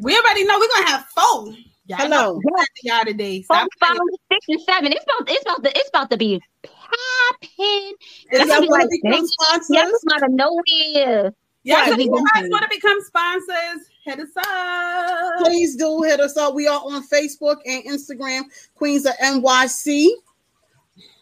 We 0.00 0.16
already 0.18 0.44
know 0.44 0.58
we're 0.58 0.68
gonna 0.74 0.88
have 0.90 1.06
four. 1.06 1.54
Y'all 1.86 1.98
Hello. 1.98 2.40
y'all 2.84 3.04
today. 3.04 3.42
Four, 3.42 3.56
Stop 3.56 3.68
five, 3.80 3.96
six, 4.32 4.46
and 4.48 4.60
seven. 4.62 4.92
It's 4.92 5.04
about 5.04 5.30
it's 5.30 5.42
about 5.42 5.62
to 5.64 5.70
it's 5.78 5.88
about 5.90 6.10
to 6.10 6.16
be 6.16 6.40
popping. 6.62 7.48
If 7.58 8.30
That's 8.30 8.50
y'all 8.50 8.60
be 8.62 8.68
like, 8.68 8.82
to 8.82 8.88
become 9.02 9.12
thank- 9.12 9.28
sponsors, 9.30 9.68
it's 9.70 10.04
out 10.12 10.22
of 10.24 10.30
nowhere. 10.32 11.32
Yeah, 11.64 11.86
Yeah, 11.86 11.94
you 11.96 12.08
guys 12.34 12.48
want 12.50 12.62
to 12.62 12.68
become 12.70 13.00
sponsors, 13.02 13.86
hit 14.04 14.18
us 14.20 14.28
up. 14.36 15.38
please 15.44 15.76
do 15.76 16.02
hit 16.02 16.20
us 16.20 16.36
up. 16.36 16.54
We 16.54 16.66
are 16.66 16.80
on 16.80 17.06
Facebook 17.06 17.58
and 17.66 17.84
Instagram, 17.84 18.42
Queens 18.74 19.06
of 19.06 19.14
NYC 19.22 20.08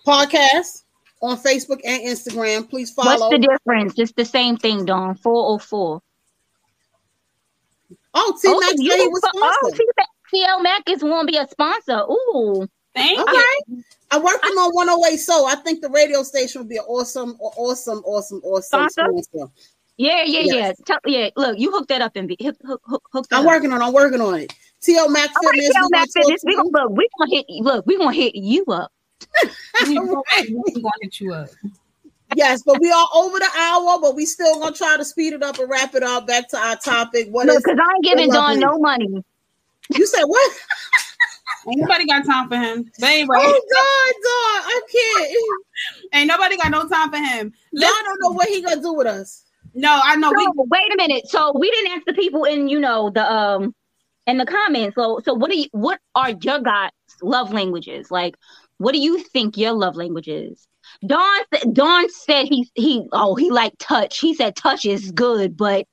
podcast 0.07 0.85
on 1.23 1.37
Facebook 1.39 1.81
and 1.85 2.03
Instagram. 2.03 2.69
Please 2.69 2.91
follow. 2.91 3.29
What's 3.29 3.31
the 3.31 3.47
difference? 3.47 3.95
It's 3.99 4.13
the 4.13 4.25
same 4.25 4.57
thing, 4.57 4.85
Don. 4.87 5.15
404. 5.17 6.01
oh, 8.15 8.39
T 8.43 8.49
oh, 8.49 8.61
Max 8.61 8.75
you 8.79 8.91
said 8.91 8.97
he 8.97 9.03
can 9.05 9.11
was 9.13 9.23
sp- 9.23 9.37
oh. 9.37 9.73
T- 9.77 9.87
TL 10.33 10.63
Mac 10.63 10.83
is 10.89 11.03
want 11.03 11.29
to 11.29 11.33
be 11.33 11.39
a 11.39 11.47
sponsor. 11.49 12.03
Ooh. 12.11 12.67
Thank 12.95 13.21
Okay. 13.21 13.43
you. 13.69 13.83
I'm 14.13 14.23
working 14.23 14.51
on 14.51 14.73
108 14.75 15.17
So 15.19 15.47
I 15.47 15.55
think 15.57 15.81
the 15.81 15.89
radio 15.91 16.23
station 16.25 16.61
would 16.61 16.69
be 16.69 16.77
an 16.79 16.85
awesome, 16.89 17.37
awesome, 17.41 17.99
awesome, 18.05 18.41
awesome 18.43 18.89
Sponsor? 18.89 19.07
sponsor. 19.23 19.53
Yeah, 20.01 20.23
yeah, 20.25 20.41
Yes. 20.41 20.55
yeah. 20.55 20.73
Tell, 20.87 20.99
yeah, 21.05 21.29
look, 21.37 21.59
you 21.59 21.71
hook 21.71 21.89
that 21.89 22.01
up 22.01 22.13
and 22.17 22.27
be 22.27 22.35
hook, 22.41 22.57
hook, 22.65 22.81
hook, 22.87 23.03
hook 23.13 23.27
I'm 23.33 23.41
up. 23.41 23.47
working 23.49 23.71
on. 23.71 23.83
I'm 23.83 23.93
working 23.93 24.19
on 24.23 24.35
it. 24.35 24.51
T.O. 24.81 25.09
Mac 25.09 25.29
All 25.37 25.43
right, 25.43 25.53
Fitness. 25.59 25.77
TL 25.77 25.91
we 25.93 26.07
Fitness. 26.15 26.43
We 26.47 26.57
gonna 26.57 26.69
look. 26.73 26.97
We 26.97 27.09
gonna 27.19 27.31
hit. 27.31 27.47
Look, 27.51 27.87
we 27.87 27.99
gonna 27.99 28.13
hit 28.15 28.35
you 28.35 28.65
up. 28.69 28.91
We 29.87 29.95
gonna 29.97 30.23
hit 31.03 31.21
you 31.21 31.35
up. 31.35 31.51
Yes, 32.35 32.63
but 32.63 32.81
we 32.81 32.91
are 32.91 33.09
over 33.15 33.39
the 33.39 33.49
hour, 33.59 33.99
but 34.01 34.15
we 34.17 34.25
still 34.25 34.59
gonna 34.59 34.75
try 34.75 34.97
to 34.97 35.05
speed 35.05 35.35
it 35.35 35.43
up 35.43 35.59
and 35.59 35.69
wrap 35.69 35.95
it 35.95 36.03
up. 36.03 36.27
Back 36.27 36.49
to 36.49 36.57
our 36.57 36.77
topic. 36.77 37.29
What 37.31 37.47
Look, 37.49 37.59
is 37.59 37.63
because 37.63 37.79
I 37.79 37.95
ain't 37.95 38.05
giving 38.05 38.29
What 38.29 38.35
Don 38.37 38.55
level? 38.55 38.71
no 38.71 38.79
money. 38.79 39.25
you 39.95 40.07
said? 40.07 40.25
What? 40.25 40.53
Ain't 41.69 41.81
nobody 41.81 42.07
got 42.07 42.25
time 42.25 42.49
for 42.49 42.57
him. 42.57 42.91
But 42.99 43.11
anyway, 43.11 43.37
Oh 43.39 43.61
God, 43.71 44.15
God, 44.25 44.65
I 44.67 44.81
can't. 44.91 46.15
ain't 46.15 46.29
nobody 46.29 46.57
got 46.57 46.71
no 46.71 46.89
time 46.89 47.11
for 47.11 47.19
him. 47.19 47.53
I 47.77 48.03
don't 48.07 48.21
know 48.23 48.31
what 48.35 48.49
he 48.49 48.63
gonna 48.63 48.81
do 48.81 48.95
with 48.95 49.07
us. 49.07 49.45
No, 49.75 50.01
I 50.03 50.17
know. 50.17 50.31
So, 50.31 50.37
We, 50.37 50.65
wait 50.71 50.93
a 50.93 50.97
minute. 50.97 51.29
So 51.29 51.53
we 51.59 51.71
didn't 51.71 51.93
ask 51.93 52.05
the 52.07 52.15
people 52.15 52.45
in, 52.45 52.69
you 52.69 52.81
know, 52.81 53.11
the 53.11 53.31
um 53.31 53.75
in 54.27 54.39
the 54.39 54.47
comments. 54.47 54.95
So 54.97 55.21
so 55.25 55.35
what 55.35 55.51
do 55.51 55.59
you 55.59 55.67
what 55.73 56.01
are 56.15 56.31
your 56.41 56.61
guys' 56.61 56.91
love 57.23 57.53
languages? 57.53 58.11
Like, 58.11 58.37
what 58.79 58.93
do 58.93 59.01
you 59.01 59.19
think 59.19 59.57
your 59.57 59.73
love 59.73 59.97
language 59.97 60.29
is? 60.29 60.67
Don 61.07 61.41
Don 61.73 62.09
said 62.11 62.47
he 62.47 62.71
he 62.75 63.07
oh 63.13 63.35
he 63.35 63.51
liked 63.51 63.79
touch. 63.79 64.19
He 64.19 64.35
said 64.35 64.57
touch 64.57 64.85
is 64.85 65.13
good, 65.13 65.57
but 65.57 65.87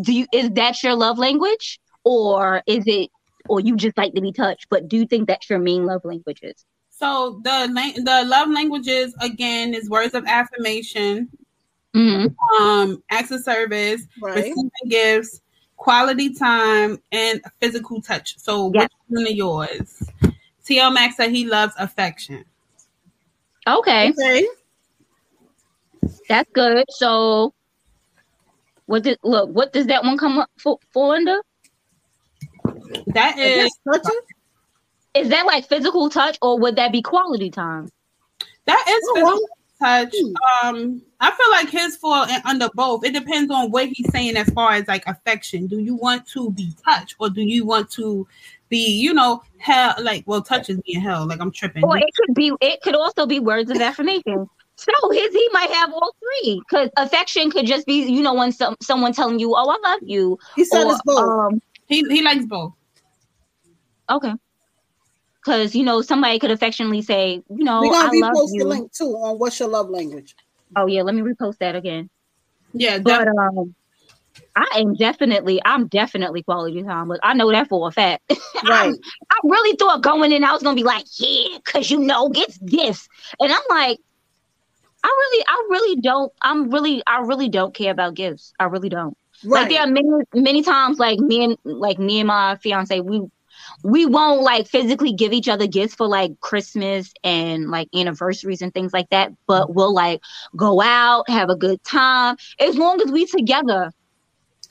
do 0.00 0.12
you 0.12 0.26
is 0.32 0.50
that 0.50 0.82
your 0.82 0.94
love 0.94 1.18
language? 1.18 1.78
Or 2.04 2.62
is 2.66 2.84
it 2.86 3.10
or 3.48 3.60
you 3.60 3.76
just 3.76 3.96
like 3.98 4.14
to 4.14 4.20
be 4.20 4.32
touched, 4.32 4.66
but 4.70 4.88
do 4.88 4.96
you 4.96 5.06
think 5.06 5.26
that's 5.26 5.48
your 5.50 5.58
main 5.58 5.84
love 5.84 6.02
languages? 6.04 6.64
so 7.02 7.40
the 7.42 7.66
the 8.04 8.24
love 8.28 8.48
languages 8.48 9.12
again 9.20 9.74
is 9.74 9.90
words 9.90 10.14
of 10.14 10.24
affirmation, 10.26 11.28
Mm-hmm. 11.94 12.62
um, 12.62 13.02
acts 13.10 13.30
of 13.30 13.42
service, 13.42 14.06
Right. 14.20 14.36
receiving 14.36 14.70
gifts, 14.88 15.40
quality 15.76 16.32
time, 16.32 16.98
and 17.12 17.42
physical 17.60 18.00
touch. 18.00 18.38
So 18.38 18.70
Yeah. 18.74 18.82
which 18.82 18.92
one 19.08 19.26
of 19.26 19.32
yours? 19.32 20.02
TL 20.64 20.92
Max 20.94 21.16
said 21.16 21.30
he 21.32 21.44
loves 21.44 21.74
affection. 21.78 22.44
Okay, 23.66 24.10
Okay. 24.10 24.46
that's 26.28 26.50
good. 26.52 26.84
So 26.90 27.52
what 28.86 29.02
did 29.02 29.18
look, 29.22 29.50
what 29.50 29.72
does 29.72 29.86
that 29.86 30.02
one 30.02 30.16
come 30.18 30.38
up 30.38 30.50
for, 30.58 30.78
for 30.92 31.14
under? 31.14 31.40
That 33.08 33.38
is 33.38 33.76
That's 33.84 34.02
touching? 34.02 34.20
Is 35.14 35.28
that 35.28 35.46
like 35.46 35.68
physical 35.68 36.08
touch 36.08 36.38
or 36.40 36.58
would 36.58 36.76
that 36.76 36.90
be 36.92 37.02
quality 37.02 37.50
time? 37.50 37.88
that 38.64 38.84
is 38.88 39.02
Oh, 39.08 39.14
physical 39.14 39.40
wow. 39.80 40.04
touch. 40.04 40.14
Um, 40.64 41.02
I 41.22 41.30
feel 41.30 41.50
like 41.52 41.70
his 41.70 41.96
fall 41.96 42.24
in- 42.24 42.42
under 42.44 42.68
both. 42.74 43.04
It 43.04 43.14
depends 43.14 43.50
on 43.52 43.70
what 43.70 43.86
he's 43.86 44.10
saying 44.10 44.36
as 44.36 44.50
far 44.50 44.72
as 44.72 44.88
like 44.88 45.06
affection. 45.06 45.68
Do 45.68 45.78
you 45.78 45.94
want 45.94 46.26
to 46.30 46.50
be 46.50 46.72
touched 46.84 47.14
or 47.20 47.30
do 47.30 47.42
you 47.42 47.64
want 47.64 47.90
to 47.92 48.26
be, 48.68 48.90
you 49.00 49.14
know, 49.14 49.40
hell 49.58 49.94
like 50.00 50.24
well, 50.26 50.42
touch 50.42 50.68
is 50.68 50.80
being 50.84 51.00
held. 51.00 51.28
Like 51.28 51.40
I'm 51.40 51.52
tripping. 51.52 51.84
Or 51.84 51.96
it 51.96 52.12
could 52.16 52.34
be 52.34 52.52
it 52.60 52.80
could 52.82 52.96
also 52.96 53.26
be 53.26 53.38
words 53.38 53.70
of 53.70 53.80
affirmation. 53.80 54.48
So 54.74 54.92
his 55.12 55.32
he 55.32 55.48
might 55.52 55.70
have 55.70 55.92
all 55.92 56.12
three 56.18 56.58
because 56.66 56.88
affection 56.96 57.50
could 57.52 57.66
just 57.66 57.86
be 57.86 58.10
you 58.10 58.22
know 58.22 58.34
when 58.34 58.50
some 58.50 58.74
someone 58.82 59.12
telling 59.12 59.38
you 59.38 59.54
oh 59.54 59.68
I 59.68 59.90
love 59.90 60.00
you 60.02 60.38
He 60.56 60.64
said 60.64 60.82
or 60.84 60.92
it's 60.92 61.02
both. 61.02 61.18
um 61.20 61.62
He 61.86 62.02
he 62.08 62.22
likes 62.22 62.46
both. 62.46 62.72
okay 64.10 64.32
because 65.44 65.76
you 65.76 65.84
know 65.84 66.00
somebody 66.02 66.38
could 66.38 66.50
affectionately 66.50 67.02
say 67.02 67.42
you 67.50 67.64
know 67.64 67.80
We're 67.80 67.92
gonna 67.92 68.08
I 68.08 68.12
be 68.12 68.20
love 68.22 68.32
post 68.34 68.52
the 68.54 68.58
you 68.58 68.64
link 68.64 68.92
too 68.92 69.14
on 69.14 69.38
what's 69.38 69.60
your 69.60 69.68
love 69.68 69.90
language. 69.90 70.34
Oh 70.76 70.86
yeah 70.86 71.02
let 71.02 71.14
me 71.14 71.22
repost 71.22 71.58
that 71.58 71.74
again 71.76 72.08
Yeah, 72.72 72.98
but 73.02 73.26
def- 73.26 73.28
um 73.28 73.74
I 74.56 74.66
am 74.80 74.94
definitely 74.94 75.60
I'm 75.64 75.86
definitely 75.88 76.42
quality 76.42 76.82
time 76.82 77.08
but 77.08 77.20
I 77.22 77.34
know 77.34 77.50
that 77.50 77.68
for 77.68 77.88
a 77.88 77.92
fact 77.92 78.22
Right. 78.62 78.96
I 79.30 79.36
really 79.44 79.76
thought 79.76 80.02
going 80.02 80.32
in, 80.32 80.44
I 80.44 80.52
was 80.52 80.62
gonna 80.62 80.76
be 80.76 80.82
like, 80.84 81.04
yeah, 81.18 81.58
because 81.64 81.90
you 81.90 81.98
know, 81.98 82.30
it's 82.34 82.58
this, 82.60 83.08
And 83.40 83.52
I'm 83.52 83.62
like, 83.70 83.98
I 85.04 85.08
really, 85.08 85.44
I 85.48 85.66
really 85.70 86.00
don't, 86.00 86.32
I'm 86.42 86.70
really, 86.70 87.02
I 87.06 87.20
really 87.20 87.48
don't 87.48 87.74
care 87.74 87.90
about 87.92 88.14
gifts. 88.14 88.52
I 88.58 88.64
really 88.64 88.88
don't. 88.88 89.16
Right. 89.44 89.62
Like 89.62 89.68
there 89.68 89.80
are 89.80 89.86
many, 89.86 90.08
many 90.34 90.62
times 90.62 90.98
like 90.98 91.18
me 91.18 91.44
and 91.44 91.56
like 91.64 91.98
me 91.98 92.20
and 92.20 92.28
my 92.28 92.56
fiance, 92.56 93.00
we 93.00 93.22
we 93.82 94.06
won't 94.06 94.42
like 94.42 94.66
physically 94.66 95.12
give 95.12 95.32
each 95.32 95.48
other 95.48 95.66
gifts 95.66 95.94
for 95.94 96.06
like 96.06 96.38
Christmas 96.40 97.12
and 97.24 97.70
like 97.70 97.88
anniversaries 97.94 98.62
and 98.62 98.72
things 98.72 98.92
like 98.92 99.08
that, 99.10 99.32
but 99.46 99.64
mm-hmm. 99.64 99.74
we'll 99.74 99.94
like 99.94 100.20
go 100.56 100.80
out, 100.80 101.28
have 101.28 101.50
a 101.50 101.56
good 101.56 101.82
time 101.84 102.36
as 102.60 102.76
long 102.76 103.00
as 103.00 103.10
we 103.10 103.26
together. 103.26 103.92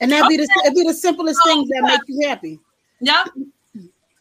And 0.00 0.10
that'd 0.10 0.28
be 0.28 0.36
the 0.36 0.48
it'd 0.64 0.74
be 0.74 0.84
the 0.84 0.94
simplest 0.94 1.40
oh, 1.44 1.48
things 1.48 1.68
that 1.68 1.82
make 1.82 2.00
you 2.08 2.28
happy. 2.28 2.58
yeah. 3.00 3.24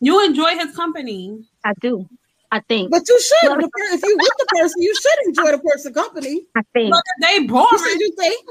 You 0.03 0.25
enjoy 0.25 0.57
his 0.57 0.75
company. 0.75 1.43
I 1.63 1.73
do. 1.79 2.07
I 2.51 2.59
think. 2.59 2.91
But 2.91 3.07
you 3.07 3.19
should. 3.21 3.51
The 3.51 3.69
If 3.93 4.03
you 4.03 4.17
with 4.17 4.33
the 4.39 4.45
person, 4.49 4.81
you 4.81 4.95
should 4.95 5.27
enjoy 5.27 5.51
the 5.51 5.59
person 5.59 5.93
company. 5.93 6.41
I 6.55 6.61
think. 6.73 6.91
But 6.91 7.03
they 7.21 7.39
boring. 7.45 7.67
said 7.77 7.99
you 7.99 8.13
think. 8.17 8.45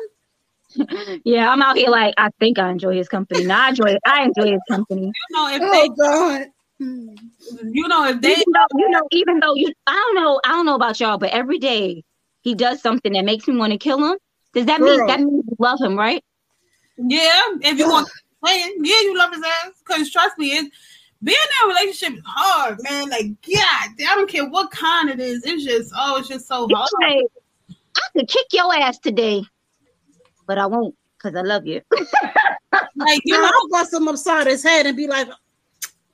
Yeah, 1.25 1.51
I'm 1.51 1.63
out 1.63 1.77
here 1.77 1.91
like 1.91 2.15
I 2.17 2.31
think 2.39 2.59
I 2.59 2.71
enjoy 2.71 2.97
his 2.97 3.09
company. 3.09 3.45
Now 3.45 3.67
I 3.67 3.69
enjoy 3.71 3.97
I 4.07 4.25
enjoy 4.25 4.53
his 4.53 4.61
company. 4.71 5.07
You 5.07 5.13
know 5.31 5.49
if 5.49 5.63
Oh 5.63 5.71
they 5.71 5.89
God. 5.89 6.47
you 6.79 7.89
know 7.89 8.09
if 8.09 8.21
they 8.21 8.33
Even 8.33 8.45
though, 8.53 8.79
you 8.79 8.91
know, 8.91 9.03
even 9.11 9.41
though 9.41 9.55
you 9.55 9.73
I 9.87 9.93
don't 9.93 10.15
know, 10.15 10.41
I 10.45 10.51
don't 10.51 10.67
know 10.67 10.75
about 10.75 11.01
y'all, 11.01 11.19
but 11.19 11.31
every 11.31 11.59
day 11.59 12.05
he 12.43 12.55
does 12.55 12.81
something 12.81 13.13
that 13.13 13.25
makes 13.25 13.47
me 13.47 13.57
want 13.57 13.73
to 13.73 13.79
kill 13.79 14.03
him. 14.03 14.19
Does 14.55 14.67
that 14.67 14.81
mean 14.81 15.07
that 15.07 15.21
means 15.21 15.45
you 15.47 15.57
love 15.59 15.81
him, 15.81 15.97
right? 15.97 16.25
yeah, 16.97 17.43
if 17.63 17.79
you 17.79 17.89
want 17.89 18.09
playing, 18.45 18.77
yeah, 18.83 19.01
you 19.03 19.17
love 19.17 19.33
his 19.33 19.43
ass. 19.43 19.73
Cause 19.85 20.11
trust 20.11 20.39
me, 20.39 20.53
it's 20.53 20.77
being 21.23 21.37
in 21.37 21.71
a 21.71 21.75
relationship 21.75 22.19
is 22.19 22.25
hard, 22.27 22.79
man. 22.83 23.11
Like, 23.11 23.27
God, 23.43 23.91
I 24.01 24.15
don't 24.15 24.29
care 24.29 24.49
what 24.49 24.71
kind 24.71 25.11
it 25.11 25.21
is. 25.21 25.45
It's 25.45 25.65
just 25.65 25.93
oh, 25.97 26.19
it's 26.19 26.29
just 26.29 26.49
so 26.49 26.67
hard. 26.73 26.89
Like 27.03 27.27
I 27.97 28.01
could 28.17 28.29
kick 28.29 28.47
your 28.53 28.75
ass 28.75 28.99
today, 28.99 29.43
but 30.51 30.59
I 30.59 30.67
won't 30.67 30.97
because 31.17 31.37
I 31.37 31.43
love 31.43 31.65
you. 31.65 31.81
Like, 32.97 33.23
you 33.25 33.35
know, 33.35 33.41
know, 33.41 33.47
I'll 33.55 33.69
bust 33.71 33.95
him 33.95 34.09
upside 34.09 34.47
his 34.47 34.63
head 34.63 34.85
and 34.85 34.97
be 34.97 35.07
like, 35.07 35.27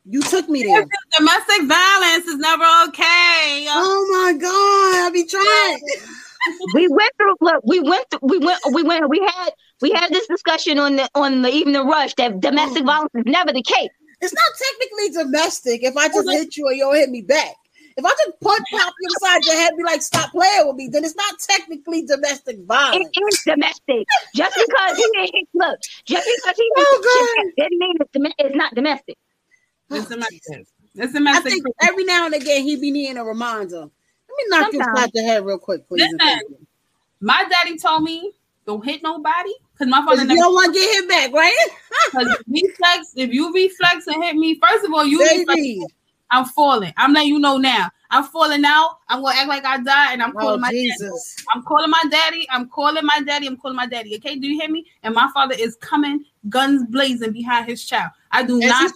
"You 0.05 0.23
took 0.23 0.49
me 0.49 0.63
there." 0.63 0.87
domestic 1.19 1.63
violence 1.67 2.27
is 2.27 2.37
never 2.37 2.65
okay. 2.89 3.67
Oh 3.69 4.07
my 4.13 4.33
God, 4.39 5.07
I 5.07 5.11
be 5.13 5.27
trying. 5.27 5.81
we 6.75 6.87
went 6.89 7.11
through 7.17 7.35
look, 7.41 7.61
we 7.65 7.81
went 7.81 8.07
through, 8.11 8.21
we 8.23 8.39
went 8.39 8.61
we 8.73 8.83
went 8.85 9.09
we 9.09 9.19
had 9.19 9.51
we 9.81 9.91
had 9.91 10.13
this 10.13 10.27
discussion 10.29 10.79
on 10.79 10.97
the 10.97 11.09
on 11.15 11.43
the 11.43 11.51
evening 11.51 11.87
rush 11.87 12.15
that 12.15 12.41
domestic 12.41 12.85
oh. 12.85 12.87
violence 12.87 13.13
is 13.15 13.25
never 13.27 13.53
the 13.53 13.63
case. 13.63 13.91
It's 14.21 14.33
not 14.33 14.53
technically 14.71 15.25
domestic 15.25 15.83
if 15.83 15.97
I 15.97 16.09
just 16.09 16.31
hit 16.31 16.57
you 16.57 16.67
or 16.67 16.73
you 16.73 16.85
don't 16.85 16.95
hit 16.95 17.11
me 17.11 17.23
back. 17.23 17.57
If 17.97 18.05
I 18.05 18.11
just 18.11 18.41
punch 18.41 18.63
pop 18.71 18.93
you 19.01 19.09
inside 19.09 19.45
your 19.47 19.55
head, 19.55 19.73
be 19.77 19.83
like, 19.83 20.03
stop 20.03 20.31
playing 20.31 20.67
with 20.67 20.77
me, 20.77 20.89
then 20.89 21.03
it's 21.05 21.17
not 21.17 21.39
technically 21.39 22.05
domestic 22.05 22.59
violence. 22.65 23.09
It 23.15 23.21
is 23.33 23.43
domestic. 23.47 24.07
Just 24.35 24.55
because 24.67 24.97
he 24.99 25.09
didn't 25.15 25.35
hit, 25.35 25.49
look, 25.55 25.79
just 26.05 26.29
because 26.37 26.57
he 26.57 26.71
Oh, 26.77 27.01
didn't 27.03 27.47
hit, 27.47 27.57
didn't 27.57 27.79
mean 27.79 27.97
it's, 28.01 28.11
dom- 28.13 28.33
it's 28.39 28.57
not 28.57 28.75
domestic. 28.75 29.17
Oh, 29.91 29.97
it's 29.97 30.09
domestic. 30.09 30.67
It's 30.95 31.13
domestic. 31.13 31.17
I 31.17 31.41
domestic. 31.41 31.53
think 31.53 31.65
every 31.83 32.05
now 32.05 32.27
and 32.27 32.35
again 32.35 32.65
he 32.65 32.77
be 32.77 32.91
needing 32.91 33.17
a 33.17 33.25
reminder. 33.25 33.81
Let 33.81 33.89
me 34.37 34.45
knock 34.49 34.73
you 34.73 34.81
Sometimes. 34.81 34.99
upside 34.99 35.13
the 35.15 35.23
head 35.23 35.47
real 35.47 35.59
quick, 35.59 35.89
please. 35.89 36.03
Listen. 36.21 36.41
My 37.21 37.45
daddy 37.49 37.79
told 37.79 38.03
me 38.03 38.33
don't 38.67 38.85
hit 38.85 39.03
nobody 39.03 39.53
because 39.73 39.89
my 39.89 39.99
father 40.05 40.17
Because 40.17 40.23
you 40.23 40.27
never. 40.29 40.41
don't 40.41 40.55
want 40.55 40.75
to 40.75 40.81
get 40.81 40.95
hit 40.97 41.09
back, 41.09 41.33
right? 41.33 41.57
Because 42.13 42.39
reflex, 42.49 43.13
if 43.17 43.33
you 43.33 43.53
reflex 43.55 44.07
and 44.07 44.23
hit 44.23 44.37
me, 44.37 44.61
first 44.61 44.85
of 44.85 44.93
all, 44.93 45.05
you 45.07 45.19
reflex, 45.21 45.47
Baby. 45.47 45.83
I'm 46.31 46.45
falling. 46.45 46.93
I'm 46.97 47.13
letting 47.13 47.29
you 47.29 47.39
know 47.39 47.57
now. 47.57 47.91
I'm 48.11 48.25
falling 48.25 48.65
out. 48.65 48.99
I'm 49.09 49.23
gonna 49.23 49.37
act 49.37 49.49
like 49.49 49.65
I 49.65 49.79
died, 49.83 50.13
and 50.13 50.23
I'm 50.23 50.31
oh, 50.37 50.41
calling 50.41 50.55
Oh, 50.57 50.59
my 50.59 50.69
daddy. 50.69 50.87
Jesus. 50.89 51.37
I'm 51.53 51.63
calling 51.63 51.91
my 51.91 52.03
daddy. 52.11 52.47
I'm 52.51 52.69
calling 52.69 53.05
my 53.05 53.21
daddy. 53.21 53.47
I'm 53.47 53.57
calling 53.57 53.77
my 53.77 53.87
daddy. 53.87 54.17
Okay, 54.17 54.37
do 54.37 54.47
you 54.47 54.61
hear 54.61 54.71
me? 54.71 54.87
And 55.03 55.15
my 55.15 55.29
father 55.35 55.55
is 55.59 55.77
coming, 55.77 56.25
guns 56.49 56.85
blazing 56.89 57.33
behind 57.33 57.67
his 57.67 57.85
child. 57.85 58.11
I 58.31 58.43
do 58.43 58.63
As 58.63 58.69
not. 58.69 58.93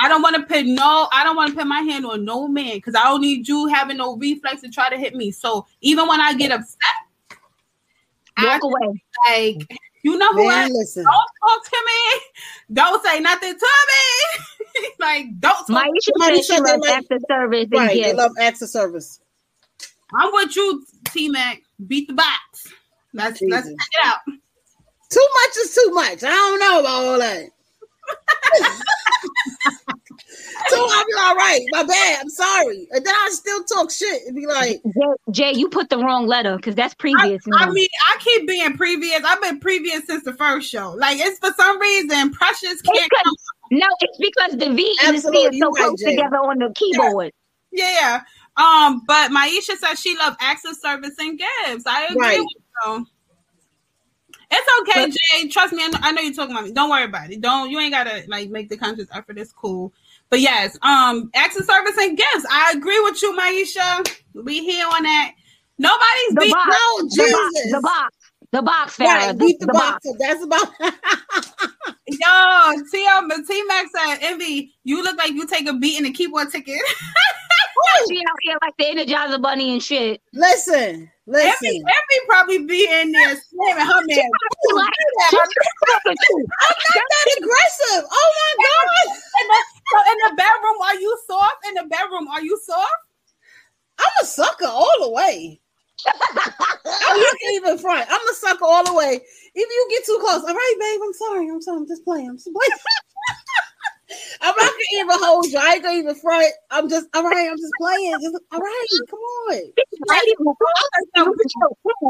I 0.00 0.08
don't 0.08 0.22
want 0.22 0.36
to 0.36 0.42
put 0.42 0.64
no. 0.64 1.08
I 1.12 1.24
don't 1.24 1.34
want 1.34 1.50
to 1.50 1.56
put 1.56 1.66
my 1.66 1.80
hand 1.80 2.06
on 2.06 2.24
no 2.24 2.46
man 2.46 2.76
because 2.76 2.94
I 2.94 3.04
don't 3.04 3.20
need 3.20 3.48
you 3.48 3.66
having 3.66 3.96
no 3.96 4.16
reflex 4.16 4.62
to 4.62 4.68
try 4.68 4.88
to 4.88 4.96
hit 4.96 5.14
me. 5.14 5.32
So 5.32 5.66
even 5.80 6.06
when 6.06 6.20
I 6.20 6.34
get 6.34 6.52
upset, 6.52 6.78
Walk 8.40 8.60
I 8.62 8.66
away. 8.66 9.02
like 9.28 9.78
you 10.02 10.16
know 10.16 10.32
who 10.32 10.48
I 10.48 10.68
listen. 10.68 11.02
don't 11.02 11.12
talk 11.12 11.64
to 11.64 11.84
me. 11.86 12.20
Don't 12.72 13.04
say 13.04 13.18
nothing 13.20 13.58
to 13.58 13.66
me. 13.88 14.44
like 14.98 15.26
don't. 15.40 15.66
Talk. 15.66 15.68
Maisha 15.68 16.12
Somebody 16.18 16.42
said 16.42 16.56
she 16.56 16.56
said 16.56 16.64
they 16.64 16.70
loves 16.72 16.80
like- 16.86 16.96
acts 16.98 17.06
of 17.10 17.22
service 17.28 17.62
and 17.64 17.72
Right. 17.72 18.02
They 18.02 18.12
love 18.12 18.32
acts 18.40 18.62
of 18.62 18.68
service. 18.70 19.20
I'm 20.14 20.32
with 20.32 20.56
you, 20.56 20.84
T 21.10 21.28
Mac. 21.28 21.62
Beat 21.86 22.08
the 22.08 22.14
box. 22.14 22.66
Let's 23.12 23.40
let's 23.42 23.68
check 23.68 23.76
it 23.76 24.06
out. 24.06 24.18
Too 25.10 25.26
much 25.34 25.56
is 25.58 25.74
too 25.74 25.90
much. 25.94 26.22
I 26.24 26.28
don't 26.28 26.58
know 26.60 26.80
about 26.80 27.04
all 27.06 27.18
that. 27.18 27.44
so 30.68 30.76
I'll 30.76 31.04
be 31.06 31.12
all 31.18 31.34
right. 31.36 31.60
My 31.70 31.82
bad. 31.84 32.20
I'm 32.22 32.28
sorry. 32.30 32.88
And 32.90 33.04
then 33.04 33.14
I 33.14 33.28
still 33.32 33.64
talk 33.64 33.90
shit 33.90 34.22
and 34.26 34.34
be 34.36 34.46
like, 34.46 34.80
Jay, 34.84 35.32
Jay, 35.52 35.52
you 35.58 35.68
put 35.68 35.88
the 35.90 35.98
wrong 35.98 36.26
letter 36.26 36.56
because 36.56 36.74
that's 36.74 36.94
previous. 36.94 37.42
I 37.58 37.66
now. 37.66 37.72
mean, 37.72 37.88
I 38.10 38.16
keep 38.20 38.46
being 38.46 38.76
previous. 38.76 39.22
I've 39.24 39.40
been 39.42 39.60
previous 39.60 40.06
since 40.06 40.24
the 40.24 40.32
first 40.34 40.68
show. 40.70 40.92
Like 40.96 41.18
it's 41.20 41.38
for 41.38 41.52
some 41.56 41.80
reason 41.80 42.30
Precious 42.32 42.82
can't. 42.82 42.96
It's 42.98 43.08
'cause- 43.08 43.36
no, 43.70 43.86
it's 44.00 44.18
because 44.18 44.52
the 44.58 44.72
V 44.74 44.96
and 45.04 45.16
the 45.16 45.20
C 45.20 45.26
Absolutely, 45.28 45.60
are 45.60 45.62
so 45.62 45.70
right, 45.72 45.84
close 45.84 46.00
Jay. 46.00 46.16
together 46.16 46.36
on 46.36 46.58
the 46.58 46.72
keyboard. 46.74 47.32
Yeah. 47.72 48.22
Um, 48.56 49.02
but 49.06 49.30
Maisha 49.30 49.76
says 49.76 50.00
she 50.00 50.16
loves 50.16 50.36
acts 50.40 50.64
of 50.64 50.76
service 50.76 51.14
and 51.18 51.38
gifts. 51.38 51.84
I 51.86 52.06
agree 52.06 52.16
Right. 52.20 52.38
with 52.40 52.48
you. 52.86 53.06
It's 54.50 54.68
okay, 54.80 55.06
But- 55.06 55.16
Jay. 55.42 55.48
Trust 55.48 55.72
me, 55.74 55.82
I 55.84 55.88
know, 55.88 55.98
I 56.02 56.12
know 56.12 56.22
you're 56.22 56.32
talking 56.32 56.52
about 56.54 56.64
me. 56.64 56.72
Don't 56.72 56.88
worry 56.90 57.04
about 57.04 57.30
it. 57.30 57.40
Don't 57.40 57.70
you 57.70 57.78
ain't 57.78 57.92
gotta 57.92 58.24
like 58.28 58.48
make 58.48 58.68
the 58.70 58.76
conscious 58.78 59.08
effort. 59.12 59.38
It's 59.38 59.52
cool. 59.52 59.92
But 60.30 60.40
yes, 60.40 60.76
um, 60.82 61.30
acts 61.34 61.58
of 61.58 61.66
service 61.66 61.96
and 61.98 62.16
gifts. 62.16 62.46
I 62.50 62.72
agree 62.74 62.98
with 63.00 63.20
you, 63.22 63.36
Maisha. 63.36 64.18
We 64.34 64.64
here 64.64 64.86
on 64.86 65.02
that. 65.02 65.32
Nobody's 65.78 66.34
The 66.34 66.40
beat. 66.40 66.52
box, 66.52 66.66
no, 66.68 67.02
the 67.02 67.30
box, 67.32 67.72
the 67.72 67.80
box, 67.80 68.16
the 68.52 68.62
box, 68.62 68.96
Farrah, 68.96 69.06
right, 69.06 69.32
the, 69.32 69.44
beat 69.44 69.60
the, 69.60 69.66
the 69.66 69.72
box. 69.72 70.06
That's 70.18 70.42
about 70.42 70.68
Yo, 72.08 72.82
T 72.90 73.06
um, 73.06 73.30
T 73.46 73.62
Max 73.64 73.90
said, 73.94 74.18
Envy, 74.22 74.74
you 74.84 75.02
look 75.02 75.18
like 75.18 75.32
you 75.32 75.46
take 75.46 75.68
a 75.68 75.74
beat 75.74 75.98
in 75.98 76.06
a 76.06 76.12
keyboard 76.12 76.50
ticket. 76.50 76.80
She 78.08 78.18
out 78.18 78.36
here 78.42 78.58
like 78.60 78.76
the 78.76 78.84
Energizer 78.84 79.40
Bunny 79.40 79.72
and 79.72 79.82
shit. 79.82 80.20
listen, 80.32 80.74
Envy, 80.74 81.08
listen. 81.26 81.68
Envy 81.68 82.26
probably 82.28 82.64
be 82.64 82.84
in 82.84 83.12
there 83.12 83.36
slamming 83.36 83.86
her 83.86 84.02
man. 84.04 84.30
She 84.60 84.72
like, 84.74 84.92
she's. 85.30 85.38
I'm 85.38 86.14
not 86.14 87.06
that 87.10 87.36
aggressive. 87.38 88.04
Oh 88.10 88.32
my 88.36 88.64
god. 88.64 89.16
In 89.40 89.48
the, 89.48 89.60
so 89.90 90.12
in 90.12 90.18
the 90.24 90.36
bedroom, 90.36 90.82
are 90.82 90.94
you 90.96 91.18
soft? 91.26 91.56
In 91.68 91.74
the 91.74 91.84
bedroom, 91.84 92.28
are 92.28 92.42
you 92.42 92.58
soft? 92.64 92.88
I'm 93.98 94.22
a 94.22 94.26
sucker 94.26 94.66
all 94.66 94.96
the 95.00 95.10
way. 95.10 95.60
I'm 96.06 97.20
not 97.20 97.36
even 97.54 97.78
front. 97.78 98.06
I'm 98.10 98.28
a 98.28 98.34
sucker 98.34 98.64
all 98.64 98.84
the 98.84 98.94
way. 98.94 99.20
If 99.54 99.68
you 99.68 99.86
get 99.90 100.04
too 100.06 100.18
close, 100.20 100.42
all 100.42 100.54
right, 100.54 100.76
babe. 100.78 101.00
I'm 101.02 101.12
sorry. 101.12 101.48
I'm 101.48 101.62
sorry. 101.62 101.78
I'm 101.78 101.88
just 101.88 102.04
playing. 102.04 102.30
I'm 102.30 102.36
just 102.36 102.50
playing. 102.52 102.78
I'm 104.40 104.54
not 104.56 104.56
gonna 104.56 105.02
even 105.02 105.18
hold 105.20 105.46
you. 105.46 105.58
I 105.58 105.74
ain't 105.74 105.82
gonna 105.82 105.98
even 105.98 106.14
front. 106.14 106.52
I'm 106.70 106.88
just 106.88 107.08
all 107.14 107.24
right. 107.24 107.50
I'm 107.50 107.58
just 107.58 107.74
playing. 107.78 108.18
Just 108.22 108.38
all 108.52 108.60
right. 108.60 108.86
Come 109.10 109.18
on. 109.18 109.60
Right, 110.08 110.34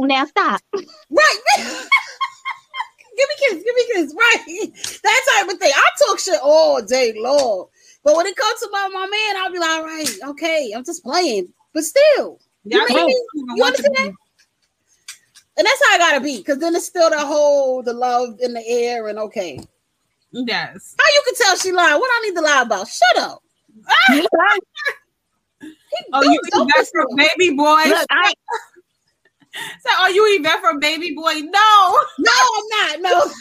now, 0.09 0.25
stop. 0.27 0.61
Right. 0.75 1.39
give 3.17 3.29
me 3.29 3.35
kiss. 3.39 3.65
Give 3.65 3.75
me 3.75 3.85
kiss. 3.93 4.15
Right. 4.15 4.73
That 5.03 5.23
type 5.37 5.53
of 5.53 5.59
thing. 5.59 5.73
I 5.75 5.89
talk 6.07 6.19
shit 6.21 6.39
all 6.43 6.83
day 6.83 7.15
long. 7.17 7.67
But 8.05 8.17
when 8.17 8.27
it 8.27 8.37
comes 8.37 8.61
to 8.61 8.69
my, 8.71 8.89
my 8.93 9.07
man, 9.07 9.43
I'll 9.43 9.53
be 9.53 9.59
like, 9.59 9.71
all 9.71 9.85
right, 9.85 10.09
okay, 10.31 10.73
I'm 10.75 10.85
just 10.85 11.03
playing. 11.03 11.53
But 11.75 11.85
still, 11.85 12.39
You 12.71 12.81
I 12.83 12.87
mean- 12.87 12.97
don't 12.97 13.11
even 13.11 13.57
you 13.57 13.63
want 13.63 13.77
to 13.77 13.85
understand? 13.85 14.15
and 15.57 15.67
that's 15.67 15.83
how 15.87 15.95
I 15.95 15.99
gotta 15.99 16.21
be, 16.21 16.39
because 16.39 16.59
then 16.59 16.75
it's 16.77 16.87
still 16.87 17.11
the 17.11 17.19
whole 17.25 17.83
the 17.83 17.93
love 17.93 18.39
in 18.41 18.55
the 18.55 18.67
air 18.67 19.09
and 19.09 19.19
okay. 19.19 19.59
Yes. 20.31 20.95
How 20.99 21.07
you 21.15 21.23
can 21.25 21.35
tell 21.37 21.57
she 21.57 21.73
lied? 21.73 21.99
What 21.99 22.11
I 22.13 22.21
need 22.29 22.35
to 22.37 22.43
lie 22.43 22.63
about? 22.63 22.87
Shut 22.89 23.19
up. 23.19 23.43
Ah! 23.89 24.57
Oh, 26.13 26.23
you 26.23 26.39
Yvette 26.55 26.89
from 26.93 27.07
Baby 27.17 27.57
Boy? 27.57 27.83
Look, 27.87 28.07
I 28.11 28.33
So, 29.81 29.91
are 29.99 30.11
you 30.11 30.25
Yvette 30.39 30.61
from 30.61 30.79
Baby 30.79 31.13
Boy? 31.15 31.33
No. 31.41 31.99
No, 32.19 32.33
I'm 32.33 32.69
not. 32.71 33.01
No. 33.01 33.25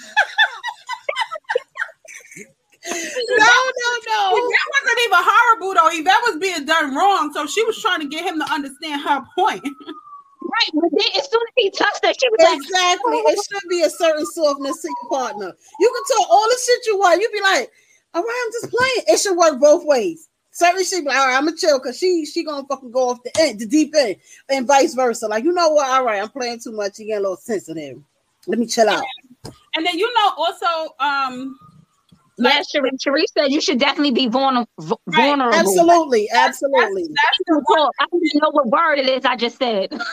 no, 2.87 3.35
no, 3.37 3.89
no. 4.07 4.21
That 4.35 4.67
wasn't 4.73 4.99
even 5.05 5.21
horrible 5.21 5.73
though. 5.73 5.89
Yvette 5.91 6.23
was 6.23 6.37
being 6.39 6.65
done 6.65 6.95
wrong, 6.95 7.31
so 7.33 7.45
she 7.45 7.63
was 7.65 7.81
trying 7.81 8.01
to 8.01 8.07
get 8.07 8.25
him 8.25 8.39
to 8.39 8.51
understand 8.51 9.01
her 9.01 9.23
point. 9.35 9.63
right, 9.63 10.71
but 10.73 10.89
then 10.91 11.11
as 11.17 11.29
soon 11.29 11.41
as 11.41 11.53
he 11.57 11.69
touched 11.71 12.05
her, 12.05 12.13
she 12.13 12.29
was 12.29 12.39
like, 12.39 12.57
Exactly. 12.57 13.17
It 13.17 13.39
should 13.49 13.69
be 13.69 13.81
a 13.81 13.89
certain 13.89 14.25
softness 14.25 14.81
to 14.81 14.87
your 14.87 15.09
partner. 15.09 15.53
You 15.79 15.93
can 15.93 16.17
talk 16.17 16.27
all 16.29 16.47
the 16.47 16.57
shit 16.65 16.85
you 16.87 16.99
want. 16.99 17.21
You'd 17.21 17.31
be 17.31 17.41
like, 17.41 17.71
all 18.13 18.23
right, 18.23 18.43
I'm 18.45 18.51
just 18.51 18.73
playing. 18.73 19.03
It 19.07 19.19
should 19.19 19.37
work 19.37 19.59
both 19.59 19.85
ways. 19.85 20.29
Certainly, 20.51 20.85
she 20.85 21.01
be 21.01 21.07
like, 21.07 21.17
all 21.17 21.27
right, 21.27 21.37
I'm 21.37 21.45
gonna 21.45 21.57
chill 21.57 21.77
because 21.77 21.99
she 21.99 22.25
she 22.25 22.43
gonna 22.43 22.65
fucking 22.67 22.91
go 22.91 23.09
off 23.09 23.21
the 23.23 23.31
end, 23.39 23.59
the 23.59 23.67
deep 23.67 23.93
end, 23.95 24.15
and 24.49 24.65
vice 24.65 24.95
versa. 24.95 25.27
Like, 25.27 25.43
you 25.43 25.51
know 25.51 25.69
what? 25.69 25.87
All 25.87 26.03
right, 26.03 26.21
I'm 26.21 26.29
playing 26.29 26.59
too 26.59 26.71
much. 26.71 26.97
You 26.97 27.05
get 27.05 27.19
a 27.19 27.21
little 27.21 27.35
sensitive. 27.35 28.01
Let 28.47 28.57
me 28.57 28.65
chill 28.65 28.89
out. 28.89 29.03
And 29.75 29.85
then 29.85 29.99
you 29.99 30.11
know 30.11 30.31
also 30.35 30.95
um 30.99 31.59
yeah, 32.37 32.61
Cherie, 32.71 32.91
Cherie 32.99 33.25
said 33.35 33.51
you 33.51 33.61
should 33.61 33.79
definitely 33.79 34.11
be 34.11 34.27
vulnerable. 34.27 35.01
vulnerable. 35.07 35.57
Absolutely, 35.57 36.29
absolutely. 36.31 37.03
that's 37.03 37.37
the 37.47 37.63
one 37.65 37.89
I 37.99 38.05
don't 38.11 38.23
even 38.23 38.39
know 38.41 38.51
what 38.51 38.67
word 38.67 38.99
it 38.99 39.07
is 39.07 39.25
I 39.25 39.35
just 39.35 39.57
said. 39.57 39.99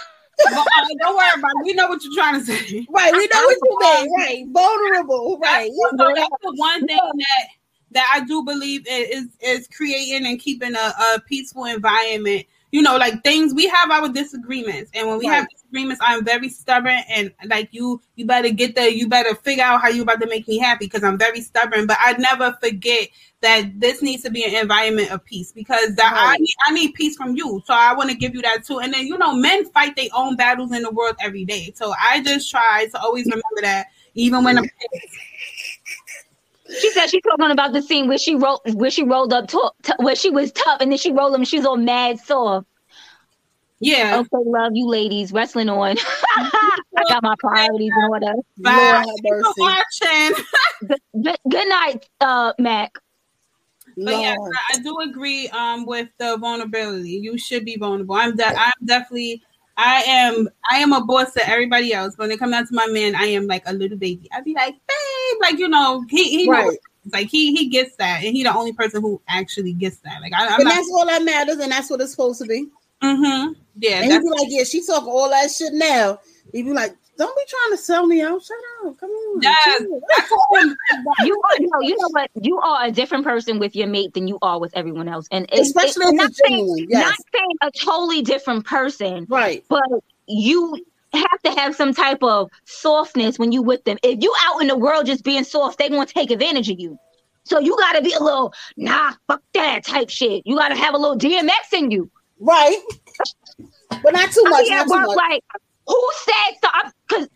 Well, 0.50 0.62
uh, 0.62 0.86
don't 1.00 1.16
worry 1.16 1.28
about 1.38 1.52
it. 1.60 1.64
We 1.64 1.72
know 1.74 1.88
what 1.88 2.02
you're 2.02 2.14
trying 2.14 2.40
to 2.40 2.44
say. 2.44 2.86
Right, 2.90 3.12
we 3.12 3.28
know 3.32 3.44
what 3.44 3.56
you 3.62 3.78
mean. 3.80 4.12
Right, 4.16 4.44
vulnerable. 4.48 5.38
Right. 5.38 5.70
So 5.70 6.12
that's 6.12 6.28
the 6.42 6.54
one 6.56 6.86
thing 6.86 6.98
that 6.98 7.46
that 7.92 8.10
I 8.12 8.24
do 8.24 8.42
believe 8.42 8.84
is 8.88 9.28
is 9.40 9.68
creating 9.68 10.26
and 10.26 10.40
keeping 10.40 10.74
a, 10.74 10.92
a 11.14 11.20
peaceful 11.28 11.64
environment. 11.64 12.46
You 12.72 12.82
know, 12.82 12.96
like 12.96 13.22
things 13.22 13.54
we 13.54 13.68
have 13.68 13.90
our 13.90 14.08
disagreements, 14.08 14.90
and 14.94 15.08
when 15.08 15.18
we 15.18 15.26
have 15.26 15.46
Right. 15.74 15.98
I'm 16.00 16.24
very 16.24 16.48
stubborn, 16.48 17.00
and 17.08 17.32
like 17.46 17.68
you, 17.72 18.00
you 18.16 18.26
better 18.26 18.50
get 18.50 18.74
there. 18.74 18.88
You 18.88 19.08
better 19.08 19.34
figure 19.34 19.64
out 19.64 19.80
how 19.82 19.88
you 19.88 20.02
about 20.02 20.20
to 20.20 20.26
make 20.26 20.46
me 20.46 20.58
happy 20.58 20.86
because 20.86 21.02
I'm 21.02 21.18
very 21.18 21.40
stubborn. 21.40 21.86
But 21.86 21.98
I 22.00 22.12
never 22.14 22.56
forget 22.62 23.08
that 23.40 23.80
this 23.80 24.02
needs 24.02 24.22
to 24.22 24.30
be 24.30 24.44
an 24.44 24.54
environment 24.54 25.10
of 25.10 25.24
peace 25.24 25.52
because 25.52 25.96
that 25.96 26.14
I 26.16 26.36
need, 26.38 26.54
I 26.66 26.72
need 26.72 26.94
peace 26.94 27.16
from 27.16 27.36
you. 27.36 27.62
So 27.66 27.74
I 27.74 27.92
want 27.94 28.10
to 28.10 28.16
give 28.16 28.34
you 28.34 28.42
that 28.42 28.64
too. 28.64 28.80
And 28.80 28.92
then 28.94 29.06
you 29.06 29.18
know, 29.18 29.34
men 29.34 29.64
fight 29.70 29.96
their 29.96 30.08
own 30.14 30.36
battles 30.36 30.72
in 30.72 30.82
the 30.82 30.90
world 30.90 31.16
every 31.20 31.44
day. 31.44 31.72
So 31.74 31.92
I 32.00 32.22
just 32.22 32.50
try 32.50 32.86
to 32.92 33.00
always 33.00 33.26
remember 33.26 33.60
that, 33.62 33.86
even 34.14 34.44
when 34.44 34.58
I'm 34.58 34.64
She 36.80 36.90
said 36.92 37.08
she's 37.08 37.22
talking 37.22 37.50
about 37.50 37.72
the 37.72 37.82
scene 37.82 38.08
where 38.08 38.18
she 38.18 38.34
rolled 38.34 38.60
where 38.74 38.90
she 38.90 39.02
rolled 39.04 39.32
up 39.32 39.48
to, 39.48 39.70
to- 39.82 39.96
where 39.98 40.16
she 40.16 40.30
was 40.30 40.50
tough 40.52 40.80
and 40.80 40.90
then 40.90 40.98
she 40.98 41.12
rolled 41.12 41.34
and 41.34 41.46
she's 41.46 41.66
all 41.66 41.76
mad 41.76 42.18
soft. 42.20 42.66
Yeah. 43.84 44.18
Okay, 44.18 44.44
love 44.46 44.72
you 44.74 44.86
ladies. 44.86 45.32
Wrestling 45.32 45.68
on. 45.68 45.96
I 46.36 47.02
got 47.08 47.22
my 47.22 47.34
priorities 47.38 47.92
in 47.96 48.04
order. 48.10 48.34
Bye. 48.58 48.76
Lord 48.76 48.96
have 48.96 49.06
for 49.22 49.40
mercy. 49.40 49.52
watching. 49.58 50.44
Good, 50.86 51.00
good, 51.22 51.38
good 51.48 51.68
night, 51.68 52.06
uh, 52.20 52.52
Mac. 52.58 52.92
But 53.96 54.20
yeah, 54.20 54.34
I, 54.34 54.74
I 54.74 54.78
do 54.80 54.98
agree 55.00 55.48
um 55.48 55.86
with 55.86 56.08
the 56.18 56.36
vulnerability. 56.36 57.12
You 57.12 57.38
should 57.38 57.64
be 57.64 57.76
vulnerable. 57.76 58.16
I'm 58.16 58.36
de- 58.36 58.44
I'm 58.44 58.72
definitely 58.84 59.42
I 59.76 60.02
am 60.02 60.48
I 60.70 60.78
am 60.78 60.92
a 60.92 61.02
boss 61.02 61.32
to 61.34 61.48
everybody 61.48 61.94
else. 61.94 62.18
When 62.18 62.30
it 62.30 62.38
comes 62.38 62.52
down 62.52 62.66
to 62.66 62.74
my 62.74 62.86
man, 62.88 63.14
I 63.14 63.26
am 63.26 63.46
like 63.46 63.62
a 63.66 63.72
little 63.72 63.96
baby. 63.96 64.28
I'd 64.34 64.44
be 64.44 64.52
like, 64.54 64.74
babe, 64.74 65.40
like 65.40 65.58
you 65.58 65.68
know, 65.68 66.04
he 66.10 66.28
he 66.28 66.48
knows 66.48 66.70
Right. 66.70 66.78
Like 67.12 67.28
he 67.28 67.54
he 67.54 67.68
gets 67.68 67.96
that, 67.96 68.24
and 68.24 68.34
he 68.34 68.42
the 68.42 68.54
only 68.54 68.72
person 68.72 69.02
who 69.02 69.20
actually 69.28 69.74
gets 69.74 69.98
that. 69.98 70.20
Like 70.22 70.32
I, 70.32 70.46
I'm 70.46 70.60
and 70.60 70.64
not. 70.64 70.74
that's 70.74 70.90
all 70.90 71.06
that 71.06 71.22
matters, 71.22 71.58
and 71.58 71.70
that's 71.70 71.90
what 71.90 72.00
it's 72.00 72.12
supposed 72.12 72.40
to 72.40 72.46
be. 72.46 72.66
Mm-hmm. 73.04 73.52
Yeah, 73.78 74.02
And 74.02 74.12
he'd 74.12 74.20
be 74.22 74.28
like, 74.28 74.46
"Yeah, 74.48 74.64
she 74.64 74.84
talking 74.84 75.08
all 75.10 75.28
that 75.30 75.50
shit 75.50 75.72
now." 75.72 76.18
He'd 76.52 76.62
be 76.62 76.72
like, 76.72 76.94
"Don't 77.18 77.36
be 77.36 77.42
trying 77.48 77.76
to 77.76 77.82
sell 77.82 78.06
me 78.06 78.22
out. 78.22 78.40
Shut 78.42 78.56
up. 78.86 78.96
Come 78.98 79.10
on." 79.10 79.42
yes. 79.42 79.56
chill." 79.78 80.00
I 80.16 80.26
told 80.28 80.62
him 80.70 80.76
You 81.24 81.42
are, 81.42 81.60
you 81.60 81.68
know, 81.70 81.80
you 81.80 81.96
know 81.98 82.08
what? 82.10 82.30
You 82.40 82.58
are 82.60 82.86
a 82.86 82.90
different 82.92 83.24
person 83.24 83.58
with 83.58 83.74
your 83.74 83.88
mate 83.88 84.14
than 84.14 84.28
you 84.28 84.38
are 84.42 84.60
with 84.60 84.76
everyone 84.76 85.08
else, 85.08 85.26
and 85.32 85.46
it- 85.52 85.60
Especially 85.60 86.06
it- 86.06 86.14
not 86.14 86.30
it's 86.30 86.40
saying. 86.46 86.86
Yes. 86.88 87.04
not 87.04 87.18
saying 87.34 87.56
a 87.62 87.70
totally 87.72 88.22
different 88.22 88.64
person, 88.64 89.26
Right. 89.28 89.64
but 89.68 89.82
you 90.28 90.76
have 91.12 91.42
to 91.44 91.50
have 91.60 91.74
some 91.76 91.92
type 91.94 92.22
of 92.22 92.50
softness 92.64 93.38
when 93.38 93.52
you 93.52 93.62
with 93.62 93.84
them. 93.84 93.98
If 94.02 94.22
you 94.22 94.32
out 94.46 94.60
in 94.62 94.68
the 94.68 94.76
world 94.76 95.06
just 95.06 95.24
being 95.24 95.44
soft, 95.44 95.78
they 95.78 95.88
gonna 95.88 96.06
take 96.06 96.30
advantage 96.30 96.70
of 96.70 96.78
you. 96.80 96.98
So 97.44 97.58
you 97.58 97.76
gotta 97.78 98.00
be 98.02 98.12
a 98.12 98.20
little 98.22 98.52
nah, 98.76 99.12
fuck 99.28 99.42
that 99.52 99.84
type 99.84 100.08
shit. 100.10 100.42
You 100.46 100.56
gotta 100.56 100.74
have 100.76 100.94
a 100.94 100.98
little 100.98 101.16
DMX 101.16 101.72
in 101.72 101.90
you. 101.90 102.10
Right. 102.40 102.78
But 104.02 104.12
not 104.12 104.30
too 104.32 104.42
much. 104.44 104.64
be 104.64 104.70
Not 104.70 104.80
at 104.80 104.84
too 104.86 104.90
work 104.90 105.06
much. 105.06 105.16
like, 105.16 105.42
who 105.86 106.10
said 106.24 106.54
so? 106.62 106.68
Because 107.08 107.28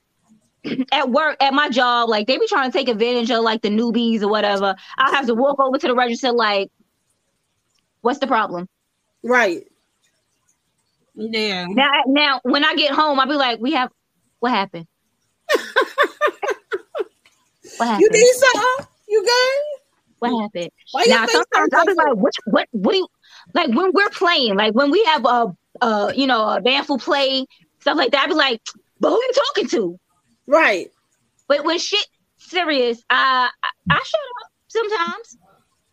at 0.93 1.11
work, 1.11 1.37
at 1.41 1.55
my 1.55 1.69
job, 1.69 2.09
like 2.09 2.27
they 2.27 2.39
be 2.39 2.47
trying 2.49 2.71
to 2.71 2.77
take 2.77 2.89
advantage 2.89 3.31
of 3.31 3.43
like 3.43 3.63
the 3.63 3.69
newbies 3.71 4.23
or 4.23 4.29
whatever. 4.29 4.75
I'll 4.97 5.15
have 5.15 5.27
to 5.27 5.35
walk 5.35 5.61
over 5.61 5.79
to 5.79 5.87
the 5.87 5.95
register 5.95 6.33
like, 6.33 6.71
what's 8.01 8.19
the 8.19 8.27
problem? 8.27 8.69
Right. 9.23 9.67
yeah. 11.15 11.67
Now, 11.69 11.91
now 12.07 12.41
when 12.43 12.65
I 12.65 12.75
get 12.75 12.93
home, 12.93 13.21
I'll 13.21 13.27
be 13.27 13.35
like, 13.35 13.61
we 13.61 13.73
have, 13.73 13.91
what 14.41 14.53
happened? 14.53 14.87
what 17.77 17.89
happened? 17.89 18.01
You 18.01 18.11
need 18.11 18.35
something? 18.35 18.87
You 19.09 19.25
good? 19.25 19.79
what 20.19 20.43
happened? 20.43 20.71
Why 20.93 21.05
your 21.07 21.21
Now 21.21 21.27
face 21.27 21.33
sometimes 21.35 21.73
I'll 21.75 21.87
be 21.87 21.95
like, 21.95 22.17
what, 22.17 22.33
what, 22.47 22.69
what 22.73 22.93
do 22.93 22.99
you 22.99 23.09
like 23.55 23.69
when 23.69 23.91
we're 23.93 24.11
playing? 24.11 24.57
Like 24.57 24.75
when 24.75 24.91
we 24.91 25.05
have 25.05 25.25
a, 25.25 25.47
uh, 25.81 26.13
you 26.15 26.27
know, 26.27 26.49
a 26.49 26.61
bandful 26.61 26.99
play 26.99 27.47
stuff 27.81 27.97
like 27.97 28.13
that. 28.13 28.23
I'll 28.23 28.29
be 28.29 28.35
like, 28.35 28.61
but 29.01 29.11
who 29.11 29.17
you 29.17 29.33
talking 29.35 29.69
to? 29.69 29.99
Right. 30.47 30.91
But 31.47 31.65
when 31.65 31.79
shit 31.79 32.07
serious, 32.37 33.03
I 33.11 33.49
I, 33.63 33.69
I 33.91 34.03
shut 34.05 34.21
up 34.43 34.51
sometimes. 34.69 35.39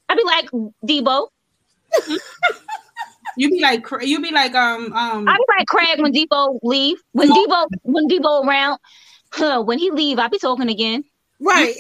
I'd 0.10 0.18
be 0.18 0.24
like 0.24 0.50
Debo. 0.86 1.28
You 3.38 3.50
be 3.50 3.60
like 3.60 3.86
you 4.02 4.22
be 4.22 4.32
like 4.32 4.56
um 4.56 4.94
um. 4.94 5.28
I'd 5.28 5.38
be 5.38 5.44
like 5.58 5.68
Craig 5.68 6.00
when 6.00 6.14
Debo 6.14 6.58
leave. 6.64 6.98
When 7.12 7.30
Debo 7.30 7.68
when 7.82 8.08
Debo 8.08 8.46
around, 8.46 8.80
huh, 9.32 9.62
when 9.62 9.78
he 9.78 9.92
leave, 9.92 10.20
I'd 10.20 10.32
be 10.32 10.40
talking 10.40 10.70
again. 10.70 11.04
Right. 11.42 11.76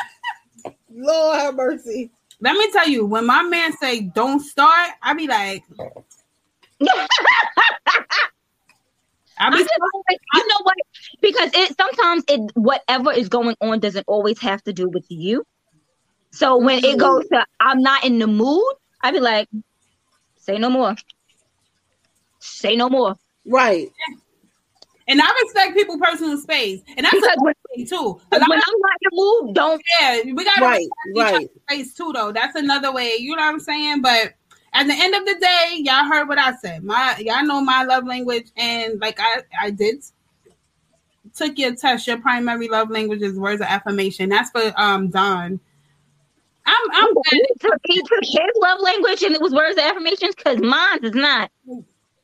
Lord 0.90 1.38
have 1.38 1.54
mercy. 1.54 2.10
Let 2.40 2.56
me 2.56 2.70
tell 2.70 2.88
you, 2.88 3.06
when 3.06 3.26
my 3.26 3.42
man 3.42 3.72
say 3.76 4.00
don't 4.00 4.40
start, 4.40 4.90
I 5.02 5.14
be 5.14 5.26
like, 5.26 5.64
I 5.80 5.84
I 9.38 9.50
be 9.50 9.58
just 9.58 9.70
always, 9.94 10.18
you 10.34 10.46
know 10.48 10.60
what? 10.62 10.76
Because 11.20 11.50
it 11.54 11.76
sometimes 11.76 12.24
it 12.28 12.50
whatever 12.54 13.12
is 13.12 13.28
going 13.28 13.56
on 13.60 13.80
doesn't 13.80 14.04
always 14.06 14.40
have 14.40 14.62
to 14.64 14.72
do 14.72 14.88
with 14.88 15.06
you. 15.08 15.44
So 16.32 16.58
when 16.58 16.84
it 16.84 16.98
goes 16.98 17.26
to 17.28 17.44
I'm 17.60 17.80
not 17.80 18.04
in 18.04 18.18
the 18.18 18.26
mood, 18.26 18.74
I 19.02 19.12
be 19.12 19.20
like, 19.20 19.48
say 20.36 20.58
no 20.58 20.68
more. 20.68 20.94
Say 22.40 22.76
no 22.76 22.90
more. 22.90 23.16
Right. 23.46 23.90
And 25.08 25.20
I 25.20 25.30
respect 25.42 25.74
people 25.74 25.98
personal 25.98 26.36
space, 26.38 26.82
and 26.96 27.04
that's 27.04 27.14
Because 27.14 27.36
a 27.36 27.42
when, 27.42 27.54
thing 27.74 27.86
too. 27.86 28.20
when 28.30 28.42
I'm 28.42 28.48
not 28.48 28.58
in 28.58 28.70
the 29.02 29.10
mood, 29.12 29.54
don't 29.54 29.82
yeah, 30.00 30.20
we 30.24 30.44
gotta 30.44 30.62
Right, 30.62 30.78
respect 30.78 30.94
each 31.16 31.22
right. 31.22 31.34
other's 31.34 31.50
space 31.70 31.94
too, 31.94 32.12
though. 32.12 32.32
That's 32.32 32.56
another 32.56 32.92
way. 32.92 33.16
You 33.18 33.36
know 33.36 33.42
what 33.42 33.54
I'm 33.54 33.60
saying? 33.60 34.02
But 34.02 34.34
at 34.72 34.86
the 34.86 34.94
end 34.94 35.14
of 35.14 35.24
the 35.24 35.34
day, 35.40 35.76
y'all 35.78 36.04
heard 36.04 36.28
what 36.28 36.38
I 36.38 36.54
said. 36.56 36.84
My 36.84 37.16
y'all 37.18 37.44
know 37.44 37.60
my 37.60 37.84
love 37.84 38.06
language, 38.06 38.46
and 38.56 39.00
like 39.00 39.18
I 39.20 39.42
I 39.60 39.70
did 39.70 40.02
took 41.34 41.58
your 41.58 41.74
test. 41.74 42.06
Your 42.06 42.18
primary 42.20 42.68
love 42.68 42.90
language 42.90 43.22
is 43.22 43.38
words 43.38 43.60
of 43.60 43.66
affirmation. 43.68 44.28
That's 44.28 44.50
for 44.50 44.72
um 44.76 45.10
Don. 45.10 45.60
I'm 46.66 46.90
I'm 46.92 47.08
he 47.30 47.46
took, 47.60 47.74
he 47.84 48.00
took 48.00 48.24
his 48.24 48.50
love 48.60 48.80
language 48.80 49.22
and 49.22 49.34
it 49.34 49.40
was 49.40 49.52
words 49.52 49.76
of 49.76 49.84
affirmations 49.84 50.34
because 50.34 50.58
mine 50.58 51.04
is 51.04 51.14
not. 51.14 51.50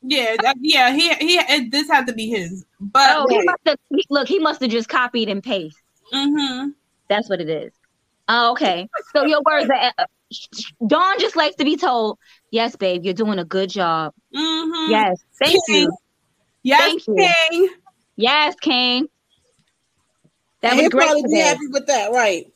Yeah 0.05 0.35
that, 0.41 0.57
yeah 0.59 0.93
he 0.93 1.13
he 1.15 1.35
it, 1.37 1.71
this 1.71 1.87
had 1.89 2.07
to 2.07 2.13
be 2.13 2.27
his. 2.27 2.65
But 2.79 3.09
Oh, 3.15 3.25
he 3.29 3.41
must 3.43 3.61
have 3.65 3.79
he- 3.89 4.05
look. 4.09 4.27
He 4.27 4.37
must 4.39 4.61
have 4.61 4.69
just 4.69 4.89
copied 4.89 5.29
and 5.29 5.41
pasted. 5.41 5.81
Mm-hmm. 6.13 6.69
That's 7.07 7.29
what 7.29 7.39
it 7.41 7.49
is. 7.49 7.71
Oh, 8.27 8.51
okay. 8.51 8.87
So 9.15 9.25
your 9.25 9.41
words 9.45 9.69
are. 9.69 9.93
Don 10.87 11.19
just 11.19 11.35
likes 11.35 11.55
to 11.57 11.63
be 11.65 11.77
told, 11.77 12.17
"Yes, 12.51 12.75
babe, 12.75 13.03
you're 13.05 13.13
doing 13.13 13.39
a 13.39 13.45
good 13.45 13.69
job. 13.69 14.13
Mm-hmm. 14.35 14.91
Yes, 14.91 15.23
thank 15.37 15.59
you. 15.67 15.91
Yes, 16.63 16.81
Thank 16.81 17.07
you. 17.07 17.15
King. 17.49 17.69
Yes, 18.15 18.55
King. 18.61 19.07
That 20.61 20.71
And 20.73 20.77
was 20.77 20.81
he'll 20.83 20.89
great 20.91 21.05
probably 21.07 21.23
be 21.23 21.39
happy 21.39 21.67
with 21.67 21.87
that. 21.87 22.11
Right. 22.11 22.52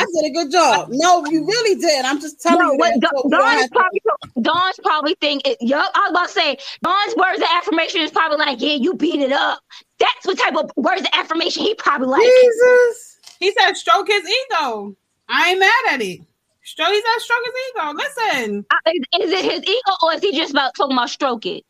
I 0.00 0.04
did 0.14 0.30
a 0.30 0.34
good 0.34 0.52
job. 0.52 0.88
No, 0.90 1.24
you 1.26 1.46
really 1.46 1.80
did. 1.80 2.04
I'm 2.04 2.20
just 2.20 2.40
telling 2.40 2.66
No, 2.66 2.72
you. 2.72 2.78
what 2.78 2.94
that, 3.00 3.10
so 3.14 3.22
Don, 3.28 3.40
we 3.40 3.40
don't 3.40 3.40
Don 3.40 3.58
is 3.58 3.68
probably 3.72 4.00
Don's 4.42 4.80
probably 4.82 5.16
think 5.20 5.46
it, 5.48 5.58
yup. 5.60 5.90
I 5.94 6.00
was 6.00 6.10
about 6.10 6.26
to 6.28 6.32
say 6.32 6.56
Don's 6.82 7.16
words 7.16 7.38
of 7.40 7.48
affirmation 7.52 8.00
is 8.02 8.10
probably 8.10 8.38
like, 8.38 8.60
yeah, 8.60 8.74
you 8.74 8.94
beat 8.94 9.20
it 9.20 9.32
up. 9.32 9.60
That's 9.98 10.26
what 10.26 10.38
type 10.38 10.56
of 10.56 10.70
words 10.76 11.02
of 11.02 11.08
affirmation 11.14 11.62
he 11.64 11.74
probably 11.74 12.08
like. 12.08 12.22
Jesus. 12.22 13.18
He 13.40 13.52
said 13.52 13.74
stroke 13.76 14.08
his 14.08 14.24
ego. 14.28 14.96
I 15.28 15.50
ain't 15.50 15.60
mad 15.60 15.94
at 15.94 16.02
it. 16.02 16.20
Stroke, 16.64 16.88
he 16.90 17.02
said 17.02 17.20
stroke 17.22 17.44
his 17.44 17.54
ego. 17.70 17.92
Listen, 17.94 18.66
Uh, 18.70 18.90
Is, 19.20 19.26
is 19.26 19.32
it 19.32 19.44
his 19.52 19.62
ego 19.64 19.96
or 20.02 20.14
is 20.14 20.22
he 20.22 20.32
just 20.36 20.52
about 20.52 20.74
talking 20.76 20.96
about 20.96 21.10
stroke 21.10 21.46
it? 21.46 21.64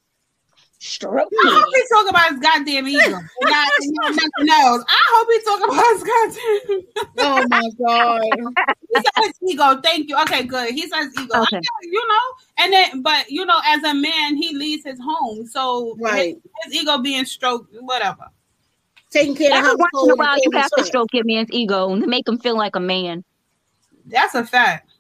Stroke 0.85 1.31
I 1.33 1.51
hope 1.51 1.69
it. 1.73 1.83
he 1.83 1.95
talk 1.97 2.11
about 2.11 2.31
his 2.31 2.39
goddamn 2.41 2.87
ego. 2.87 3.17
and 3.41 3.49
not, 3.51 3.69
nothing 4.11 4.51
else. 4.51 4.85
I 4.87 5.03
hope 5.15 5.29
he 5.33 5.41
talk 5.43 5.65
about 5.65 5.85
his 5.95 6.05
goddamn. 6.05 7.07
Oh 7.17 7.49
my 7.49 7.71
God. 7.81 8.55
he 8.95 9.01
says 9.23 9.33
ego. 9.49 9.81
Thank 9.83 10.11
you. 10.11 10.21
Okay, 10.23 10.43
good. 10.43 10.75
He 10.75 10.83
says 10.87 11.09
ego. 11.19 11.35
Okay. 11.35 11.57
Okay, 11.57 11.61
you 11.85 12.07
know, 12.07 12.25
and 12.59 12.73
then, 12.75 13.01
but 13.03 13.31
you 13.31 13.47
know, 13.47 13.59
as 13.67 13.83
a 13.83 13.95
man, 13.95 14.37
he 14.37 14.55
leaves 14.55 14.85
his 14.85 15.01
home, 15.03 15.47
so 15.47 15.97
Right. 15.99 16.37
his, 16.65 16.75
his 16.75 16.83
ego 16.83 16.99
being 16.99 17.25
stroked, 17.25 17.75
whatever. 17.81 18.27
Taking 19.11 19.35
care 19.37 19.55
Every 19.55 19.71
of 19.71 19.79
the 19.79 19.89
once 19.95 20.05
in 20.05 20.11
a 20.11 20.17
while, 20.17 20.37
you 20.37 20.51
have 20.53 20.71
to 20.73 20.85
stroke 20.85 21.09
your 21.15 21.25
man's 21.25 21.49
ego 21.51 21.91
and 21.95 22.07
make 22.07 22.29
him 22.29 22.39
feel 22.39 22.59
like 22.59 22.77
a 22.77 22.81
man. 22.81 23.25
That's 24.05 24.35
a 24.35 24.45
fact. 24.45 24.91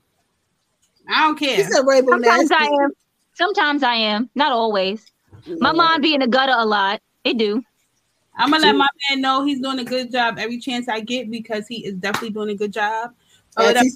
I 1.11 1.27
don't 1.27 1.39
He 1.39 1.47
care. 1.47 1.71
said 1.71 1.83
Rainbow 1.87 2.13
Sometimes 2.13 2.49
Nasty. 2.51 2.55
I 2.55 2.85
am. 2.85 2.91
Sometimes 3.35 3.83
I 3.83 3.95
am. 3.97 4.31
Not 4.35 4.51
always. 4.53 5.05
My 5.61 5.73
mind 5.73 6.03
be 6.03 6.15
in 6.15 6.21
the 6.21 6.29
gutter 6.29 6.55
a 6.57 6.65
lot. 6.65 7.01
It 7.25 7.39
do. 7.39 7.63
I'm 8.37 8.51
gonna 8.51 8.67
let 8.67 8.77
my 8.77 8.89
man 9.11 9.21
know 9.21 9.45
he's 9.45 9.61
doing 9.61 9.79
a 9.79 9.85
good 9.85 10.11
job 10.11 10.39
every 10.39 10.59
chance 10.59 10.89
I 10.89 11.01
get 11.01 11.31
because 11.31 11.69
he 11.69 11.87
is 11.87 11.95
definitely 11.95 12.31
doing 12.31 12.51
a 12.51 12.55
good 12.55 12.73
job. 12.73 13.13
Or 13.57 13.65
As 13.65 13.81
he 13.81 13.93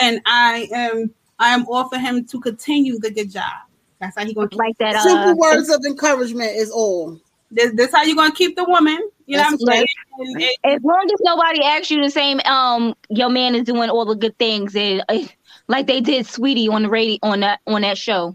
and 0.00 0.20
I 0.24 0.68
am 0.72 1.10
I 1.38 1.50
am 1.54 1.66
all 1.68 1.88
for 1.88 1.98
him 1.98 2.24
to 2.26 2.40
continue 2.40 2.98
the 2.98 3.10
good 3.10 3.30
job. 3.30 3.52
That's 4.00 4.16
how 4.16 4.24
he 4.24 4.32
gonna 4.34 4.48
keep, 4.48 4.58
Like 4.58 4.78
that. 4.78 4.96
Uh, 4.96 5.00
Simple 5.00 5.38
words 5.38 5.68
of 5.68 5.84
encouragement 5.84 6.52
is 6.56 6.70
all. 6.70 7.20
this, 7.50 7.72
this 7.74 7.92
how 7.92 8.02
you 8.04 8.16
gonna 8.16 8.32
keep 8.34 8.56
the 8.56 8.64
woman. 8.64 8.98
You 9.26 9.36
know 9.36 9.42
That's 9.42 9.62
what 9.62 9.72
I'm 9.72 9.78
saying? 9.78 9.80
right. 9.80 9.88
And 10.32 10.42
it- 10.42 10.56
as 10.64 10.82
long 10.82 11.08
as 11.12 11.20
nobody 11.20 11.62
asks 11.62 11.90
you 11.90 12.02
the 12.02 12.10
same, 12.10 12.40
um, 12.40 12.94
your 13.10 13.28
man 13.28 13.54
is 13.54 13.64
doing 13.64 13.90
all 13.90 14.04
the 14.04 14.14
good 14.14 14.36
things, 14.38 14.74
and 14.74 15.04
uh, 15.08 15.18
like 15.68 15.86
they 15.86 16.00
did 16.00 16.26
Sweetie 16.26 16.68
on 16.68 16.84
the 16.84 16.88
radio 16.88 17.18
on 17.22 17.40
that 17.40 17.60
on 17.66 17.82
that 17.82 17.98
show. 17.98 18.34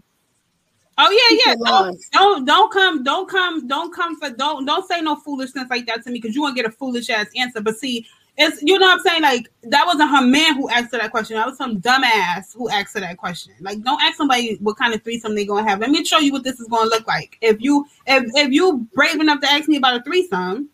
Oh 0.98 1.10
yeah, 1.30 1.38
yeah. 1.46 1.54
Don't, 1.64 2.00
don't 2.12 2.44
don't 2.44 2.72
come 2.72 3.02
don't 3.02 3.28
come 3.28 3.66
don't 3.66 3.94
come 3.94 4.18
for 4.18 4.30
don't 4.30 4.64
don't 4.64 4.86
say 4.88 5.00
no 5.00 5.16
foolishness 5.16 5.66
like 5.70 5.86
that 5.86 6.02
to 6.04 6.10
me 6.10 6.20
because 6.20 6.34
you 6.34 6.42
won't 6.42 6.56
get 6.56 6.66
a 6.66 6.70
foolish 6.70 7.10
ass 7.10 7.26
answer. 7.36 7.60
But 7.60 7.76
see, 7.76 8.06
it's 8.36 8.62
you 8.62 8.78
know 8.78 8.86
what 8.86 8.94
I'm 8.94 9.00
saying. 9.00 9.22
Like 9.22 9.50
that 9.64 9.86
wasn't 9.86 10.10
her 10.10 10.22
man 10.22 10.56
who 10.56 10.68
asked 10.68 10.92
her 10.92 10.98
that 10.98 11.10
question. 11.10 11.36
That 11.36 11.46
was 11.46 11.56
some 11.56 11.80
dumbass 11.80 12.54
who 12.54 12.68
asked 12.68 12.94
her 12.94 13.00
that 13.00 13.16
question. 13.16 13.54
Like 13.60 13.80
don't 13.82 14.02
ask 14.02 14.16
somebody 14.16 14.56
what 14.60 14.76
kind 14.76 14.94
of 14.94 15.02
threesome 15.02 15.34
they 15.34 15.46
gonna 15.46 15.68
have. 15.68 15.80
Let 15.80 15.90
me 15.90 16.04
show 16.04 16.18
you 16.18 16.32
what 16.32 16.44
this 16.44 16.58
is 16.58 16.68
gonna 16.68 16.90
look 16.90 17.06
like. 17.06 17.38
If 17.40 17.60
you 17.60 17.86
if 18.06 18.24
if 18.34 18.52
you 18.52 18.86
brave 18.94 19.20
enough 19.20 19.40
to 19.40 19.50
ask 19.50 19.68
me 19.68 19.76
about 19.76 20.00
a 20.00 20.02
threesome, 20.02 20.68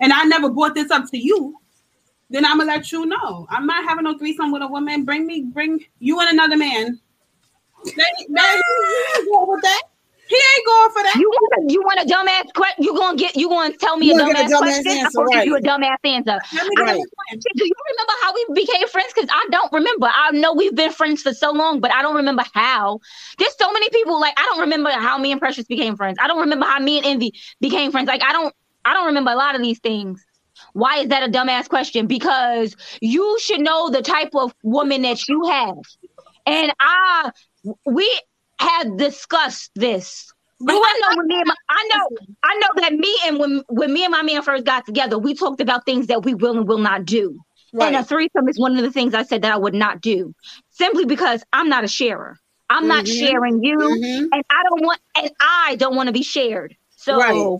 and 0.00 0.12
I 0.12 0.24
never 0.24 0.50
brought 0.50 0.74
this 0.74 0.90
up 0.90 1.10
to 1.10 1.18
you, 1.18 1.58
then 2.30 2.44
I'm 2.44 2.58
gonna 2.58 2.70
let 2.70 2.92
you 2.92 3.06
know. 3.06 3.46
I'm 3.50 3.66
not 3.66 3.84
having 3.84 4.04
no 4.04 4.18
threesome 4.18 4.52
with 4.52 4.62
a 4.62 4.68
woman. 4.68 5.04
Bring 5.04 5.26
me, 5.26 5.42
bring 5.42 5.84
you 5.98 6.20
and 6.20 6.30
another 6.30 6.56
man. 6.56 7.00
They, 7.84 7.92
they, 7.92 8.02
he 8.02 8.98
ain't 9.16 9.28
going 9.28 9.48
with 9.48 9.62
that. 9.62 9.82
He 10.28 10.36
ain't 10.36 10.66
going 10.66 10.90
for 10.90 11.02
that. 11.02 11.16
You 11.18 11.30
want 11.30 11.52
a, 11.56 11.72
you 11.72 11.80
want 11.80 12.00
a 12.00 12.04
dumbass 12.04 12.52
question? 12.52 12.84
You 12.84 12.94
gonna 12.94 13.16
get 13.16 13.34
you 13.34 13.48
gonna 13.48 13.72
tell 13.72 13.96
me 13.96 14.10
a 14.10 14.14
dumbass, 14.14 14.44
a 14.44 14.44
dumbass 14.44 14.58
question? 14.58 14.92
answer, 14.98 15.06
I'm 15.06 15.24
gonna 15.24 15.28
right. 15.28 15.34
give 15.36 15.46
you 15.46 15.56
a 15.56 15.60
dumbass 15.62 15.96
answer. 16.04 16.38
Let 16.54 16.66
me 16.66 16.74
I 16.76 16.82
Right. 16.82 17.00
Do 17.56 17.64
you 17.64 17.74
remember 17.90 18.12
how 18.20 18.34
we 18.34 18.46
became 18.54 18.88
friends? 18.88 19.12
Because 19.14 19.30
I 19.32 19.48
don't 19.50 19.72
remember. 19.72 20.06
I 20.12 20.32
know 20.32 20.52
we've 20.52 20.74
been 20.74 20.92
friends 20.92 21.22
for 21.22 21.32
so 21.32 21.50
long, 21.50 21.80
but 21.80 21.92
I 21.92 22.02
don't 22.02 22.16
remember 22.16 22.44
how. 22.52 23.00
There's 23.38 23.56
so 23.56 23.72
many 23.72 23.88
people. 23.88 24.20
Like 24.20 24.34
I 24.36 24.42
don't 24.42 24.60
remember 24.60 24.90
how 24.90 25.16
me 25.16 25.32
and 25.32 25.40
Precious 25.40 25.64
became 25.64 25.96
friends. 25.96 26.18
I 26.20 26.26
don't 26.26 26.40
remember 26.40 26.66
how 26.66 26.78
me 26.78 26.98
and 26.98 27.06
Envy 27.06 27.32
became 27.60 27.90
friends. 27.90 28.06
Like 28.06 28.22
I 28.22 28.32
don't. 28.32 28.54
I 28.84 28.92
don't 28.92 29.06
remember 29.06 29.30
a 29.30 29.36
lot 29.36 29.54
of 29.54 29.62
these 29.62 29.78
things. 29.78 30.22
Why 30.74 30.98
is 30.98 31.08
that 31.08 31.26
a 31.26 31.32
dumbass 31.32 31.68
question? 31.68 32.06
Because 32.06 32.76
you 33.00 33.38
should 33.40 33.60
know 33.60 33.88
the 33.88 34.02
type 34.02 34.34
of 34.34 34.52
woman 34.62 35.02
that 35.02 35.26
you 35.26 35.46
have. 35.46 35.76
And 36.46 36.72
I 36.80 37.30
we 37.86 38.20
have 38.60 38.96
discussed 38.96 39.70
this. 39.74 40.32
But 40.60 40.74
I 40.74 41.00
know 41.02 41.16
when 41.16 41.26
me 41.28 41.36
and 41.36 41.46
my, 41.46 41.54
I 41.68 41.88
know 41.92 42.16
I 42.42 42.54
know 42.58 42.82
that 42.82 42.92
me 42.92 43.16
and 43.26 43.38
when 43.38 43.62
when 43.68 43.92
me 43.92 44.04
and 44.04 44.10
my 44.10 44.22
man 44.22 44.42
first 44.42 44.64
got 44.64 44.86
together, 44.86 45.18
we 45.18 45.34
talked 45.34 45.60
about 45.60 45.84
things 45.86 46.08
that 46.08 46.24
we 46.24 46.34
will 46.34 46.58
and 46.58 46.66
will 46.68 46.78
not 46.78 47.04
do. 47.04 47.38
And 47.80 47.94
a 47.94 48.02
threesome 48.02 48.48
is 48.48 48.58
one 48.58 48.76
of 48.76 48.82
the 48.82 48.90
things 48.90 49.14
I 49.14 49.22
said 49.22 49.42
that 49.42 49.52
I 49.52 49.56
would 49.56 49.74
not 49.74 50.00
do, 50.00 50.34
simply 50.70 51.04
because 51.04 51.44
I'm 51.52 51.68
not 51.68 51.84
a 51.84 51.88
sharer. 51.88 52.36
I'm 52.70 52.88
not 52.88 53.04
Mhm. 53.04 53.18
sharing 53.18 53.62
you, 53.62 53.78
Mhm. 53.78 54.28
and 54.32 54.42
I 54.50 54.62
don't 54.68 54.82
want, 54.82 55.00
and 55.16 55.30
I 55.40 55.76
don't 55.76 55.94
want 55.94 56.08
to 56.08 56.12
be 56.12 56.22
shared. 56.22 56.76
So 56.96 57.16
Right. 57.18 57.58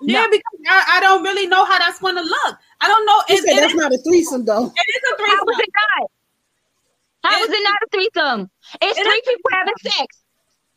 Yeah, 0.00 0.26
No. 0.26 0.30
because 0.30 0.60
I, 0.68 0.84
I 0.96 1.00
don't 1.00 1.22
really 1.24 1.46
know 1.46 1.64
how 1.64 1.78
that's 1.78 1.98
going 1.98 2.14
to 2.16 2.22
look. 2.22 2.58
I 2.80 2.86
don't 2.88 3.04
know. 3.06 3.22
He 3.26 3.34
It, 3.34 3.42
said 3.42 3.56
it, 3.56 3.60
that's 3.60 3.74
not 3.74 3.92
a 3.92 3.98
threesome 3.98 4.44
though. 4.44 4.66
it 4.66 4.96
is 4.96 5.02
a 5.12 5.16
how 5.16 5.16
threesome. 5.16 5.46
was 5.46 5.56
it 5.60 5.70
not? 6.00 6.10
How 7.24 7.36
It- 7.36 7.48
was 7.48 7.50
it 7.58 7.62
not 7.64 7.74
a 7.82 7.86
threesome? 7.92 8.50
It's 8.82 8.98
It 8.98 9.04
three 9.04 9.22
people 9.26 9.50
having 9.52 9.74
sex. 9.82 10.06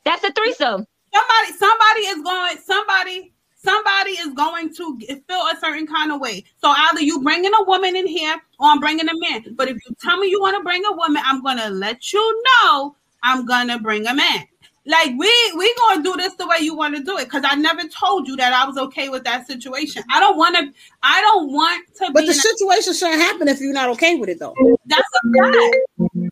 That's 0.03 0.23
a 0.23 0.31
threesome. 0.31 0.85
somebody 1.13 1.53
somebody 1.57 2.01
is 2.01 2.21
going 2.23 2.57
somebody 2.65 3.33
somebody 3.63 4.11
is 4.11 4.27
going 4.33 4.73
to 4.73 4.97
g- 4.99 5.05
feel 5.27 5.41
a 5.41 5.55
certain 5.59 5.85
kind 5.85 6.11
of 6.11 6.19
way 6.21 6.43
so 6.57 6.69
either 6.75 7.01
you 7.01 7.21
bringing 7.21 7.51
a 7.59 7.63
woman 7.65 7.95
in 7.97 8.07
here 8.07 8.33
or 8.59 8.67
i'm 8.69 8.79
bringing 8.79 9.07
a 9.09 9.17
man 9.19 9.43
but 9.55 9.67
if 9.67 9.75
you 9.85 9.95
tell 10.01 10.17
me 10.17 10.27
you 10.29 10.39
want 10.41 10.55
to 10.57 10.63
bring 10.63 10.83
a 10.85 10.91
woman 10.93 11.21
i'm 11.25 11.43
gonna 11.43 11.69
let 11.69 12.11
you 12.13 12.43
know 12.45 12.95
i'm 13.23 13.45
gonna 13.45 13.77
bring 13.77 14.07
a 14.07 14.13
man 14.15 14.45
like 14.87 15.11
we 15.17 15.29
we 15.57 15.75
gonna 15.75 16.01
do 16.01 16.15
this 16.15 16.33
the 16.35 16.47
way 16.47 16.57
you 16.61 16.73
want 16.75 16.95
to 16.95 17.03
do 17.03 17.17
it 17.17 17.25
because 17.25 17.43
i 17.45 17.53
never 17.55 17.83
told 17.89 18.25
you 18.27 18.35
that 18.37 18.53
i 18.53 18.65
was 18.65 18.77
okay 18.77 19.09
with 19.09 19.23
that 19.25 19.45
situation 19.45 20.01
i 20.09 20.19
don't 20.19 20.37
want 20.37 20.55
to 20.55 20.63
i 21.03 21.19
don't 21.21 21.51
want 21.51 21.85
to 21.95 22.09
But 22.13 22.21
be 22.21 22.27
the 22.27 22.31
in 22.31 22.39
a- 22.39 22.41
situation 22.41 22.93
shouldn't 22.93 23.21
happen 23.21 23.47
if 23.49 23.59
you're 23.59 23.73
not 23.73 23.89
okay 23.89 24.15
with 24.15 24.29
it 24.29 24.39
though. 24.39 24.55
that's 24.87 25.03
a 25.23 25.41
fact 25.43 26.30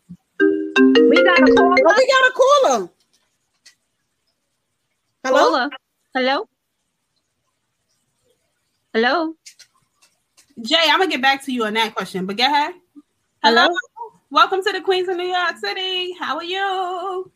We 0.95 1.23
got 1.23 1.39
a 1.39 1.53
caller. 1.53 1.75
But 1.83 1.97
we 1.97 2.07
gotta 2.07 2.33
call 2.35 2.75
him. 2.81 2.89
Hello? 5.23 5.39
Caller. 5.51 5.69
Hello. 6.15 6.49
Hello. 8.93 9.35
jay 10.63 10.75
i'm 10.89 10.97
gonna 10.99 11.09
get 11.11 11.21
back 11.21 11.45
to 11.45 11.53
you 11.53 11.63
on 11.63 11.73
that 11.75 11.93
question 11.95 12.25
but 12.25 12.35
go 12.35 12.43
ahead 12.43 12.73
hello, 13.43 13.61
Hello? 13.61 13.75
welcome 14.31 14.63
to 14.63 14.71
the 14.73 14.81
queens 14.81 15.07
of 15.07 15.15
new 15.15 15.23
york 15.27 15.57
city 15.57 16.11
how 16.19 16.35
are 16.37 16.43
you 16.43 17.31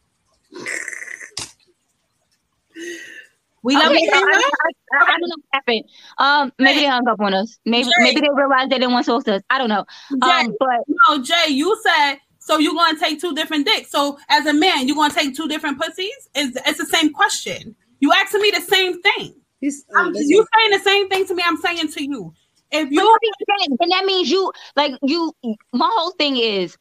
we 3.61 3.75
love 3.75 3.91
Okay, 3.91 4.01
you. 4.01 4.11
so 4.11 4.17
I, 4.17 4.21
I, 4.21 4.99
I, 4.99 5.03
I 5.03 5.17
don't 5.19 5.29
know 5.29 5.35
what 5.37 5.45
happened. 5.53 5.83
Um, 6.17 6.51
maybe 6.59 6.81
they 6.81 6.85
hung 6.87 7.07
up 7.07 7.21
on 7.21 7.33
us. 7.33 7.57
Maybe 7.65 7.85
Jay. 7.85 7.91
maybe 7.99 8.19
they 8.19 8.27
realized 8.33 8.71
they 8.71 8.77
didn't 8.77 8.91
want 8.91 9.05
to 9.05 9.11
talk 9.11 9.23
to 9.25 9.35
us. 9.35 9.41
I 9.49 9.57
don't 9.57 9.69
know. 9.69 9.85
Um, 10.11 10.19
Jay, 10.21 10.47
but 10.59 10.79
no, 11.07 11.23
Jay, 11.23 11.45
you 11.53 11.73
said 11.81 12.15
so 12.45 12.57
you're 12.57 12.73
gonna 12.73 12.99
take 12.99 13.21
two 13.21 13.33
different 13.33 13.65
dicks. 13.65 13.89
So 13.89 14.19
as 14.29 14.45
a 14.45 14.53
man, 14.53 14.85
you're 14.87 14.97
gonna 14.97 15.13
take 15.13 15.35
two 15.35 15.47
different 15.47 15.79
pussies? 15.79 16.29
It's, 16.35 16.57
it's 16.65 16.77
the 16.77 16.85
same 16.85 17.13
question. 17.13 17.73
You 18.01 18.11
asking 18.11 18.41
me 18.41 18.51
the 18.51 18.61
same 18.61 19.01
thing. 19.01 19.35
He's, 19.61 19.85
I'm, 19.95 20.07
um, 20.07 20.13
you 20.13 20.45
saying 20.57 20.71
the 20.71 20.83
same 20.83 21.07
thing 21.07 21.25
to 21.27 21.35
me. 21.35 21.43
I'm 21.45 21.55
saying 21.55 21.87
to 21.93 22.03
you. 22.03 22.33
If 22.69 22.91
you 22.91 23.01
what 23.01 23.21
saying? 23.59 23.77
then 23.79 23.89
that 23.89 24.03
means 24.05 24.29
you 24.29 24.51
like 24.75 24.91
you. 25.03 25.31
My 25.71 25.89
whole 25.93 26.11
thing 26.11 26.35
is, 26.35 26.75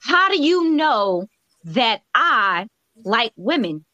how 0.00 0.28
do 0.30 0.42
you 0.42 0.70
know 0.70 1.26
that 1.64 2.00
I 2.12 2.66
like 3.04 3.32
women? 3.36 3.84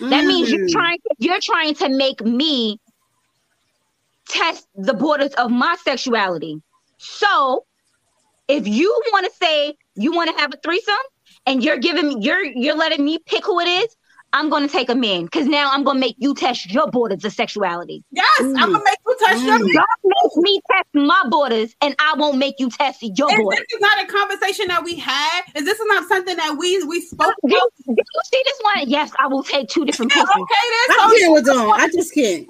That 0.00 0.24
means 0.24 0.50
you're 0.50 0.60
Mm. 0.60 0.72
trying. 0.72 0.98
You're 1.18 1.40
trying 1.40 1.74
to 1.74 1.88
make 1.90 2.22
me 2.22 2.78
test 4.30 4.66
the 4.74 4.94
borders 4.94 5.34
of 5.34 5.50
my 5.50 5.76
sexuality. 5.84 6.62
So, 6.96 7.66
if 8.48 8.66
you 8.66 8.90
want 9.12 9.26
to 9.26 9.32
say 9.38 9.76
you 9.94 10.12
want 10.12 10.30
to 10.34 10.40
have 10.40 10.52
a 10.52 10.56
threesome, 10.56 10.94
and 11.46 11.62
you're 11.62 11.78
giving 11.78 12.22
you're 12.22 12.44
you're 12.44 12.76
letting 12.76 13.04
me 13.04 13.18
pick 13.24 13.44
who 13.44 13.60
it 13.60 13.68
is, 13.68 13.96
I'm 14.32 14.50
going 14.50 14.66
to 14.66 14.72
take 14.72 14.88
a 14.90 14.94
man 14.94 15.24
because 15.24 15.46
now 15.46 15.70
I'm 15.72 15.84
going 15.84 15.96
to 15.96 16.00
make 16.00 16.16
you 16.18 16.34
test 16.34 16.70
your 16.72 16.90
borders 16.90 17.24
of 17.24 17.32
sexuality. 17.32 18.04
yes, 18.10 18.26
I'm 18.40 18.54
gonna 18.72 18.78
make 18.84 18.98
you 19.06 19.16
touch 19.20 19.42
your. 19.42 19.58
Mm. 19.58 19.72
Don't 19.72 19.86
make 20.04 20.36
me 20.36 20.60
test 20.70 20.86
my 20.94 21.22
borders, 21.30 21.74
and 21.80 21.94
I 21.98 22.14
won't 22.16 22.36
make 22.38 22.56
you 22.58 22.68
test 22.70 23.02
your 23.02 23.30
Is 23.32 23.36
borders. 23.38 23.60
this 23.60 23.74
is 23.76 23.80
not 23.80 24.04
a 24.04 24.06
conversation 24.06 24.68
that 24.68 24.84
we 24.84 24.96
had? 24.96 25.42
Is 25.54 25.64
this 25.64 25.78
not 25.82 26.06
something 26.08 26.36
that 26.36 26.56
we 26.58 26.82
we 26.84 27.00
spoke 27.00 27.34
Did, 27.46 27.56
about? 27.56 27.72
did 27.86 27.96
you 27.98 28.20
see 28.24 28.42
this 28.44 28.58
one? 28.62 28.88
Yes, 28.88 29.12
I 29.18 29.26
will 29.28 29.42
take 29.42 29.68
two 29.68 29.84
different 29.84 30.12
Yeah, 30.14 30.22
pussies. 30.24 30.42
okay, 30.42 30.64
then 30.70 30.90
I 30.90 31.08
so 31.10 31.18
can't 31.18 31.32
with 31.32 31.44
them. 31.46 31.70
I 31.72 31.88
just 31.94 32.14
can't. 32.14 32.46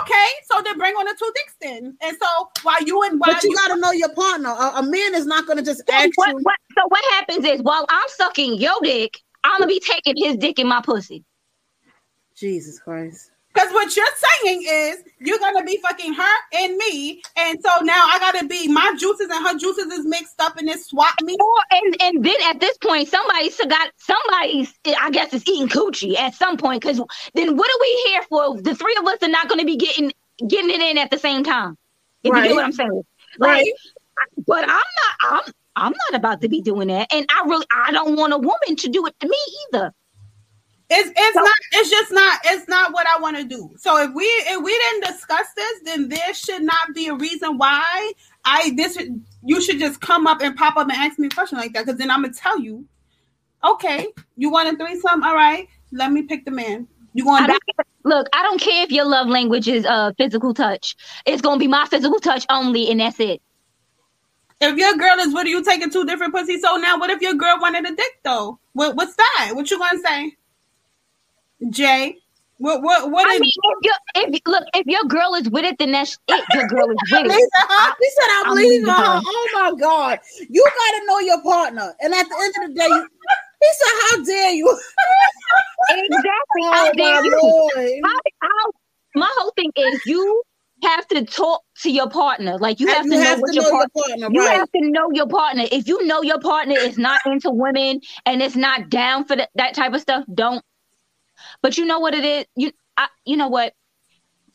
okay, 0.00 0.26
so 0.50 0.62
then 0.62 0.78
bring 0.78 0.94
on 0.94 1.04
the 1.06 1.16
two 1.18 1.32
dicks 1.34 1.54
then. 1.60 1.96
And 2.00 2.16
so 2.20 2.48
while 2.62 2.82
you 2.82 3.02
and 3.02 3.18
while 3.20 3.32
But 3.34 3.42
you 3.44 3.54
gotta 3.54 3.80
know 3.80 3.92
your 3.92 4.14
partner. 4.14 4.50
A, 4.50 4.72
a 4.76 4.82
man 4.82 5.14
is 5.14 5.26
not 5.26 5.46
gonna 5.46 5.62
just 5.62 5.82
ask 5.90 6.10
What, 6.16 6.28
you. 6.30 6.38
what, 6.42 6.56
so 6.74 6.82
what 6.88 7.04
happens 7.14 7.44
is 7.44 7.60
while 7.62 7.84
I'm 7.88 8.08
sucking 8.08 8.54
your 8.56 8.74
dick, 8.82 9.18
I'm 9.48 9.60
gonna 9.60 9.66
be 9.66 9.80
taking 9.80 10.14
his 10.16 10.36
dick 10.36 10.58
in 10.58 10.66
my 10.66 10.80
pussy. 10.80 11.24
Jesus 12.36 12.78
Christ. 12.78 13.30
Because 13.52 13.72
what 13.72 13.96
you're 13.96 14.06
saying 14.44 14.62
is 14.68 15.02
you're 15.18 15.38
gonna 15.38 15.64
be 15.64 15.78
fucking 15.82 16.12
her 16.12 16.34
and 16.52 16.76
me, 16.76 17.22
and 17.36 17.58
so 17.60 17.82
now 17.82 18.04
I 18.06 18.18
gotta 18.20 18.46
be 18.46 18.68
my 18.68 18.94
juices 18.98 19.28
and 19.30 19.46
her 19.48 19.58
juices 19.58 19.86
is 19.86 20.06
mixed 20.06 20.40
up 20.40 20.58
in 20.60 20.66
this 20.66 20.86
swap 20.86 21.20
me. 21.22 21.36
Or 21.40 21.62
and 21.72 21.96
and 22.00 22.24
then 22.24 22.36
at 22.44 22.60
this 22.60 22.76
point, 22.78 23.08
somebody's 23.08 23.56
got 23.56 23.90
somebody's 23.96 24.72
I 25.00 25.10
guess 25.10 25.32
is 25.32 25.48
eating 25.48 25.68
coochie 25.68 26.16
at 26.16 26.34
some 26.34 26.56
point. 26.56 26.82
Because 26.82 27.00
then 27.34 27.56
what 27.56 27.70
are 27.70 27.80
we 27.80 28.02
here 28.06 28.22
for? 28.28 28.60
The 28.60 28.74
three 28.74 28.96
of 29.00 29.06
us 29.06 29.18
are 29.22 29.28
not 29.28 29.48
gonna 29.48 29.64
be 29.64 29.76
getting 29.76 30.12
getting 30.46 30.70
it 30.70 30.80
in 30.80 30.98
at 30.98 31.10
the 31.10 31.18
same 31.18 31.42
time. 31.42 31.76
If 32.22 32.28
you 32.28 32.32
Right. 32.32 32.44
get 32.44 32.54
what 32.54 32.64
I'm 32.64 32.72
saying. 32.72 33.02
Right. 33.40 33.64
Like, 33.64 34.46
but 34.46 34.64
I'm 34.64 34.68
not. 34.68 35.44
I'm. 35.46 35.52
I'm 35.78 35.92
not 36.10 36.18
about 36.18 36.40
to 36.42 36.48
be 36.48 36.60
doing 36.60 36.88
that, 36.88 37.12
and 37.12 37.26
I 37.30 37.46
really. 37.46 37.66
I 37.70 37.92
don't 37.92 38.16
want 38.16 38.32
a 38.32 38.38
woman 38.38 38.76
to 38.76 38.88
do 38.88 39.06
it 39.06 39.18
to 39.20 39.28
me 39.28 39.36
either. 39.72 39.94
It's 40.90 41.10
it's 41.10 41.34
So- 41.34 41.40
not 41.40 41.54
it's 41.72 41.90
just 41.90 42.12
not 42.12 42.40
it's 42.44 42.68
not 42.68 42.92
what 42.92 43.06
I 43.14 43.20
want 43.20 43.36
to 43.36 43.44
do. 43.44 43.70
So 43.76 43.98
if 43.98 44.12
we 44.14 44.24
if 44.24 44.62
we 44.62 44.72
didn't 44.72 45.12
discuss 45.12 45.46
this, 45.54 45.80
then 45.84 46.08
there 46.08 46.34
should 46.34 46.62
not 46.62 46.94
be 46.94 47.08
a 47.08 47.14
reason 47.14 47.58
why 47.58 48.12
I 48.44 48.72
this 48.76 48.98
you 49.44 49.60
should 49.60 49.78
just 49.78 50.00
come 50.00 50.26
up 50.26 50.40
and 50.40 50.56
pop 50.56 50.76
up 50.76 50.88
and 50.88 50.92
ask 50.96 51.18
me 51.18 51.26
a 51.26 51.30
question 51.30 51.58
like 51.58 51.74
that. 51.74 51.84
Because 51.84 51.98
then 51.98 52.10
I'm 52.10 52.22
gonna 52.22 52.32
tell 52.32 52.58
you, 52.58 52.86
okay, 53.64 54.08
you 54.36 54.50
want 54.50 54.72
a 54.72 54.76
threesome? 54.76 55.22
All 55.22 55.34
right, 55.34 55.68
let 55.92 56.10
me 56.10 56.22
pick 56.22 56.44
the 56.46 56.50
man. 56.50 56.88
You 57.12 57.24
going 57.24 57.46
back? 57.46 57.60
look, 58.04 58.26
I 58.32 58.42
don't 58.42 58.60
care 58.60 58.82
if 58.84 58.90
your 58.90 59.04
love 59.04 59.26
language 59.28 59.68
is 59.68 59.84
uh 59.84 60.12
physical 60.16 60.54
touch. 60.54 60.96
It's 61.26 61.42
gonna 61.42 61.60
be 61.60 61.68
my 61.68 61.84
physical 61.84 62.18
touch 62.18 62.46
only, 62.48 62.90
and 62.90 63.00
that's 63.00 63.20
it. 63.20 63.42
If 64.60 64.76
your 64.76 64.94
girl 64.94 65.18
is, 65.20 65.32
what 65.34 65.46
are 65.46 65.50
you 65.50 65.62
taking 65.64 65.90
two 65.90 66.04
different 66.04 66.34
pussies? 66.34 66.62
So 66.62 66.76
now, 66.76 66.98
what 66.98 67.10
if 67.10 67.20
your 67.20 67.34
girl 67.34 67.58
wanted 67.60 67.84
a 67.86 67.94
dick 67.94 68.20
though? 68.24 68.58
What 68.72 68.96
what's 68.96 69.14
that? 69.16 69.52
What 69.54 69.70
you 69.70 69.78
gonna 69.78 69.98
say, 70.00 70.32
Jay? 71.70 72.16
What 72.58 72.82
what 72.82 73.10
what? 73.10 73.28
I 73.28 73.34
if- 73.36 73.40
mean, 73.40 73.52
if 73.54 73.78
you 73.82 73.92
if 74.16 74.40
look, 74.46 74.64
if 74.74 74.86
your 74.86 75.04
girl 75.04 75.34
is 75.34 75.48
with 75.50 75.64
it, 75.64 75.76
then 75.78 75.92
that's 75.92 76.18
it. 76.28 76.44
Your 76.52 76.64
girl 76.64 76.90
is 76.90 76.98
with 77.10 77.26
it. 77.26 77.32
said, 77.32 77.66
huh? 77.68 77.94
He 78.00 78.10
said, 78.10 78.28
I'm, 78.30 78.46
I'm 78.50 78.56
leaving 78.56 78.86
her. 78.88 78.94
her. 78.94 79.22
Oh 79.26 79.48
my 79.52 79.72
God. 79.78 80.18
You 80.50 80.68
gotta 80.76 81.06
know 81.06 81.18
your 81.20 81.42
partner. 81.42 81.94
And 82.00 82.14
at 82.14 82.28
the 82.28 82.36
end 82.42 82.54
of 82.70 82.74
the 82.74 82.80
day, 82.80 82.88
you, 82.88 83.02
he 83.60 83.68
said, 83.78 83.94
How 84.02 84.24
dare 84.24 84.52
you? 84.52 84.80
Exactly. 85.90 86.62
Oh 86.62 86.72
How 86.72 86.84
my 86.84 86.94
dare 86.96 87.24
you? 87.24 87.38
Lord. 87.42 87.72
How, 88.04 88.20
how, 88.42 88.72
my 89.14 89.30
whole 89.38 89.52
thing 89.56 89.72
is 89.76 90.00
you 90.04 90.42
have 90.82 91.06
to 91.08 91.24
talk 91.24 91.62
to 91.82 91.90
your 91.90 92.08
partner. 92.10 92.58
Like 92.58 92.80
you 92.80 92.88
have 92.88 93.06
you 93.06 93.08
to 93.08 93.18
know 93.18 93.24
have 93.24 93.36
what 93.36 93.52
to 93.52 93.54
your 93.54 93.64
know 93.64 93.70
partner. 93.70 93.88
your 93.94 94.04
partner, 94.04 94.30
You 94.30 94.46
right? 94.46 94.58
have 94.58 94.70
to 94.72 94.80
know 94.90 95.10
your 95.12 95.28
partner. 95.28 95.64
If 95.70 95.88
you 95.88 96.04
know 96.06 96.22
your 96.22 96.40
partner 96.40 96.74
is 96.76 96.98
not 96.98 97.20
into 97.26 97.50
women 97.50 98.00
and 98.26 98.42
it's 98.42 98.56
not 98.56 98.90
down 98.90 99.24
for 99.24 99.36
that, 99.36 99.50
that 99.54 99.74
type 99.74 99.94
of 99.94 100.00
stuff, 100.00 100.24
don't. 100.32 100.62
But 101.62 101.78
you 101.78 101.86
know 101.86 101.98
what 102.00 102.14
it 102.14 102.24
is. 102.24 102.46
You, 102.56 102.72
I, 102.96 103.08
you 103.24 103.36
know 103.36 103.48
what? 103.48 103.74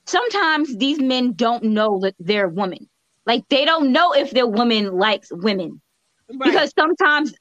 Sometimes 0.06 0.76
these 0.78 1.00
men 1.00 1.34
don't 1.34 1.64
know 1.64 2.00
that 2.02 2.16
they're 2.20 2.48
women. 2.50 2.90
Like 3.26 3.48
they 3.50 3.66
don't 3.66 3.92
know 3.92 4.14
if 4.14 4.32
their 4.32 4.48
woman 4.48 4.94
likes 4.98 5.30
women 5.32 5.82
Right. 6.30 6.44
because 6.52 6.74
sometimes 6.78 7.34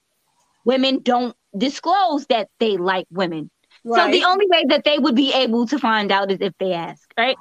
women 0.64 1.00
don't 1.02 1.36
disclose 1.56 2.26
that 2.26 2.48
they 2.60 2.76
like 2.76 3.06
women. 3.10 3.50
So 3.84 4.10
the 4.10 4.24
only 4.24 4.46
way 4.48 4.64
that 4.68 4.84
they 4.84 4.98
would 4.98 5.16
be 5.16 5.32
able 5.32 5.66
to 5.66 5.78
find 5.78 6.12
out 6.12 6.30
is 6.30 6.38
if 6.40 6.52
they 6.58 6.72
ask, 6.72 7.02
right? 7.18 7.36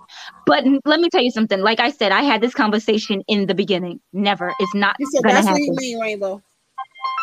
But 0.45 0.63
let 0.85 0.99
me 0.99 1.09
tell 1.09 1.21
you 1.21 1.29
something. 1.29 1.59
Like 1.61 1.79
I 1.79 1.91
said, 1.91 2.11
I 2.11 2.23
had 2.23 2.41
this 2.41 2.53
conversation 2.53 3.21
in 3.27 3.45
the 3.45 3.53
beginning. 3.53 4.01
Never. 4.11 4.51
It's 4.59 4.73
not 4.73 4.95
he 4.97 5.05
said, 5.05 5.21
gonna 5.23 5.35
That's 5.35 5.47
what 5.47 5.61
you 5.61 5.75
mean, 5.75 5.99
Rainbow. 5.99 6.41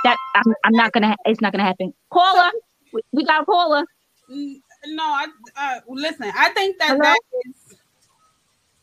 That 0.04 0.16
I'm, 0.36 0.54
I'm 0.64 0.72
not 0.72 0.92
gonna. 0.92 1.16
It's 1.24 1.40
not 1.40 1.50
gonna 1.50 1.64
happen. 1.64 1.92
Paula, 2.12 2.52
we, 2.92 3.00
we 3.10 3.24
got 3.24 3.44
Paula. 3.44 3.84
No, 4.28 5.02
I 5.02 5.26
uh, 5.56 5.80
listen. 5.88 6.30
I 6.36 6.50
think 6.50 6.78
that 6.78 6.90
Hello? 6.90 6.98
that 6.98 7.20
is 7.46 7.76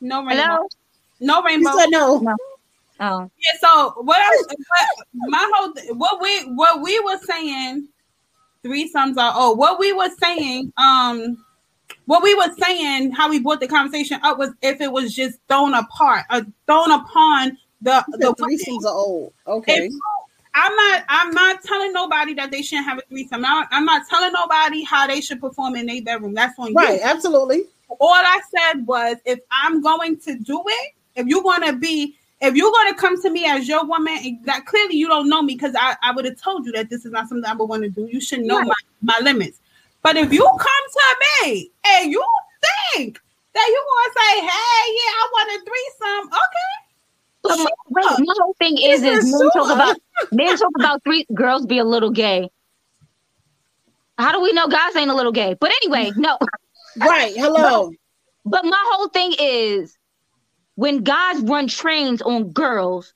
no 0.02 0.26
rainbow. 0.26 0.44
Hello. 0.44 0.68
No 1.22 1.41
He 1.41 1.48
rainbow. 1.48 1.78
said, 1.78 1.90
No. 1.91 2.18
No. 2.20 2.36
Oh, 2.99 3.30
Yeah. 3.38 3.60
So 3.60 3.94
what? 4.02 4.18
I, 4.20 4.44
what 4.48 5.07
my 5.14 5.52
whole 5.53 5.74
th- 5.74 5.91
what 5.94 6.22
we 6.22 6.41
what 6.53 6.82
we 6.82 6.99
were 6.99 7.20
saying. 7.20 7.88
Threesomes 8.66 9.18
are 9.18 9.34
oh 9.36 9.54
what 9.54 9.80
we 9.80 9.94
were 9.94 10.10
saying. 10.20 10.74
Um, 10.78 11.46
what 12.06 12.24
we 12.24 12.34
were 12.36 12.54
saying, 12.60 13.12
how 13.12 13.30
we 13.30 13.40
brought 13.40 13.60
the 13.60 13.68
conversation 13.68 14.20
up 14.24 14.38
was 14.38 14.52
if 14.62 14.82
it 14.82 14.92
was 14.92 15.14
just 15.14 15.40
thrown 15.48 15.74
apart, 15.74 16.26
or 16.32 16.42
thrown 16.68 16.92
upon 16.92 17.58
the 17.82 18.04
The 18.08 18.34
threesomes 18.34 18.86
are 18.86 18.94
old. 18.94 19.34
Okay. 19.48 19.88
If- 19.88 19.94
I'm 20.58 20.74
not. 20.74 21.04
I'm 21.10 21.32
not 21.32 21.64
telling 21.64 21.92
nobody 21.92 22.34
that 22.36 22.50
they 22.50 22.62
shouldn't 22.62 22.88
have 22.88 22.98
a 22.98 23.02
threesome. 23.10 23.36
I'm 23.36 23.42
not, 23.42 23.68
I'm 23.72 23.86
not 23.86 24.08
telling 24.10 24.32
nobody 24.32 24.84
how 24.84 25.06
they 25.06 25.20
should 25.20 25.42
perform 25.42 25.76
in 25.76 25.86
their 25.86 26.02
bedroom. 26.02 26.34
That's 26.34 26.58
on 26.58 26.74
Right, 26.74 26.94
you. 26.94 26.94
Right. 26.94 27.02
Absolutely. 27.04 27.66
All 27.90 28.14
I 28.14 28.40
said 28.50 28.88
was, 28.88 29.18
if 29.26 29.40
I'm 29.52 29.82
going 29.82 30.18
to 30.22 30.40
do 30.40 30.64
it, 30.66 30.94
if 31.16 31.28
you're 31.28 31.44
going 31.44 31.64
to 31.64 31.74
be, 31.74 32.16
if 32.41 32.56
you're 32.56 32.72
going 32.72 32.94
to 32.94 32.99
come 32.99 33.22
to 33.22 33.30
me 33.30 33.45
as 33.45 33.68
your 33.68 33.86
woman, 33.86 34.40
that 34.45 34.66
clearly 34.66 34.95
you 34.95 35.07
don't 35.07 35.30
know 35.30 35.41
me 35.41 35.56
because 35.56 35.76
I, 35.80 35.95
I 36.03 36.12
would 36.12 36.26
have 36.26 36.40
told 36.40 36.66
you 36.66 36.72
that 36.74 36.90
this 36.90 37.06
is 37.06 37.12
not 37.12 37.28
something 37.30 37.49
I 37.49 37.53
would 37.56 37.70
want 37.70 37.84
to 37.84 37.90
do. 37.90 38.07
You 38.12 38.20
should 38.20 38.41
know 38.41 38.57
Right. 38.57 38.68
my, 39.02 39.14
my 39.16 39.20
limits. 39.24 39.60
But 40.02 40.18
if 40.18 40.32
you 40.32 40.44
come 40.44 40.60
to 40.60 41.16
me 41.44 41.72
and 41.88 42.12
you 42.12 42.24
think 42.94 43.20
that 43.53 43.68
you 43.68 43.84
want 43.88 44.14
to 44.14 44.20
say, 44.20 44.41
hey, 44.41 44.94
yeah, 44.94 45.12
I 45.12 45.30
want 45.34 45.49
a 45.49 45.66
threesome, 45.66 46.28
okay. 46.28 46.76
But 47.44 47.57
my, 47.57 47.72
wait, 47.90 48.28
my 48.28 48.34
whole 48.40 48.56
thing 48.60 48.78
is, 48.78 49.02
Yes, 49.02 49.24
is 49.24 49.32
men 49.32 49.49
talk 49.52 49.70
about 49.72 49.95
men 50.32 50.56
talk 50.56 50.72
about 50.78 51.03
three 51.03 51.26
girls 51.34 51.66
be 51.66 51.78
a 51.78 51.84
little 51.84 52.12
gay. 52.12 52.49
How 54.18 54.32
do 54.32 54.41
we 54.41 54.52
know 54.53 54.68
guys 54.68 54.95
ain't 54.95 55.12
a 55.12 55.16
little 55.16 55.32
gay? 55.32 55.56
But 55.60 55.72
anyway, 55.84 56.12
no. 56.16 56.38
Right. 56.98 57.34
Hello. 57.36 57.91
But 58.45 58.66
my 58.66 58.84
whole 58.91 59.10
thing 59.10 59.36
is 59.40 59.98
when 60.76 61.03
guys 61.03 61.41
run 61.41 61.68
trains 61.68 62.22
on 62.22 62.52
girls, 62.52 63.14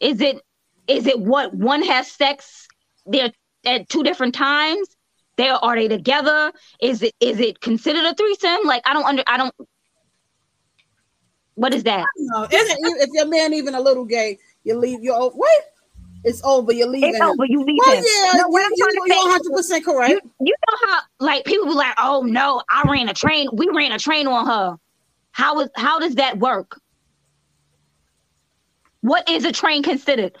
is 0.00 0.20
it 0.20 0.42
is 0.88 1.06
it 1.06 1.20
what 1.20 1.54
one 1.54 1.82
has 1.82 2.10
sex 2.10 2.66
they're 3.06 3.32
at 3.64 3.88
two 3.88 4.02
different 4.02 4.34
times? 4.34 4.88
They 5.36 5.48
are 5.48 5.76
they 5.76 5.88
together? 5.88 6.52
Is 6.80 7.02
it 7.02 7.14
is 7.20 7.40
it 7.40 7.60
considered 7.60 8.04
a 8.04 8.14
threesome? 8.14 8.64
Like 8.64 8.82
I 8.86 8.94
don't 8.94 9.04
under 9.04 9.22
I 9.26 9.36
don't 9.36 9.54
what 11.54 11.72
is 11.72 11.84
that? 11.84 12.06
Isn't 12.50 12.78
if 13.00 13.10
your 13.12 13.26
man 13.26 13.54
even 13.54 13.74
a 13.74 13.80
little 13.80 14.04
gay, 14.04 14.38
you 14.64 14.78
leave 14.78 15.02
your 15.02 15.16
old 15.16 15.34
wait. 15.36 15.62
It's 16.24 16.42
over. 16.42 16.72
You're 16.72 16.88
leaving. 16.88 17.10
It's 17.10 17.20
over, 17.20 17.44
you 17.46 17.60
leave 17.60 17.78
him. 17.86 18.02
Oh, 18.04 18.32
yeah, 18.34 18.40
No, 18.40 18.48
what 18.48 18.64
I'm 18.64 18.72
you, 18.74 18.84
trying 18.84 18.94
to 18.94 19.02
you, 19.04 19.08
say 19.08 19.14
you're 19.14 19.28
100 19.28 19.52
percent 19.52 19.84
correct. 19.84 20.10
You, 20.10 20.20
you 20.40 20.54
know 20.68 20.76
how 20.88 21.00
like 21.20 21.44
people 21.44 21.66
be 21.66 21.74
like, 21.74 21.94
oh 21.98 22.22
no, 22.22 22.62
I 22.68 22.82
ran 22.90 23.08
a 23.08 23.14
train. 23.14 23.48
We 23.52 23.68
ran 23.68 23.92
a 23.92 23.98
train 23.98 24.26
on 24.26 24.46
her. 24.46 24.76
How 25.30 25.60
is 25.60 25.68
how 25.76 26.00
does 26.00 26.16
that 26.16 26.38
work? 26.38 26.80
What 29.06 29.30
is 29.30 29.44
a 29.44 29.52
train 29.52 29.84
considered? 29.84 30.36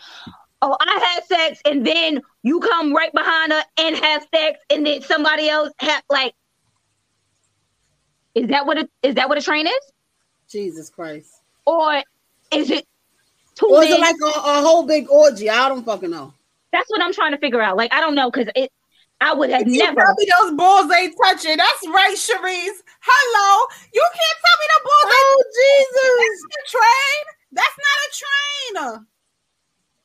Oh, 0.60 0.76
I 0.80 1.14
had 1.14 1.24
sex 1.24 1.60
and 1.64 1.86
then 1.86 2.20
you 2.42 2.58
come 2.58 2.92
right 2.92 3.12
behind 3.12 3.52
her 3.52 3.62
and 3.78 3.94
have 3.94 4.26
sex 4.34 4.58
and 4.70 4.84
then 4.84 5.02
somebody 5.02 5.48
else 5.48 5.70
have 5.78 6.02
like 6.10 6.34
is 8.34 8.48
that 8.48 8.66
what 8.66 8.78
it 8.78 8.90
is 9.04 9.14
that 9.14 9.28
what 9.28 9.38
a 9.38 9.40
train 9.40 9.68
is? 9.68 9.92
Jesus 10.50 10.90
Christ. 10.90 11.30
Or 11.64 12.02
is 12.52 12.72
it 12.72 12.84
two 13.54 13.66
Or 13.66 13.84
is 13.84 13.90
it 13.92 14.00
like 14.00 14.16
a, 14.20 14.26
a 14.26 14.62
whole 14.62 14.84
big 14.84 15.08
orgy? 15.10 15.48
I 15.48 15.68
don't 15.68 15.84
fucking 15.84 16.10
know. 16.10 16.34
That's 16.72 16.90
what 16.90 17.00
I'm 17.00 17.12
trying 17.12 17.32
to 17.32 17.38
figure 17.38 17.62
out. 17.62 17.76
Like 17.76 17.94
I 17.94 18.00
don't 18.00 18.16
know 18.16 18.32
because 18.32 18.48
it 18.56 18.72
I 19.20 19.32
would 19.32 19.50
have 19.50 19.68
You 19.68 19.78
never 19.78 20.00
tell 20.00 20.14
me 20.18 20.28
those 20.40 20.52
balls 20.54 20.90
ain't 20.90 21.14
touching. 21.22 21.56
That's 21.56 21.86
right, 21.86 22.16
Cherise. 22.16 22.82
Hello. 23.00 23.66
You 23.94 24.08
can't 24.12 24.38
tell 24.42 24.58
me 24.58 24.66
the 24.74 24.80
balls 24.82 25.06
oh, 25.06 25.14
ain't 25.14 25.30
Oh 25.30 25.52
Jesus! 25.54 26.40
That's 26.50 26.58
a 26.58 26.78
train. 26.78 27.35
That's 27.52 27.76
not 27.78 27.98
a 28.04 28.10
train. 28.16 29.06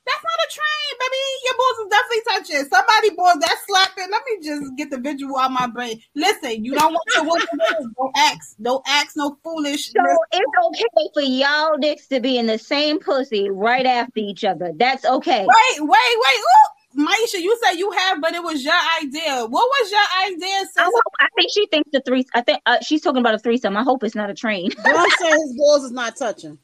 That's 0.04 0.24
not 0.24 0.38
a 0.42 0.48
train, 0.50 0.92
baby. 0.98 1.22
Your 1.44 1.54
balls 1.58 1.78
is 1.78 1.90
definitely 1.90 2.22
touching. 2.26 2.70
Somebody 2.70 3.10
balls 3.14 3.38
that 3.40 3.56
slapping. 3.66 4.10
Let 4.10 4.22
me 4.26 4.44
just 4.44 4.76
get 4.76 4.90
the 4.90 4.98
visual 4.98 5.38
out 5.38 5.52
my 5.52 5.68
brain. 5.68 6.00
Listen, 6.16 6.64
you 6.64 6.74
don't 6.74 6.92
want 6.92 7.08
to 7.14 7.22
work 7.22 7.94
Don't 7.96 8.16
ask. 8.16 8.56
Don't 8.60 8.82
ask 8.88 9.16
no 9.16 9.38
foolish. 9.44 9.92
So 9.92 10.02
it's 10.32 10.52
okay 10.66 11.08
for 11.14 11.22
y'all 11.22 11.76
dicks 11.78 12.08
to 12.08 12.20
be 12.20 12.36
in 12.36 12.46
the 12.46 12.58
same 12.58 12.98
pussy 12.98 13.48
right 13.48 13.86
after 13.86 14.18
each 14.18 14.42
other. 14.42 14.72
That's 14.76 15.04
okay. 15.04 15.46
Wait, 15.46 15.80
wait, 15.80 15.88
wait. 15.88 16.40
Ooh, 16.40 17.04
Maisha, 17.04 17.40
you 17.40 17.56
said 17.62 17.74
you 17.74 17.90
have, 17.92 18.20
but 18.20 18.34
it 18.34 18.42
was 18.42 18.64
your 18.64 18.74
idea. 19.00 19.46
What 19.46 19.68
was 19.68 19.90
your 19.90 20.34
idea? 20.34 20.56
I, 20.56 20.64
Sis? 20.64 20.72
hope, 20.76 21.14
I 21.20 21.28
think 21.36 21.50
she 21.52 21.66
thinks 21.66 21.90
the 21.92 22.02
three. 22.04 22.26
I 22.34 22.40
think 22.40 22.60
uh, 22.66 22.80
she's 22.80 23.02
talking 23.02 23.20
about 23.20 23.34
a 23.34 23.38
threesome. 23.38 23.76
I 23.76 23.84
hope 23.84 24.02
it's 24.02 24.16
not 24.16 24.30
a 24.30 24.34
train. 24.34 24.70
John 24.84 25.10
said 25.18 25.30
his 25.30 25.54
balls 25.58 25.84
is 25.84 25.92
not 25.92 26.16
touching. 26.16 26.58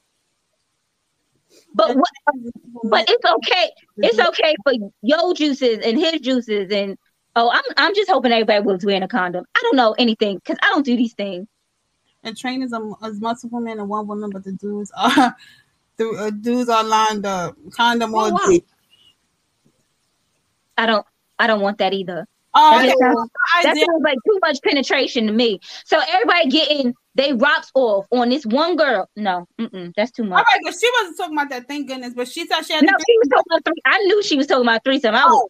But 1.79 1.97
what, 1.97 2.11
but 2.91 3.09
it's 3.09 3.25
okay. 3.25 3.71
It's 3.99 4.19
okay 4.19 4.55
for 4.65 4.73
your 5.03 5.33
juices 5.35 5.79
and 5.85 5.97
his 5.99 6.21
juices 6.21 6.73
and 6.73 6.99
oh, 7.37 7.51
I'm 7.53 7.63
I'm 7.77 7.95
just 7.95 8.11
hoping 8.11 8.33
everybody 8.33 8.61
was 8.65 8.85
wearing 8.85 9.05
a 9.05 9.09
condom. 9.09 9.45
I 9.57 9.61
don't 9.63 9.77
know 9.77 9.95
anything 9.97 10.37
because 10.39 10.59
I 10.61 10.71
don't 10.71 10.85
do 10.85 10.97
these 10.97 11.15
things. 11.15 11.47
and 12.25 12.37
train 12.37 12.63
is, 12.65 12.73
a, 12.73 12.81
is 13.05 13.21
multiple 13.21 13.61
men 13.61 13.79
and 13.79 13.89
one 13.89 14.07
woman, 14.09 14.31
but 14.31 14.43
the 14.43 14.53
dudes 14.53 14.91
are 14.97 15.37
the 15.99 16.09
uh, 16.11 16.31
dudes 16.31 16.69
are 16.69 16.83
lined 16.85 17.25
up. 17.25 17.57
Condom 17.71 18.13
Oh, 18.15 18.27
or 18.27 18.33
wow. 18.33 18.59
I 20.77 20.87
don't 20.87 21.07
I 21.39 21.47
don't 21.47 21.61
want 21.61 21.79
that 21.79 21.93
either. 21.95 22.27
Oh, 22.61 22.71
That 22.79 22.87
okay. 22.87 22.95
sounds- 23.01 23.31
That 23.63 23.77
sounds 23.77 24.03
like 24.03 24.19
too 24.27 24.39
much 24.43 24.59
penetration 24.65 25.27
to 25.29 25.33
me. 25.33 25.61
So 25.85 26.01
everybody 26.13 26.49
getting 26.51 26.95
they 27.15 27.33
rocks 27.33 27.71
off 27.75 28.07
on 28.13 28.29
this 28.31 28.45
one 28.47 28.77
girl. 28.77 29.09
No, 29.17 29.47
mm-mm, 29.61 29.93
that's 29.97 30.11
too 30.13 30.25
much. 30.25 30.45
right, 30.53 30.61
but 30.65 30.75
she 30.79 30.89
wasn't 31.01 31.17
talking 31.17 31.37
about 31.37 31.51
that. 31.51 31.67
Thank 31.69 31.89
goodness. 31.89 32.15
But 32.15 32.29
she 32.29 32.47
said 32.47 32.63
she 32.63 32.73
had 32.75 32.85
No, 32.85 32.93
she 33.07 33.19
was 33.19 33.29
talking 33.29 33.45
about 33.51 33.65
three. 33.65 33.83
I 33.87 33.99
knew 34.05 34.23
she 34.23 34.37
was 34.37 34.47
talking 34.47 34.63
about 34.65 34.85
threesome. 34.85 35.15
I 35.15 35.25
would, 35.25 35.33
oh. 35.33 35.49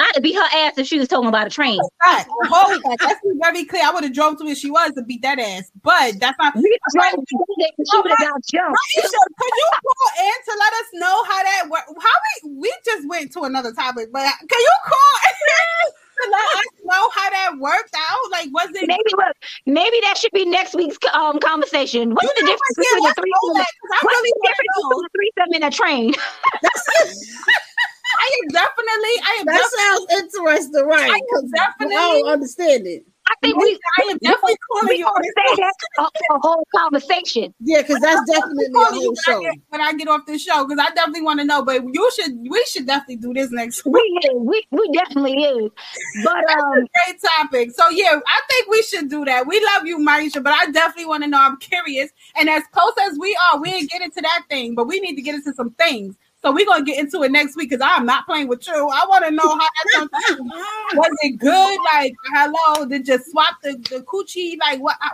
I'd 0.00 0.22
beat 0.22 0.34
her 0.34 0.48
ass 0.64 0.78
if 0.78 0.86
she 0.86 0.98
was 0.98 1.08
talking 1.08 1.28
about 1.28 1.46
a 1.46 1.50
train. 1.50 1.78
Oh 1.82 1.88
right. 2.06 2.24
Oh 2.28 2.46
Hold 2.48 2.82
that. 2.84 2.96
Let's 3.02 3.20
be 3.20 3.32
very 3.38 3.64
clear. 3.66 3.82
I 3.84 3.92
would 3.92 4.02
have 4.04 4.14
drove 4.14 4.38
to 4.38 4.44
where 4.44 4.54
she 4.54 4.70
was 4.70 4.92
to 4.92 5.02
beat 5.02 5.20
that 5.22 5.38
ass. 5.38 5.70
But 5.82 6.18
that's 6.20 6.38
not. 6.38 6.54
We 6.56 6.78
drove 6.94 7.12
to 7.12 7.44
it, 7.58 7.74
but 7.76 7.86
she 7.90 7.96
would 8.00 8.10
have 8.12 8.18
got 8.18 8.40
jumped. 8.50 8.78
Aisha, 8.96 9.20
could 9.36 9.52
you 9.56 9.70
call 9.84 10.24
in 10.24 10.32
to 10.44 10.58
let 10.58 10.72
us 10.72 10.88
know 10.94 11.24
how 11.24 11.42
that 11.42 11.66
work? 11.70 11.84
How 12.00 12.16
we 12.44 12.60
we 12.60 12.72
just 12.86 13.06
went 13.08 13.30
to 13.32 13.40
another 13.42 13.72
topic, 13.74 14.08
but 14.10 14.22
can 14.22 14.58
you 14.58 14.72
call 14.86 15.14
in 15.28 15.92
to 16.22 16.30
let 16.30 16.46
us 16.58 16.66
know 16.84 17.04
how 17.14 17.30
that 17.30 17.50
worked 17.58 17.94
out? 17.96 18.18
Like, 18.30 18.48
was 18.52 18.68
it? 18.74 18.86
Maybe 18.86 19.10
look, 19.16 19.36
maybe 19.66 19.98
that 20.02 20.16
should 20.18 20.32
be 20.32 20.44
next 20.44 20.74
week's 20.74 20.98
um 21.14 21.38
conversation. 21.40 22.10
What's 22.14 22.28
the 22.34 22.40
You 22.40 22.46
know 22.46 22.52
difference 22.52 22.76
what? 22.76 22.86
Yeah, 22.86 22.94
between 22.94 23.04
a 23.04 23.08
let's 23.08 23.20
threesome? 23.20 23.56
that, 23.56 23.72
'cause 23.80 23.90
I 23.90 23.98
What's 24.02 24.16
really 24.20 24.30
the 24.30 24.40
wanna 24.40 24.50
difference 24.50 24.74
know. 24.76 24.88
between 24.88 25.04
a 25.04 25.10
threesome 25.16 25.50
and 25.54 25.64
a 25.64 25.70
train? 25.70 26.14
I 28.20 28.28
am 28.42 28.48
definitely. 28.48 29.14
I 29.22 29.36
am. 29.40 29.46
That 29.46 29.54
definitely 29.54 29.86
sounds 29.86 30.06
interesting, 30.20 30.86
right? 30.86 31.10
I 31.10 31.14
am 31.14 31.20
'Cause 31.30 31.50
definitely- 31.54 31.96
I 31.96 32.08
don't 32.20 32.28
understand 32.28 32.86
it. 32.86 33.04
I 33.30 33.34
think 33.42 33.56
we 33.56 33.78
I 33.98 34.02
am 34.10 34.18
definitely 34.18 34.56
calling 34.68 34.98
you 34.98 35.06
on 35.06 35.22
that 35.22 35.72
for 35.96 36.36
a 36.36 36.40
whole 36.40 36.66
conversation. 36.74 37.54
Yeah, 37.60 37.82
because 37.82 38.00
that's 38.00 38.28
definitely 38.28 38.66
a 38.66 38.78
whole 38.78 39.14
when 39.26 39.36
I, 39.36 39.40
get, 39.40 39.60
when 39.68 39.80
I 39.80 39.92
get 39.92 40.08
off 40.08 40.26
this 40.26 40.42
show 40.42 40.66
because 40.66 40.84
I 40.84 40.92
definitely 40.94 41.22
want 41.22 41.38
to 41.38 41.44
know. 41.44 41.62
But 41.64 41.84
you 41.84 42.10
should, 42.14 42.36
we 42.48 42.64
should 42.68 42.86
definitely 42.86 43.16
do 43.16 43.32
this 43.32 43.52
next 43.52 43.84
week. 43.84 43.94
We 43.94 44.00
is, 44.00 44.34
we 44.34 44.66
we 44.72 44.90
definitely 44.92 45.44
is. 45.44 45.70
But 46.24 46.50
um, 46.58 46.72
Great 47.06 47.20
topic. 47.38 47.70
So 47.72 47.88
yeah, 47.90 48.18
I 48.26 48.40
think 48.48 48.68
we 48.68 48.82
should 48.82 49.08
do 49.08 49.24
that. 49.24 49.46
We 49.46 49.64
love 49.74 49.86
you, 49.86 49.98
Maisha, 49.98 50.42
but 50.42 50.52
I 50.52 50.70
definitely 50.72 51.06
want 51.06 51.22
to 51.22 51.30
know. 51.30 51.40
I'm 51.40 51.58
curious, 51.58 52.10
and 52.36 52.48
as 52.48 52.64
close 52.72 52.94
as 53.08 53.16
we 53.18 53.36
are, 53.52 53.60
we 53.60 53.70
ain't 53.72 53.90
get 53.90 54.02
into 54.02 54.20
that 54.22 54.42
thing, 54.48 54.74
but 54.74 54.88
we 54.88 54.98
need 54.98 55.14
to 55.14 55.22
get 55.22 55.36
into 55.36 55.54
some 55.54 55.70
things. 55.70 56.16
So 56.42 56.52
we're 56.52 56.66
gonna 56.66 56.84
get 56.84 56.98
into 56.98 57.22
it 57.22 57.32
next 57.32 57.56
week 57.56 57.70
because 57.70 57.86
I'm 57.86 58.06
not 58.06 58.26
playing 58.26 58.48
with 58.48 58.66
you. 58.66 58.74
I 58.74 59.04
want 59.06 59.24
to 59.26 59.30
know 59.30 59.42
how 59.42 59.58
that 59.58 59.90
turned 59.94 60.10
was 60.94 61.10
it 61.22 61.38
good? 61.38 61.78
Like, 61.92 62.14
hello, 62.34 62.86
did 62.86 63.06
you 63.06 63.18
swap 63.18 63.56
the, 63.62 63.74
the 63.90 64.00
coochie? 64.02 64.58
Like, 64.58 64.80
what? 64.80 64.96
How 65.00 65.12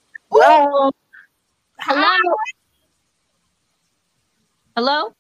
hello, 1.80 2.02
Hi. 2.02 2.16
hello. 4.76 5.12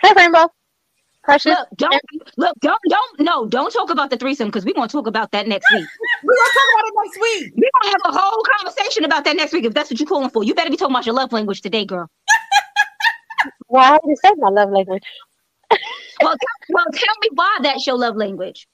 Hey, 0.00 0.12
Rainbow. 0.16 0.48
Precious. 1.26 1.56
Look, 1.58 1.68
don't 1.76 2.02
look, 2.38 2.56
don't 2.60 2.80
don't 2.90 3.20
no, 3.20 3.46
don't 3.48 3.72
talk 3.72 3.90
about 3.90 4.10
the 4.10 4.18
threesome 4.18 4.48
because 4.48 4.64
we're 4.64 4.74
gonna 4.74 4.88
talk 4.88 5.08
about 5.08 5.32
that 5.32 5.48
next 5.48 5.72
week. 5.72 5.86
We're 6.24 6.34
gonna 6.36 6.52
talk 6.54 6.70
about 6.74 6.88
it 6.88 6.94
next 7.04 7.20
week. 7.20 7.54
We're 7.56 7.70
gonna 7.82 7.92
have 7.92 8.14
a 8.14 8.18
whole 8.20 8.44
conversation 8.58 9.04
about 9.04 9.24
that 9.26 9.36
next 9.36 9.52
week 9.52 9.64
if 9.66 9.74
that's 9.74 9.90
what 9.90 10.00
you're 10.00 10.08
calling 10.08 10.30
for. 10.30 10.44
You 10.44 10.54
better 10.54 10.70
be 10.70 10.78
talking 10.78 10.94
about 10.94 11.06
your 11.06 11.16
love 11.16 11.32
language 11.32 11.62
today, 11.62 11.84
girl. 11.86 12.10
Well, 13.68 13.84
I 13.84 13.98
already 13.98 14.16
said 14.24 14.34
my 14.38 14.50
love 14.50 14.70
language. 14.70 15.04
Well, 16.22 16.34
t- 16.34 16.72
well, 16.74 16.86
tell 16.94 17.14
me 17.22 17.30
why 17.34 17.58
that's 17.62 17.86
your 17.86 17.98
love 17.98 18.16
language. 18.16 18.68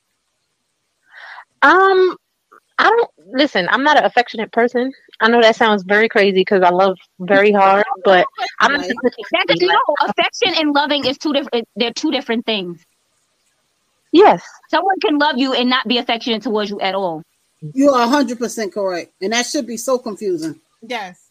Um, 1.63 2.17
I 2.79 2.89
don't 2.91 3.11
listen. 3.29 3.69
I'm 3.71 3.85
not 3.85 3.99
an 3.99 4.05
affectionate 4.05 4.53
person. 4.53 4.93
I 5.23 5.29
know 5.29 5.41
that 5.41 5.57
sounds 5.57 5.85
very 5.85 6.09
crazy 6.09 6.33
because 6.41 6.63
I 6.63 6.71
love 6.71 6.99
very 7.21 7.53
hard, 7.53 7.85
but 8.05 8.27
I'm 8.61 8.73
Right. 8.73 8.91
just 8.91 9.17
That's 9.49 9.61
no 9.63 9.79
affection 10.07 10.55
and 10.61 10.75
loving 10.75 11.07
is 11.07 11.17
two 11.17 11.33
different. 11.33 11.69
They're 11.77 11.93
two 11.93 12.11
different 12.11 12.45
things. 12.45 12.85
yes. 14.13 14.43
Someone 14.71 14.99
can 15.01 15.19
love 15.19 15.39
you 15.39 15.53
and 15.55 15.71
not 15.71 15.87
be 15.89 15.99
affectionate 15.99 16.43
towards 16.43 16.71
you 16.71 16.81
at 16.81 16.95
all. 16.95 17.23
You 17.75 17.91
are 17.91 18.07
100% 18.07 18.73
correct. 18.73 19.13
And 19.23 19.33
that 19.33 19.47
should 19.47 19.67
be 19.67 19.77
so 19.77 19.97
confusing. 19.99 20.61
Yes. 20.83 21.29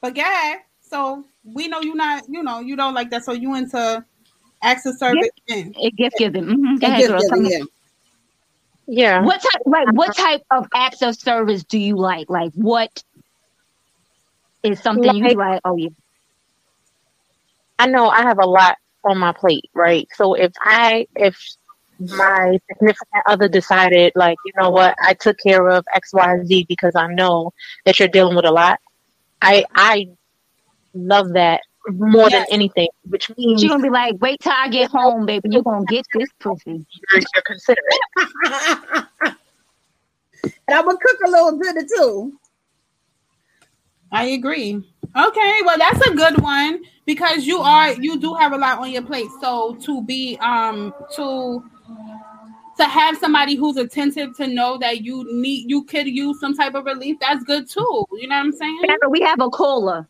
But 0.00 0.14
go 0.14 0.20
ahead. 0.22 0.60
So 0.88 1.24
we 1.44 1.68
know 1.68 1.80
you're 1.80 1.96
not, 1.96 2.24
you 2.28 2.42
know, 2.42 2.60
you 2.60 2.76
don't 2.76 2.94
like 2.94 3.10
that. 3.10 3.24
So 3.24 3.32
you 3.32 3.54
into 3.56 4.04
acts 4.62 4.86
of 4.86 4.96
service. 4.96 5.28
and- 5.48 5.74
A 5.82 5.90
gift 5.90 6.16
giving. 6.18 6.44
Mhm. 6.44 6.80
Go 6.80 6.86
ahead, 6.86 6.98
gift 7.00 7.10
girl. 7.10 7.20
giving, 7.40 7.46
yeah. 7.50 7.64
Yeah. 8.86 9.22
What 9.22 9.40
type 9.40 9.62
like 9.66 9.92
what 9.92 10.14
type 10.16 10.42
of 10.50 10.66
acts 10.74 11.02
of 11.02 11.16
service 11.16 11.64
do 11.64 11.78
you 11.78 11.96
like? 11.96 12.28
Like 12.28 12.52
what 12.54 13.02
is 14.62 14.80
something 14.80 15.14
you 15.14 15.24
Like- 15.28 15.36
like? 15.36 15.60
Oh 15.64 15.76
yeah. 15.76 15.88
I 17.78 17.86
know 17.86 18.08
I 18.08 18.22
have 18.22 18.38
a 18.38 18.46
lot 18.46 18.76
on 19.04 19.18
my 19.18 19.32
plate, 19.32 19.68
right? 19.74 20.06
So 20.14 20.34
if 20.34 20.52
I 20.60 21.06
if 21.16 21.36
my 21.98 22.58
significant 22.68 23.22
other 23.26 23.48
decided 23.48 24.12
like, 24.14 24.36
you 24.44 24.52
know 24.60 24.70
what, 24.70 24.94
I 25.02 25.14
took 25.14 25.36
care 25.38 25.68
of 25.68 25.84
X, 25.94 26.12
Y, 26.12 26.32
and 26.32 26.46
Z 26.46 26.66
because 26.68 26.94
I 26.96 27.06
know 27.12 27.52
that 27.84 27.98
you're 27.98 28.08
dealing 28.08 28.36
with 28.36 28.44
a 28.44 28.50
lot. 28.52 28.78
I 29.40 29.64
I 29.74 30.08
love 30.94 31.32
that 31.32 31.62
more 31.88 32.28
Yes. 32.30 32.46
than 32.48 32.54
anything, 32.54 32.88
which 33.08 33.30
means 33.36 33.60
She 33.60 33.68
gonna 33.68 33.82
be 33.82 33.90
like, 33.90 34.14
wait 34.20 34.38
till 34.40 34.52
I 34.52 34.68
get 34.68 34.90
home, 34.90 35.26
baby. 35.26 35.48
You're 35.50 35.62
gonna 35.64 35.84
get 35.86 36.06
this 36.14 36.28
pussy. 36.38 36.86
you're, 37.10 37.22
you're 37.34 37.42
considerate. 37.44 37.84
and 40.44 40.76
I'm 40.76 40.84
gonna 40.84 40.98
cook 40.98 41.18
a 41.26 41.30
little 41.30 41.58
dinner 41.58 41.86
too. 41.96 42.38
I 44.12 44.24
agree. 44.26 44.74
Okay, 45.16 45.60
well 45.64 45.78
that's 45.78 46.06
a 46.06 46.14
good 46.14 46.40
one 46.40 46.82
because 47.06 47.44
you 47.46 47.58
are 47.60 47.92
you 47.94 48.18
do 48.18 48.34
have 48.34 48.52
a 48.52 48.58
lot 48.58 48.78
on 48.78 48.90
your 48.90 49.02
plate. 49.02 49.28
So 49.40 49.74
to 49.82 50.02
be 50.04 50.38
um 50.40 50.94
to 51.16 51.62
to 52.78 52.84
have 52.84 53.16
somebody 53.18 53.54
who's 53.54 53.76
attentive 53.76 54.34
to 54.36 54.46
know 54.46 54.78
that 54.78 55.02
you 55.02 55.24
need 55.34 55.68
you 55.70 55.84
could 55.84 56.06
use 56.06 56.40
some 56.40 56.54
type 56.56 56.74
of 56.74 56.84
relief, 56.84 57.16
that's 57.20 57.42
good 57.44 57.68
too. 57.68 58.06
You 58.12 58.28
know 58.28 58.36
what 58.36 58.46
I'm 58.46 58.52
saying? 58.52 58.80
We 59.10 59.20
have 59.22 59.40
a 59.40 59.50
caller. 59.50 60.08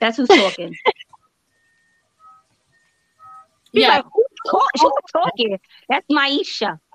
That's 0.00 0.16
who's 0.16 0.28
talking. 0.28 0.74
She's 3.74 3.82
Yeah. 3.82 3.88
like, 3.88 4.04
who's 4.12 4.24
talk- 4.50 4.70
She's 4.78 4.90
talking. 5.12 5.58
That's 5.88 6.06
Maisha. 6.10 6.78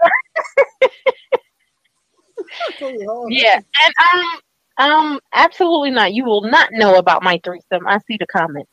Yeah, 3.30 3.56
and 3.56 3.94
um, 4.14 4.40
um, 4.78 5.20
absolutely 5.34 5.92
not. 5.92 6.14
You 6.14 6.26
will 6.26 6.44
not 6.44 6.70
know 6.72 6.96
about 6.96 7.24
my 7.24 7.40
threesome. 7.44 7.88
I 7.88 8.00
see 8.08 8.18
the 8.18 8.28
comments. 8.28 8.72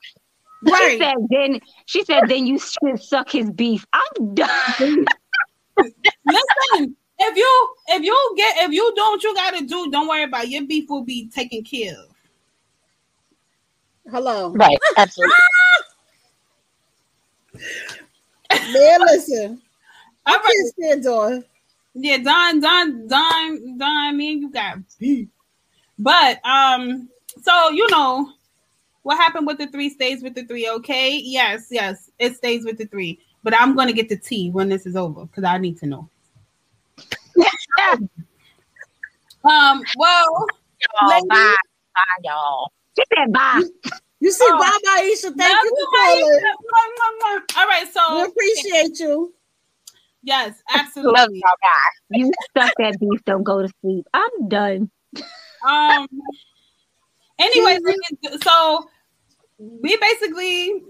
Right. 0.62 0.92
She 0.92 0.98
said, 0.98 1.14
then 1.30 1.60
she 1.86 2.04
said, 2.04 2.22
then 2.28 2.46
you 2.46 2.58
should 2.58 3.02
suck 3.02 3.30
his 3.30 3.50
beef. 3.50 3.86
I'm 3.92 4.34
done. 4.34 5.04
Listen, 5.76 6.96
if 7.18 7.36
you 7.36 7.74
if 7.88 8.02
you 8.02 8.34
get 8.36 8.56
if 8.64 8.72
you 8.72 8.92
do 8.94 9.02
what 9.02 9.22
you 9.22 9.34
gotta 9.34 9.64
do, 9.64 9.90
don't 9.90 10.08
worry 10.08 10.24
about 10.24 10.44
it. 10.44 10.50
your 10.50 10.66
beef 10.66 10.88
will 10.88 11.04
be 11.04 11.28
taken 11.28 11.62
care 11.62 11.92
of. 11.92 12.14
Hello. 14.10 14.52
Right, 14.52 14.78
absolutely. 14.96 15.34
Man, 18.50 19.00
listen. 19.00 19.62
All 20.26 20.34
I 20.34 20.36
right. 20.36 20.44
can't 20.44 20.68
stand 20.68 21.04
Don. 21.04 21.44
Yeah, 21.94 22.18
Don, 22.18 22.60
Don, 22.60 23.06
Don, 23.06 23.78
Don, 23.78 24.16
me 24.16 24.32
and 24.32 24.40
you 24.42 24.50
got 24.50 24.78
beef. 24.98 25.28
But 25.98 26.44
um, 26.44 27.08
so 27.42 27.70
you 27.70 27.88
know 27.90 28.30
what 29.02 29.16
happened 29.18 29.46
with 29.46 29.58
the 29.58 29.66
three 29.68 29.90
stays 29.90 30.22
with 30.22 30.34
the 30.34 30.44
three, 30.44 30.68
okay? 30.68 31.16
Yes, 31.22 31.66
yes, 31.70 32.10
it 32.18 32.36
stays 32.36 32.64
with 32.64 32.78
the 32.78 32.86
three. 32.86 33.20
But 33.42 33.54
I'm 33.60 33.76
gonna 33.76 33.92
get 33.92 34.08
the 34.08 34.16
tea 34.16 34.50
when 34.50 34.68
this 34.68 34.86
is 34.86 34.96
over 34.96 35.26
because 35.26 35.44
I 35.44 35.58
need 35.58 35.78
to 35.80 35.86
know. 35.86 36.08
um, 39.44 39.82
well, 39.96 40.46
Y'all, 41.00 41.10
ladies- 41.10 41.28
bye, 41.28 41.56
bye, 41.94 42.02
y'all. 42.24 42.72
She 42.98 43.04
said, 43.16 43.32
bye. 43.32 43.62
You 44.20 44.30
see, 44.30 44.44
Oh. 44.48 44.58
bye 44.58 44.78
bye, 44.84 45.02
Isha. 45.12 45.32
Thank 45.32 45.52
love 45.54 45.64
you 45.64 45.76
you, 45.76 45.86
for 45.92 45.98
calling. 45.98 46.40
Maisha. 47.42 47.58
All 47.58 47.66
right, 47.66 47.84
We 47.86 47.90
so 47.92 48.24
appreciate 48.24 49.00
you. 49.00 49.34
yes, 50.22 50.62
Love 50.72 50.80
absolutely. 50.86 51.38
y'all, 51.40 51.58
bye. 51.60 51.90
You 52.10 52.32
suck 52.56 52.72
that 52.78 52.98
beef. 53.00 53.20
Don't 53.26 53.42
go 53.42 53.60
to 53.62 53.68
sleep. 53.82 54.06
I'm 54.14 54.48
done. 54.48 54.90
Um. 55.66 56.06
Anyway, 57.38 57.78
so 58.42 58.88
we 59.58 59.96
basically 59.96 60.82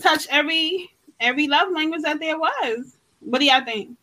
touched 0.00 0.28
every 0.30 0.90
every 1.20 1.46
love 1.48 1.70
language 1.72 2.02
that 2.02 2.20
there 2.20 2.38
was. 2.38 2.96
What 3.20 3.38
do 3.40 3.44
y'all 3.46 3.64
think? 3.64 3.96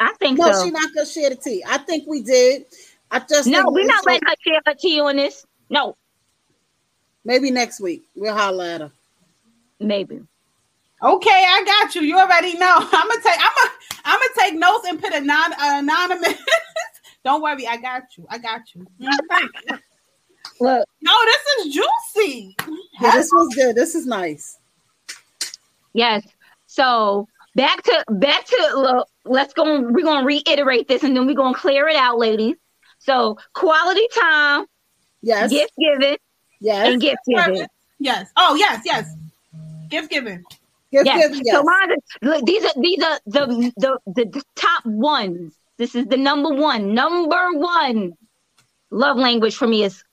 I 0.00 0.12
think 0.18 0.38
No, 0.38 0.50
so. 0.50 0.64
she 0.64 0.70
not 0.70 0.92
gonna 0.94 1.06
share 1.06 1.30
the 1.30 1.36
tea. 1.36 1.62
I 1.66 1.78
think 1.78 2.06
we 2.08 2.22
did. 2.22 2.64
I 3.10 3.20
just 3.20 3.46
no, 3.48 3.64
we're 3.70 3.84
not 3.84 3.98
should- 4.02 4.06
letting 4.06 4.26
her 4.28 4.34
share 4.44 4.60
her 4.66 4.74
tea 4.74 5.00
on 5.00 5.16
this. 5.16 5.46
No, 5.70 5.96
Maybe 7.24 7.50
next 7.50 7.80
week 7.80 8.02
we'll 8.16 8.34
holler 8.34 8.64
at 8.64 8.80
her. 8.80 8.92
maybe. 9.78 10.20
Okay, 11.02 11.30
I 11.48 11.62
got 11.64 11.94
you. 11.94 12.02
You 12.02 12.18
already 12.18 12.56
know. 12.58 12.76
I'm 12.78 13.08
gonna 13.08 13.22
take. 13.22 13.38
I'm 13.38 13.52
gonna. 13.56 13.70
I'm 14.04 14.18
gonna 14.20 14.48
take 14.50 14.54
notes 14.58 14.86
and 14.88 15.00
put 15.00 15.12
a 15.12 15.20
non 15.20 15.52
uh, 15.52 15.56
anonymous. 15.60 16.34
Don't 17.24 17.42
worry, 17.42 17.66
I 17.66 17.76
got 17.76 18.02
you. 18.16 18.26
I 18.28 18.38
got 18.38 18.62
you. 18.74 18.86
Look, 20.60 20.86
no, 21.00 21.12
this 21.24 21.66
is 21.66 21.74
juicy. 21.74 22.56
Yeah, 23.00 23.12
this 23.12 23.30
was 23.32 23.54
good. 23.54 23.74
This 23.76 23.94
is 23.94 24.06
nice. 24.06 24.58
yes. 25.92 26.26
So 26.66 27.26
back 27.54 27.82
to 27.84 28.04
back 28.10 28.44
to 28.46 28.70
look. 28.76 29.08
Let's 29.24 29.52
go. 29.54 29.80
We're 29.80 30.04
gonna 30.04 30.26
reiterate 30.26 30.88
this, 30.88 31.02
and 31.04 31.16
then 31.16 31.26
we're 31.26 31.34
gonna 31.36 31.56
clear 31.56 31.88
it 31.88 31.96
out, 31.96 32.18
ladies. 32.18 32.56
So 32.98 33.38
quality 33.54 34.06
time, 34.14 34.66
Yes. 35.22 35.50
gift 35.50 35.72
giving, 35.78 36.16
Yes. 36.60 36.88
and 36.88 37.00
gift 37.00 37.18
giving. 37.26 37.66
Yes. 37.98 38.30
Oh 38.36 38.54
yes, 38.54 38.82
yes. 38.84 39.08
Gift 39.88 40.10
giving. 40.10 40.42
Gift 40.90 41.06
Yes. 41.06 41.28
giving, 41.28 41.42
yes. 41.44 41.54
So 41.54 41.62
mine 41.62 41.90
look, 42.22 42.44
these 42.46 42.64
are 42.64 42.80
these 42.80 43.02
are 43.02 43.18
the, 43.26 43.72
the 43.76 43.98
the 44.06 44.24
the 44.26 44.42
top 44.56 44.84
ones. 44.86 45.54
This 45.82 45.96
is 45.96 46.06
the 46.06 46.16
number 46.16 46.48
one. 46.48 46.94
Number 46.94 47.50
one 47.54 48.12
love 48.92 49.16
language 49.16 49.56
for 49.56 49.66
me 49.66 49.82
is 49.82 50.04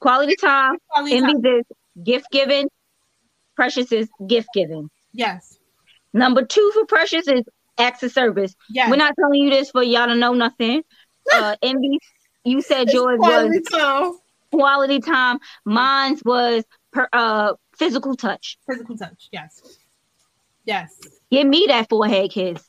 quality 0.00 0.34
time. 0.34 0.76
Quality 0.88 1.20
time. 1.20 1.28
Envy 1.28 1.48
is 1.50 1.64
gift 2.02 2.26
giving. 2.32 2.70
Precious 3.54 3.92
is 3.92 4.08
gift 4.26 4.48
giving. 4.54 4.88
Yes. 5.12 5.58
Number 6.14 6.42
two 6.42 6.70
for 6.72 6.86
Precious 6.86 7.28
is 7.28 7.42
acts 7.76 8.02
of 8.02 8.12
service. 8.12 8.54
Yes. 8.70 8.88
We're 8.88 8.96
not 8.96 9.12
telling 9.20 9.42
you 9.42 9.50
this 9.50 9.70
for 9.72 9.82
y'all 9.82 10.06
to 10.06 10.14
know 10.14 10.32
nothing. 10.32 10.82
Uh, 11.30 11.56
Envy, 11.60 11.98
you 12.44 12.62
said 12.62 12.88
yours 12.90 13.18
quality 13.18 13.58
was 13.58 13.68
time. 13.68 14.12
quality 14.50 14.98
time. 15.00 15.38
Mine's 15.66 16.22
was 16.24 16.64
per, 16.90 17.06
uh 17.12 17.52
physical 17.76 18.16
touch. 18.16 18.56
Physical 18.66 18.96
touch. 18.96 19.28
Yes. 19.30 19.60
Yes. 20.64 20.98
Give 21.30 21.46
me 21.46 21.66
that 21.68 21.90
forehead 21.90 22.30
kiss. 22.30 22.66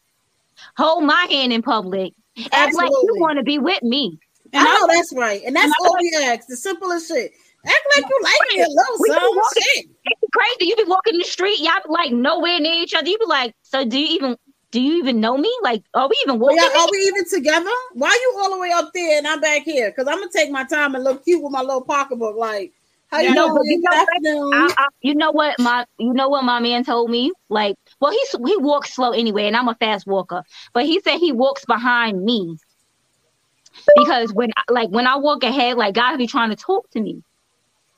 Hold 0.78 1.04
my 1.04 1.28
hand 1.30 1.54
in 1.54 1.62
public. 1.62 2.14
Act 2.52 2.76
like 2.76 2.90
you 2.90 3.16
want 3.20 3.38
to 3.38 3.44
be 3.44 3.60
with 3.60 3.82
me. 3.84 4.18
And 4.54 4.68
I 4.68 4.74
know 4.80 4.88
that's 4.88 5.14
right. 5.16 5.42
And 5.46 5.56
that's 5.56 5.72
all 5.82 5.96
we 6.00 6.12
ask. 6.24 6.48
The 6.48 6.58
simplest 6.58 7.08
shit. 7.08 7.32
Act 7.66 7.86
like 7.96 8.06
you 8.10 8.20
like 8.24 8.34
me 8.54 8.62
a 8.62 8.68
little 8.70 9.04
be 9.04 9.10
something. 9.10 9.36
walking- 9.36 9.64
Shit. 9.76 9.86
It's 10.06 10.32
crazy. 10.34 10.70
You 10.70 10.76
be 10.78 10.84
walking 10.86 11.16
in 11.16 11.20
the 11.20 11.26
street, 11.26 11.60
y'all 11.60 11.74
be 11.86 11.92
like 11.92 12.12
nowhere 12.12 12.60
near 12.60 12.74
each 12.82 12.94
other. 12.94 13.08
You 13.08 13.18
be 13.20 13.26
like, 13.26 13.54
so 13.64 13.86
do 13.86 14.00
you 14.00 14.08
even 14.16 14.38
do 14.72 14.80
you 14.80 14.98
even 15.00 15.20
know 15.20 15.36
me? 15.38 15.52
Like, 15.64 15.84
are 15.96 16.08
we 16.08 16.16
even 16.24 16.40
walking? 16.40 16.58
Yeah, 16.58 16.70
are 16.80 16.88
we 16.92 17.00
even 17.00 17.28
together? 17.28 17.70
Why 17.94 18.10
are 18.10 18.14
you 18.14 18.36
all 18.40 18.52
the 18.52 18.60
way 18.60 18.72
up 18.72 18.92
there 18.94 19.18
and 19.18 19.28
I'm 19.28 19.42
back 19.42 19.64
here? 19.64 19.90
Because 19.92 20.08
I'm 20.08 20.20
gonna 20.20 20.32
take 20.34 20.52
my 20.52 20.64
time 20.64 20.96
and 20.96 21.04
look 21.04 21.26
cute 21.26 21.42
with 21.42 21.52
my 21.52 21.62
little 21.62 21.82
pocketbook. 21.82 22.36
Like, 22.38 22.72
how 23.10 23.20
you. 23.20 23.34
No, 23.34 23.48
doing? 23.48 23.56
but 23.56 23.66
you 23.66 23.82
know? 23.82 24.52
I, 24.54 24.74
I, 24.78 24.88
you 25.02 25.16
know 25.16 25.32
what 25.32 25.60
my 25.60 25.86
you 25.98 26.14
know 26.14 26.30
what 26.30 26.44
my 26.44 26.60
man 26.60 26.84
told 26.84 27.10
me 27.10 27.32
like 27.50 27.76
well 28.00 28.12
he's 28.12 28.36
he 28.46 28.58
walks 28.58 28.94
slow 28.96 29.12
anyway 29.12 29.48
and 29.48 29.56
I'm 29.56 29.68
a 29.68 29.76
fast 29.76 30.08
walker 30.08 30.44
but 30.74 30.86
he 30.86 31.00
said 31.02 31.18
he 31.18 31.32
walks 31.32 31.66
behind 31.66 32.24
me 32.24 32.58
because 33.96 34.34
when 34.34 34.52
I- 34.56 34.72
like 34.72 34.90
when 34.90 35.08
I 35.08 35.18
walk 35.18 35.44
ahead 35.44 35.78
like 35.78 35.96
God 35.96 36.18
be 36.18 36.28
trying 36.28 36.50
to 36.50 36.56
talk 36.56 36.90
to 36.92 37.02
me 37.02 37.24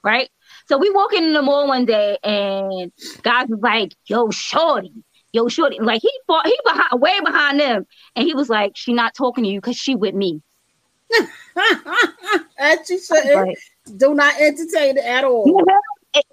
right 0.03 0.29
so 0.67 0.77
we 0.77 0.89
walking 0.89 1.23
in 1.23 1.33
the 1.33 1.41
mall 1.41 1.67
one 1.67 1.85
day 1.85 2.17
and 2.23 2.91
God 3.23 3.49
was 3.49 3.59
like 3.61 3.93
yo 4.05 4.29
shorty 4.31 4.93
yo 5.33 5.47
shorty 5.47 5.79
like 5.79 6.01
he 6.01 6.11
fought 6.27 6.45
he 6.45 6.57
behind 6.65 7.01
way 7.01 7.19
behind 7.23 7.59
them 7.59 7.85
and 8.15 8.25
he 8.25 8.33
was 8.33 8.49
like 8.49 8.73
she 8.75 8.93
not 8.93 9.13
talking 9.13 9.43
to 9.43 9.49
you 9.49 9.59
because 9.59 9.77
she 9.77 9.95
with 9.95 10.15
me 10.15 10.41
As 12.57 12.89
you 12.89 12.99
should. 12.99 13.35
Right. 13.35 13.57
Do 13.98 14.14
not 14.14 14.40
entertain 14.40 14.98
it 14.98 15.06
at 15.06 15.24
all. 15.24 15.45
You 15.48 15.53
know, 15.53 15.80
it- 16.14 16.26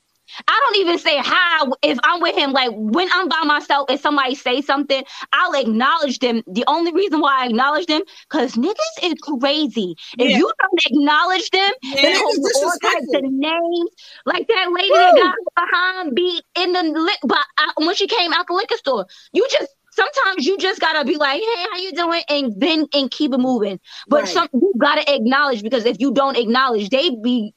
I 0.47 0.61
don't 0.63 0.77
even 0.81 0.99
say 0.99 1.17
hi 1.19 1.67
if 1.83 1.99
I'm 2.05 2.21
with 2.21 2.37
him. 2.37 2.53
Like 2.53 2.71
when 2.75 3.09
I'm 3.13 3.29
by 3.29 3.43
myself, 3.45 3.91
if 3.91 4.01
somebody 4.01 4.35
say 4.35 4.61
something, 4.61 5.03
I'll 5.33 5.55
acknowledge 5.55 6.19
them. 6.19 6.43
The 6.47 6.65
only 6.67 6.93
reason 6.93 7.21
why 7.21 7.43
I 7.43 7.47
acknowledge 7.47 7.87
them, 7.87 8.03
because 8.29 8.53
niggas 8.55 8.99
is 9.03 9.15
crazy. 9.23 9.97
If 10.19 10.31
Yeah. 10.31 10.37
you 10.37 10.53
don't 10.61 10.87
acknowledge 10.87 11.49
them, 11.51 11.73
Yeah. 11.83 12.03
they 12.03 12.13
hold 12.15 12.37
all 12.57 12.73
types 12.83 13.15
of 13.15 13.23
names. 13.25 13.91
Like 14.27 14.47
that 14.49 14.71
lady 14.71 14.91
Woo. 14.91 14.99
that 14.99 15.15
got 15.17 15.67
behind 15.71 16.15
beat 16.15 16.43
in 16.57 16.73
the 16.73 16.83
li- 16.83 17.19
but 17.25 17.45
uh, 17.59 17.73
when 17.79 17.95
she 17.95 18.07
came 18.07 18.33
out 18.35 18.47
the 18.47 18.53
liquor 18.55 18.77
store, 18.77 19.07
you 19.33 19.47
just 19.51 19.71
sometimes 19.99 20.47
you 20.47 20.57
just 20.59 20.81
gotta 20.81 21.05
be 21.05 21.17
like, 21.17 21.41
hey, 21.41 21.67
how 21.71 21.79
you 21.79 21.93
doing? 21.93 22.23
And 22.29 22.61
then 22.61 22.87
and 22.95 23.11
keep 23.11 23.33
it 23.33 23.39
moving. 23.39 23.81
But 24.09 24.25
Right. 24.25 24.29
some 24.29 24.49
you 24.53 24.73
gotta 24.79 25.05
acknowledge 25.13 25.63
because 25.63 25.85
if 25.85 25.99
you 26.01 26.13
don't 26.13 26.37
acknowledge, 26.37 26.89
they 26.91 27.11
be 27.11 27.55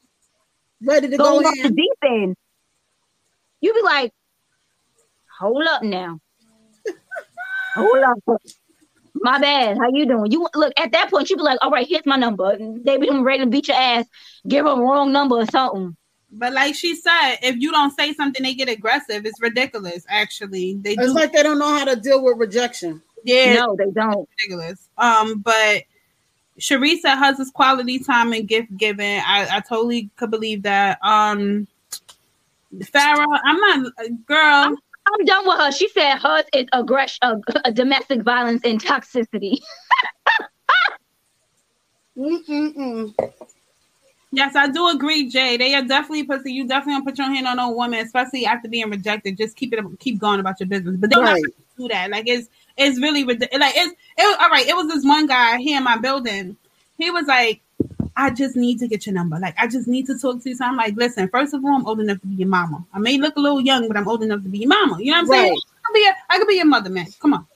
ready 0.84 1.10
to 1.10 1.18
Go 1.18 1.40
off 1.40 1.56
the 1.64 1.70
deep 1.70 1.94
end. 2.04 2.36
You 3.62 3.74
be 3.74 3.82
like, 3.84 4.12
hold 5.40 5.66
up 5.68 5.84
now. 5.84 6.20
hold 7.76 8.04
up. 8.04 8.42
My 9.14 9.38
bad. 9.40 9.78
How 9.78 9.90
you 9.94 10.08
doing? 10.08 10.32
You 10.32 10.48
look 10.56 10.74
at 10.78 10.92
that 10.94 11.12
point, 11.12 11.30
you 11.30 11.36
be 11.36 11.44
like, 11.44 11.60
all 11.62 11.70
right, 11.70 11.88
here's 11.88 12.06
my 12.06 12.16
number. 12.16 12.58
They 12.58 12.98
be 12.98 13.10
ready 13.10 13.44
to 13.44 13.50
beat 13.50 13.68
your 13.68 13.78
ass, 13.78 14.06
give 14.48 14.66
them 14.66 14.80
wrong 14.80 15.12
number 15.12 15.36
or 15.36 15.46
something. 15.46 15.96
But 16.32 16.54
like 16.54 16.76
she 16.76 16.96
said, 16.96 17.38
if 17.42 17.58
you 17.58 17.72
don't 17.72 17.92
say 17.98 18.14
something, 18.14 18.42
they 18.42 18.54
get 18.54 18.70
aggressive. 18.70 19.26
It's 19.26 19.42
ridiculous. 19.42 20.06
Actually, 20.10 20.76
they 20.76 20.94
It's 20.94 21.08
do. 21.08 21.14
like 21.14 21.34
they 21.34 21.44
don't 21.44 21.60
know 21.60 21.78
how 21.78 21.86
to 21.86 21.96
deal 21.96 22.24
with 22.24 22.38
rejection. 22.38 23.02
yeah, 23.24 23.56
No, 23.56 23.76
they 23.76 23.92
don't. 23.92 24.28
ridiculous. 24.40 24.88
Um, 24.98 25.40
but 25.40 25.84
Cherie 26.58 27.00
said 27.00 27.18
hers 27.18 27.40
is 27.40 27.50
quality 27.52 28.00
time 28.00 28.32
and 28.34 28.48
gift 28.48 28.76
giving. 28.78 29.20
I, 29.26 29.48
I 29.58 29.60
totally 29.60 30.10
could 30.16 30.32
believe 30.32 30.64
that. 30.64 31.00
Um, 31.04 31.68
Farrah, 32.76 33.40
I'm 33.44 33.58
not 33.58 33.94
girl. 34.26 34.78
I'm 35.08 35.26
done 35.26 35.46
with 35.48 35.58
her. 35.60 35.72
She 35.74 35.90
said 35.90 36.18
hers 36.20 36.44
is 36.54 36.68
aggression, 36.72 37.18
uh, 37.24 37.36
uh, 37.66 37.72
domestic 37.72 38.22
violence 38.22 38.62
and 38.64 38.82
toxicity. 38.82 39.60
Mm-mm-mm. 42.18 43.14
Yes, 44.34 44.56
I 44.56 44.68
do 44.68 44.88
agree, 44.88 45.28
Jay. 45.30 45.58
They 45.58 45.76
are 45.76 45.84
definitely 45.84 46.24
pussy. 46.24 46.54
You 46.54 46.66
definitely 46.66 46.94
don't 46.94 47.06
put 47.06 47.18
your 47.18 47.28
hand 47.28 47.48
on 47.48 47.60
a 47.60 47.70
woman, 47.70 48.00
especially 48.00 48.46
after 48.46 48.70
being 48.70 48.90
rejected. 48.90 49.38
Just 49.38 49.58
keep 49.58 49.74
it, 49.74 49.84
keep 50.00 50.20
going 50.20 50.40
about 50.40 50.60
your 50.60 50.68
business. 50.68 50.96
But 50.98 51.10
they're 51.10 51.20
Right. 51.20 51.44
not 51.44 51.52
do 51.78 51.88
that. 51.90 52.10
Like 52.12 52.28
it's, 52.28 52.48
it's 52.78 53.00
really 53.00 53.26
ridiculous. 53.26 53.60
Like 53.60 53.74
it's, 53.76 53.94
it 54.18 54.40
all 54.40 54.50
right. 54.50 54.66
It 54.66 54.76
was 54.76 54.88
this 54.88 55.04
one 55.04 55.28
guy 55.28 55.58
here 55.58 55.78
in 55.78 55.84
my 55.84 55.98
building. 55.98 56.56
He 56.98 57.12
was 57.12 57.28
like, 57.28 57.62
I 58.16 58.30
just 58.30 58.56
need 58.56 58.80
to 58.80 58.88
get 58.88 59.06
your 59.06 59.16
number. 59.16 59.38
Like 59.38 59.56
I 59.58 59.68
just 59.68 59.88
need 59.88 60.06
to 60.08 60.18
talk 60.18 60.42
to 60.44 60.50
you. 60.50 60.56
So 60.56 60.64
I'm 60.64 60.78
like, 60.78 60.96
listen. 60.96 61.28
First 61.28 61.54
of 61.54 61.66
all, 61.66 61.76
I'm 61.76 61.86
old 61.86 62.00
enough 62.00 62.22
to 62.22 62.28
be 62.28 62.36
your 62.36 62.48
mama. 62.48 62.86
I 62.94 63.00
may 63.00 63.18
look 63.18 63.36
a 63.36 63.40
little 63.42 63.62
young, 63.62 63.88
but 63.90 63.98
I'm 63.98 64.08
old 64.08 64.24
enough 64.24 64.44
to 64.44 64.50
be 64.50 64.60
your 64.60 64.70
mama. 64.70 65.02
You 65.02 65.12
know 65.12 65.18
what 65.18 65.22
I'm 65.24 65.28
saying? 65.28 65.62
I 65.62 65.88
could 65.88 65.94
be, 65.94 66.06
a, 66.08 66.16
I 66.30 66.38
could 66.38 66.48
be 66.48 66.56
your 66.56 66.66
mother, 66.66 66.90
man. 66.90 67.08
Come 67.20 67.34
on. 67.34 67.48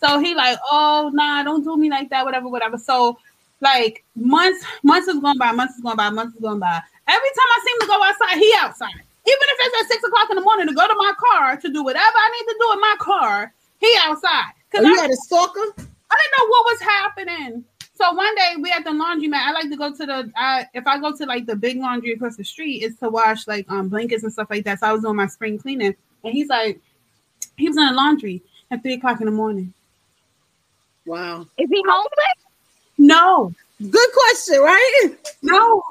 So 0.00 0.18
he 0.20 0.34
like, 0.34 0.58
oh 0.70 1.10
nah, 1.12 1.42
don't 1.42 1.64
do 1.64 1.76
me 1.76 1.90
like 1.90 2.08
that, 2.10 2.24
whatever, 2.24 2.48
whatever. 2.48 2.78
So 2.78 3.18
like 3.64 4.04
months, 4.14 4.64
months 4.82 5.08
is 5.08 5.18
going 5.18 5.38
by, 5.38 5.50
months 5.50 5.74
is 5.74 5.80
going 5.80 5.96
by, 5.96 6.10
months 6.10 6.36
is 6.36 6.40
going 6.40 6.60
by. 6.60 6.80
Every 7.08 7.28
time 7.30 7.50
I 7.50 7.60
seem 7.66 7.80
to 7.80 7.86
go 7.86 8.02
outside, 8.02 8.38
he 8.38 8.54
outside. 8.60 9.02
Even 9.26 9.46
if 9.48 9.58
it's 9.60 9.82
at 9.82 9.88
six 9.88 10.04
o'clock 10.04 10.28
in 10.30 10.36
the 10.36 10.42
morning 10.42 10.68
to 10.68 10.74
go 10.74 10.86
to 10.86 10.94
my 10.96 11.12
car 11.18 11.56
to 11.56 11.72
do 11.72 11.82
whatever 11.82 12.16
I 12.16 12.30
need 12.38 12.52
to 12.52 12.58
do 12.60 12.72
in 12.74 12.80
my 12.80 12.96
car, 13.00 13.52
he 13.80 13.96
outside. 14.02 14.52
Oh, 14.52 14.78
Cause 14.78 14.86
you 14.86 14.98
I, 14.98 15.02
had 15.02 15.10
a 15.10 15.16
stalker? 15.16 15.60
I 15.60 16.16
didn't 16.20 16.34
know 16.38 16.46
what 16.48 16.64
was 16.72 16.80
happening. 16.80 17.64
So 17.94 18.12
one 18.12 18.34
day 18.34 18.54
we 18.60 18.70
at 18.70 18.84
the 18.84 18.90
laundromat. 18.90 19.46
I 19.46 19.52
like 19.52 19.70
to 19.70 19.76
go 19.76 19.94
to 19.94 20.06
the 20.06 20.32
I 20.36 20.66
if 20.74 20.86
I 20.86 20.98
go 20.98 21.16
to 21.16 21.26
like 21.26 21.46
the 21.46 21.56
big 21.56 21.78
laundry 21.78 22.12
across 22.12 22.36
the 22.36 22.44
street, 22.44 22.82
is 22.82 22.96
to 22.98 23.08
wash 23.08 23.46
like 23.46 23.70
um 23.70 23.88
blankets 23.88 24.24
and 24.24 24.32
stuff 24.32 24.48
like 24.50 24.64
that. 24.64 24.80
So 24.80 24.88
I 24.88 24.92
was 24.92 25.02
doing 25.02 25.16
my 25.16 25.26
spring 25.26 25.58
cleaning, 25.58 25.94
and 26.24 26.32
he's 26.32 26.48
like, 26.48 26.80
he 27.56 27.68
was 27.68 27.76
in 27.76 27.86
the 27.86 27.92
laundry 27.92 28.42
at 28.70 28.82
three 28.82 28.94
o'clock 28.94 29.20
in 29.20 29.26
the 29.26 29.32
morning. 29.32 29.72
Wow. 31.06 31.46
Is 31.56 31.68
he 31.70 31.82
homeless? 31.86 32.43
No, 32.98 33.52
Good 33.90 34.08
question, 34.12 34.60
right? 34.60 35.16
no, 35.42 35.82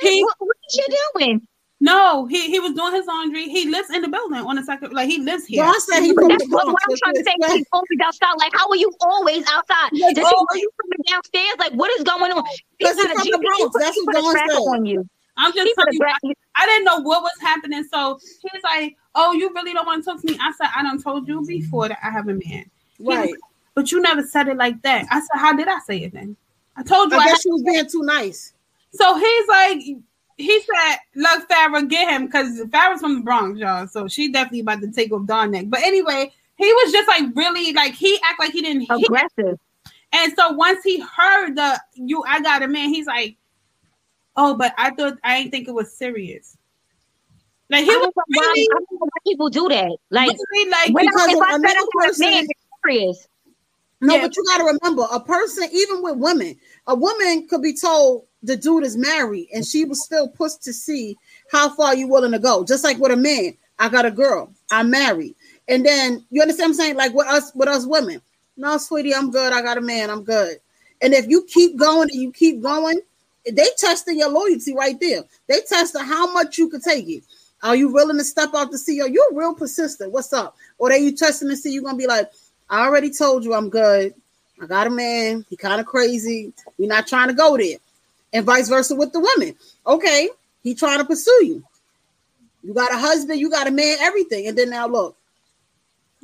he 0.00 0.22
What, 0.24 0.36
what 0.38 0.56
is 0.68 0.76
you 0.76 0.86
doing? 1.14 1.46
no 1.80 2.26
he 2.26 2.48
he 2.50 2.60
was 2.60 2.74
doing 2.74 2.92
his 2.94 3.06
laundry. 3.06 3.44
He 3.48 3.68
lives 3.68 3.90
in 3.90 4.02
the 4.02 4.08
building 4.08 4.38
on 4.38 4.56
the 4.56 4.62
second, 4.62 4.92
like 4.92 5.08
he 5.08 5.18
lives 5.18 5.46
here. 5.46 5.64
John 5.64 5.80
said 5.80 6.00
he 6.00 6.12
from 6.14 6.28
That's 6.28 6.44
the 6.44 6.54
what, 6.54 6.66
what 6.66 6.82
I'm 6.88 6.96
trying 6.96 7.14
to 7.14 7.24
say. 7.24 7.32
expect? 7.36 7.52
He's 7.58 7.66
always 7.72 7.98
outside. 8.04 8.34
Like, 8.38 8.52
how 8.54 8.68
are 8.68 8.76
you 8.76 8.92
always 9.00 9.44
outside? 9.50 9.90
Like, 9.92 10.14
Does 10.14 10.28
he 10.28 10.34
always. 10.34 10.46
know 10.52 10.60
you 10.60 10.70
coming 10.80 11.04
downstairs? 11.10 11.54
Like, 11.58 11.72
what 11.72 11.90
is 11.98 12.04
going 12.04 12.32
on? 12.32 12.44
He 12.46 12.62
Because 12.78 12.96
he 12.96 13.02
got 13.02 13.10
a 13.16 13.18
from 13.18 13.30
the 13.30 13.38
He 13.38 13.46
Bronx. 13.46 13.72
put, 13.72 13.80
That's 13.80 13.96
he 13.96 14.02
what 14.06 14.14
put 14.16 14.24
a 14.28 14.32
tracker 14.32 14.52
on 14.54 14.86
you. 14.86 15.08
I'm 15.36 15.52
just 15.54 15.66
He 15.66 15.74
telling 15.74 15.92
you, 15.94 15.98
gra- 16.00 16.34
I 16.56 16.66
didn't 16.66 16.84
know 16.84 17.00
what 17.00 17.22
was 17.22 17.32
happening. 17.40 17.84
So 17.84 18.18
he's 18.42 18.62
like, 18.62 18.96
"Oh, 19.14 19.32
you 19.32 19.50
really 19.54 19.72
don't 19.72 19.86
want 19.86 20.04
to 20.04 20.10
talk 20.10 20.20
to 20.20 20.26
me?" 20.30 20.38
I 20.40 20.52
said, 20.52 20.68
"I 20.76 20.82
done 20.82 21.00
told 21.02 21.26
you 21.26 21.44
before 21.46 21.88
that 21.88 21.98
I 22.02 22.10
have 22.10 22.28
a 22.28 22.34
man." 22.34 22.66
Right. 23.00 23.30
like, 23.30 23.34
but 23.74 23.90
you 23.92 24.00
never 24.00 24.22
said 24.22 24.48
it 24.48 24.56
like 24.56 24.80
that. 24.82 25.06
I 25.10 25.20
said, 25.20 25.38
"How 25.40 25.52
did 25.54 25.68
I 25.68 25.78
say 25.80 25.98
it 26.04 26.12
then?" 26.12 26.36
I 26.76 26.82
told 26.82 27.10
you. 27.12 27.18
I 27.18 27.22
I 27.22 27.26
guess 27.26 27.42
she 27.42 27.50
was 27.50 27.62
being 27.62 27.86
too 27.88 28.02
nice. 28.02 28.54
so 28.92 29.16
he's 29.18 29.48
like, 29.48 29.78
he 30.36 30.60
said, 30.62 30.96
"Look, 31.14 31.48
Farrah, 31.48 31.88
get 31.88 32.08
him," 32.10 32.26
because 32.26 32.60
Farrah's 32.70 33.00
from 33.00 33.16
the 33.16 33.20
Bronx, 33.22 33.58
y'all. 33.58 33.86
So 33.86 34.08
she 34.08 34.30
definitely 34.32 34.60
about 34.60 34.80
to 34.80 34.90
take 34.90 35.12
off 35.12 35.26
Don 35.26 35.50
neck. 35.50 35.66
But 35.68 35.80
anyway, 35.82 36.32
he 36.56 36.72
was 36.72 36.92
just 36.92 37.08
like 37.08 37.24
really 37.34 37.72
like 37.72 37.94
he 37.94 38.18
act 38.24 38.38
like 38.40 38.52
he 38.52 38.62
didn't 38.62 38.82
hear. 38.82 38.96
aggressive. 38.96 39.58
And 40.14 40.32
so 40.36 40.52
once 40.52 40.82
he 40.84 41.00
heard 41.00 41.56
the 41.56 41.80
you, 41.94 42.22
I 42.26 42.40
got 42.40 42.62
a 42.62 42.68
man. 42.68 42.90
He's 42.90 43.06
like, 43.06 43.36
"Oh, 44.36 44.54
but 44.54 44.74
I 44.76 44.90
thought 44.90 45.18
I 45.24 45.38
didn't 45.38 45.52
think 45.52 45.68
it 45.68 45.72
was 45.74 45.92
serious." 45.92 46.56
Like 47.70 47.84
he 47.84 47.90
I 47.90 47.96
was 47.96 48.04
don't 48.04 48.16
know 48.16 48.22
why, 48.26 48.46
really, 48.46 48.62
I 48.62 48.74
don't 48.74 48.86
know 48.92 48.98
why 49.00 49.08
people 49.26 49.48
do 49.48 49.68
that. 49.70 49.96
Like, 50.10 50.36
really 50.52 50.70
like 50.70 50.92
when 50.94 51.06
because 51.06 51.28
I, 51.28 51.32
if 51.32 51.38
I 51.42 51.50
said 51.52 51.60
another 51.60 51.78
I 51.78 51.80
was 51.94 52.06
person- 52.08 52.30
man, 52.30 52.44
it's 52.44 52.60
serious. 52.84 53.28
No, 54.02 54.18
but 54.20 54.36
you 54.36 54.44
got 54.44 54.58
to 54.58 54.64
remember, 54.64 55.06
a 55.12 55.20
person, 55.20 55.68
even 55.72 56.02
with 56.02 56.16
women, 56.16 56.56
a 56.88 56.94
woman 56.94 57.46
could 57.48 57.62
be 57.62 57.72
told 57.74 58.26
the 58.42 58.56
dude 58.56 58.84
is 58.84 58.96
married, 58.96 59.48
and 59.54 59.64
she 59.64 59.84
was 59.84 60.04
still 60.04 60.28
pushed 60.28 60.62
to 60.64 60.72
see 60.72 61.16
how 61.50 61.70
far 61.70 61.94
you 61.94 62.08
willing 62.08 62.32
to 62.32 62.40
go. 62.40 62.64
Just 62.64 62.82
like 62.82 62.98
with 62.98 63.12
a 63.12 63.16
man, 63.16 63.56
I 63.78 63.88
got 63.88 64.04
a 64.04 64.10
girl, 64.10 64.52
I'm 64.72 64.90
married, 64.90 65.36
and 65.68 65.86
then 65.86 66.24
you 66.30 66.42
understand 66.42 66.70
what 66.70 66.74
I'm 66.74 66.74
saying? 66.74 66.96
Like 66.96 67.14
with 67.14 67.28
us, 67.28 67.52
with 67.54 67.68
us 67.68 67.86
women, 67.86 68.20
no, 68.56 68.76
sweetie, 68.76 69.14
I'm 69.14 69.30
good. 69.30 69.52
I 69.52 69.62
got 69.62 69.78
a 69.78 69.80
man, 69.80 70.10
I'm 70.10 70.24
good. 70.24 70.58
And 71.00 71.14
if 71.14 71.28
you 71.28 71.44
keep 71.44 71.78
going 71.78 72.08
and 72.12 72.20
you 72.20 72.32
keep 72.32 72.60
going, 72.60 73.00
they 73.50 73.68
testing 73.78 74.18
your 74.18 74.30
loyalty 74.30 74.74
right 74.74 74.98
there. 75.00 75.22
They 75.48 75.60
testing 75.60 76.04
how 76.04 76.32
much 76.32 76.58
you 76.58 76.68
could 76.68 76.82
take 76.82 77.08
it. 77.08 77.22
Are 77.62 77.76
you 77.76 77.92
willing 77.92 78.18
to 78.18 78.24
step 78.24 78.50
out 78.54 78.72
to 78.72 78.78
see 78.78 79.00
Are 79.00 79.08
You're 79.08 79.32
real 79.32 79.54
persistent. 79.54 80.10
What's 80.10 80.32
up? 80.32 80.56
Or 80.78 80.90
are 80.90 80.98
you 80.98 81.12
testing 81.16 81.48
to 81.48 81.56
see 81.56 81.72
you're 81.72 81.84
gonna 81.84 81.96
be 81.96 82.08
like, 82.08 82.30
I 82.70 82.86
already 82.86 83.10
told 83.10 83.44
you 83.44 83.54
I'm 83.54 83.68
good. 83.70 84.14
I 84.60 84.66
got 84.66 84.86
a 84.86 84.90
man. 84.90 85.44
He 85.50 85.56
kind 85.56 85.80
of 85.80 85.86
crazy. 85.86 86.52
We're 86.78 86.88
not 86.88 87.06
trying 87.06 87.28
to 87.28 87.34
go 87.34 87.56
there. 87.56 87.78
And 88.32 88.46
vice 88.46 88.68
versa 88.68 88.94
with 88.94 89.12
the 89.12 89.20
women. 89.20 89.56
Okay, 89.86 90.28
he 90.62 90.74
trying 90.74 90.98
to 90.98 91.04
pursue 91.04 91.44
you. 91.44 91.64
You 92.62 92.74
got 92.74 92.92
a 92.92 92.96
husband, 92.96 93.40
you 93.40 93.50
got 93.50 93.66
a 93.66 93.70
man, 93.70 93.98
everything. 94.00 94.46
And 94.46 94.56
then 94.56 94.70
now 94.70 94.86
look, 94.86 95.16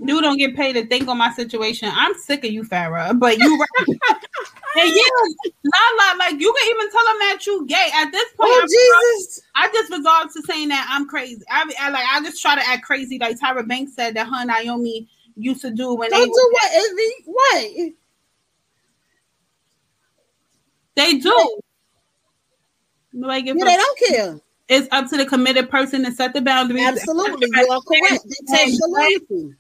Dude 0.05 0.23
don't 0.23 0.39
get 0.39 0.55
paid 0.55 0.74
to 0.74 0.86
think 0.86 1.09
on 1.09 1.19
my 1.19 1.32
situation. 1.32 1.90
I'm 1.93 2.15
sick 2.15 2.44
of 2.44 2.52
you, 2.52 2.62
Farrah. 2.62 3.19
But 3.19 3.39
you 3.39 3.59
right. 3.59 3.89
and 3.89 4.90
yeah, 4.94 5.51
la 5.65 5.81
la, 5.97 6.19
like 6.19 6.40
you 6.40 6.55
can 6.56 6.70
even 6.70 6.90
tell 6.90 7.05
them 7.05 7.16
that 7.19 7.39
you 7.44 7.66
gay. 7.66 7.89
At 7.94 8.12
this 8.12 8.28
point, 8.35 8.51
oh 8.52 8.59
I'm- 8.60 8.69
Jesus. 8.69 9.40
I 9.56 9.69
just 9.73 9.93
resolved 9.93 10.35
to 10.35 10.43
saying 10.43 10.69
that 10.69 10.86
I'm 10.89 11.09
crazy. 11.09 11.43
I, 11.51 11.69
I 11.81 11.90
like 11.90 12.05
I 12.12 12.20
just 12.23 12.40
try 12.40 12.55
to 12.55 12.65
act 12.69 12.85
crazy, 12.85 13.19
like 13.19 13.40
Tyra 13.40 13.66
Banks 13.66 13.94
said 13.94 14.15
that 14.15 14.28
her 14.28 14.44
Naomi 14.44 15.09
used 15.39 15.62
to 15.62 15.70
do 15.70 15.94
when 15.94 16.10
Don't 16.10 16.20
they 16.20 16.27
do 16.27 16.51
what, 16.52 16.73
Ivy? 16.73 17.15
What? 17.27 17.93
they 20.97 21.19
do. 21.19 21.60
Nobody 23.12 23.43
give 23.43 23.56
Yeah, 23.56 23.65
they 23.65 23.77
don't 23.77 23.98
care. 23.98 24.40
It's 24.69 24.89
up 24.93 25.09
to 25.10 25.16
the 25.16 25.24
committed 25.24 25.70
person 25.70 26.05
to 26.05 26.12
set 26.12 26.35
the 26.35 26.43
boundaries. 26.43 26.85
Absolutely. 26.85 27.48
You 27.52 27.69
are 27.70 27.81
correct. 27.81 28.24
They 28.48 28.74
loyalty. 28.86 29.55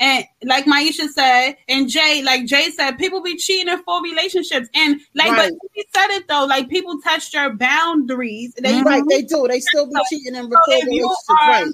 And 0.00 0.24
like 0.42 0.64
Maisha 0.64 1.08
said, 1.08 1.56
and 1.68 1.88
Jay, 1.88 2.22
like 2.24 2.46
Jay 2.46 2.70
said, 2.70 2.92
people 2.98 3.22
be 3.22 3.36
cheating 3.36 3.72
in 3.72 3.80
full 3.84 4.00
relationships. 4.02 4.68
And 4.74 5.00
like, 5.14 5.30
Right. 5.30 5.52
but 5.52 5.68
he 5.72 5.84
said 5.94 6.08
it 6.16 6.26
though, 6.26 6.46
like 6.46 6.68
people 6.68 7.00
test 7.00 7.32
your 7.32 7.54
boundaries. 7.54 8.54
They, 8.60 8.82
Right, 8.82 9.02
they 9.08 9.22
do. 9.22 9.46
They 9.48 9.60
still 9.60 9.86
be 9.86 9.92
So- 9.94 10.02
cheating 10.10 10.34
and 10.34 10.50
so 10.50 10.58
record 10.58 10.78
if 10.78 10.84
relationships. 10.86 11.28
Right. 11.30 11.66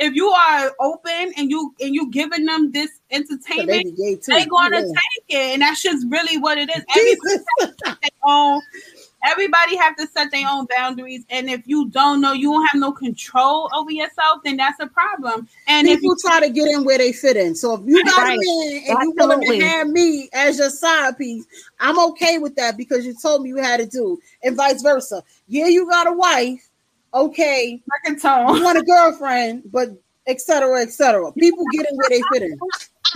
If 0.00 0.14
you 0.14 0.28
are 0.28 0.72
open 0.80 1.32
and 1.36 1.50
you 1.50 1.74
and 1.80 1.94
you 1.94 2.10
giving 2.10 2.46
them 2.46 2.72
this 2.72 2.90
So 2.90 2.96
entertainment, 3.10 3.68
they 3.68 3.90
be 3.90 3.96
gay 3.96 4.16
too. 4.16 4.32
they 4.32 4.46
gonna 4.46 4.76
Yeah. 4.76 4.82
take 4.82 5.24
it, 5.28 5.52
and 5.54 5.62
that's 5.62 5.82
just 5.82 6.06
really 6.08 6.38
what 6.38 6.58
it 6.58 6.68
is. 6.70 6.82
Everybody 6.88 7.18
Jesus. 7.20 7.44
their 8.02 8.10
own. 8.24 8.60
Everybody 9.22 9.76
have 9.76 9.96
to 9.96 10.06
set 10.06 10.30
their 10.30 10.46
own 10.48 10.66
boundaries, 10.74 11.24
and 11.28 11.50
if 11.50 11.66
you 11.66 11.90
don't 11.90 12.22
know, 12.22 12.32
you 12.32 12.50
don't 12.52 12.66
have 12.72 12.80
no 12.80 12.90
control 12.90 13.68
over 13.74 13.90
yourself, 13.90 14.40
then 14.44 14.56
that's 14.56 14.80
a 14.80 14.86
problem. 14.86 15.46
And 15.66 15.86
if 15.86 16.00
People 16.00 16.12
you 16.12 16.16
try 16.24 16.40
to 16.40 16.48
get 16.48 16.68
in 16.68 16.84
where 16.84 16.96
they 16.96 17.12
fit 17.12 17.36
in. 17.36 17.54
So 17.54 17.74
if 17.74 17.80
you 17.86 18.02
got 18.02 18.22
Right. 18.22 18.38
a 18.38 18.38
man 18.38 18.82
and 18.88 19.02
you 19.02 19.12
willing 19.18 19.40
Absolutely. 19.40 19.58
to 19.58 19.64
have 19.66 19.88
me 19.88 20.30
as 20.32 20.56
your 20.56 20.70
side 20.70 21.18
piece, 21.18 21.44
I'm 21.78 21.98
okay 22.12 22.38
with 22.38 22.56
that 22.56 22.78
because 22.78 23.04
you 23.04 23.14
told 23.20 23.42
me 23.42 23.50
you 23.50 23.56
had 23.58 23.76
to 23.80 23.86
do, 23.86 24.18
and 24.42 24.56
vice 24.56 24.80
versa. 24.80 25.22
Yeah, 25.48 25.66
you 25.66 25.86
got 25.86 26.06
a 26.06 26.12
wife, 26.12 26.69
okay. 27.14 27.82
record 28.04 28.16
You 28.16 28.20
tone, 28.20 28.62
want 28.62 28.78
a 28.78 28.82
girlfriend, 28.82 29.62
but 29.72 29.90
etc. 30.26 30.82
etc. 30.82 31.32
People 31.32 31.64
get 31.72 31.86
in 31.90 31.96
where 31.96 32.08
they 32.10 32.22
fit 32.32 32.42
in. 32.42 32.58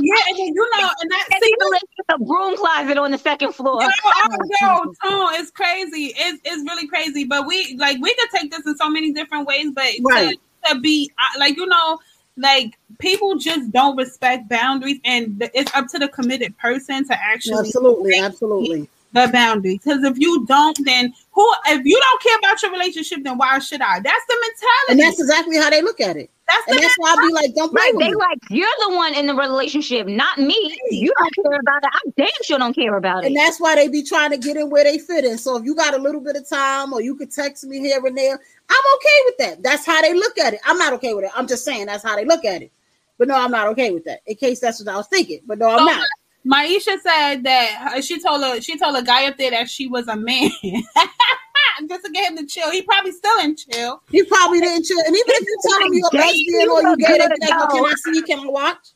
yeah, 0.01 0.15
and 0.29 0.39
then 0.39 0.47
you 0.49 0.69
know, 0.73 0.91
and 1.01 1.11
that 1.11 1.27
see, 1.31 1.39
people 1.53 1.71
live 1.71 1.83
in 1.99 2.15
a 2.15 2.19
broom 2.27 2.57
closet 2.57 2.99
on 2.99 3.11
the 3.13 3.19
second 3.19 3.53
floor. 3.55 3.81
Yo, 3.83 3.89
oh, 4.05 4.39
yo, 4.61 4.79
Tone, 5.09 5.35
it's 5.41 5.51
crazy. 5.51 6.13
It's 6.17 6.41
it's 6.45 6.63
really 6.71 6.89
crazy. 6.89 7.25
But 7.25 7.47
we 7.47 7.77
like 7.79 7.99
we 8.01 8.15
could 8.15 8.29
take 8.41 8.51
this 8.51 8.67
in 8.67 8.77
so 8.77 8.89
many 8.91 9.13
different 9.13 9.47
ways. 9.47 9.71
But 9.75 9.93
Right. 10.03 10.39
to, 10.67 10.75
to 10.75 10.81
be 10.81 11.11
uh, 11.19 11.39
like 11.39 11.57
you 11.57 11.67
know, 11.67 11.99
like 12.37 12.77
people 12.99 13.37
just 13.37 13.71
don't 13.71 13.97
respect 13.97 14.49
boundaries, 14.49 14.99
and 15.05 15.39
th- 15.39 15.53
it's 15.55 15.73
up 15.75 15.87
to 15.89 15.99
the 15.99 16.09
committed 16.09 16.57
person 16.59 17.07
to 17.07 17.15
actually 17.23 17.59
Absolutely, 17.59 18.19
absolutely. 18.19 18.89
the 19.13 19.29
boundary. 19.33 19.79
Because 19.83 20.03
if 20.03 20.19
you 20.19 20.45
don't, 20.47 20.77
then 20.85 21.15
who? 21.35 21.53
If 21.67 21.85
you 21.85 22.01
don't 22.01 22.23
care 22.23 22.39
about 22.39 22.63
your 22.63 22.71
relationship, 22.73 23.25
then 23.25 23.37
why 23.37 23.59
should 23.59 23.81
I? 23.81 24.01
That's 24.01 24.25
the 24.27 24.37
mentality. 24.41 24.91
And 24.91 25.01
that's 25.01 25.21
exactly 25.21 25.57
how 25.57 25.69
they 25.71 25.83
look 25.83 26.01
at 26.01 26.17
it. 26.17 26.31
That's 26.47 26.69
And 26.69 26.77
the 26.77 26.83
that's 26.83 26.95
why 26.97 27.13
I 27.13 27.17
be 27.27 27.33
like, 27.33 27.55
don't 27.55 27.71
play 27.73 27.81
Right, 27.83 27.95
with 27.95 28.05
they 28.05 28.11
me. 28.11 28.17
like 28.17 28.39
you're 28.51 28.69
the 28.89 28.95
one 28.95 29.15
in 29.15 29.27
the 29.27 29.35
relationship, 29.35 30.07
not 30.07 30.39
me. 30.39 30.79
You 30.91 31.13
don't 31.19 31.35
care 31.45 31.59
about 31.59 31.83
it. 31.83 31.91
I 31.93 32.01
damn 32.17 32.29
sure 32.43 32.59
don't 32.59 32.75
care 32.75 32.97
about 32.97 33.25
it. 33.25 33.29
And 33.29 33.37
that's 33.37 33.59
why 33.59 33.75
they 33.75 33.89
be 33.89 34.03
trying 34.03 34.31
to 34.31 34.37
get 34.37 34.57
in 34.57 34.71
where 34.71 34.85
they 34.85 34.99
fit 34.99 35.25
in. 35.25 35.39
So 35.39 35.57
if 35.57 35.65
you 35.65 35.75
got 35.75 35.95
a 35.95 35.99
little 35.99 36.21
bit 36.21 36.37
of 36.37 36.49
time 36.49 36.93
or 36.93 37.01
you 37.01 37.17
could 37.17 37.31
text 37.33 37.65
me 37.65 37.81
here 37.81 38.05
and 38.05 38.17
there, 38.17 38.35
I'm 38.35 38.95
okay 38.97 39.19
with 39.25 39.39
that. 39.39 39.63
That's 39.63 39.85
how 39.87 40.03
they 40.03 40.15
look 40.15 40.39
at 40.39 40.55
it. 40.55 40.61
I'm 40.65 40.79
not 40.79 40.93
okay 40.95 41.15
with 41.15 41.25
it. 41.25 41.31
I'm 41.35 41.47
just 41.47 41.65
saying 41.65 41.87
that's 41.87 42.05
how 42.05 42.15
they 42.15 42.25
look 42.27 42.45
at 42.45 42.63
it. 42.63 42.71
But 43.19 43.29
no, 43.29 43.35
I'm 43.37 43.51
not 43.51 43.69
okay 43.69 43.91
with 43.91 44.05
that. 44.05 44.21
In 44.27 44.37
case 44.37 44.61
that's 44.61 44.85
what 44.85 44.93
I 44.93 44.97
was 44.97 45.07
thinking. 45.09 45.41
But 45.47 45.59
no, 45.59 45.69
I'm 45.71 45.79
So, 45.79 45.85
not. 45.87 46.07
Maisha 46.47 46.99
said 47.01 47.43
that 47.45 47.93
uh, 47.97 48.01
she 48.03 48.21
told 48.21 48.43
her 48.43 48.61
she 48.61 48.79
told 48.79 48.97
a 48.97 49.03
guy 49.03 49.27
up 49.27 49.37
there 49.39 49.51
that 49.51 49.69
she 49.69 49.87
was 49.87 50.09
a 50.09 50.17
man. 50.17 50.51
Just 51.89 52.05
to 52.05 52.13
get 52.13 52.31
him 52.31 52.37
to 52.39 52.47
chill. 52.47 52.71
He 52.71 52.83
probably 52.83 53.11
still 53.11 53.41
in 53.41 53.57
chill. 53.57 54.01
He 54.11 54.23
probably 54.25 54.61
didn't 54.61 54.85
chill. 54.85 54.99
And 54.99 55.09
even 55.09 55.25
if 55.29 55.41
you 55.43 55.59
tell 55.69 55.87
him 55.87 55.93
you're 55.95 56.07
a 56.07 56.11
Dang, 56.13 56.21
lesbian 56.21 56.61
you 56.61 56.73
or 56.73 56.83
you 56.83 56.89
look 56.89 56.99
gay, 57.01 57.07
they 57.19 57.19
good, 57.19 57.31
like, 57.41 57.51
well, 57.51 57.69
can. 57.69 57.85
I 57.87 57.95
see? 57.95 58.23
Can 58.23 58.39
I 58.41 58.47
watch? 58.49 58.87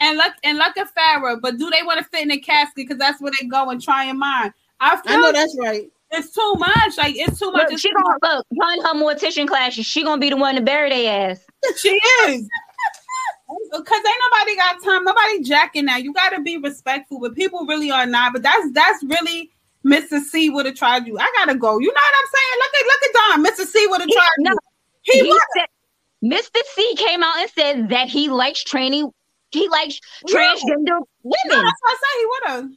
And 0.00 0.16
look 0.16 0.32
and 0.42 0.58
look 0.58 0.76
at 0.78 0.88
Farrah, 0.94 1.40
but 1.40 1.58
do 1.58 1.68
they 1.70 1.82
want 1.82 1.98
to 1.98 2.04
fit 2.04 2.22
in 2.22 2.30
a 2.32 2.38
casket? 2.38 2.74
Because 2.76 2.96
that's 2.98 3.20
where 3.20 3.32
they 3.38 3.46
go 3.46 3.68
and 3.70 3.82
try 3.82 4.04
and 4.04 4.18
mine. 4.18 4.52
I 4.80 4.98
I 5.06 5.16
know 5.16 5.30
that's 5.30 5.56
right. 5.60 5.90
it's 6.10 6.32
too 6.34 6.54
much. 6.58 6.96
Like 6.96 7.14
it's 7.16 7.38
too 7.38 7.52
much. 7.52 7.64
Look, 7.64 7.72
It's 7.72 7.82
she 7.82 7.90
too 7.90 7.96
gonna 7.96 8.16
much. 8.22 8.32
look 8.36 8.46
run 8.60 8.80
her 8.80 8.94
mortician 8.94 9.46
classes. 9.46 9.84
She 9.86 10.02
gonna 10.02 10.20
be 10.20 10.30
the 10.30 10.36
one 10.36 10.54
to 10.54 10.62
bury 10.62 10.88
their 10.90 11.30
ass. 11.32 11.44
She 11.76 11.90
is. 12.28 12.48
Because 13.70 13.98
ain't 14.06 14.22
nobody 14.30 14.56
got 14.56 14.82
time. 14.84 15.04
Nobody 15.04 15.42
jacking 15.42 15.84
now. 15.86 15.96
You 15.96 16.12
gotta 16.12 16.40
be 16.40 16.56
respectful, 16.58 17.20
but 17.20 17.34
people 17.34 17.66
really 17.66 17.90
are 17.90 18.06
not. 18.06 18.32
But 18.32 18.42
that's 18.42 18.70
that's 18.72 19.02
really 19.04 19.50
Mr. 19.84 20.20
C 20.20 20.48
would 20.50 20.66
have 20.66 20.74
tried 20.76 21.06
you. 21.06 21.18
I 21.18 21.30
gotta 21.38 21.56
go. 21.56 21.78
You 21.78 21.88
know 21.88 21.92
what 21.92 22.14
I'm 22.18 22.30
saying? 22.34 22.58
Look 22.58 22.74
at 22.74 22.86
look 22.86 23.02
at 23.02 23.12
Don. 23.14 23.66
Mr. 23.66 23.70
C 23.70 23.86
would 23.88 24.00
have 24.00 24.08
He- 24.08 24.14
tried 24.14 24.28
no, 24.38 24.50
you. 24.52 24.58
He, 25.02 25.20
He 25.20 25.28
would. 25.32 25.40
said, 25.56 25.66
Mr. 26.24 26.62
C 26.74 26.94
came 26.96 27.22
out 27.22 27.36
and 27.38 27.50
said 27.50 27.88
that 27.90 28.08
he 28.08 28.28
likes 28.28 28.62
training. 28.62 29.10
He 29.50 29.68
likes 29.68 29.98
Yeah. 30.26 30.36
transgender 30.36 30.86
No, 30.86 31.06
women. 31.22 31.64
that's 31.64 31.80
what 31.80 31.90
I 31.90 31.94
say. 31.94 32.18
He 32.18 32.26
would 32.26 32.42
have. 32.46 32.70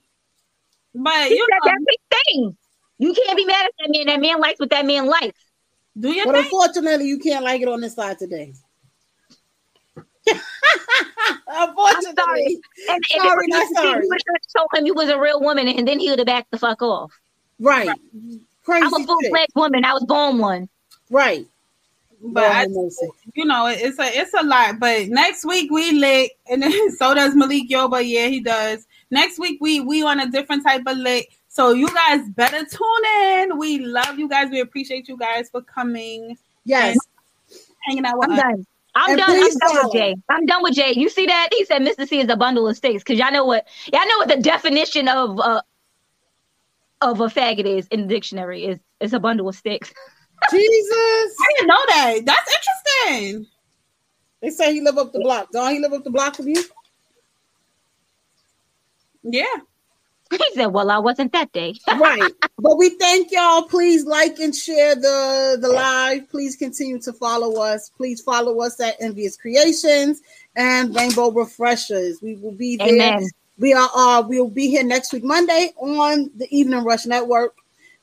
But 0.96 1.28
He 1.30 1.36
you 1.36 1.48
said 1.50 1.58
know, 1.70 1.72
that's 1.72 1.86
his 1.88 2.22
thing. 2.34 2.58
You 2.98 3.14
can't 3.14 3.38
be 3.38 3.46
mad 3.46 3.66
at 3.66 3.72
that 3.80 3.90
man. 3.92 4.08
That 4.08 4.22
man 4.22 4.40
likes 4.40 4.60
what 4.60 4.70
that 4.72 4.86
man 4.86 5.06
likes. 5.06 5.40
do 6.00 6.12
your 6.12 6.26
But 6.26 6.36
thing. 6.36 6.44
unfortunately, 6.46 7.08
you 7.08 7.20
can't 7.20 7.44
like 7.44 7.62
it 7.62 7.68
on 7.68 7.82
this 7.82 7.96
side 7.96 8.18
today. 8.18 8.54
I'm 11.48 11.70
unfortunately. 11.70 12.14
sorry. 12.18 12.46
And, 12.90 13.04
and 13.14 13.22
Sorry, 13.24 13.46
if 13.48 13.50
not 13.50 13.68
sorry. 13.84 14.04
you 14.04 14.10
would 14.10 14.22
have 14.28 14.42
told 14.56 14.70
him 14.74 14.86
you 14.86 14.94
was 14.94 15.10
a 15.10 15.20
real 15.20 15.42
woman, 15.42 15.68
and 15.68 15.88
then 15.88 16.00
he 16.00 16.10
would 16.10 16.20
have 16.20 16.26
backed 16.26 16.52
the 16.52 16.58
fuck 16.58 16.82
off. 16.82 17.12
Right. 17.60 17.90
Crazy 18.64 18.86
I'm 18.86 18.94
a 18.94 19.06
full 19.06 19.22
shit. 19.22 19.32
fledged 19.32 19.52
woman. 19.56 19.86
I 19.86 19.94
was 19.94 20.04
born 20.06 20.38
one. 20.40 20.70
Right. 21.10 21.46
But 22.28 22.44
I, 22.46 22.64
you 23.36 23.46
know, 23.46 23.68
it's 23.68 24.00
a 24.00 24.06
it's 24.06 24.34
a 24.34 24.44
lot. 24.44 24.80
But 24.80 25.10
next 25.10 25.46
week 25.46 25.70
we 25.70 25.92
lit, 25.92 26.32
and 26.50 26.64
then 26.64 26.92
so 26.98 27.14
does 27.14 27.36
Malik 27.36 27.70
Yoba. 27.70 28.02
Yeah, 28.08 28.28
he 28.28 28.40
does. 28.40 28.86
Next 29.12 29.38
week 29.38 29.60
we 29.62 29.80
we 29.82 30.02
on 30.04 30.20
a 30.20 30.30
different 30.32 30.64
type 30.66 30.82
of 30.88 30.98
lit. 30.98 31.28
So 31.48 31.72
you 31.72 31.88
guys 31.94 32.28
better 32.30 32.66
tune 32.66 33.06
in. 33.22 33.58
We 33.58 33.80
love 33.80 34.18
you 34.18 34.28
guys. 34.28 34.50
We 34.50 34.60
appreciate 34.60 35.08
you 35.08 35.18
guys 35.18 35.50
for 35.50 35.62
coming, 35.62 36.38
Yes. 36.66 36.98
hanging 37.88 38.06
out 38.06 38.18
with 38.18 38.30
I'm 38.32 38.34
us. 38.40 38.42
done. 38.42 38.66
I'm 38.96 39.12
And 39.12 39.20
done. 39.20 39.36
I'm 39.36 39.58
done 39.58 39.84
with 39.84 39.92
Jay. 39.92 40.16
I'm 40.30 40.46
done 40.46 40.64
with 40.64 40.74
Jay. 40.74 40.94
You 40.94 41.10
see 41.10 41.26
that? 41.26 41.50
He 41.52 41.66
said 41.66 41.82
Mr. 41.82 42.08
C 42.08 42.20
is 42.20 42.30
a 42.30 42.38
bundle 42.38 42.68
of 42.68 42.78
sticks. 42.78 43.04
Cause 43.04 43.18
y'all 43.18 43.32
know 43.32 43.46
what 43.46 43.68
y'all 43.92 44.08
know 44.08 44.18
what 44.18 44.30
the 44.30 44.38
definition 44.38 45.08
of 45.10 45.40
uh 45.40 45.62
of 47.02 47.20
a 47.20 47.26
faggot 47.26 47.66
is 47.66 47.88
in 47.88 48.04
the 48.04 48.08
dictionary 48.08 48.66
is 48.66 48.80
it's 49.02 49.14
a 49.14 49.20
bundle 49.20 49.50
of 49.50 49.56
sticks. 49.56 49.94
Jesus. 50.52 51.36
I 51.42 51.54
didn't 51.58 51.68
know 51.68 51.86
that. 51.90 52.20
That's 52.26 52.52
interesting. 53.08 53.48
They 54.42 54.50
say 54.50 54.74
he 54.74 54.82
live 54.82 54.98
up 54.98 55.12
the 55.12 55.20
block. 55.20 55.50
Don't 55.52 55.74
he 55.74 55.80
live 55.80 55.94
up 55.94 56.04
the 56.04 56.12
block 56.12 56.36
from 56.36 56.48
you? 56.48 56.64
Yeah. 59.24 59.46
He 60.32 60.44
said, 60.54 60.68
Well, 60.68 60.90
I 60.90 60.98
wasn't 60.98 61.32
that 61.34 61.52
day. 61.52 61.76
right. 62.00 62.34
But 62.58 62.78
we 62.78 62.90
thank 62.90 63.32
y'all. 63.32 63.64
Please 63.64 64.06
like 64.06 64.40
and 64.40 64.56
share 64.56 64.96
the 64.96 65.58
the 65.60 65.68
live. 65.68 66.30
Please 66.30 66.56
continue 66.56 67.00
to 67.02 67.14
follow 67.14 67.62
us. 67.62 67.90
Please 67.90 68.22
follow 68.22 68.62
us 68.62 68.80
at 68.80 68.96
Envious 69.00 69.38
Creations 69.38 70.22
and 70.56 70.96
Rainbow 70.96 71.32
Refreshers. 71.32 72.22
We 72.22 72.36
will 72.36 72.54
be 72.54 72.78
there. 72.78 72.88
Amen. 72.88 73.30
We 73.58 73.74
are 73.74 73.90
uh 73.94 74.22
we 74.22 74.40
will 74.40 74.50
be 74.50 74.70
here 74.70 74.84
next 74.84 75.14
week 75.14 75.24
Monday 75.24 75.74
on 75.78 76.32
the 76.36 76.48
Evening 76.50 76.84
Rush 76.84 77.06
Network. 77.06 77.56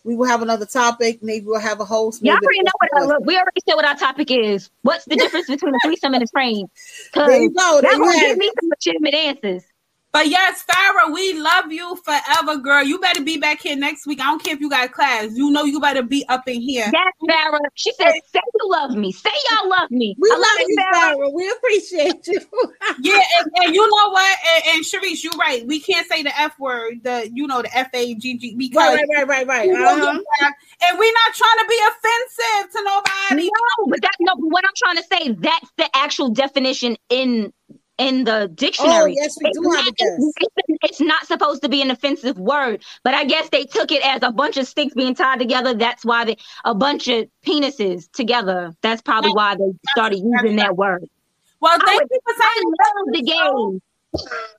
We 0.04 0.16
will 0.16 0.26
have 0.26 0.42
another 0.42 0.66
topic. 0.66 1.22
Maybe 1.22 1.46
we'll 1.46 1.60
have 1.60 1.80
a 1.80 1.84
host. 1.84 2.22
Y'all 2.22 2.34
already 2.34 2.62
know 2.62 2.72
what. 2.78 3.08
Look. 3.08 3.26
We 3.26 3.36
already 3.36 3.60
said 3.66 3.74
what 3.74 3.84
our 3.84 3.96
topic 3.96 4.30
is. 4.30 4.70
What's 4.82 5.04
the 5.04 5.16
difference 5.16 5.46
between 5.46 5.74
a 5.74 5.78
threesome 5.80 6.14
and 6.14 6.22
a 6.22 6.26
train? 6.26 6.68
Cause 7.12 7.28
There 7.28 7.42
you 7.42 7.50
go. 7.50 7.80
There 7.80 7.92
y'all 7.92 8.00
gonna 8.00 8.18
give 8.18 8.36
me 8.36 8.50
some 8.60 8.70
legitimate 8.70 9.14
answers. 9.14 9.64
But 10.12 10.28
yes, 10.28 10.62
Farrah, 10.70 11.12
we 11.12 11.32
love 11.40 11.72
you 11.72 11.96
forever, 12.04 12.58
girl. 12.58 12.84
You 12.84 12.98
better 12.98 13.22
be 13.22 13.38
back 13.38 13.62
here 13.62 13.76
next 13.76 14.06
week. 14.06 14.20
I 14.20 14.24
don't 14.24 14.44
care 14.44 14.54
if 14.54 14.60
you 14.60 14.68
got 14.68 14.92
class. 14.92 15.30
You 15.32 15.50
know 15.50 15.64
you 15.64 15.80
better 15.80 16.02
be 16.02 16.22
up 16.28 16.46
in 16.46 16.60
here. 16.60 16.90
Yes, 16.92 17.12
Farrah. 17.30 17.58
She 17.74 17.92
said, 17.94 18.12
"Say 18.30 18.40
you 18.60 18.70
love 18.70 18.90
me. 18.90 19.10
Say 19.12 19.30
y'all 19.50 19.70
love 19.70 19.90
me." 19.90 20.14
We 20.18 20.30
I 20.30 20.36
love 20.36 20.68
you, 20.68 20.76
Farrah. 20.92 21.32
We 21.32 21.50
appreciate 21.50 22.26
you. 22.26 22.40
Yeah, 23.00 23.20
and, 23.38 23.50
and 23.64 23.74
you 23.74 23.80
know 23.80 24.10
what? 24.10 24.38
And, 24.54 24.76
and 24.76 24.84
Sharice, 24.84 25.24
you're 25.24 25.32
right. 25.32 25.66
We 25.66 25.80
can't 25.80 26.06
say 26.06 26.22
the 26.22 26.38
F 26.38 26.58
word, 26.58 27.02
the 27.02 27.30
you 27.32 27.46
know, 27.46 27.62
the 27.62 27.76
F 27.76 27.88
A 27.94 28.14
G 28.14 28.36
G 28.36 28.54
because 28.54 28.94
right, 28.94 29.04
right, 29.16 29.26
right, 29.26 29.46
right, 29.46 29.70
right. 29.70 29.98
Uh-huh. 29.98 30.50
and 30.82 30.98
we're 30.98 31.12
not 31.12 31.34
trying 31.34 31.58
to 31.58 31.66
be 31.68 31.80
offensive 31.88 32.72
to 32.72 32.84
nobody. 32.84 33.50
No, 33.50 33.86
but 33.88 34.02
that 34.02 34.12
no. 34.20 34.34
But 34.34 34.46
what 34.48 34.64
I'm 34.64 34.74
trying 34.76 34.96
to 34.96 35.02
say, 35.04 35.36
that's 35.40 35.72
the 35.78 35.88
actual 35.96 36.30
definition 36.30 36.96
in 37.08 37.52
in 38.08 38.24
the 38.24 38.50
dictionary. 38.54 39.12
Oh, 39.18 39.22
yes, 39.22 39.36
we 39.42 39.48
It's 39.50 39.58
do 39.58 39.70
have 39.70 39.84
not- 39.84 39.88
it, 39.88 39.94
yes. 39.98 40.18
it's- 40.18 40.68
it's 40.84 41.00
not 41.00 41.26
supposed 41.26 41.62
to 41.62 41.68
be 41.68 41.80
an 41.82 41.90
offensive 41.90 42.38
word, 42.38 42.82
but 43.04 43.14
I 43.14 43.24
guess 43.24 43.48
they 43.50 43.64
took 43.64 43.92
it 43.92 44.04
as 44.04 44.22
a 44.22 44.32
bunch 44.32 44.56
of 44.56 44.66
sticks 44.66 44.94
being 44.94 45.14
tied 45.14 45.38
together. 45.38 45.74
That's 45.74 46.04
why 46.04 46.24
they 46.24 46.36
a 46.64 46.74
bunch 46.74 47.06
of 47.08 47.28
penises 47.46 48.10
together. 48.12 48.74
That's 48.82 49.00
probably 49.00 49.32
why 49.32 49.54
they 49.54 49.72
started 49.90 50.18
using 50.18 50.56
that 50.56 50.76
word. 50.76 51.08
Well, 51.60 51.78
thank 51.86 52.00
would- 52.02 52.10
you 52.10 52.18
for 52.24 52.34
I 52.42 52.52
saying 52.54 52.74
love 52.82 53.14
the 53.14 53.22
gays. 53.22 53.80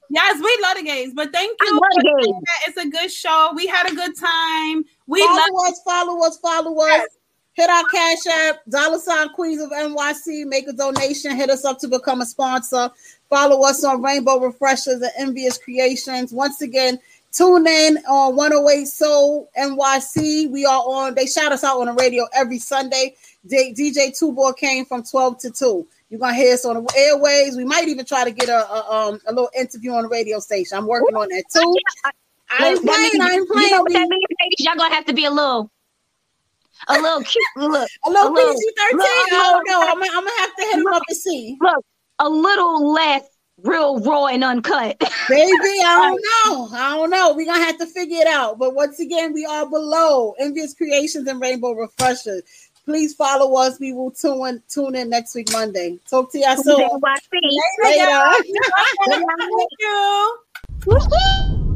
Yes, 0.10 0.40
we 0.42 0.58
love 0.64 0.78
the 0.78 0.84
gays, 0.84 1.12
but 1.14 1.32
thank 1.34 1.56
you. 1.62 1.78
for 1.80 2.02
saying 2.02 2.42
that. 2.42 2.70
It's 2.70 2.78
a 2.78 2.88
good 2.90 3.12
show. 3.12 3.52
We 3.56 3.68
had 3.68 3.92
a 3.92 3.96
good 3.96 4.18
time. 4.18 4.86
We 5.08 5.22
love 5.22 5.38
follow 5.50 5.68
us, 5.70 5.82
follow 5.84 6.26
us, 6.26 6.38
follow 6.38 6.82
us. 6.88 7.08
Hit 7.56 7.70
our 7.70 7.84
cash 7.84 8.26
app, 8.50 8.62
dollar 8.68 8.98
sign 8.98 9.30
Queens 9.30 9.62
of 9.62 9.70
NYC. 9.72 10.44
Make 10.46 10.68
a 10.68 10.74
donation. 10.74 11.36
Hit 11.36 11.52
us 11.52 11.64
up 11.66 11.78
to 11.80 11.88
become 11.88 12.22
a 12.22 12.26
sponsor. 12.26 12.90
Follow 13.34 13.64
us 13.68 13.84
on 13.84 14.00
Rainbow 14.04 14.38
Refreshers 14.40 15.02
and 15.02 15.12
Envious 15.18 15.58
Creations. 15.58 16.32
Once 16.32 16.62
again, 16.62 17.00
tune 17.32 17.66
in 17.66 17.98
on 18.08 18.36
108 18.36 18.86
Soul 18.88 19.50
NYC. 19.58 20.52
We 20.52 20.68
are 20.68 20.82
on. 20.82 21.16
They 21.16 21.26
shout 21.26 21.52
us 21.52 21.64
out 21.64 21.80
on 21.80 21.88
the 21.88 21.94
radio 21.94 22.28
every 22.36 22.60
Sunday. 22.60 23.16
D- 23.48 23.74
DJ 23.76 24.16
Two 24.16 24.34
Boy 24.34 24.52
came 24.52 24.86
from 24.86 25.02
12 25.02 25.40
to 25.40 25.50
2. 25.50 25.88
You're 26.12 26.20
gonna 26.20 26.36
hear 26.36 26.54
us 26.54 26.64
on 26.64 26.76
the 26.84 26.94
airways. 26.96 27.58
We 27.58 27.66
might 27.66 27.88
even 27.88 28.06
try 28.06 28.24
to 28.24 28.30
get 28.30 28.50
a, 28.50 28.72
a 28.72 28.92
um 28.92 29.20
a 29.26 29.34
little 29.34 29.50
interview 29.58 29.94
on 29.94 30.04
the 30.04 30.10
radio 30.10 30.38
station. 30.38 30.78
I'm 30.78 30.86
working 30.86 31.16
on 31.16 31.28
that 31.30 31.44
too. 31.52 31.76
I 32.52 32.68
ain't 32.70 32.86
playing. 32.86 33.02
means- 33.14 33.24
I 33.24 33.34
ain't 33.34 33.50
You 33.50 33.72
know 33.72 33.82
what 33.82 33.94
that 33.94 34.10
means, 34.10 34.26
ladies? 34.42 34.60
Y'all 34.60 34.76
gonna 34.76 34.94
have 34.94 35.06
to 35.06 35.14
be 35.14 35.26
a 35.26 35.32
little, 35.32 35.72
a 36.88 37.02
little 37.02 37.24
cute. 37.24 37.44
Look, 37.58 37.90
A 38.06 38.10
little 38.12 38.32
PG 38.36 38.46
13? 38.78 38.98
little- 39.00 39.08
I 39.08 39.52
don't 39.54 39.68
know. 39.68 39.82
I'm, 39.82 40.04
I'm 40.04 40.24
gonna 40.24 40.30
have 40.42 40.56
to 40.56 40.62
hit 40.66 40.76
him 40.76 40.86
up 40.94 41.02
and 41.10 41.18
see. 41.18 41.58
look, 41.60 41.84
a 42.20 42.30
little 42.30 42.92
less 42.94 43.24
real 43.62 44.00
raw 44.00 44.28
and 44.28 44.44
uncut. 44.44 44.98
Baby, 45.30 45.54
I 45.86 46.00
don't 46.00 46.22
know. 46.72 46.78
I 46.78 46.98
don't 46.98 47.10
know. 47.10 47.34
We're 47.34 47.46
gonna 47.46 47.64
have 47.64 47.78
to 47.80 47.86
figure 47.86 48.20
it 48.20 48.28
out. 48.28 48.60
But 48.60 48.76
once 48.76 49.00
again, 49.00 49.34
we 49.34 49.46
are 49.46 49.70
below 49.70 50.34
Envious 50.40 50.74
Creations 50.74 51.28
and 51.28 51.42
Rainbow 51.42 51.72
Refreshers. 51.74 52.44
Please 52.86 53.14
follow 53.14 53.56
us. 53.56 53.80
We 53.80 53.94
will 53.94 54.12
tune 54.12 54.46
in, 54.48 54.64
tune 54.68 54.96
in 54.96 55.10
next 55.10 55.36
week, 55.36 55.52
Monday. 55.52 56.00
Talk 56.10 56.32
to 56.34 56.40
y'all 56.40 56.58
soon. 56.58 56.80
NYC. 56.80 57.40
Later. 57.84 58.22
Thank 59.08 59.24
you. 59.80 61.73